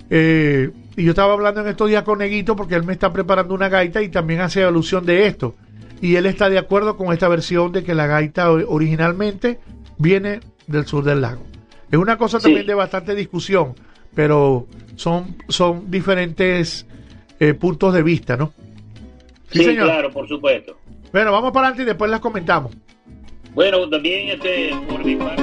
Eh, 0.09 0.71
y 0.95 1.03
yo 1.03 1.11
estaba 1.11 1.33
hablando 1.33 1.61
en 1.61 1.67
estos 1.67 1.87
días 1.87 2.03
con 2.03 2.19
Neguito 2.19 2.55
porque 2.55 2.75
él 2.75 2.83
me 2.83 2.93
está 2.93 3.13
preparando 3.13 3.53
una 3.53 3.69
gaita 3.69 4.01
y 4.01 4.09
también 4.09 4.41
hace 4.41 4.63
alusión 4.63 5.05
de 5.05 5.27
esto. 5.27 5.55
Y 6.01 6.15
él 6.15 6.25
está 6.25 6.49
de 6.49 6.57
acuerdo 6.57 6.97
con 6.97 7.13
esta 7.13 7.27
versión 7.27 7.71
de 7.71 7.83
que 7.83 7.93
la 7.93 8.07
gaita 8.07 8.51
originalmente 8.51 9.59
viene 9.97 10.39
del 10.67 10.85
sur 10.85 11.03
del 11.03 11.21
lago. 11.21 11.43
Es 11.91 11.97
una 11.97 12.17
cosa 12.17 12.39
también 12.39 12.65
de 12.65 12.73
bastante 12.73 13.15
discusión, 13.15 13.73
pero 14.13 14.67
son, 14.95 15.35
son 15.47 15.89
diferentes 15.89 16.85
eh, 17.39 17.53
puntos 17.53 17.93
de 17.93 18.03
vista, 18.03 18.37
¿no? 18.37 18.53
Sí, 19.51 19.75
claro, 19.75 20.11
por 20.11 20.27
supuesto. 20.27 20.77
Bueno, 21.11 21.31
vamos 21.31 21.51
para 21.51 21.67
adelante 21.67 21.83
y 21.83 21.85
después 21.85 22.11
las 22.11 22.19
comentamos. 22.19 22.71
Bueno, 23.55 23.89
también 23.89 24.29
este, 24.29 24.69
por 24.87 25.03
mi 25.03 25.15
parte, 25.15 25.41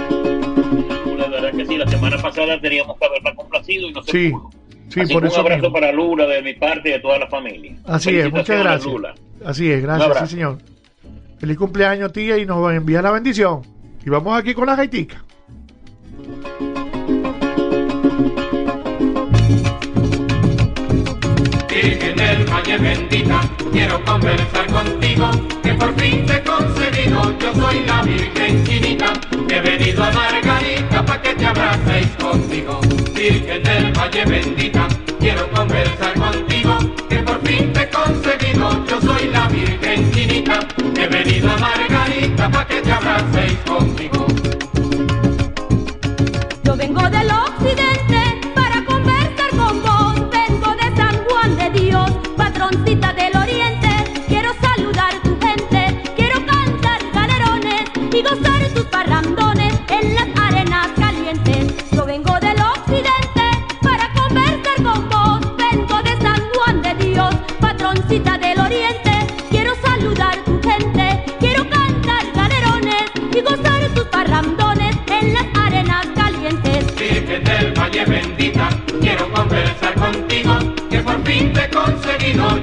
la 1.18 1.27
verdad 1.27 1.52
que 1.52 1.66
sí, 1.66 1.77
la 1.77 1.89
semana 1.89 2.16
pasada 2.18 2.60
teníamos 2.60 2.97
que 2.98 3.05
haberla 3.06 3.35
complacido 3.35 3.89
y 3.89 3.93
no 3.93 4.02
se 4.05 4.12
Sí, 4.12 4.31
pudo. 4.31 4.51
sí, 4.89 5.01
Así 5.01 5.12
por 5.12 5.23
que 5.23 5.28
eso 5.28 5.40
un 5.40 5.47
abrazo 5.47 5.62
mismo. 5.62 5.73
para 5.73 5.93
Lula 5.93 6.27
de 6.27 6.43
mi 6.43 6.55
parte 6.55 6.89
y 6.90 6.93
de 6.93 7.01
toda 7.01 7.18
la 7.18 7.27
familia. 7.27 7.74
Así 7.85 8.16
es, 8.16 8.31
muchas 8.31 8.60
gracias. 8.60 8.93
Lula. 8.93 9.14
Así 9.44 9.70
es, 9.70 9.82
gracias, 9.82 10.18
sí, 10.20 10.35
señor. 10.36 10.59
Feliz 11.39 11.59
cumpleaños, 11.59 12.12
tía, 12.12 12.39
y 12.39 12.47
nos 12.47 12.73
envía 12.73 13.02
la 13.02 13.10
bendición. 13.10 13.62
Y 14.05 14.09
vamos 14.10 14.39
aquí 14.39 14.55
con 14.55 14.66
la 14.66 14.77
gaitica. 14.77 15.24
Virgen 21.69 22.16
del 22.16 22.44
Valle 22.47 22.78
bendita, 22.78 23.40
quiero 23.70 24.05
conversar 24.05 24.66
contigo, 24.66 25.31
que 25.62 25.74
por 25.74 25.94
fin 25.94 26.27
te 26.27 26.35
he 26.35 26.43
concedido, 26.43 27.39
yo 27.39 27.55
soy 27.55 27.85
la 27.86 28.03
Virgen 28.03 28.65
Chinita, 28.65 29.12
he 29.48 29.61
venido 29.61 30.03
a 30.03 30.11
Margarita 30.11 31.07
pa' 31.07 31.23
que 31.23 31.35
te 31.35 31.47
abracéis 31.47 32.09
conmigo. 32.20 32.81
Virgen 33.15 33.62
del 33.62 33.93
Valle 33.93 34.24
bendita, 34.24 34.89
quiero 35.20 35.48
conversar 35.53 36.15
contigo, 36.15 36.77
que 37.09 37.19
por 37.19 37.40
fin 37.47 37.73
te 37.73 37.82
he 37.82 37.89
concedido, 37.89 38.85
yo 38.86 39.01
soy 39.01 39.28
la 39.28 39.47
Virgen 39.47 40.11
Chinita, 40.11 40.59
he 40.97 41.07
venido 41.07 41.53
a 41.53 41.57
Margarita 41.59 42.51
pa' 42.51 42.66
que 42.66 42.81
te 42.81 42.90
abracéis 42.90 43.59
conmigo. 43.65 44.26
Del 47.67 47.79
occidente 47.79 47.95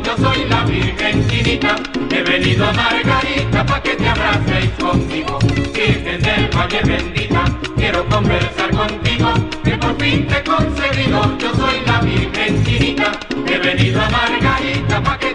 yo 0.03 0.17
soy 0.17 0.45
la 0.45 0.63
Virgen 0.63 1.27
Chinita, 1.27 1.75
he 2.11 2.21
venido 2.23 2.65
a 2.65 2.73
Margarita 2.73 3.65
pa' 3.65 3.81
que 3.81 3.95
te 3.95 4.07
abracéis 4.07 4.71
conmigo. 4.79 5.39
Virgen 5.73 6.21
del 6.21 6.49
Valle 6.49 6.81
bendita, 6.83 7.45
quiero 7.75 8.05
conversar 8.07 8.71
contigo, 8.71 9.33
que 9.63 9.77
por 9.77 9.95
fin 9.97 10.27
te 10.27 10.37
he 10.37 10.43
conseguido, 10.43 11.37
yo 11.37 11.55
soy 11.55 11.81
la 11.85 11.99
Virgen 12.01 12.63
Chinita, 12.63 13.11
he 13.47 13.57
venido 13.57 14.01
a 14.01 14.09
Margarita 14.09 15.01
pa' 15.01 15.17
que 15.17 15.32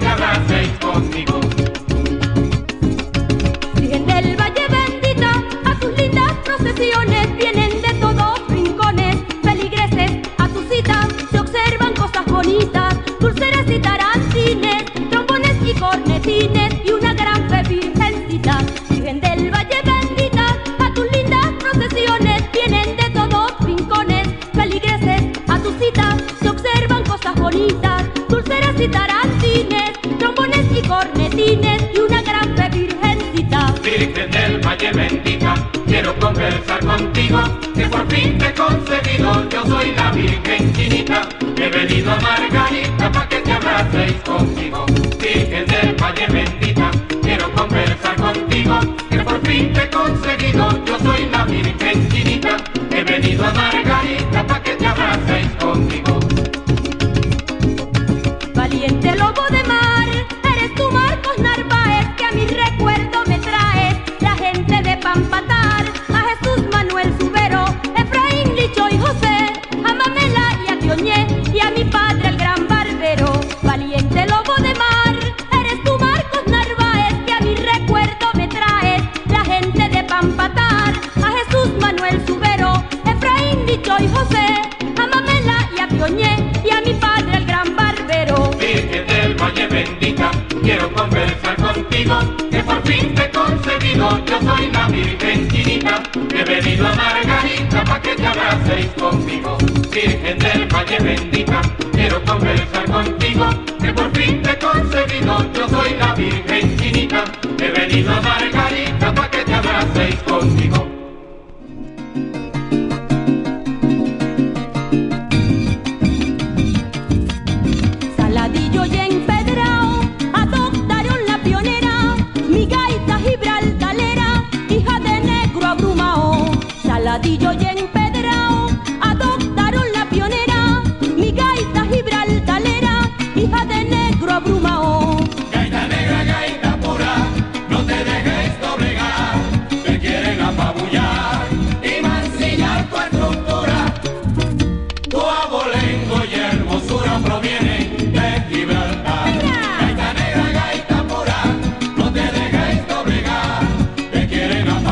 contigo, 37.19 37.41
que 37.75 37.87
por 37.87 38.07
fin 38.09 38.39
te 38.39 38.47
he 38.47 38.55
conseguido, 38.55 39.49
yo 39.49 39.63
soy 39.65 39.93
la 39.93 40.11
Virgen 40.13 40.73
Chinita, 40.73 41.29
he 41.57 41.69
venido 41.69 42.13
a 42.13 42.21
Margarita 42.21 43.13
pa' 43.13 43.29
que 43.29 43.41
te 43.41 43.53
abracéis 43.53 44.15
conmigo. 44.25 44.88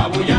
bulla. 0.08 0.35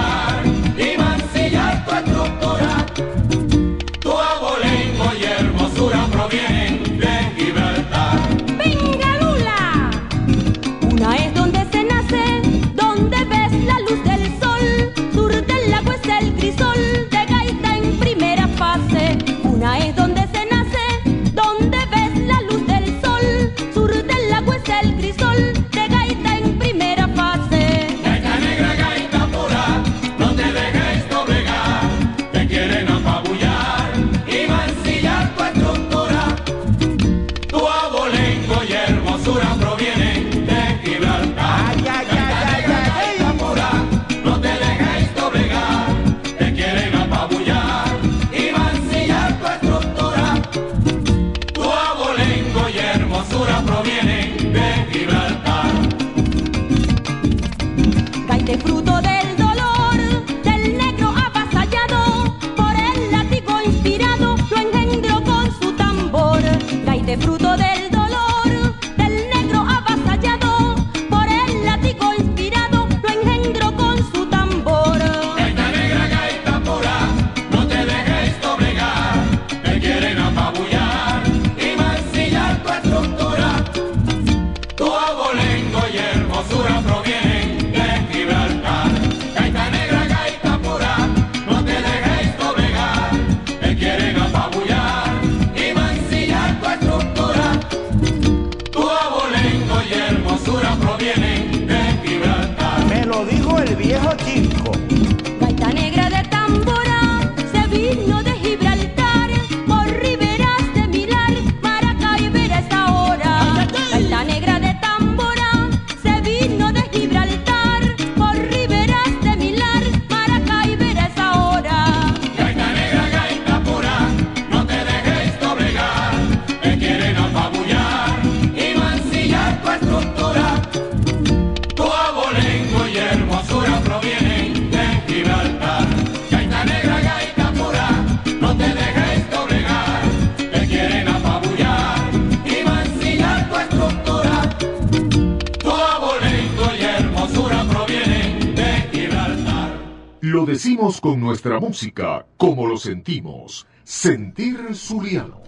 música 151.68 152.26
como 152.38 152.66
lo 152.66 152.78
sentimos. 152.78 153.68
Sentir 153.84 154.58
Zuliano. 154.74 155.42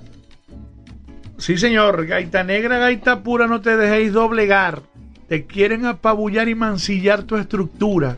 Sí, 1.37 1.57
señor. 1.57 2.05
Gaita 2.05 2.43
negra, 2.43 2.77
gaita 2.77 3.23
pura, 3.23 3.47
no 3.47 3.61
te 3.61 3.77
dejéis 3.77 4.11
doblegar. 4.11 4.81
Te 5.27 5.45
quieren 5.45 5.85
apabullar 5.85 6.49
y 6.49 6.55
mancillar 6.55 7.23
tu 7.23 7.37
estructura. 7.37 8.17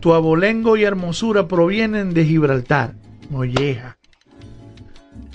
Tu 0.00 0.12
abolengo 0.12 0.76
y 0.76 0.84
hermosura 0.84 1.48
provienen 1.48 2.12
de 2.12 2.24
Gibraltar. 2.24 2.94
Molleja. 3.30 3.96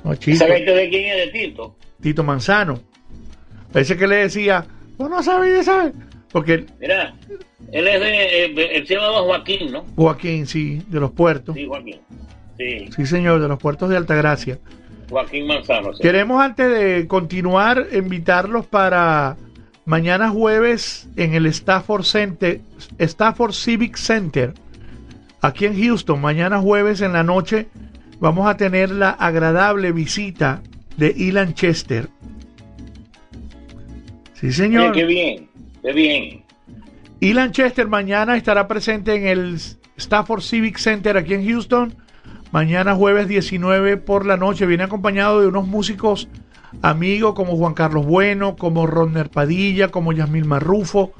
No, 0.03 0.13
¿Esa 0.13 0.47
gaita 0.47 0.73
de 0.73 0.89
quién 0.89 1.05
es? 1.05 1.33
¿De 1.33 1.39
Tito? 1.39 1.75
Tito 2.01 2.23
Manzano. 2.23 2.79
Ese 3.73 3.97
que 3.97 4.07
le 4.07 4.17
decía, 4.17 4.65
vos 4.97 5.09
no 5.09 5.23
sabes, 5.23 5.55
ya 5.55 5.63
sabes. 5.63 5.93
Porque... 6.31 6.65
Mira, 6.79 7.15
él 7.71 7.87
es 7.87 7.99
de, 7.99 8.45
eh, 8.45 8.77
él 8.77 8.87
se 8.87 8.95
llama 8.95 9.19
Joaquín, 9.21 9.71
¿no? 9.71 9.85
Joaquín, 9.95 10.47
sí, 10.47 10.81
de 10.87 10.99
los 10.99 11.11
puertos. 11.11 11.55
Sí, 11.55 11.65
Joaquín. 11.65 11.99
Sí. 12.57 12.89
sí 12.95 13.05
señor, 13.05 13.41
de 13.41 13.47
los 13.47 13.59
puertos 13.59 13.89
de 13.89 13.97
Altagracia. 13.97 14.59
Joaquín 15.09 15.47
Manzano. 15.47 15.91
Queremos 15.99 16.41
antes 16.41 16.69
de 16.69 17.07
continuar 17.07 17.87
invitarlos 17.93 18.65
para 18.65 19.37
mañana 19.85 20.29
jueves 20.29 21.07
en 21.15 21.33
el 21.33 21.45
Stafford 21.47 22.03
Center, 22.03 22.61
Stafford 22.97 23.53
Civic 23.53 23.97
Center, 23.97 24.53
aquí 25.41 25.65
en 25.65 25.79
Houston. 25.79 26.19
Mañana 26.21 26.59
jueves 26.59 27.01
en 27.01 27.13
la 27.13 27.23
noche 27.23 27.67
vamos 28.19 28.47
a 28.47 28.57
tener 28.57 28.89
la 28.89 29.11
agradable 29.11 29.91
visita 29.91 30.61
de 30.97 31.13
Ilan 31.15 31.53
Chester. 31.53 32.09
Sí, 34.33 34.51
señor. 34.51 34.93
Qué 34.93 35.05
bien, 35.05 35.49
qué 35.81 35.93
bien. 35.93 36.44
Y 37.19 37.33
Lanchester 37.33 37.87
mañana 37.87 38.35
estará 38.35 38.67
presente 38.67 39.15
en 39.15 39.25
el 39.25 39.59
Stafford 39.97 40.41
Civic 40.41 40.77
Center 40.77 41.17
aquí 41.17 41.33
en 41.33 41.47
Houston. 41.47 41.95
Mañana 42.51 42.95
jueves 42.95 43.27
19 43.27 43.97
por 43.97 44.25
la 44.25 44.37
noche. 44.37 44.65
Viene 44.65 44.83
acompañado 44.83 45.41
de 45.41 45.47
unos 45.47 45.67
músicos 45.67 46.29
amigos 46.81 47.33
como 47.33 47.57
Juan 47.57 47.73
Carlos 47.73 48.05
Bueno, 48.05 48.55
como 48.55 48.87
Rodner 48.87 49.29
Padilla, 49.29 49.89
como 49.89 50.13
Yasmil 50.13 50.45
Marrufo. 50.45 51.11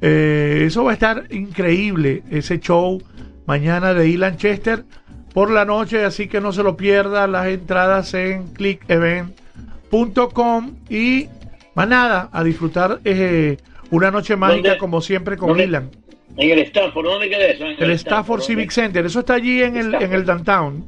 Eh, 0.00 0.64
eso 0.66 0.84
va 0.84 0.90
a 0.90 0.94
estar 0.94 1.24
increíble, 1.30 2.22
ese 2.30 2.60
show 2.60 3.02
mañana 3.46 3.94
de 3.94 4.08
Ilan 4.08 4.36
Chester 4.36 4.84
por 5.32 5.50
la 5.50 5.64
noche, 5.64 6.04
así 6.04 6.28
que 6.28 6.40
no 6.40 6.52
se 6.52 6.62
lo 6.62 6.76
pierda. 6.76 7.26
Las 7.26 7.46
entradas 7.46 8.12
en 8.14 8.48
clickevent.com 8.48 10.76
y 10.88 11.28
más 11.74 11.88
nada, 11.88 12.28
a 12.32 12.44
disfrutar 12.44 13.00
eh, 13.04 13.56
una 13.96 14.10
noche 14.10 14.36
mágica 14.36 14.68
¿Dónde? 14.70 14.78
como 14.78 15.00
siempre 15.00 15.36
con 15.36 15.48
¿Dónde? 15.50 15.64
Ilan. 15.64 15.90
En 16.36 16.50
el 16.50 16.58
Stanford, 16.60 17.04
¿dónde 17.06 17.28
queda 17.28 17.46
eso? 17.46 17.64
En 17.66 17.76
El 17.82 17.90
Stafford 17.92 18.40
¿dónde? 18.40 18.46
Civic 18.54 18.70
Center, 18.70 19.06
eso 19.06 19.20
está 19.20 19.34
allí 19.34 19.62
en 19.62 19.76
el, 19.76 19.94
en 19.94 20.12
el 20.12 20.24
downtown. 20.24 20.84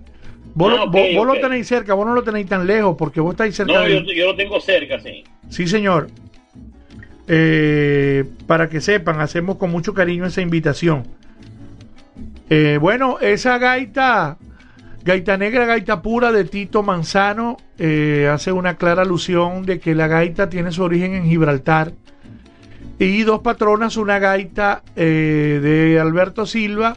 Vos, 0.54 0.72
Ah, 0.72 0.76
lo- 0.84 0.90
vos- 0.90 1.06
vos 1.14 1.26
lo 1.26 1.34
tenéis 1.34 1.68
cerca, 1.68 1.94
vos 1.94 2.06
no 2.06 2.14
lo 2.14 2.22
tenéis 2.22 2.46
tan 2.48 2.66
lejos 2.66 2.96
porque 2.98 3.20
vos 3.20 3.32
estáis 3.34 3.54
cerca 3.54 3.72
No, 3.74 3.80
de... 3.82 3.90
yo, 3.90 4.12
yo 4.12 4.26
lo 4.26 4.34
tengo 4.36 4.60
cerca, 4.60 4.98
sí. 5.00 5.22
Sí, 5.50 5.66
señor. 5.68 6.08
Eh, 7.28 8.24
para 8.46 8.68
que 8.68 8.80
sepan, 8.80 9.20
hacemos 9.20 9.56
con 9.56 9.70
mucho 9.70 9.94
cariño 9.94 10.26
esa 10.26 10.40
invitación. 10.40 11.04
Eh, 12.48 12.78
bueno, 12.80 13.18
esa 13.20 13.58
gaita, 13.58 14.38
gaita 15.04 15.36
negra, 15.36 15.64
gaita 15.66 16.02
pura 16.02 16.30
de 16.32 16.44
Tito 16.44 16.82
Manzano, 16.82 17.56
eh, 17.78 18.28
hace 18.32 18.52
una 18.52 18.76
clara 18.76 19.02
alusión 19.02 19.64
de 19.66 19.80
que 19.80 19.94
la 19.94 20.06
gaita 20.06 20.48
tiene 20.48 20.70
su 20.72 20.82
origen 20.84 21.14
en 21.14 21.26
Gibraltar. 21.26 21.92
Y 22.98 23.22
dos 23.22 23.40
patronas, 23.40 23.96
una 23.96 24.18
gaita 24.18 24.82
eh, 24.96 25.60
de 25.62 26.00
Alberto 26.00 26.46
Silva, 26.46 26.96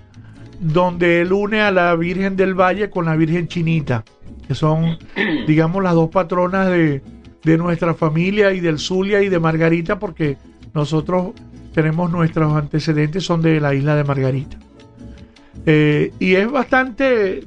donde 0.59 1.21
él 1.21 1.33
une 1.33 1.61
a 1.61 1.71
la 1.71 1.95
Virgen 1.95 2.35
del 2.35 2.53
Valle 2.53 2.89
con 2.89 3.05
la 3.05 3.15
Virgen 3.15 3.47
Chinita, 3.47 4.05
que 4.47 4.55
son, 4.55 4.97
digamos, 5.47 5.83
las 5.83 5.93
dos 5.93 6.09
patronas 6.09 6.69
de, 6.69 7.01
de 7.43 7.57
nuestra 7.57 7.93
familia 7.93 8.53
y 8.53 8.59
del 8.59 8.79
Zulia 8.79 9.21
y 9.21 9.29
de 9.29 9.39
Margarita, 9.39 9.99
porque 9.99 10.37
nosotros 10.73 11.33
tenemos 11.73 12.11
nuestros 12.11 12.53
antecedentes, 12.53 13.23
son 13.23 13.41
de 13.41 13.59
la 13.59 13.73
isla 13.73 13.95
de 13.95 14.03
Margarita. 14.03 14.57
Eh, 15.65 16.13
y 16.19 16.35
es 16.35 16.49
bastante, 16.49 17.43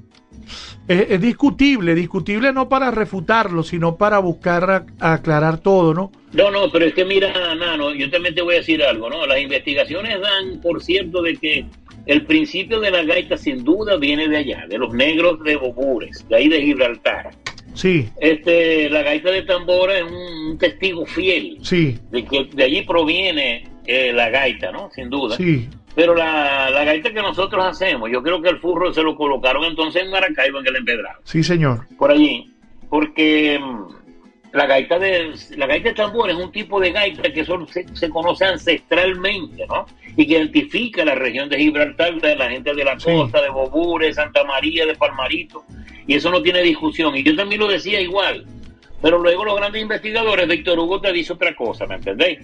es, 0.89 1.07
es 1.11 1.21
discutible, 1.21 1.95
discutible 1.95 2.53
no 2.53 2.69
para 2.69 2.91
refutarlo, 2.91 3.63
sino 3.63 3.97
para 3.97 4.19
buscar 4.19 4.87
aclarar 5.01 5.59
todo, 5.59 5.95
¿no? 5.95 6.13
No, 6.33 6.51
no, 6.51 6.71
pero 6.71 6.87
es 6.87 6.95
que 6.95 7.05
mira, 7.05 7.55
Nano, 7.55 7.95
yo 7.95 8.11
también 8.11 8.35
te 8.35 8.43
voy 8.43 8.55
a 8.55 8.59
decir 8.59 8.83
algo, 8.83 9.11
¿no? 9.11 9.27
Las 9.27 9.41
investigaciones 9.41 10.21
dan, 10.21 10.61
por 10.61 10.83
cierto, 10.83 11.23
de 11.23 11.37
que 11.37 11.67
el 12.07 12.25
principio 12.25 12.81
de 12.81 12.91
la 12.91 13.05
gaita 13.05 13.37
sin 13.37 13.65
duda 13.65 13.97
viene 13.97 14.29
de 14.29 14.39
allá, 14.39 14.67
de 14.69 14.79
los 14.79 14.93
negros 14.95 15.43
de 15.45 15.57
Bobures, 15.57 16.27
de 16.29 16.37
ahí 16.37 16.49
de 16.49 16.63
Gibraltar. 16.63 17.31
Sí, 17.75 18.09
Este, 18.21 18.91
la 18.91 19.03
gaita 19.03 19.31
de 19.31 19.43
tambora 19.43 19.97
es 19.97 20.05
un, 20.05 20.51
un 20.51 20.59
testigo 20.59 21.07
fiel 21.07 21.57
sí, 21.63 21.99
de 22.11 22.23
que 22.25 22.45
de 22.53 22.65
allí 22.65 22.83
proviene 22.83 23.65
eh, 23.87 24.13
la 24.13 24.29
gaita, 24.29 24.71
¿no? 24.71 24.91
Sin 24.95 25.09
duda. 25.09 25.37
sí, 25.37 25.69
Pero 25.95 26.15
la, 26.15 26.71
la 26.71 26.85
gaita 26.85 27.13
que 27.13 27.21
nosotros 27.21 27.65
hacemos, 27.65 28.11
yo 28.11 28.23
creo 28.23 28.41
que 28.41 28.49
el 28.49 28.59
furro 28.61 28.93
se 28.95 29.03
lo 29.03 29.15
colocaron 29.15 29.65
entonces 29.65 30.03
en 30.03 30.11
Maracaibo, 30.11 30.59
en 30.61 30.67
el 30.67 30.77
empedrado 30.77 31.21
sí, 31.25 31.43
señor. 31.43 31.87
por 31.99 32.11
allí, 32.11 32.51
porque 32.89 33.59
mm, 33.61 34.57
la 34.57 34.67
gaita 34.67 34.99
de 34.99 35.33
la 35.57 35.67
gaita 35.67 35.91
de 35.91 35.95
tambor 35.95 36.31
es 36.31 36.37
un 36.37 36.51
tipo 36.51 36.81
de 36.81 36.93
gaita 36.93 37.31
que 37.31 37.45
solo 37.45 37.67
se, 37.67 37.85
se 37.95 38.09
conoce 38.09 38.45
ancestralmente, 38.47 39.67
¿no? 39.67 39.87
Y 40.17 40.27
que 40.27 40.35
identifica 40.35 41.05
la 41.05 41.15
región 41.15 41.49
de 41.49 41.59
Gibraltar, 41.59 42.21
de 42.21 42.37
la 42.37 42.51
gente 42.51 42.75
de 42.75 42.85
la 42.85 42.99
Sí. 42.99 43.11
costa, 43.13 43.41
de 43.43 43.49
Bobure, 43.51 44.13
Santa 44.13 44.45
María, 44.45 44.87
de 44.87 44.95
Palmarito, 44.95 45.65
y 46.07 46.15
eso 46.15 46.31
no 46.31 46.43
tiene 46.43 46.63
discusión. 46.63 47.15
Y 47.17 47.23
yo 47.23 47.35
también 47.37 47.61
lo 47.61 47.69
decía 47.69 48.01
igual, 48.01 48.45
pero 49.01 49.19
luego 49.19 49.45
los 49.45 49.57
grandes 49.57 49.83
investigadores, 49.83 50.49
Víctor 50.49 50.79
Hugo 50.79 51.01
te 51.01 51.13
dice 51.13 51.33
otra 51.35 51.55
cosa, 51.55 51.87
¿me 51.87 51.95
entendéis? 51.97 52.39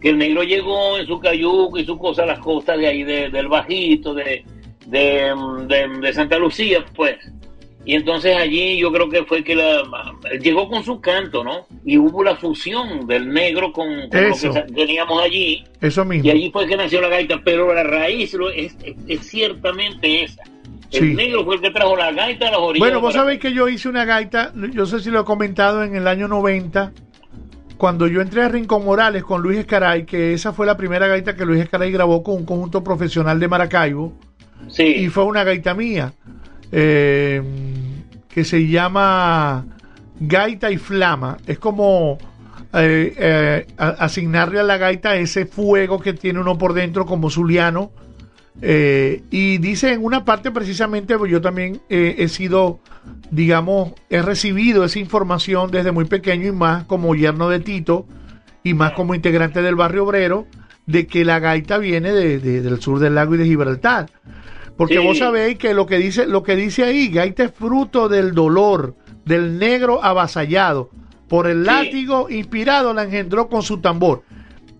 Que 0.00 0.10
el 0.10 0.18
negro 0.18 0.42
llegó 0.44 0.96
en 0.98 1.06
su 1.06 1.18
cayuco 1.18 1.78
y 1.78 1.84
su 1.84 1.98
cosa 1.98 2.22
a 2.22 2.26
las 2.26 2.38
costas 2.38 2.78
de 2.78 2.86
ahí, 2.86 3.02
de- 3.02 3.30
del 3.30 3.48
Bajito, 3.48 4.14
de, 4.14 4.44
de, 4.86 5.34
de- 6.00 6.12
Santa 6.12 6.38
Lucía, 6.38 6.84
pues. 6.94 7.16
Y 7.84 7.94
entonces 7.94 8.36
allí 8.36 8.76
yo 8.78 8.92
creo 8.92 9.08
que 9.08 9.24
fue 9.24 9.42
que 9.42 9.54
la, 9.54 9.82
llegó 10.42 10.68
con 10.68 10.84
su 10.84 11.00
canto, 11.00 11.42
¿no? 11.42 11.66
Y 11.86 11.96
hubo 11.96 12.22
la 12.22 12.36
fusión 12.36 13.06
del 13.06 13.32
negro 13.32 13.72
con, 13.72 13.86
con 13.86 14.02
lo 14.02 14.08
que 14.10 14.28
Eso. 14.28 14.52
teníamos 14.74 15.22
allí. 15.22 15.64
Eso 15.80 16.04
mismo. 16.04 16.26
Y 16.26 16.30
allí 16.30 16.50
fue 16.50 16.66
que 16.66 16.76
nació 16.76 17.00
la 17.00 17.08
gaita, 17.08 17.40
pero 17.42 17.72
la 17.72 17.82
raíz 17.84 18.34
lo- 18.34 18.50
es, 18.50 18.76
es- 18.84 18.96
es 19.06 19.26
ciertamente 19.26 20.24
esa. 20.24 20.42
El 20.90 21.00
Sí. 21.10 21.14
negro 21.14 21.44
fue 21.44 21.56
el 21.56 21.60
que 21.62 21.70
trajo 21.70 21.96
la 21.96 22.12
gaita 22.12 22.48
a 22.48 22.50
las 22.50 22.60
orillas. 22.60 22.80
Bueno, 22.86 23.00
vos 23.00 23.12
para- 23.12 23.22
sabéis 23.24 23.40
que 23.40 23.52
yo 23.54 23.68
hice 23.68 23.88
una 23.88 24.04
gaita, 24.04 24.52
yo 24.72 24.84
sé 24.86 25.00
si 25.00 25.10
lo 25.10 25.20
he 25.20 25.24
comentado 25.24 25.82
en 25.82 25.94
el 25.96 26.06
año 26.06 26.28
90, 26.28 26.92
cuando 27.78 28.06
yo 28.08 28.20
entré 28.20 28.42
a 28.42 28.48
Rincón 28.48 28.84
Morales 28.84 29.22
con 29.24 29.40
Luis 29.40 29.58
Escaray, 29.60 30.04
que 30.04 30.34
esa 30.34 30.52
fue 30.52 30.66
la 30.66 30.76
primera 30.76 31.06
gaita 31.06 31.36
que 31.36 31.44
Luis 31.46 31.62
Escaray 31.62 31.90
grabó 31.92 32.22
con 32.22 32.34
un 32.34 32.44
conjunto 32.44 32.82
profesional 32.84 33.38
de 33.40 33.48
Maracaibo, 33.48 34.12
Sí. 34.68 34.82
y 34.82 35.08
fue 35.08 35.24
una 35.24 35.44
gaita 35.44 35.72
mía, 35.74 36.12
eh, 36.72 37.40
que 38.28 38.44
se 38.44 38.66
llama 38.66 39.64
Gaita 40.20 40.70
y 40.70 40.76
Flama. 40.76 41.38
Es 41.46 41.58
como 41.58 42.18
eh, 42.74 43.14
eh, 43.16 43.66
asignarle 43.78 44.60
a 44.60 44.64
la 44.64 44.76
gaita 44.76 45.16
ese 45.16 45.46
fuego 45.46 46.00
que 46.00 46.12
tiene 46.12 46.40
uno 46.40 46.58
por 46.58 46.74
dentro 46.74 47.06
como 47.06 47.30
zuliano. 47.30 47.92
Eh, 48.60 49.22
y 49.30 49.58
dice 49.58 49.92
en 49.92 50.04
una 50.04 50.24
parte 50.24 50.50
precisamente, 50.50 51.16
pues 51.16 51.30
yo 51.30 51.40
también 51.40 51.80
eh, 51.88 52.16
he 52.18 52.28
sido, 52.28 52.80
digamos, 53.30 53.92
he 54.10 54.20
recibido 54.22 54.84
esa 54.84 54.98
información 54.98 55.70
desde 55.70 55.92
muy 55.92 56.06
pequeño 56.06 56.48
y 56.48 56.52
más 56.52 56.84
como 56.84 57.14
yerno 57.14 57.48
de 57.48 57.60
Tito 57.60 58.06
y 58.64 58.74
más 58.74 58.92
como 58.92 59.14
integrante 59.14 59.62
del 59.62 59.76
barrio 59.76 60.04
obrero, 60.04 60.46
de 60.86 61.06
que 61.06 61.24
la 61.24 61.38
gaita 61.38 61.78
viene 61.78 62.12
de- 62.12 62.38
de- 62.38 62.62
del 62.62 62.80
sur 62.80 62.98
del 62.98 63.14
lago 63.14 63.34
y 63.34 63.38
de 63.38 63.44
Gibraltar. 63.44 64.10
Porque 64.76 64.98
Sí. 64.98 65.04
vos 65.06 65.18
sabéis 65.18 65.58
que 65.58 65.74
lo 65.74 65.86
que 65.86 65.98
dice, 65.98 66.26
lo 66.26 66.42
que 66.42 66.56
dice 66.56 66.84
ahí, 66.84 67.08
gaita 67.08 67.44
es 67.44 67.52
fruto 67.52 68.08
del 68.08 68.32
dolor, 68.32 68.94
del 69.24 69.58
negro 69.58 70.02
avasallado. 70.02 70.90
Por 71.28 71.46
el 71.46 71.64
látigo 71.64 72.28
inspirado 72.30 72.94
la 72.94 73.04
engendró 73.04 73.48
con 73.48 73.62
su 73.62 73.78
tambor. 73.78 74.22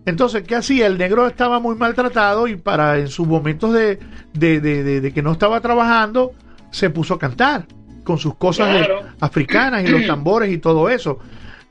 Entonces, 0.09 0.43
¿qué 0.43 0.55
hacía? 0.55 0.87
El 0.87 0.97
negro 0.97 1.27
estaba 1.27 1.59
muy 1.59 1.75
maltratado 1.75 2.47
y 2.47 2.55
para 2.55 2.97
en 2.97 3.07
sus 3.07 3.27
momentos 3.27 3.73
de, 3.73 3.99
de- 4.33 4.59
de- 4.59 4.83
de- 4.83 5.01
de 5.01 5.13
que 5.13 5.21
no 5.21 5.31
estaba 5.31 5.61
trabajando, 5.61 6.33
se 6.71 6.89
puso 6.89 7.13
a 7.15 7.19
cantar 7.19 7.65
con 8.03 8.17
sus 8.17 8.35
cosas 8.35 8.85
Claro. 8.85 9.01
africanas 9.19 9.83
y 9.83 9.87
los 9.87 10.05
tambores 10.07 10.51
y 10.51 10.57
todo 10.57 10.89
eso. 10.89 11.19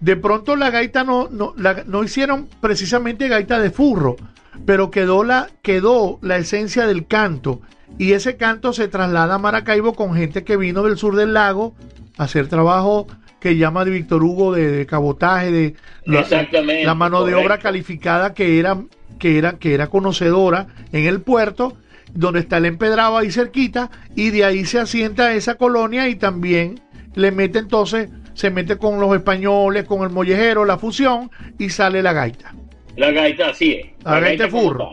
De 0.01 0.17
pronto 0.17 0.55
la 0.57 0.71
gaita 0.71 1.03
no, 1.05 1.29
no, 1.31 1.53
la- 1.57 1.83
no 1.87 2.05
hicieron 2.05 2.49
precisamente 2.61 3.29
gaita 3.29 3.59
de 3.59 3.71
furro, 3.71 4.17
pero 4.65 4.91
quedó 4.91 5.25
la, 5.25 5.49
quedó 5.63 6.19
la 6.23 6.37
esencia 6.37 6.87
del 6.87 7.07
canto. 7.07 7.61
Y 7.99 8.13
ese 8.13 8.37
canto 8.37 8.73
se 8.73 8.87
traslada 8.87 9.35
a 9.35 9.39
Maracaibo 9.39 9.95
con 9.95 10.15
gente 10.15 10.45
que 10.45 10.57
vino 10.57 10.83
del 10.85 10.99
sur 10.99 11.17
del 11.17 11.35
lago 11.35 11.75
a 12.17 12.25
hacer 12.25 12.47
trabajo 12.49 13.07
que 13.41 13.57
llama 13.57 13.85
de 13.85 13.93
Víctor 13.93 14.23
Hugo 14.23 14.53
de, 14.53 14.71
de 14.71 14.87
cabotaje, 14.87 15.51
de 15.53 15.75
la, 16.05 16.95
mano 16.95 17.25
de 17.25 17.35
obra 17.35 17.59
calificada 17.59 18.35
que 18.35 18.59
era, 18.59 18.79
que 19.19 19.39
era, 19.39 19.59
que 19.59 19.75
era 19.75 19.87
conocedora 19.89 20.67
en 20.93 21.07
el 21.07 21.21
puerto, 21.21 21.77
donde 22.13 22.41
está 22.41 22.57
el 22.57 22.67
empedrado 22.67 23.17
ahí 23.17 23.31
cerquita, 23.31 23.91
y 24.17 24.31
de 24.31 24.45
ahí 24.45 24.65
se 24.65 24.81
asienta 24.81 25.33
esa 25.35 25.57
colonia 25.57 26.09
y 26.09 26.17
también 26.17 26.81
le 27.15 27.31
mete 27.31 27.59
entonces, 27.59 28.11
se 28.35 28.51
mete 28.51 28.77
con 28.77 29.01
los 29.01 29.15
españoles, 29.15 29.85
con 29.85 30.03
el 30.03 30.11
mollejero, 30.11 30.65
la 30.65 30.79
fusión, 30.79 31.31
y 31.59 31.71
sale 31.71 32.03
la 32.03 32.13
gaita. 32.13 32.55
La 32.97 33.11
gaita 33.13 33.51
así 33.51 33.75
es. 33.75 33.87
La 34.05 34.21
gaita 34.21 34.49
como 34.49 34.63
furro. 34.63 34.93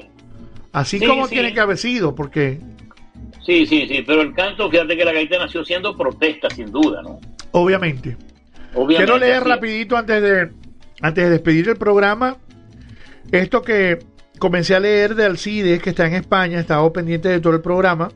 Así 0.72 1.00
Sí, 1.00 1.06
como 1.08 1.26
sí. 1.28 1.36
tiene 1.36 1.54
que 1.54 1.60
haber 1.60 1.78
sido, 1.78 2.14
porque 2.14 2.60
Sí, 3.46 3.66
sí, 3.68 3.88
sí, 3.88 4.04
pero 4.06 4.22
el 4.22 4.34
canto, 4.34 4.70
fíjate 4.70 4.98
que 4.98 5.06
la 5.06 5.14
gaita 5.14 5.38
nació 5.38 5.64
siendo 5.64 5.96
protesta, 5.96 6.50
sin 6.50 6.72
duda, 6.72 7.02
¿no? 7.04 7.20
obviamente. 7.52 8.18
Obviamente, 8.76 8.96
Quiero 9.12 9.18
leer 9.18 9.44
rapidito 9.44 9.98
antes 9.98 10.22
de, 10.22 10.52
antes 11.02 11.24
de 11.24 11.30
despedir 11.30 11.70
el 11.70 11.78
programa. 11.78 12.38
Esto 13.32 13.62
que 13.62 14.00
comencé 14.40 14.76
a 14.76 14.80
leer 14.80 15.16
de 15.16 15.26
Alcides, 15.26 15.82
que 15.82 15.90
está 15.92 16.06
en 16.08 16.14
España, 16.16 16.58
he 16.58 16.62
estado 16.62 16.92
pendiente 16.94 17.30
de 17.30 17.40
todo 17.40 17.54
el 17.54 17.62
programa. 17.62 18.10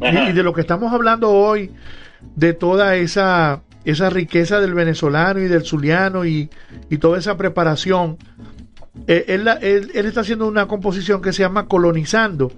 Y, 0.00 0.06
Ajá. 0.06 0.30
y 0.30 0.32
de 0.32 0.42
lo 0.42 0.52
que 0.52 0.60
estamos 0.60 0.92
hablando 0.92 1.30
hoy, 1.30 1.72
de 2.36 2.52
toda 2.52 2.94
esa, 2.96 3.62
esa 3.84 4.10
riqueza 4.10 4.60
del 4.60 4.74
venezolano 4.74 5.40
y 5.40 5.48
del 5.48 5.64
zuliano 5.64 6.24
y, 6.24 6.50
y 6.90 6.98
toda 6.98 7.18
esa 7.18 7.36
preparación. 7.36 8.16
Eh, 9.06 9.24
él- 9.28 9.48
él 9.94 10.06
está 10.06 10.20
haciendo 10.20 10.46
una 10.46 10.66
composición 10.66 11.22
que 11.22 11.32
se 11.32 11.42
llama 11.42 11.66
Colonizando. 11.66 12.52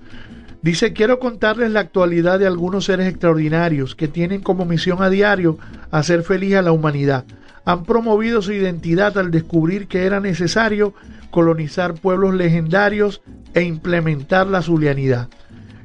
Dice, 0.63 0.93
quiero 0.93 1.19
contarles 1.19 1.71
la 1.71 1.81
actualidad 1.81 2.39
de 2.39 2.47
algunos 2.47 2.85
seres 2.85 3.09
extraordinarios 3.09 3.95
que 3.95 4.09
tienen 4.09 4.43
como 4.43 4.67
misión 4.67 5.03
a 5.03 5.09
diario 5.09 5.59
hacer 5.91 6.23
feliz 6.23 6.55
a 6.57 6.63
la 6.63 6.73
humanidad. 6.73 7.25
han 7.65 7.85
promovido 7.85 8.43
su 8.43 8.53
identidad 8.53 9.17
al 9.19 9.31
descubrir 9.31 9.87
que 9.87 10.05
era 10.05 10.19
necesario 10.19 10.95
colonizar 11.31 11.95
pueblos 11.95 12.35
legendarios 12.35 13.23
e 13.55 13.63
implementar 13.63 14.47
la 14.47 14.63
zulianidad. 14.63 15.29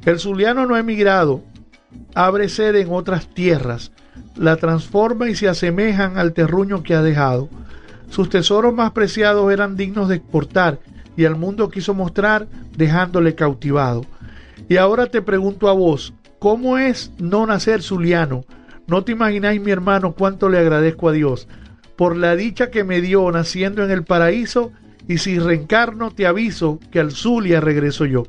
El 0.06 0.20
zuliano 0.20 0.66
no 0.66 0.76
ha 0.76 0.80
emigrado, 0.80 1.44
abre 2.14 2.50
sede 2.50 2.82
en 2.82 2.92
otras 2.92 3.28
tierras, 3.28 3.92
la 4.36 4.56
transforma 4.56 5.30
y 5.30 5.36
se 5.36 5.48
asemejan 5.48 6.18
al 6.18 6.34
terruño 6.34 6.84
que 6.84 6.96
ha 6.96 7.02
dejado. 7.02 7.50
Sus 8.10 8.30
tesoros 8.30 8.74
más 8.74 8.92
preciados 8.92 9.52
eran 9.52 9.76
dignos 9.76 10.10
de 10.10 10.16
exportar 10.16 10.80
y 11.18 11.26
al 11.26 11.36
mundo 11.36 11.70
quiso 11.70 11.94
mostrar 11.94 12.48
dejándole 12.76 13.36
cautivado. 13.36 14.06
Y 14.68 14.78
ahora 14.78 15.08
te 15.08 15.22
pregunto 15.22 15.70
a 15.70 15.74
vos, 15.74 16.14
¿cómo 16.40 16.78
es 16.78 17.12
no 17.18 17.46
nacer 17.46 17.82
zuliano? 17.82 18.46
No 18.88 19.04
te 19.04 19.12
imagináis, 19.12 19.62
mi 19.62 19.72
hermano, 19.72 20.14
cuánto 20.14 20.50
le 20.50 20.60
agradezco 20.60 21.10
a 21.10 21.12
Dios 21.12 21.48
por 21.96 22.18
la 22.18 22.36
dicha 22.36 22.70
que 22.70 22.84
me 22.84 23.02
dio 23.02 23.32
naciendo 23.32 23.84
en 23.84 23.92
el 23.92 24.04
paraíso 24.04 24.72
y 25.08 25.20
si 25.20 25.40
reencarno 25.40 26.12
te 26.12 26.26
aviso 26.26 26.80
que 26.92 27.00
al 27.00 27.12
Zulia 27.12 27.62
regreso 27.62 28.06
yo. 28.06 28.24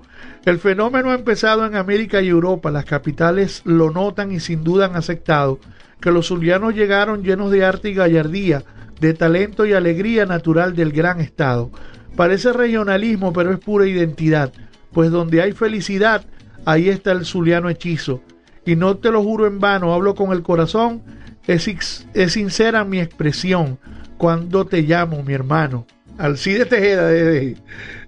El 0.44 0.58
fenómeno 0.58 1.10
ha 1.10 1.14
empezado 1.14 1.66
en 1.66 1.74
América 1.74 2.20
y 2.20 2.28
Europa, 2.28 2.70
las 2.70 2.84
capitales 2.84 3.62
lo 3.64 3.90
notan 3.90 4.30
y 4.30 4.40
sin 4.40 4.62
duda 4.62 4.86
han 4.86 4.96
aceptado 4.96 5.58
que 6.00 6.12
los 6.12 6.28
zulianos 6.28 6.74
llegaron 6.74 7.22
llenos 7.22 7.50
de 7.50 7.64
arte 7.64 7.90
y 7.90 7.94
gallardía, 7.94 8.62
de 9.00 9.14
talento 9.14 9.66
y 9.66 9.72
alegría 9.72 10.26
natural 10.26 10.76
del 10.76 10.92
gran 10.92 11.20
estado. 11.20 11.70
Parece 12.14 12.52
regionalismo, 12.52 13.32
pero 13.32 13.52
es 13.52 13.58
pura 13.58 13.86
identidad, 13.86 14.52
pues 14.96 15.10
donde 15.10 15.42
hay 15.42 15.52
felicidad, 15.52 16.24
ahí 16.64 16.88
está 16.88 17.12
el 17.12 17.26
zuliano 17.26 17.68
hechizo. 17.68 18.22
Y 18.64 18.76
no 18.76 18.96
te 18.96 19.10
lo 19.10 19.22
juro 19.22 19.46
en 19.46 19.60
vano, 19.60 19.92
hablo 19.92 20.14
con 20.14 20.32
el 20.32 20.42
corazón, 20.42 21.02
es, 21.46 22.06
es 22.14 22.32
sincera 22.32 22.82
mi 22.82 23.00
expresión 23.00 23.78
cuando 24.16 24.64
te 24.64 24.80
llamo, 24.80 25.22
mi 25.22 25.34
hermano. 25.34 25.86
Alcide 26.16 26.64
Tejeda 26.64 27.08
desde, 27.08 27.56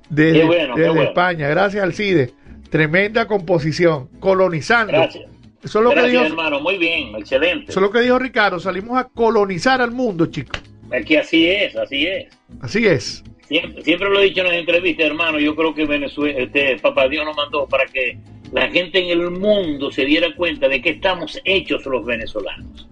desde, 0.09 0.45
bueno, 0.47 0.77
qué 0.77 0.81
desde 0.81 0.95
bueno. 0.95 1.09
España. 1.11 1.49
Gracias, 1.49 1.85
Alcide. 1.85 2.33
Tremenda 2.71 3.27
composición. 3.27 4.09
Colonizando. 4.19 4.95
Gracias. 4.95 5.27
Eso 5.63 5.81
es 5.81 5.85
lo 5.85 5.91
que 5.91 6.09
dijo, 6.09 6.25
hermano. 6.25 6.59
Muy 6.61 6.79
bien, 6.79 7.15
excelente. 7.17 7.71
eso 7.71 7.81
es 7.81 7.83
lo 7.83 7.91
que 7.91 8.01
dijo 8.01 8.19
Ricardo. 8.19 8.59
Salimos 8.61 8.97
a 8.97 9.05
colonizar 9.05 9.83
al 9.83 9.91
mundo, 9.91 10.25
chicos. 10.25 10.59
Es 10.91 11.05
que 11.05 11.19
así 11.19 11.51
es, 11.51 11.77
así 11.77 12.07
es. 12.07 12.29
Así 12.63 12.87
es. 12.87 13.23
Siempre, 13.49 13.83
siempre 13.83 14.11
lo 14.11 14.21
he 14.21 14.25
dicho 14.25 14.43
en 14.43 14.49
las 14.49 14.57
entrevistas, 14.57 15.07
hermano. 15.07 15.39
Yo 15.41 15.57
creo 15.57 15.75
que 15.75 15.87
Venezuela, 15.87 16.39
este, 16.39 16.77
Papá 16.81 17.09
Dios 17.09 17.25
nos 17.25 17.35
mandó 17.35 17.67
para 17.67 17.87
que 17.87 18.19
la 18.53 18.69
gente 18.69 18.99
en 18.99 19.09
el 19.19 19.31
mundo 19.31 19.91
se 19.91 20.05
diera 20.05 20.29
cuenta 20.37 20.69
de 20.69 20.83
que 20.83 20.91
estamos 20.91 21.41
hechos 21.45 21.85
los 21.87 22.05
venezolanos. 22.05 22.87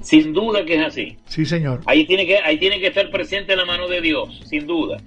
Sin 0.00 0.32
duda 0.32 0.64
que 0.64 0.74
es 0.76 0.86
así. 0.86 1.16
Sí, 1.26 1.44
señor. 1.44 1.80
Ahí 1.86 2.04
tiene 2.06 2.26
que, 2.26 2.38
ahí 2.38 2.58
tiene 2.58 2.80
que 2.80 2.88
estar 2.88 3.08
presente 3.10 3.54
la 3.54 3.64
mano 3.64 3.86
de 3.86 4.00
Dios, 4.00 4.40
sin 4.46 4.66
duda. 4.66 4.98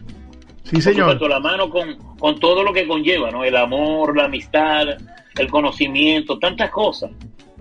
Sí, 0.63 0.73
Por 0.75 0.81
señor. 0.81 0.99
supuesto, 1.01 1.27
la 1.27 1.39
mano 1.41 1.69
con, 1.69 1.97
con 2.17 2.39
todo 2.39 2.63
lo 2.63 2.71
que 2.71 2.87
conlleva, 2.87 3.29
¿no? 3.29 3.43
El 3.43 3.57
amor, 3.57 4.15
la 4.15 4.25
amistad, 4.25 4.87
el 5.37 5.47
conocimiento, 5.49 6.39
tantas 6.39 6.69
cosas 6.71 7.11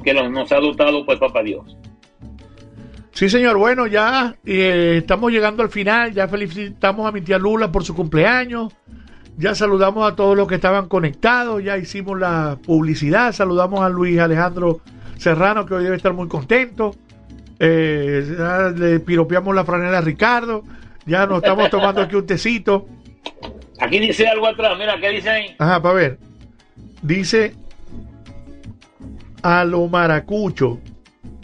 que 0.05 0.15
nos, 0.15 0.31
nos 0.31 0.53
ha 0.53 0.61
dotado, 0.61 1.05
pues, 1.05 1.19
Papá 1.19 1.43
Dios. 1.43 1.77
Sí, 3.13 3.29
señor. 3.29 3.59
Bueno, 3.59 3.87
ya 3.87 4.35
eh, 4.45 4.97
estamos 4.99 5.31
llegando 5.31 5.63
al 5.63 5.69
final. 5.69 6.13
Ya 6.13 6.29
felicitamos 6.29 7.07
a 7.07 7.13
mi 7.13 7.21
tía 7.21 7.39
Lula 7.39 7.71
por 7.71 7.85
su 7.85 7.95
cumpleaños. 7.95 8.73
Ya 9.37 9.55
saludamos 9.55 10.11
a 10.11 10.17
todos 10.17 10.37
los 10.37 10.49
que 10.49 10.57
estaban 10.57 10.89
conectados. 10.89 11.63
Ya 11.63 11.77
hicimos 11.77 12.19
la 12.19 12.59
publicidad. 12.65 13.33
Saludamos 13.33 13.81
a 13.81 13.89
Luis 13.89 14.19
Alejandro 14.19 14.81
Serrano, 15.19 15.67
que 15.67 15.75
hoy 15.75 15.85
debe 15.85 15.97
estar 15.97 16.13
muy 16.13 16.29
contento. 16.29 16.95
Eh, 17.59 18.35
ya 18.37 18.71
le 18.71 19.01
piropeamos 19.01 19.55
la 19.55 19.65
franela 19.65 19.99
a 19.99 20.03
Ricardo. 20.03 20.65
Ya 21.07 21.27
nos 21.27 21.39
estamos 21.39 21.69
tomando 21.71 22.01
aquí 22.01 22.17
un 22.17 22.27
tecito. 22.27 22.87
Aquí 23.79 23.99
dice 23.99 24.27
algo 24.27 24.47
atrás, 24.47 24.79
mira, 24.79 24.99
¿qué 25.01 25.11
dice 25.11 25.29
ahí? 25.29 25.57
Ajá, 25.59 25.83
para 25.83 25.95
ver. 25.95 26.19
Dice 27.03 27.55
a 29.43 29.65
lo 29.65 29.89
maracucho. 29.89 30.79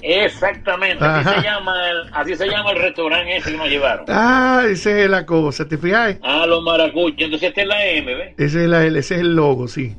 Exactamente, 0.00 1.04
así 1.04 1.28
se, 1.28 1.42
llama 1.42 1.90
el, 1.90 1.96
así 2.12 2.36
se 2.36 2.46
llama 2.46 2.70
el 2.70 2.78
restaurante 2.78 3.36
ese 3.36 3.50
que 3.50 3.56
nos 3.56 3.68
llevaron. 3.68 4.04
Ah, 4.08 4.62
esa 4.68 4.90
es 4.96 5.10
la 5.10 5.26
cosa. 5.26 5.66
¿Te 5.66 5.76
fijas? 5.76 6.16
A 6.22 6.46
los 6.46 6.62
maracuchos, 6.62 7.20
entonces 7.20 7.48
esta 7.48 7.62
es 7.62 7.66
la 7.66 7.84
M, 7.84 8.14
¿ves? 8.14 8.34
Ese 8.38 8.64
es, 8.64 8.70
la, 8.70 8.84
ese 8.86 8.98
es 8.98 9.20
el 9.20 9.34
logo, 9.34 9.66
sí. 9.66 9.96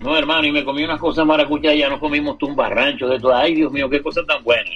No, 0.00 0.16
hermano, 0.16 0.46
y 0.46 0.52
me 0.52 0.64
comí 0.64 0.84
unas 0.84 1.00
cosas 1.00 1.26
maracuchas 1.26 1.72
allá, 1.72 1.88
nos 1.88 2.00
comimos 2.00 2.38
tumbarranchos 2.38 3.10
de 3.10 3.20
todo. 3.20 3.34
Ay, 3.34 3.54
Dios 3.54 3.72
mío, 3.72 3.88
qué 3.88 4.02
cosa 4.02 4.22
tan 4.26 4.42
buena. 4.42 4.70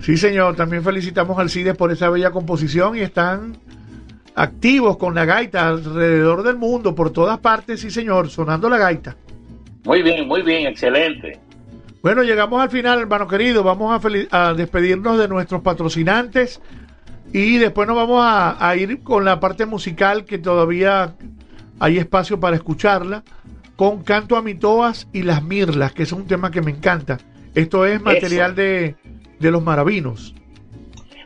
Sí, 0.00 0.16
señor. 0.16 0.56
También 0.56 0.82
felicitamos 0.82 1.38
al 1.38 1.50
CIDES 1.50 1.76
por 1.76 1.90
esa 1.90 2.10
bella 2.10 2.30
composición 2.30 2.96
y 2.96 3.00
están 3.00 3.56
activos 4.34 4.98
con 4.98 5.14
la 5.14 5.24
gaita 5.24 5.68
alrededor 5.68 6.42
del 6.42 6.56
mundo, 6.56 6.94
por 6.94 7.10
todas 7.10 7.38
partes, 7.38 7.80
sí, 7.80 7.90
señor, 7.90 8.28
sonando 8.28 8.68
la 8.68 8.76
gaita. 8.76 9.16
Muy 9.84 10.02
bien, 10.02 10.28
muy 10.28 10.42
bien, 10.42 10.66
excelente. 10.66 11.38
Bueno, 12.06 12.22
llegamos 12.22 12.62
al 12.62 12.70
final, 12.70 13.00
hermano 13.00 13.26
querido. 13.26 13.64
Vamos 13.64 14.00
a, 14.30 14.54
despedirnos 14.54 15.18
de 15.18 15.26
nuestros 15.26 15.60
patrocinantes 15.62 16.60
y 17.32 17.56
después 17.56 17.88
nos 17.88 17.96
vamos 17.96 18.20
a, 18.22 18.64
a 18.64 18.76
ir 18.76 19.02
con 19.02 19.24
la 19.24 19.40
parte 19.40 19.66
musical 19.66 20.24
que 20.24 20.38
todavía 20.38 21.16
hay 21.80 21.98
espacio 21.98 22.38
para 22.38 22.54
escucharla, 22.54 23.24
con 23.74 24.04
Canto 24.04 24.36
a 24.36 24.42
Mitoas 24.42 25.08
y 25.12 25.22
Las 25.22 25.42
Mirlas, 25.42 25.94
que 25.94 26.04
es 26.04 26.12
un 26.12 26.28
tema 26.28 26.52
que 26.52 26.62
me 26.62 26.70
encanta. 26.70 27.18
Esto 27.56 27.84
es 27.84 28.00
material 28.00 28.54
de, 28.54 28.94
de 29.40 29.50
los 29.50 29.64
maravinos. 29.64 30.32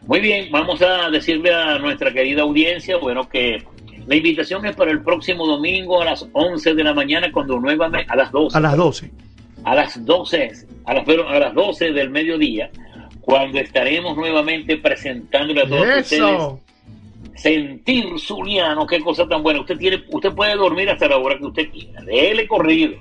Muy 0.06 0.20
bien, 0.20 0.50
vamos 0.50 0.80
a 0.80 1.10
decirle 1.10 1.52
a 1.52 1.78
nuestra 1.78 2.10
querida 2.10 2.40
audiencia, 2.40 2.96
bueno, 2.96 3.28
que 3.28 3.62
la 4.06 4.16
invitación 4.16 4.64
es 4.64 4.74
para 4.74 4.92
el 4.92 5.02
próximo 5.02 5.46
domingo 5.46 6.00
a 6.00 6.06
las 6.06 6.26
11 6.32 6.74
de 6.74 6.84
la 6.84 6.94
mañana, 6.94 7.30
cuando 7.30 7.60
nuevamente, 7.60 8.10
a 8.10 8.16
las 8.16 8.32
12. 8.32 8.56
A 8.56 8.60
las 8.62 8.76
12. 8.78 9.10
A 9.64 9.74
las 9.74 10.04
12, 10.04 10.52
a 10.84 10.94
las, 10.94 11.04
perdón, 11.04 11.28
a 11.28 11.38
las 11.38 11.54
12 11.54 11.92
del 11.92 12.10
mediodía, 12.10 12.70
cuando 13.20 13.58
estaremos 13.58 14.16
nuevamente 14.16 14.76
presentándole 14.76 15.62
a 15.62 15.68
todos 15.68 15.82
ustedes 15.82 16.12
Eso. 16.12 16.60
Sentir 17.34 18.06
Zuliano, 18.18 18.86
qué 18.86 19.00
cosa 19.00 19.26
tan 19.26 19.42
buena. 19.42 19.60
Usted 19.60 19.78
tiene, 19.78 20.04
usted 20.10 20.32
puede 20.32 20.54
dormir 20.56 20.90
hasta 20.90 21.08
la 21.08 21.16
hora 21.16 21.38
que 21.38 21.46
usted 21.46 21.70
quiera, 21.70 22.02
déle 22.02 22.46
corrido. 22.46 22.96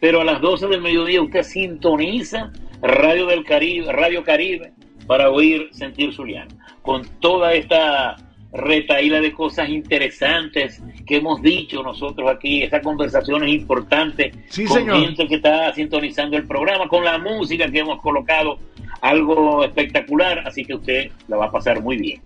Pero 0.00 0.20
a 0.20 0.24
las 0.24 0.40
12 0.40 0.66
del 0.68 0.82
mediodía 0.82 1.22
usted 1.22 1.42
sintoniza 1.42 2.52
Radio 2.82 3.26
del 3.26 3.44
Caribe, 3.44 3.92
Radio 3.92 4.24
Caribe, 4.24 4.72
para 5.06 5.30
oír 5.30 5.68
Sentir 5.72 6.12
Zuliano. 6.12 6.54
Con 6.82 7.06
toda 7.20 7.54
esta 7.54 8.16
retaíla 8.56 9.20
de 9.20 9.32
cosas 9.32 9.68
interesantes 9.68 10.82
que 11.06 11.16
hemos 11.16 11.42
dicho 11.42 11.82
nosotros 11.82 12.30
aquí, 12.30 12.62
estas 12.62 12.82
conversaciones 12.82 13.50
importantes 13.50 14.34
Sí, 14.48 14.64
con 14.64 14.78
señor. 14.78 15.00
gente 15.00 15.26
que 15.28 15.34
está 15.36 15.72
sintonizando 15.74 16.36
el 16.36 16.46
programa, 16.46 16.88
con 16.88 17.04
la 17.04 17.18
música 17.18 17.68
que 17.70 17.78
hemos 17.80 18.00
colocado, 18.00 18.58
algo 19.00 19.64
espectacular, 19.64 20.42
así 20.46 20.64
que 20.64 20.74
usted 20.74 21.10
la 21.28 21.36
va 21.36 21.46
a 21.46 21.52
pasar 21.52 21.80
muy 21.82 21.96
bien. 21.96 22.20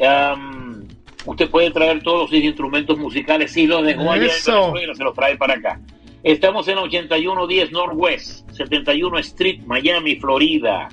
am, 0.06 0.86
usted 1.24 1.48
puede 1.48 1.70
traer 1.70 2.02
todos 2.02 2.28
sus 2.28 2.38
instrumentos 2.38 2.98
musicales. 2.98 3.52
Si 3.52 3.66
los 3.66 3.82
dejó 3.84 4.10
allá 4.10 4.24
en. 4.24 4.28
Venezuela, 4.28 4.94
se 4.94 5.04
los 5.04 5.14
trae 5.14 5.36
para 5.36 5.54
acá. 5.54 5.80
Estamos 6.22 6.66
en 6.68 6.78
8110 6.78 7.72
Northwest, 7.72 8.50
71 8.50 9.18
Street, 9.20 9.60
Miami, 9.64 10.16
Florida. 10.16 10.88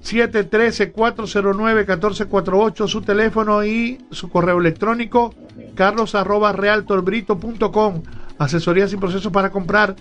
713-409-1448, 0.01 2.87
su 2.87 3.01
teléfono 3.01 3.65
y 3.65 3.97
su 4.11 4.29
correo 4.29 4.61
electrónico, 4.61 5.35
carlos 5.75 6.15
arroba 6.15 6.53
realtorbrito.com, 6.53 8.03
asesorías 8.37 8.93
y 8.93 8.97
procesos 8.97 9.33
para 9.33 9.49
comprar 9.49 9.97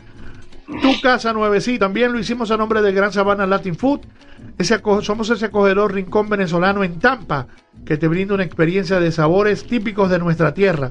tu 0.67 1.01
casa 1.01 1.33
nuevecita. 1.33 1.87
También 1.87 2.13
lo 2.13 2.19
hicimos 2.19 2.51
a 2.51 2.57
nombre 2.57 2.83
de 2.83 2.91
Gran 2.93 3.13
Sabana 3.13 3.47
Latin 3.47 3.77
Food. 3.77 4.01
Ese 4.59 4.83
somos 5.03 5.31
ese 5.31 5.47
acogedor 5.47 5.95
rincón 5.95 6.29
venezolano 6.29 6.83
en 6.85 6.99
Tampa 6.99 7.47
que 7.85 7.97
te 7.97 8.09
brinda 8.09 8.35
una 8.35 8.43
experiencia 8.45 9.01
de 9.01 9.11
sabores 9.13 9.67
típicos 9.67 10.11
de 10.11 10.19
nuestra 10.19 10.53
tierra. 10.55 10.91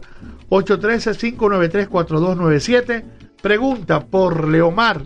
813-593-4297. 0.50 3.04
Pregunta 3.42 4.06
por 4.06 4.48
Leomar. 4.48 5.02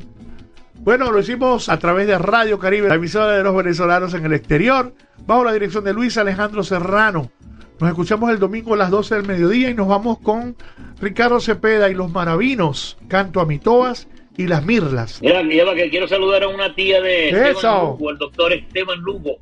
Bueno, 0.79 1.11
lo 1.11 1.19
hicimos 1.19 1.69
a 1.69 1.79
través 1.79 2.07
de 2.07 2.17
Radio 2.17 2.57
Caribe, 2.59 2.87
la 2.87 2.95
emisora 2.95 3.33
de 3.33 3.43
los 3.43 3.53
venezolanos 3.55 4.13
en 4.13 4.25
el 4.25 4.33
exterior, 4.33 4.93
bajo 5.25 5.43
la 5.43 5.53
dirección 5.53 5.83
de 5.83 5.93
Luis 5.93 6.17
Alejandro 6.17 6.63
Serrano. 6.63 7.31
Nos 7.79 7.89
escuchamos 7.89 8.31
el 8.31 8.39
domingo 8.39 8.73
a 8.73 8.77
las 8.77 8.89
12 8.89 9.15
del 9.15 9.27
mediodía 9.27 9.69
y 9.69 9.73
nos 9.73 9.87
vamos 9.87 10.19
con 10.19 10.55
Ricardo 10.99 11.39
Cepeda 11.39 11.89
y 11.89 11.93
los 11.93 12.11
Maravinos, 12.11 12.97
Canto 13.07 13.39
a 13.41 13.45
Mitoas 13.45 14.07
y 14.37 14.47
las 14.47 14.65
Mirlas. 14.65 15.19
Mira, 15.21 15.41
Eva, 15.41 15.75
que 15.75 15.89
quiero 15.89 16.07
saludar 16.07 16.43
a 16.43 16.47
una 16.47 16.73
tía 16.75 17.01
de 17.01 17.29
Eso. 17.29 17.37
Esteban 17.47 17.85
Lugo, 17.87 18.09
el 18.11 18.17
doctor 18.17 18.53
Esteban 18.53 18.99
Lugo, 19.01 19.37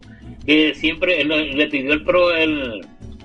que 0.46 0.74
siempre 0.76 1.24
le 1.24 1.68
pidió 1.68 1.94
el, 1.94 2.04
pro- 2.04 2.32
el, 2.36 2.82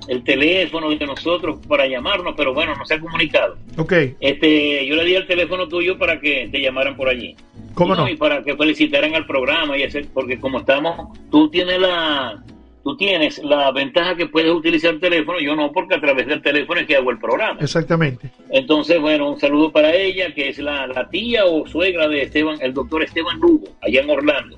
el 0.08 0.24
teléfono 0.24 0.90
de 0.90 1.06
nosotros 1.06 1.58
para 1.68 1.86
llamarnos, 1.86 2.34
pero 2.36 2.52
bueno, 2.52 2.74
no 2.76 2.84
se 2.84 2.94
ha 2.94 3.00
comunicado. 3.00 3.56
Ok, 3.76 3.92
Este, 4.20 4.86
yo 4.86 4.96
le 4.96 5.04
di 5.04 5.14
el 5.14 5.26
teléfono 5.26 5.68
tuyo 5.68 5.96
para 5.98 6.20
que 6.20 6.48
te 6.50 6.60
llamaran 6.60 6.96
por 6.96 7.08
allí. 7.08 7.36
¿Cómo 7.74 7.94
Y 7.94 7.96
no? 7.98 8.08
Y 8.08 8.16
para 8.16 8.42
que 8.42 8.56
felicitaran 8.56 9.14
al 9.14 9.26
programa 9.26 9.78
y 9.78 9.82
ese, 9.84 10.02
porque 10.12 10.40
como 10.40 10.58
estamos, 10.60 11.16
tú 11.30 11.48
tienes 11.50 11.78
la, 11.80 12.42
tú 12.82 12.96
tienes 12.96 13.38
la 13.44 13.70
ventaja 13.72 14.16
que 14.16 14.26
puedes 14.26 14.50
utilizar 14.50 14.94
el 14.94 15.00
teléfono, 15.00 15.38
yo 15.40 15.54
no, 15.54 15.72
porque 15.72 15.94
a 15.94 16.00
través 16.00 16.26
del 16.26 16.42
teléfono 16.42 16.80
es 16.80 16.86
que 16.86 16.96
hago 16.96 17.10
el 17.10 17.18
programa. 17.18 17.58
exactamente. 17.60 18.30
Entonces, 18.50 19.00
bueno, 19.00 19.30
un 19.30 19.40
saludo 19.40 19.72
para 19.72 19.94
ella, 19.94 20.32
que 20.34 20.48
es 20.48 20.58
la, 20.58 20.86
la 20.86 21.08
tía 21.08 21.44
o 21.44 21.66
suegra 21.66 22.08
de 22.08 22.22
Esteban, 22.22 22.58
el 22.60 22.74
doctor 22.74 23.02
Esteban 23.02 23.38
Lugo, 23.38 23.68
allá 23.82 24.00
en 24.00 24.10
Orlando. 24.10 24.56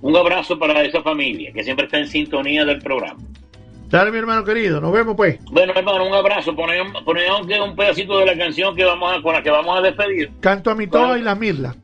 Un 0.00 0.16
abrazo 0.16 0.58
para 0.58 0.82
esa 0.82 1.02
familia, 1.02 1.52
que 1.52 1.62
siempre 1.62 1.86
está 1.86 1.98
en 1.98 2.08
sintonía 2.08 2.64
del 2.64 2.80
programa. 2.80 3.20
Dale, 3.92 4.10
mi 4.10 4.16
hermano 4.16 4.42
querido, 4.42 4.80
nos 4.80 4.90
vemos 4.90 5.14
pues. 5.14 5.38
Bueno, 5.50 5.74
hermano, 5.76 6.06
un 6.06 6.14
abrazo. 6.14 6.56
Ponemos, 6.56 7.04
un 7.04 7.76
pedacito 7.76 8.18
de 8.18 8.24
la 8.24 8.36
canción 8.36 8.74
que 8.74 8.84
vamos 8.84 9.12
a, 9.14 9.20
con 9.20 9.34
la 9.34 9.42
que 9.42 9.50
vamos 9.50 9.78
a 9.78 9.82
despedir. 9.82 10.30
Canto 10.40 10.70
a 10.70 10.74
Mitoas 10.74 11.20
y 11.20 11.22
las 11.22 11.38
Mirlas. 11.38 11.76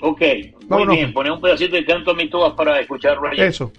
Ok, 0.00 0.22
muy 0.68 0.86
bien. 0.96 1.12
Ponemos 1.12 1.38
un 1.38 1.42
pedacito 1.42 1.74
de 1.74 1.84
canto 1.84 2.12
a 2.12 2.14
mi 2.14 2.30
todas 2.30 2.52
para 2.52 2.78
escucharlo 2.78 3.28
allá. 3.28 3.44
Eso. 3.44 3.72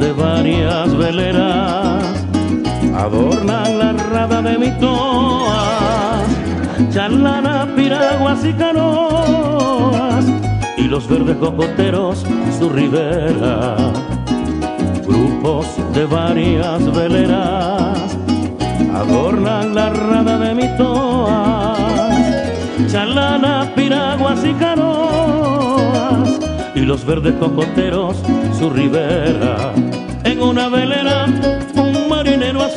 De 0.00 0.12
varias 0.12 0.96
veleras 0.96 2.02
adornan 2.96 3.78
la 3.78 3.92
rada 3.92 4.40
de 4.40 4.58
mi 4.58 4.70
toa, 4.78 6.22
charlana, 6.90 7.68
piraguas 7.76 8.42
y 8.44 8.52
canoas, 8.54 10.24
y 10.78 10.84
los 10.84 11.06
verdes 11.06 11.36
cocoteros 11.36 12.24
su 12.58 12.70
ribera. 12.70 13.76
Grupos 15.06 15.66
de 15.92 16.06
varias 16.06 16.94
veleras 16.94 18.16
adornan 18.94 19.74
la 19.74 19.90
rada 19.90 20.38
de 20.38 20.54
mi 20.54 20.76
toa, 20.78 21.76
charlana, 22.90 23.70
piraguas 23.74 24.44
y 24.44 24.54
canoas, 24.54 24.89
y 26.80 26.86
los 26.86 27.04
verdes 27.04 27.34
cocoteros 27.34 28.16
su 28.58 28.70
ribera. 28.70 29.72
En 30.24 30.40
una 30.40 30.68
velera 30.68 31.26
un 31.74 32.08
marinero 32.08 32.62
a 32.62 32.68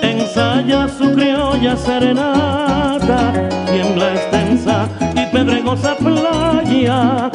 ensaya 0.00 0.88
su 0.88 1.12
criolla 1.12 1.76
serenata 1.76 3.32
y 3.74 3.80
en 3.80 3.98
la 3.98 4.14
extensa 4.14 4.88
y 5.14 5.26
pedregosa 5.34 5.96
playa 5.96 7.30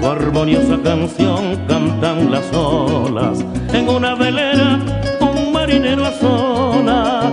su 0.00 0.06
armoniosa 0.06 0.78
canción 0.82 1.56
cantan 1.68 2.30
las 2.30 2.52
olas. 2.52 3.44
En 3.72 3.88
una 3.88 4.14
velera 4.14 4.80
un 5.20 5.52
marinero 5.52 6.04
a 6.04 7.32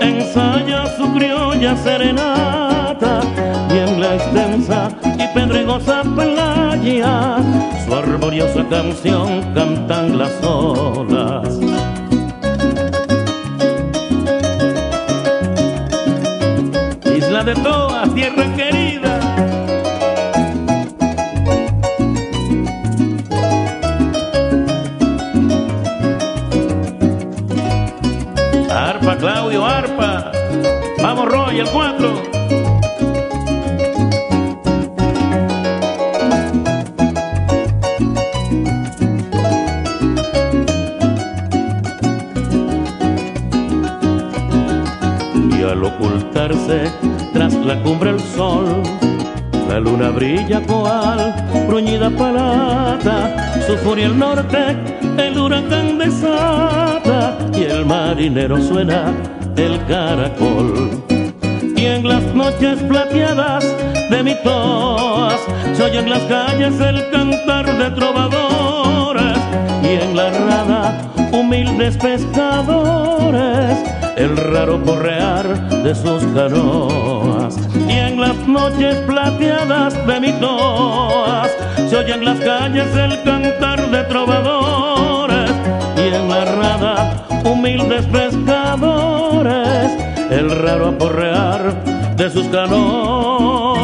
ensaya 0.00 0.86
su 0.96 1.12
criolla 1.12 1.76
serenata 1.76 3.20
y 3.70 3.76
en 3.76 4.00
la 4.00 4.14
extensa 4.14 4.47
su 6.98 7.94
armoniosa 7.94 8.66
canción 8.68 9.54
cantan 9.54 10.18
las 10.18 10.32
olas. 10.42 11.60
Isla 17.16 17.44
de 17.44 17.54
todas, 17.54 18.12
tierra 18.14 18.44
querida. 18.56 19.07
La 47.68 47.82
cumbre 47.82 48.08
el 48.08 48.20
sol, 48.20 48.82
la 49.68 49.78
luna 49.78 50.08
brilla 50.08 50.58
cual 50.62 51.34
bruñida 51.66 52.08
palata, 52.08 53.60
su 53.66 53.76
furia 53.76 54.06
el 54.06 54.18
norte, 54.18 54.74
el 55.18 55.38
huracán 55.38 55.98
desata, 55.98 57.36
y 57.52 57.64
el 57.64 57.84
marinero 57.84 58.58
suena 58.58 59.12
el 59.54 59.84
caracol. 59.84 61.04
Y 61.76 61.84
en 61.84 62.08
las 62.08 62.24
noches 62.34 62.78
plateadas 62.88 63.66
de 64.08 64.22
mi 64.22 64.34
toas 64.42 65.38
se 65.74 65.84
oye 65.84 65.98
en 65.98 66.08
las 66.08 66.22
calles 66.22 66.80
el 66.80 67.10
cantar 67.10 67.66
de 67.76 67.90
trovadores 67.90 69.38
y 69.82 69.88
en 70.04 70.16
la 70.16 70.30
rada 70.30 71.12
humildes 71.32 71.98
pescadores 71.98 73.78
el 74.16 74.36
raro 74.36 74.82
correar 74.82 75.68
de 75.84 75.94
sus 75.94 76.24
canoas 76.34 77.17
las 78.18 78.36
noches 78.48 78.48
noches 78.48 78.96
plateadas 79.06 80.06
de 80.06 80.20
mi 80.20 80.32
toas 80.40 81.50
se 81.88 81.96
oye 81.96 82.14
en 82.14 82.24
las 82.24 82.40
calles 82.40 82.94
el 82.96 83.22
cantar 83.22 83.90
de 83.90 84.02
trovadores 84.04 85.50
y 85.96 86.14
en 86.14 86.28
la 86.28 86.44
rada 86.44 87.26
humildes 87.44 88.04
pescadores 88.06 89.92
el 90.30 90.50
raro 90.50 90.88
aporrear 90.88 91.74
de 92.16 92.28
sus 92.30 92.46
canoas. 92.48 93.77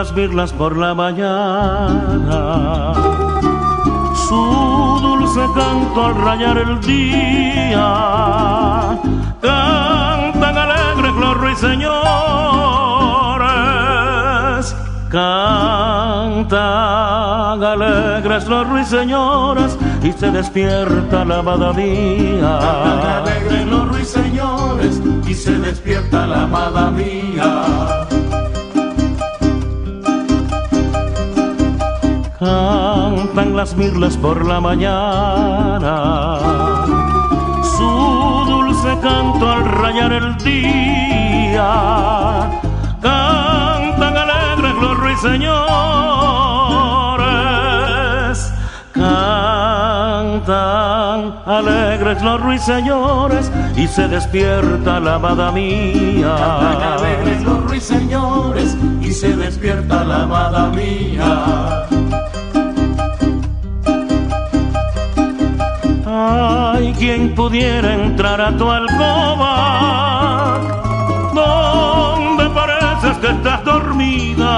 Las 0.00 0.14
birlas 0.14 0.50
por 0.54 0.78
la 0.78 0.94
mañana 0.94 1.34
su 4.14 4.98
dulce 5.02 5.42
canto 5.54 6.06
al 6.06 6.14
rayar 6.14 6.56
el 6.56 6.80
día. 6.80 7.88
Cantan 9.42 10.56
alegres 10.56 11.14
los 11.16 11.36
ruiseñores. 11.36 11.90
Cantan 15.10 16.48
alegres 17.62 18.48
los 18.48 18.66
ruiseñores 18.70 19.76
y 20.02 20.12
se 20.12 20.30
despierta 20.30 21.26
la 21.26 21.40
amada 21.40 21.74
mía. 21.74 22.58
Cantan 22.62 23.06
alegres 23.26 23.66
los 23.66 23.86
ruiseñores 23.88 25.02
y 25.28 25.34
se 25.34 25.58
despierta 25.58 26.26
la 26.26 26.44
amada 26.44 26.90
mía. 26.90 27.99
Cantan 32.50 33.56
las 33.56 33.76
mirlas 33.76 34.16
por 34.16 34.44
la 34.44 34.60
mañana. 34.60 36.38
Su 37.76 38.44
dulce 38.46 38.98
canto 39.00 39.48
al 39.48 39.64
rayar 39.64 40.12
el 40.12 40.36
día. 40.38 41.70
Cantan 43.00 44.16
alegres 44.16 44.74
los 44.82 44.98
ruiseñores. 44.98 45.58
Cantan 48.92 50.40
alegres 51.46 52.22
los 52.22 52.40
ruiseñores 52.40 53.52
y 53.76 53.86
se 53.86 54.08
despierta 54.08 54.98
la 54.98 55.14
amada 55.14 55.52
mía. 55.52 56.34
Cantan 56.36 56.82
alegres 56.98 57.42
los 57.44 57.62
ruiseñores 57.64 58.76
y 59.00 59.12
se 59.12 59.36
despierta 59.36 60.04
la 60.04 60.22
amada 60.24 60.70
mía. 60.70 62.19
Quien 67.00 67.34
pudiera 67.34 67.94
entrar 67.94 68.38
a 68.42 68.54
tu 68.58 68.70
alcoba, 68.70 70.60
donde 71.32 72.50
pareces 72.50 73.16
que 73.16 73.28
estás 73.28 73.64
dormida. 73.64 74.50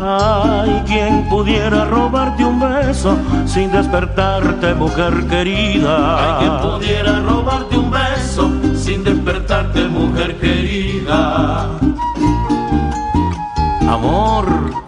Ay, 0.00 0.84
quien 0.86 1.28
pudiera 1.28 1.86
robarte 1.86 2.44
un 2.44 2.60
beso 2.60 3.18
sin 3.46 3.72
despertarte, 3.72 4.74
mujer 4.74 5.26
querida. 5.26 5.96
Ay, 6.20 6.34
quien 6.38 6.56
pudiera 6.70 7.18
robarte 7.18 7.76
un 7.76 7.90
beso 7.90 8.48
sin 8.76 9.02
despertarte, 9.02 9.88
mujer 9.88 10.38
querida. 10.38 11.66
Amor. 13.88 14.87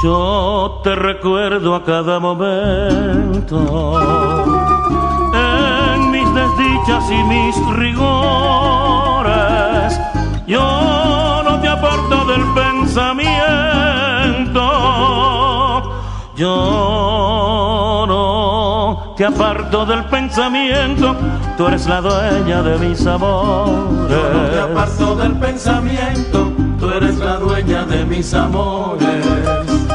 Yo 0.00 0.80
te 0.84 0.94
recuerdo 0.94 1.74
a 1.74 1.82
cada 1.82 2.20
momento 2.20 3.58
en 5.34 6.10
mis 6.12 6.34
desdichas 6.34 7.10
y 7.10 7.24
mis 7.24 7.56
rigores. 7.74 9.28
Yo 10.46 11.42
no 11.42 11.60
te 11.60 11.66
aparto 11.66 12.24
del 12.26 12.44
pensamiento. 12.54 13.40
Yo 16.36 18.04
no 18.06 19.14
te 19.16 19.24
aparto 19.24 19.84
del 19.84 20.04
pensamiento. 20.04 21.16
Tú 21.56 21.66
eres 21.66 21.88
la 21.88 22.00
dueña 22.00 22.62
de 22.62 22.78
mis 22.78 23.04
amores. 23.04 24.10
Yo 24.10 24.32
no 24.32 24.48
te 24.48 24.60
aparto 24.60 25.16
del 25.16 25.32
pensamiento. 25.32 26.52
Tú 26.78 26.88
eres 26.88 27.18
la 27.18 27.38
dueña 27.38 27.84
de 27.84 28.04
mis 28.04 28.32
amores. 28.32 29.87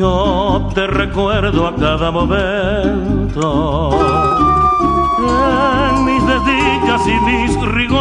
Yo 0.00 0.70
te 0.74 0.86
recuerdo 0.86 1.66
a 1.66 1.76
cada 1.76 2.10
momento 2.10 3.90
en 5.18 6.04
mis 6.06 6.26
desdichas 6.26 7.06
y 7.06 7.20
mis 7.20 7.60
rigores. 7.60 8.00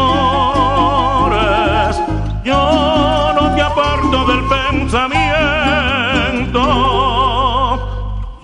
Yo 2.45 3.33
no 3.35 3.53
te 3.53 3.61
aparto 3.61 4.25
del 4.27 4.45
pensamiento. 4.45 5.09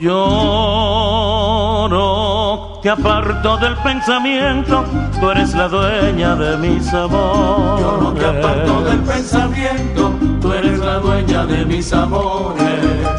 Yo 0.02 1.88
no 1.90 2.80
te 2.84 2.90
aparto 2.90 3.56
del 3.56 3.78
pensamiento. 3.78 4.84
Tú 5.18 5.30
eres 5.32 5.54
la 5.54 5.70
dueña 5.70 6.36
de 6.36 6.58
mis 6.58 6.94
amores. 6.94 7.86
Yo 7.86 8.00
no 8.02 8.12
te 8.12 8.26
aparto 8.26 8.82
del 8.82 9.00
pensamiento. 9.00 10.12
Tú 10.42 10.52
eres 10.52 10.78
la 10.80 11.00
dueña 11.00 11.46
de 11.46 11.64
mis 11.64 11.94
amores. 11.94 13.15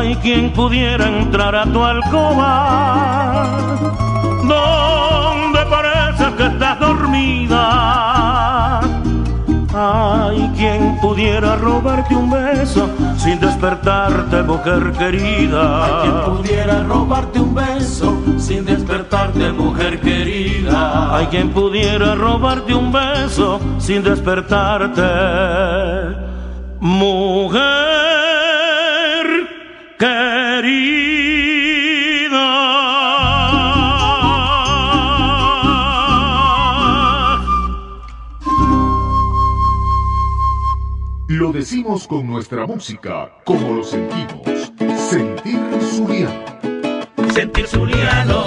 Ay, 0.00 0.16
quien 0.22 0.50
pudiera 0.54 1.08
entrar 1.08 1.54
a 1.54 1.66
tu 1.66 1.84
alcoba, 1.84 3.44
donde 4.48 5.60
pareces 5.66 6.30
que 6.38 6.46
estás 6.46 6.80
dormida. 6.80 8.80
Ay, 9.74 10.50
quien 10.56 10.98
pudiera 11.02 11.56
robarte 11.56 12.16
un 12.16 12.30
beso 12.30 12.88
sin 13.18 13.38
despertarte, 13.40 14.42
mujer 14.42 14.90
querida. 14.92 15.84
Ay, 15.84 15.92
quien 16.00 16.14
pudiera 16.24 16.82
robarte 16.82 17.38
un 17.38 17.54
beso 17.54 18.22
sin 18.38 18.64
despertarte, 18.64 19.52
mujer 19.52 20.00
querida. 20.00 21.14
Hay 21.14 21.26
quien 21.26 21.50
pudiera 21.50 22.14
robarte 22.14 22.72
un 22.72 22.90
beso 22.90 23.60
sin 23.78 24.02
despertarte, 24.02 25.02
mujer 26.80 27.89
querida. 30.00 31.60
Lo 41.28 41.52
decimos 41.52 42.08
con 42.08 42.26
nuestra 42.26 42.66
música, 42.66 43.30
como 43.44 43.74
lo 43.74 43.84
sentimos. 43.84 44.72
Sentir 45.10 45.60
Zuliano. 45.82 46.44
Sentir 47.34 47.66
Zuliano, 47.66 48.44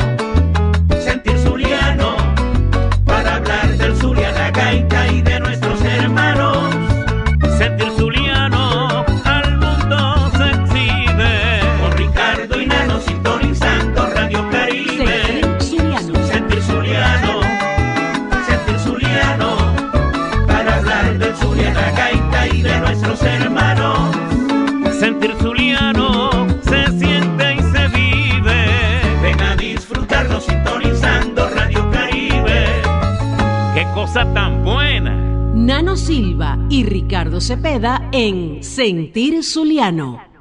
Silva 36.23 36.57
y 36.69 36.85
Ricardo 36.85 37.41
Cepeda 37.41 38.07
en 38.13 38.63
Sentir 38.63 39.43
Zuliano. 39.43 40.32